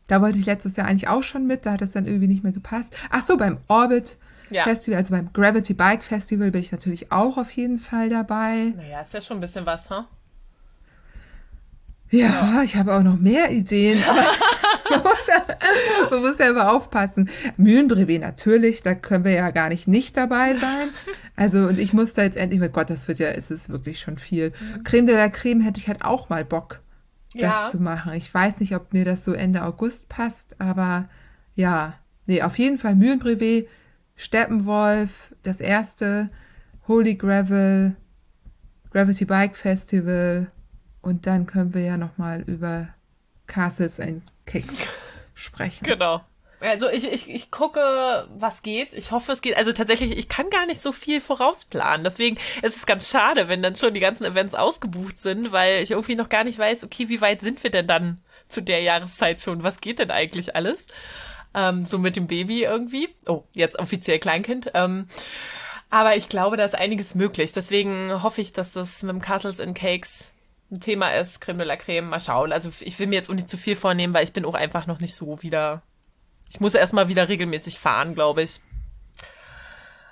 da 0.07 0.21
wollte 0.21 0.39
ich 0.39 0.45
letztes 0.45 0.75
Jahr 0.75 0.87
eigentlich 0.87 1.07
auch 1.07 1.23
schon 1.23 1.47
mit, 1.47 1.65
da 1.65 1.73
hat 1.73 1.81
es 1.81 1.91
dann 1.93 2.05
irgendwie 2.05 2.27
nicht 2.27 2.43
mehr 2.43 2.51
gepasst. 2.53 2.95
Ach 3.09 3.21
so, 3.21 3.37
beim 3.37 3.57
Orbit 3.67 4.17
Ja. 4.49 4.63
Festival, 4.63 4.97
also 4.97 5.11
beim 5.11 5.31
Gravity 5.33 5.73
Bike 5.73 6.03
Festival 6.03 6.51
bin 6.51 6.61
ich 6.61 6.71
natürlich 6.71 7.11
auch 7.11 7.37
auf 7.37 7.49
jeden 7.51 7.77
Fall 7.77 8.09
dabei. 8.09 8.73
Naja, 8.75 9.01
ist 9.01 9.13
ja 9.13 9.21
schon 9.21 9.37
ein 9.37 9.41
bisschen 9.41 9.65
was, 9.65 9.89
ha? 9.89 10.07
Ja, 12.11 12.61
ich 12.63 12.75
habe 12.75 12.93
auch 12.93 13.01
noch 13.01 13.17
mehr 13.17 13.51
Ideen, 13.51 14.03
aber 14.07 14.21
man, 14.89 15.01
muss 15.01 15.27
ja, 15.27 16.09
man 16.09 16.21
muss 16.21 16.37
ja 16.37 16.49
immer 16.49 16.71
aufpassen. 16.71 17.29
Mühlenbrevet 17.57 18.21
natürlich, 18.21 18.81
da 18.81 18.95
können 18.95 19.23
wir 19.25 19.31
ja 19.33 19.51
gar 19.51 19.69
nicht 19.69 19.87
nicht 19.87 20.15
dabei 20.17 20.55
sein. 20.55 20.89
Also 21.35 21.59
und 21.67 21.79
ich 21.79 21.93
muss 21.93 22.13
da 22.13 22.23
jetzt 22.23 22.37
endlich 22.37 22.59
mit 22.59 22.73
Gott, 22.73 22.89
das 22.89 23.07
wird 23.07 23.19
ja, 23.19 23.27
es 23.29 23.51
ist 23.51 23.69
wirklich 23.69 23.99
schon 23.99 24.17
viel. 24.17 24.51
Creme 24.83 25.05
de 25.07 25.15
la 25.15 25.29
Creme 25.29 25.61
hätte 25.61 25.79
ich 25.79 25.87
halt 25.87 26.03
auch 26.03 26.29
mal 26.29 26.45
Bock, 26.45 26.81
das 27.33 27.41
Ja. 27.41 27.67
zu 27.71 27.79
machen. 27.79 28.13
Ich 28.13 28.31
weiß 28.33 28.59
nicht, 28.59 28.75
ob 28.75 28.93
mir 28.93 29.05
das 29.05 29.25
so 29.25 29.33
Ende 29.33 29.63
August 29.63 30.09
passt, 30.09 30.59
aber 30.59 31.09
ja, 31.55 31.93
nee, 32.25 32.41
auf 32.41 32.57
jeden 32.57 32.77
Fall 32.77 32.95
Mühlenbrevet, 32.95 33.67
Steppenwolf, 34.15 35.33
das 35.43 35.59
erste, 35.59 36.27
Holy 36.87 37.15
Gravel, 37.15 37.95
Gravity 38.91 39.25
Bike 39.25 39.55
Festival 39.55 40.47
und 41.01 41.25
dann 41.27 41.45
können 41.45 41.73
wir 41.73 41.81
ja 41.81 41.97
noch 41.97 42.17
mal 42.17 42.41
über 42.41 42.89
Castles 43.47 43.99
and 43.99 44.21
Kicks 44.45 44.85
sprechen. 45.33 45.85
Genau. 45.85 46.21
Also 46.59 46.89
ich, 46.89 47.03
ich, 47.11 47.29
ich 47.29 47.51
gucke, 47.51 48.25
was 48.33 48.63
geht. 48.63 48.93
Ich 48.93 49.11
hoffe, 49.11 49.33
es 49.33 49.41
geht. 49.41 49.57
Also 49.57 49.73
tatsächlich, 49.73 50.17
ich 50.17 50.29
kann 50.29 50.49
gar 50.49 50.65
nicht 50.65 50.81
so 50.81 50.93
viel 50.93 51.19
vorausplanen. 51.19 52.05
Deswegen 52.05 52.37
ist 52.61 52.77
es 52.77 52.85
ganz 52.85 53.09
schade, 53.09 53.49
wenn 53.49 53.61
dann 53.61 53.75
schon 53.75 53.93
die 53.93 53.99
ganzen 53.99 54.23
Events 54.23 54.55
ausgebucht 54.55 55.19
sind, 55.19 55.51
weil 55.51 55.83
ich 55.83 55.91
irgendwie 55.91 56.15
noch 56.15 56.29
gar 56.29 56.45
nicht 56.45 56.57
weiß, 56.57 56.85
okay, 56.85 57.09
wie 57.09 57.19
weit 57.19 57.41
sind 57.41 57.61
wir 57.63 57.69
denn 57.69 57.87
dann 57.87 58.23
zu 58.47 58.61
der 58.61 58.81
Jahreszeit 58.81 59.41
schon? 59.41 59.63
Was 59.63 59.81
geht 59.81 59.99
denn 59.99 60.11
eigentlich 60.11 60.55
alles? 60.55 60.87
Ähm, 61.53 61.85
so 61.85 61.99
mit 61.99 62.15
dem 62.15 62.27
Baby 62.27 62.63
irgendwie. 62.63 63.09
Oh, 63.27 63.43
jetzt 63.53 63.77
offiziell 63.77 64.19
Kleinkind. 64.19 64.71
Ähm, 64.73 65.07
aber 65.89 66.15
ich 66.15 66.29
glaube, 66.29 66.55
da 66.55 66.63
ist 66.63 66.75
einiges 66.75 67.13
möglich. 67.13 67.51
Deswegen 67.51 68.23
hoffe 68.23 68.41
ich, 68.41 68.53
dass 68.53 68.71
das 68.71 69.03
mit 69.03 69.11
dem 69.11 69.21
Castles 69.21 69.59
and 69.59 69.77
Cakes 69.77 70.32
ein 70.71 70.79
Thema 70.79 71.09
ist. 71.09 71.41
Creme 71.41 71.59
de 71.59 71.67
la 71.67 71.75
Creme, 71.75 72.09
mal 72.09 72.19
schauen. 72.19 72.51
Also 72.51 72.69
ich 72.79 72.97
will 72.99 73.07
mir 73.07 73.15
jetzt 73.15 73.29
auch 73.29 73.35
nicht 73.35 73.49
zu 73.49 73.57
viel 73.57 73.75
vornehmen, 73.75 74.13
weil 74.13 74.23
ich 74.23 74.33
bin 74.33 74.45
auch 74.45 74.55
einfach 74.55 74.87
noch 74.87 74.99
nicht 74.99 75.15
so 75.15 75.41
wieder. 75.41 75.81
Ich 76.49 76.59
muss 76.59 76.75
erstmal 76.75 77.07
wieder 77.07 77.29
regelmäßig 77.29 77.79
fahren, 77.79 78.15
glaube 78.15 78.43
ich. 78.43 78.61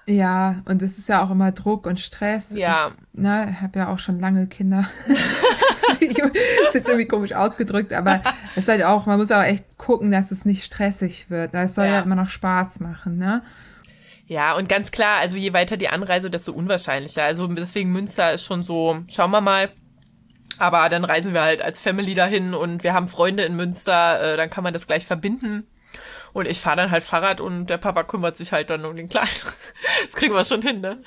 Ja, 0.08 0.62
und 0.66 0.82
es 0.82 0.98
ist 0.98 1.10
ja 1.10 1.24
auch 1.24 1.30
immer 1.30 1.52
Druck 1.52 1.86
und 1.86 2.00
Stress. 2.00 2.52
Ja. 2.52 2.92
Ich 3.14 3.20
ne, 3.20 3.62
habe 3.62 3.80
ja 3.80 3.94
auch 3.94 4.00
schon 4.00 4.20
lange 4.20 4.48
Kinder. 4.48 4.90
ist 6.00 6.18
jetzt 6.74 6.88
irgendwie 6.88 7.08
komisch 7.08 7.34
ausgedrückt, 7.34 7.94
aber 7.94 8.22
es 8.56 8.64
ist 8.64 8.70
halt 8.70 8.84
auch, 8.84 9.06
man 9.06 9.20
muss 9.20 9.32
auch 9.32 9.44
echt 9.44 9.78
gucken, 9.78 10.12
dass 10.12 10.32
es 10.32 10.46
nicht 10.46 10.64
stressig 10.64 11.30
wird. 11.30 11.54
Es 11.54 11.76
soll 11.76 11.86
ja. 11.86 11.92
ja 11.92 12.00
immer 12.00 12.16
noch 12.16 12.30
Spaß 12.30 12.80
machen, 12.80 13.18
ne? 13.18 13.44
Ja, 14.26 14.56
und 14.56 14.70
ganz 14.70 14.92
klar, 14.92 15.20
also 15.20 15.36
je 15.36 15.52
weiter 15.52 15.76
die 15.76 15.90
Anreise, 15.90 16.30
desto 16.30 16.54
unwahrscheinlicher. 16.54 17.24
Also 17.24 17.48
deswegen 17.48 17.92
Münster 17.92 18.34
ist 18.34 18.46
schon 18.46 18.64
so, 18.64 19.00
schauen 19.10 19.32
wir 19.32 19.42
mal. 19.42 19.70
Aber 20.60 20.88
dann 20.90 21.06
reisen 21.06 21.34
wir 21.34 21.42
halt 21.42 21.62
als 21.62 21.80
Family 21.80 22.14
dahin 22.14 22.54
und 22.54 22.84
wir 22.84 22.94
haben 22.94 23.08
Freunde 23.08 23.44
in 23.44 23.56
Münster, 23.56 24.34
äh, 24.34 24.38
dann 24.38 24.50
kann 24.50 24.64
man 24.64 24.74
das 24.74 24.88
gleich 24.88 25.06
verbinden. 25.06 25.68
Und 26.34 26.48
ich 26.48 26.60
fahre 26.60 26.78
dann 26.78 26.92
halt 26.92 27.04
Fahrrad 27.04 27.42
und 27.42 27.68
der 27.68 27.78
Papa 27.78 28.04
kümmert 28.04 28.38
sich 28.38 28.52
halt 28.54 28.70
dann 28.70 28.86
um 28.86 28.96
den 28.96 29.10
Kleinen. 29.10 29.30
Das 30.06 30.16
kriegen 30.16 30.34
wir 30.34 30.44
schon 30.44 30.62
hin, 30.62 30.82
ne? 30.82 31.02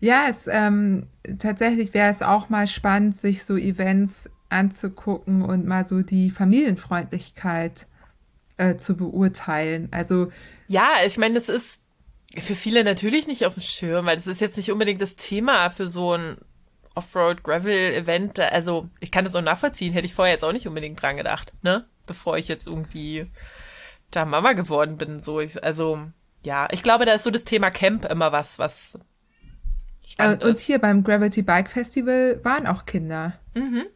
Ja, 0.00 0.26
es 0.28 0.46
ähm, 0.46 1.06
tatsächlich 1.38 1.94
wäre 1.94 2.10
es 2.10 2.22
auch 2.22 2.48
mal 2.48 2.66
spannend, 2.66 3.16
sich 3.16 3.44
so 3.44 3.56
Events 3.56 4.30
anzugucken 4.48 5.42
und 5.42 5.66
mal 5.66 5.84
so 5.84 6.02
die 6.02 6.30
Familienfreundlichkeit 6.30 7.86
äh, 8.56 8.76
zu 8.76 8.96
beurteilen. 8.96 9.88
Also 9.92 10.30
ja, 10.66 10.88
ich 11.04 11.18
meine, 11.18 11.34
das 11.34 11.48
ist 11.48 11.80
für 12.40 12.54
viele 12.54 12.84
natürlich 12.84 13.26
nicht 13.26 13.46
auf 13.46 13.54
dem 13.54 13.62
Schirm, 13.62 14.06
weil 14.06 14.16
das 14.16 14.26
ist 14.26 14.40
jetzt 14.40 14.56
nicht 14.56 14.70
unbedingt 14.70 15.00
das 15.00 15.16
Thema 15.16 15.70
für 15.70 15.88
so 15.88 16.14
ein 16.14 16.36
Offroad-Gravel-Event. 16.96 18.40
Also 18.40 18.88
ich 19.00 19.10
kann 19.10 19.24
das 19.24 19.34
auch 19.34 19.42
nachvollziehen, 19.42 19.92
hätte 19.92 20.06
ich 20.06 20.14
vorher 20.14 20.34
jetzt 20.34 20.44
auch 20.44 20.52
nicht 20.52 20.66
unbedingt 20.66 21.00
dran 21.00 21.16
gedacht, 21.16 21.52
ne? 21.62 21.86
Bevor 22.06 22.38
ich 22.38 22.48
jetzt 22.48 22.66
irgendwie 22.66 23.30
da 24.10 24.24
Mama 24.24 24.52
geworden 24.52 24.96
bin. 24.96 25.20
So, 25.20 25.40
ich, 25.40 25.62
also 25.62 26.08
ja, 26.42 26.68
ich 26.70 26.82
glaube, 26.82 27.04
da 27.04 27.12
ist 27.12 27.24
so 27.24 27.30
das 27.30 27.44
Thema 27.44 27.70
Camp 27.70 28.04
immer 28.04 28.32
was, 28.32 28.58
was 28.58 28.98
spannend 30.06 30.42
äh, 30.42 30.46
Und 30.46 30.58
hier 30.58 30.78
beim 30.78 31.04
Gravity 31.04 31.42
Bike 31.42 31.70
Festival 31.70 32.40
waren 32.44 32.66
auch 32.66 32.86
Kinder. 32.86 33.34
Mhm. 33.54 33.86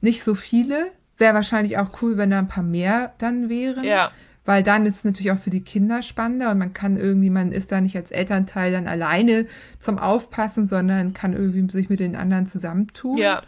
Nicht 0.00 0.22
so 0.22 0.34
viele. 0.34 0.92
Wäre 1.16 1.34
wahrscheinlich 1.34 1.78
auch 1.78 2.02
cool, 2.02 2.16
wenn 2.16 2.30
da 2.30 2.40
ein 2.40 2.48
paar 2.48 2.64
mehr 2.64 3.14
dann 3.18 3.48
wären. 3.48 3.84
Ja. 3.84 4.10
Weil 4.44 4.62
dann 4.62 4.84
ist 4.84 4.98
es 4.98 5.04
natürlich 5.04 5.32
auch 5.32 5.38
für 5.38 5.50
die 5.50 5.64
Kinder 5.64 6.02
spannender 6.02 6.50
und 6.50 6.58
man 6.58 6.74
kann 6.74 6.96
irgendwie, 6.96 7.30
man 7.30 7.50
ist 7.50 7.72
da 7.72 7.80
nicht 7.80 7.96
als 7.96 8.10
Elternteil 8.10 8.72
dann 8.72 8.86
alleine 8.86 9.46
zum 9.78 9.98
Aufpassen, 9.98 10.66
sondern 10.66 11.14
kann 11.14 11.32
irgendwie 11.32 11.70
sich 11.72 11.88
mit 11.88 12.00
den 12.00 12.14
anderen 12.14 12.46
zusammentun. 12.46 13.16
Ja. 13.16 13.42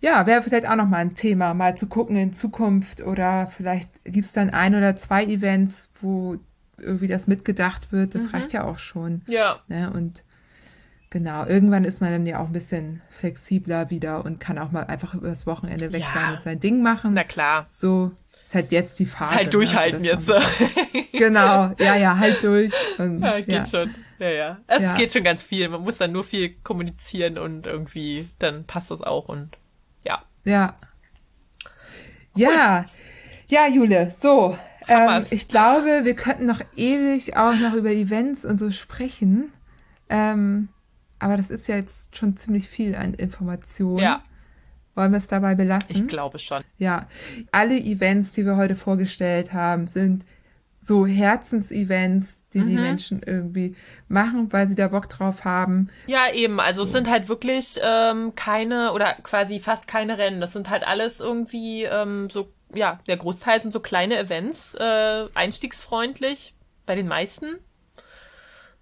Ja, 0.00 0.26
wäre 0.26 0.42
vielleicht 0.42 0.68
auch 0.68 0.76
nochmal 0.76 1.00
ein 1.00 1.14
Thema, 1.14 1.54
mal 1.54 1.76
zu 1.76 1.88
gucken 1.88 2.16
in 2.16 2.32
Zukunft 2.32 3.00
oder 3.00 3.46
vielleicht 3.46 4.04
gibt's 4.04 4.32
dann 4.32 4.50
ein 4.50 4.74
oder 4.74 4.94
zwei 4.96 5.24
Events, 5.24 5.88
wo 6.00 6.36
irgendwie 6.78 7.08
das 7.08 7.26
mitgedacht 7.26 7.92
wird. 7.92 8.14
Das 8.14 8.24
mhm. 8.24 8.30
reicht 8.30 8.52
ja 8.52 8.64
auch 8.64 8.78
schon. 8.78 9.22
Ja. 9.26 9.60
Ne? 9.68 9.90
Und 9.90 10.24
genau, 11.10 11.46
irgendwann 11.46 11.84
ist 11.84 12.00
man 12.00 12.10
dann 12.10 12.26
ja 12.26 12.40
auch 12.40 12.46
ein 12.46 12.52
bisschen 12.52 13.00
flexibler 13.08 13.90
wieder 13.90 14.24
und 14.24 14.38
kann 14.38 14.58
auch 14.58 14.70
mal 14.70 14.84
einfach 14.84 15.14
übers 15.14 15.46
Wochenende 15.46 15.92
weg 15.92 16.02
ja. 16.02 16.20
sein 16.20 16.34
und 16.34 16.42
sein 16.42 16.60
Ding 16.60 16.82
machen. 16.82 17.14
Na 17.14 17.24
klar. 17.24 17.66
So 17.70 18.12
ist 18.46 18.54
halt 18.54 18.72
jetzt 18.72 18.98
die 19.00 19.06
Phase. 19.06 19.32
Ist 19.32 19.36
halt 19.38 19.54
durchhalten 19.54 20.02
ne? 20.02 20.08
jetzt. 20.08 20.30
genau, 21.12 21.72
ja, 21.78 21.96
ja, 21.96 22.16
halt 22.16 22.42
durch. 22.44 22.72
Und, 22.98 23.20
ja, 23.22 23.36
geht 23.38 23.48
ja. 23.48 23.66
schon. 23.66 23.94
Ja, 24.18 24.28
ja. 24.28 24.58
Es 24.68 24.82
ja. 24.82 24.94
geht 24.94 25.12
schon 25.12 25.24
ganz 25.24 25.42
viel. 25.42 25.68
Man 25.68 25.82
muss 25.82 25.98
dann 25.98 26.12
nur 26.12 26.22
viel 26.22 26.54
kommunizieren 26.62 27.38
und 27.38 27.66
irgendwie, 27.66 28.28
dann 28.38 28.64
passt 28.64 28.90
das 28.92 29.02
auch 29.02 29.28
und 29.28 29.50
ja. 30.04 30.22
Ja. 30.44 30.76
Ja. 32.36 32.86
Ja, 33.48 33.66
Jule, 33.66 34.10
so. 34.10 34.56
Ähm, 34.88 35.24
ich 35.30 35.48
glaube, 35.48 36.04
wir 36.04 36.14
könnten 36.14 36.46
noch 36.46 36.60
ewig 36.76 37.36
auch 37.36 37.54
noch 37.54 37.74
über 37.74 37.90
Events 37.90 38.44
und 38.44 38.58
so 38.58 38.70
sprechen. 38.70 39.52
Ähm, 40.08 40.68
aber 41.18 41.36
das 41.36 41.50
ist 41.50 41.66
ja 41.66 41.74
jetzt 41.74 42.16
schon 42.16 42.36
ziemlich 42.36 42.68
viel 42.68 42.94
an 42.94 43.14
Informationen. 43.14 43.98
Ja. 43.98 44.22
Wollen 44.96 45.12
wir 45.12 45.18
es 45.18 45.28
dabei 45.28 45.54
belassen? 45.54 45.94
Ich 45.94 46.06
glaube 46.08 46.38
schon. 46.38 46.64
Ja. 46.78 47.06
Alle 47.52 47.78
Events, 47.78 48.32
die 48.32 48.44
wir 48.44 48.56
heute 48.56 48.74
vorgestellt 48.74 49.52
haben, 49.52 49.86
sind 49.86 50.24
so 50.80 51.06
Herzensevents, 51.06 52.44
die 52.54 52.60
mhm. 52.60 52.68
die 52.68 52.76
Menschen 52.76 53.22
irgendwie 53.22 53.76
machen, 54.08 54.52
weil 54.52 54.68
sie 54.68 54.74
da 54.74 54.88
Bock 54.88 55.08
drauf 55.08 55.44
haben. 55.44 55.90
Ja, 56.06 56.32
eben. 56.32 56.60
Also 56.60 56.82
so. 56.82 56.88
es 56.88 56.92
sind 56.92 57.10
halt 57.10 57.28
wirklich 57.28 57.78
ähm, 57.82 58.34
keine 58.36 58.92
oder 58.92 59.14
quasi 59.22 59.58
fast 59.58 59.86
keine 59.86 60.16
Rennen. 60.16 60.40
Das 60.40 60.52
sind 60.52 60.70
halt 60.70 60.86
alles 60.86 61.20
irgendwie 61.20 61.84
ähm, 61.84 62.30
so, 62.30 62.50
ja, 62.74 63.00
der 63.06 63.18
Großteil 63.18 63.60
sind 63.60 63.72
so 63.72 63.80
kleine 63.80 64.16
Events, 64.16 64.74
äh, 64.76 65.26
einstiegsfreundlich 65.34 66.54
bei 66.86 66.94
den 66.94 67.08
meisten. 67.08 67.58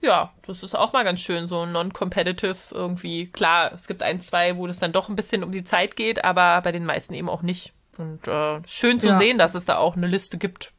Ja, 0.04 0.32
das 0.46 0.62
ist 0.62 0.74
auch 0.74 0.92
mal 0.92 1.02
ganz 1.02 1.20
schön, 1.20 1.46
so 1.46 1.64
non-competitive 1.64 2.56
irgendwie. 2.72 3.26
Klar, 3.28 3.72
es 3.72 3.86
gibt 3.86 4.02
ein, 4.02 4.20
zwei, 4.20 4.56
wo 4.58 4.66
das 4.66 4.78
dann 4.78 4.92
doch 4.92 5.08
ein 5.08 5.16
bisschen 5.16 5.42
um 5.42 5.50
die 5.50 5.64
Zeit 5.64 5.96
geht, 5.96 6.24
aber 6.24 6.60
bei 6.60 6.72
den 6.72 6.84
meisten 6.84 7.14
eben 7.14 7.30
auch 7.30 7.40
nicht. 7.40 7.72
Und 7.98 8.28
äh, 8.28 8.60
schön 8.66 9.00
zu 9.00 9.08
ja. 9.08 9.18
sehen, 9.18 9.38
dass 9.38 9.54
es 9.54 9.64
da 9.64 9.78
auch 9.78 9.96
eine 9.96 10.06
Liste 10.06 10.36
gibt. 10.36 10.72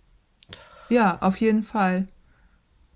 Ja, 0.89 1.17
auf 1.21 1.37
jeden 1.37 1.63
Fall. 1.63 2.07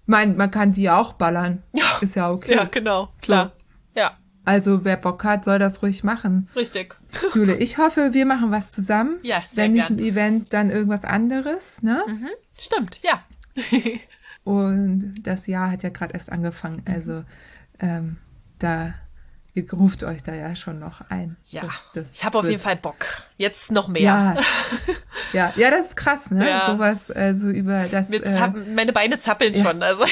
Mein, 0.06 0.38
man 0.38 0.52
kann 0.52 0.72
die 0.72 0.84
ja 0.84 1.00
auch 1.00 1.14
ballern. 1.14 1.64
Ja. 1.74 1.98
Ist 2.02 2.16
ja 2.16 2.30
okay. 2.30 2.56
Ja, 2.56 2.66
genau. 2.66 3.10
Klar. 3.22 3.54
So. 3.96 4.02
Ja. 4.02 4.18
Also 4.46 4.86
wer 4.86 4.98
Bock 4.98 5.24
hat, 5.24 5.46
soll 5.46 5.58
das 5.58 5.82
ruhig 5.82 6.04
machen. 6.04 6.48
Richtig. 6.56 6.96
Jule, 7.34 7.56
ich 7.58 7.80
hoffe, 7.80 8.14
wir 8.14 8.26
machen 8.28 8.52
was 8.52 8.72
zusammen. 8.72 9.20
Ja, 9.24 9.42
sehr 9.50 9.64
Wenn 9.64 9.72
nicht 9.74 9.88
gern. 9.88 10.00
ein 10.00 10.04
Event, 10.04 10.54
dann 10.54 10.70
irgendwas 10.70 11.06
anderes, 11.06 11.82
ne? 11.82 12.04
Mhm. 12.08 12.30
Stimmt, 12.60 13.00
ja. 13.02 13.24
Und 14.50 15.14
das 15.22 15.46
Jahr 15.46 15.70
hat 15.70 15.84
ja 15.84 15.90
gerade 15.90 16.16
erst 16.16 16.32
angefangen. 16.32 16.82
Also 16.86 17.24
ähm, 17.80 18.18
da 18.58 18.96
ihr 19.54 19.72
ruft 19.72 20.04
euch 20.04 20.24
da 20.24 20.34
ja 20.34 20.56
schon 20.56 20.80
noch 20.80 21.02
ein. 21.10 21.38
Ja, 21.46 21.62
das, 21.62 21.92
das 21.94 22.14
ich 22.16 22.24
habe 22.24 22.40
auf 22.40 22.50
jeden 22.50 22.60
Fall 22.60 22.76
Bock. 22.76 23.06
Jetzt 23.38 23.72
noch 23.72 23.88
mehr. 23.88 24.02
Ja, 24.02 24.36
ja, 25.34 25.54
ja 25.56 25.70
das 25.70 25.90
ist 25.90 25.98
krass, 25.98 26.32
ne? 26.32 26.50
Ja. 26.50 26.72
Sowas 26.72 27.12
äh, 27.12 27.36
so 27.36 27.48
über 27.50 27.86
das. 27.90 28.10
Äh, 28.10 28.50
meine 28.74 28.92
Beine 28.92 29.20
zappeln 29.20 29.54
ja. 29.54 29.66
schon. 29.66 29.84
Also, 29.84 30.04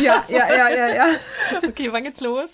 ja, 0.00 0.24
ja, 0.26 0.54
ja, 0.54 0.70
ja, 0.70 0.94
ja. 0.94 1.06
Okay, 1.68 1.92
wann 1.92 2.04
geht's 2.04 2.22
los? 2.22 2.48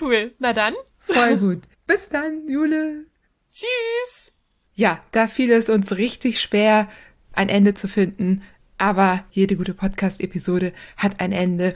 Cool. 0.00 0.34
Na 0.38 0.52
dann. 0.52 0.74
Voll 1.00 1.36
gut. 1.38 1.62
Bis 1.88 2.10
dann, 2.10 2.46
Jule. 2.46 3.06
Tschüss. 3.52 4.30
Ja, 4.74 5.00
da 5.10 5.26
fiel 5.26 5.50
es 5.50 5.68
uns 5.68 5.96
richtig 5.96 6.40
schwer, 6.40 6.86
ein 7.32 7.48
Ende 7.48 7.74
zu 7.74 7.88
finden. 7.88 8.42
Aber 8.80 9.22
jede 9.30 9.54
gute 9.56 9.74
Podcast-Episode 9.74 10.72
hat 10.96 11.20
ein 11.20 11.30
Ende. 11.32 11.74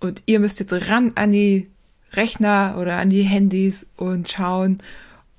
Und 0.00 0.22
ihr 0.24 0.40
müsst 0.40 0.58
jetzt 0.58 0.72
ran 0.72 1.12
an 1.14 1.32
die 1.32 1.68
Rechner 2.14 2.78
oder 2.80 2.96
an 2.96 3.10
die 3.10 3.24
Handys 3.24 3.86
und 3.96 4.30
schauen, 4.30 4.78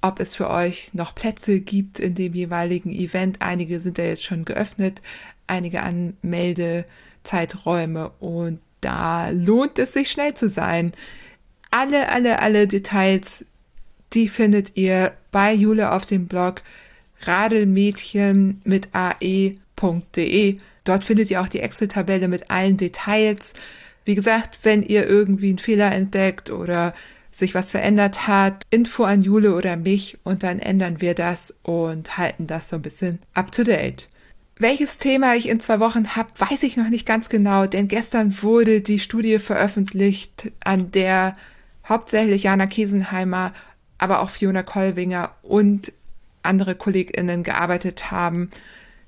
ob 0.02 0.20
es 0.20 0.36
für 0.36 0.48
euch 0.48 0.92
noch 0.94 1.16
Plätze 1.16 1.60
gibt 1.60 2.00
in 2.00 2.14
dem 2.14 2.36
jeweiligen 2.36 2.92
Event. 2.92 3.42
Einige 3.42 3.80
sind 3.80 3.98
ja 3.98 4.04
jetzt 4.04 4.26
schon 4.26 4.46
geöffnet, 4.46 5.02
einige 5.48 5.82
Anmeldezeiträume 5.82 8.12
und 8.20 8.60
da 8.82 9.30
lohnt 9.30 9.80
es 9.80 9.94
sich 9.94 10.12
schnell 10.12 10.36
zu 10.36 10.50
sein. 10.50 10.92
Alle, 11.72 12.10
alle, 12.10 12.44
alle 12.44 12.68
Details, 12.68 13.44
die 14.14 14.28
findet 14.28 14.78
ihr 14.78 15.14
bei 15.32 15.52
Jule 15.52 15.94
auf 15.94 16.06
dem 16.06 16.28
Blog 16.28 16.62
radelmädchen 17.22 18.62
mit 18.66 18.90
ae.de. 18.94 20.60
Dort 20.88 21.04
findet 21.04 21.30
ihr 21.30 21.42
auch 21.42 21.50
die 21.50 21.60
Excel-Tabelle 21.60 22.30
mit 22.30 22.50
allen 22.50 22.78
Details. 22.78 23.54
Wie 24.06 24.16
gesagt, 24.16 24.60
wenn 24.64 24.84
ihr 24.84 25.06
irgendwie 25.06 25.50
einen 25.50 25.60
Fehler 25.60 25.92
entdeckt 25.92 26.50
oder 26.50 26.94
sich 27.34 27.54
was 27.54 27.72
verändert 27.72 28.28
hat, 28.28 28.64
Info 28.70 29.04
an 29.04 29.22
Jule 29.22 29.54
oder 29.54 29.76
mich 29.76 30.18
und 30.24 30.44
dann 30.44 30.60
ändern 30.60 31.02
wir 31.02 31.14
das 31.14 31.54
und 31.62 32.18
halten 32.18 32.48
das 32.48 32.70
so 32.70 32.78
ein 32.78 32.82
bisschen 32.82 33.20
up 33.34 33.52
to 33.52 33.64
date. 33.64 34.08
Welches 34.60 34.98
Thema 34.98 35.36
ich 35.36 35.50
in 35.50 35.60
zwei 35.60 35.80
Wochen 35.82 36.16
habe, 36.16 36.30
weiß 36.38 36.64
ich 36.64 36.78
noch 36.78 36.90
nicht 36.90 37.06
ganz 37.06 37.28
genau, 37.28 37.68
denn 37.68 37.90
gestern 37.90 38.42
wurde 38.42 38.82
die 38.82 39.00
Studie 39.00 39.40
veröffentlicht, 39.40 40.52
an 40.64 40.90
der 40.92 41.34
hauptsächlich 41.88 42.44
Jana 42.44 42.66
Kiesenheimer, 42.66 43.54
aber 43.98 44.22
auch 44.22 44.30
Fiona 44.30 44.64
Kolwinger 44.64 45.32
und 45.44 45.92
andere 46.44 46.76
KollegInnen 46.76 47.44
gearbeitet 47.44 48.10
haben 48.10 48.50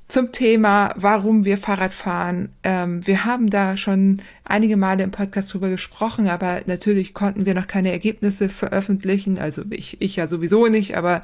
zum 0.10 0.32
Thema, 0.32 0.92
warum 0.98 1.46
wir 1.46 1.60
Fahrrad 1.60 1.94
fahren. 1.94 2.50
Ähm, 2.64 3.06
wir 3.06 3.26
haben 3.26 3.52
da 3.52 3.78
schon 3.78 4.24
einige 4.44 4.76
Male 4.76 5.04
im 5.04 5.12
Podcast 5.12 5.54
drüber 5.54 5.70
gesprochen, 5.70 6.28
aber 6.28 6.62
natürlich 6.66 7.14
konnten 7.14 7.46
wir 7.46 7.54
noch 7.54 7.68
keine 7.68 7.92
Ergebnisse 7.92 8.50
veröffentlichen. 8.50 9.38
Also 9.38 9.62
ich, 9.70 10.02
ich 10.02 10.16
ja 10.16 10.28
sowieso 10.28 10.66
nicht, 10.66 10.98
aber 10.98 11.22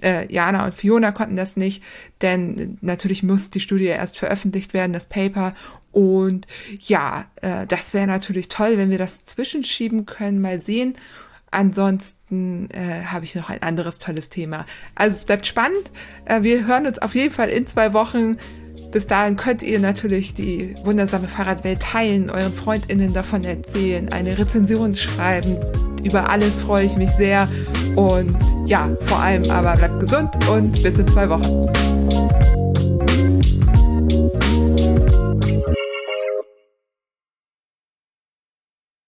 äh, 0.00 0.32
Jana 0.32 0.64
und 0.66 0.74
Fiona 0.74 1.10
konnten 1.10 1.34
das 1.34 1.56
nicht, 1.56 1.82
denn 2.22 2.78
natürlich 2.80 3.24
muss 3.24 3.50
die 3.50 3.60
Studie 3.60 3.86
erst 3.86 4.18
veröffentlicht 4.18 4.72
werden, 4.72 4.92
das 4.92 5.08
Paper. 5.08 5.54
Und 5.90 6.46
ja, 6.78 7.24
äh, 7.42 7.66
das 7.66 7.92
wäre 7.92 8.06
natürlich 8.06 8.48
toll, 8.48 8.78
wenn 8.78 8.90
wir 8.90 8.98
das 8.98 9.24
zwischenschieben 9.24 10.06
können, 10.06 10.40
mal 10.40 10.60
sehen. 10.60 10.94
Ansonsten 11.50 12.68
äh, 12.70 13.04
habe 13.06 13.24
ich 13.24 13.34
noch 13.34 13.48
ein 13.48 13.62
anderes 13.62 13.98
tolles 13.98 14.28
Thema. 14.28 14.66
Also 14.94 15.14
es 15.14 15.24
bleibt 15.24 15.46
spannend. 15.46 15.90
Äh, 16.24 16.42
wir 16.42 16.66
hören 16.66 16.86
uns 16.86 16.98
auf 16.98 17.14
jeden 17.14 17.32
Fall 17.32 17.48
in 17.48 17.66
zwei 17.66 17.92
Wochen. 17.92 18.36
Bis 18.92 19.06
dahin 19.06 19.36
könnt 19.36 19.62
ihr 19.62 19.80
natürlich 19.80 20.34
die 20.34 20.74
wundersame 20.84 21.28
Fahrradwelt 21.28 21.80
teilen, 21.80 22.30
euren 22.30 22.54
FreundInnen 22.54 23.12
davon 23.12 23.44
erzählen, 23.44 24.10
eine 24.10 24.38
Rezension 24.38 24.94
schreiben. 24.94 25.58
Über 26.04 26.30
alles 26.30 26.62
freue 26.62 26.84
ich 26.84 26.96
mich 26.96 27.10
sehr. 27.10 27.48
Und 27.96 28.36
ja, 28.66 28.88
vor 29.02 29.18
allem 29.18 29.50
aber 29.50 29.76
bleibt 29.76 30.00
gesund 30.00 30.30
und 30.48 30.82
bis 30.82 30.96
in 30.98 31.08
zwei 31.08 31.28
Wochen. 31.28 32.47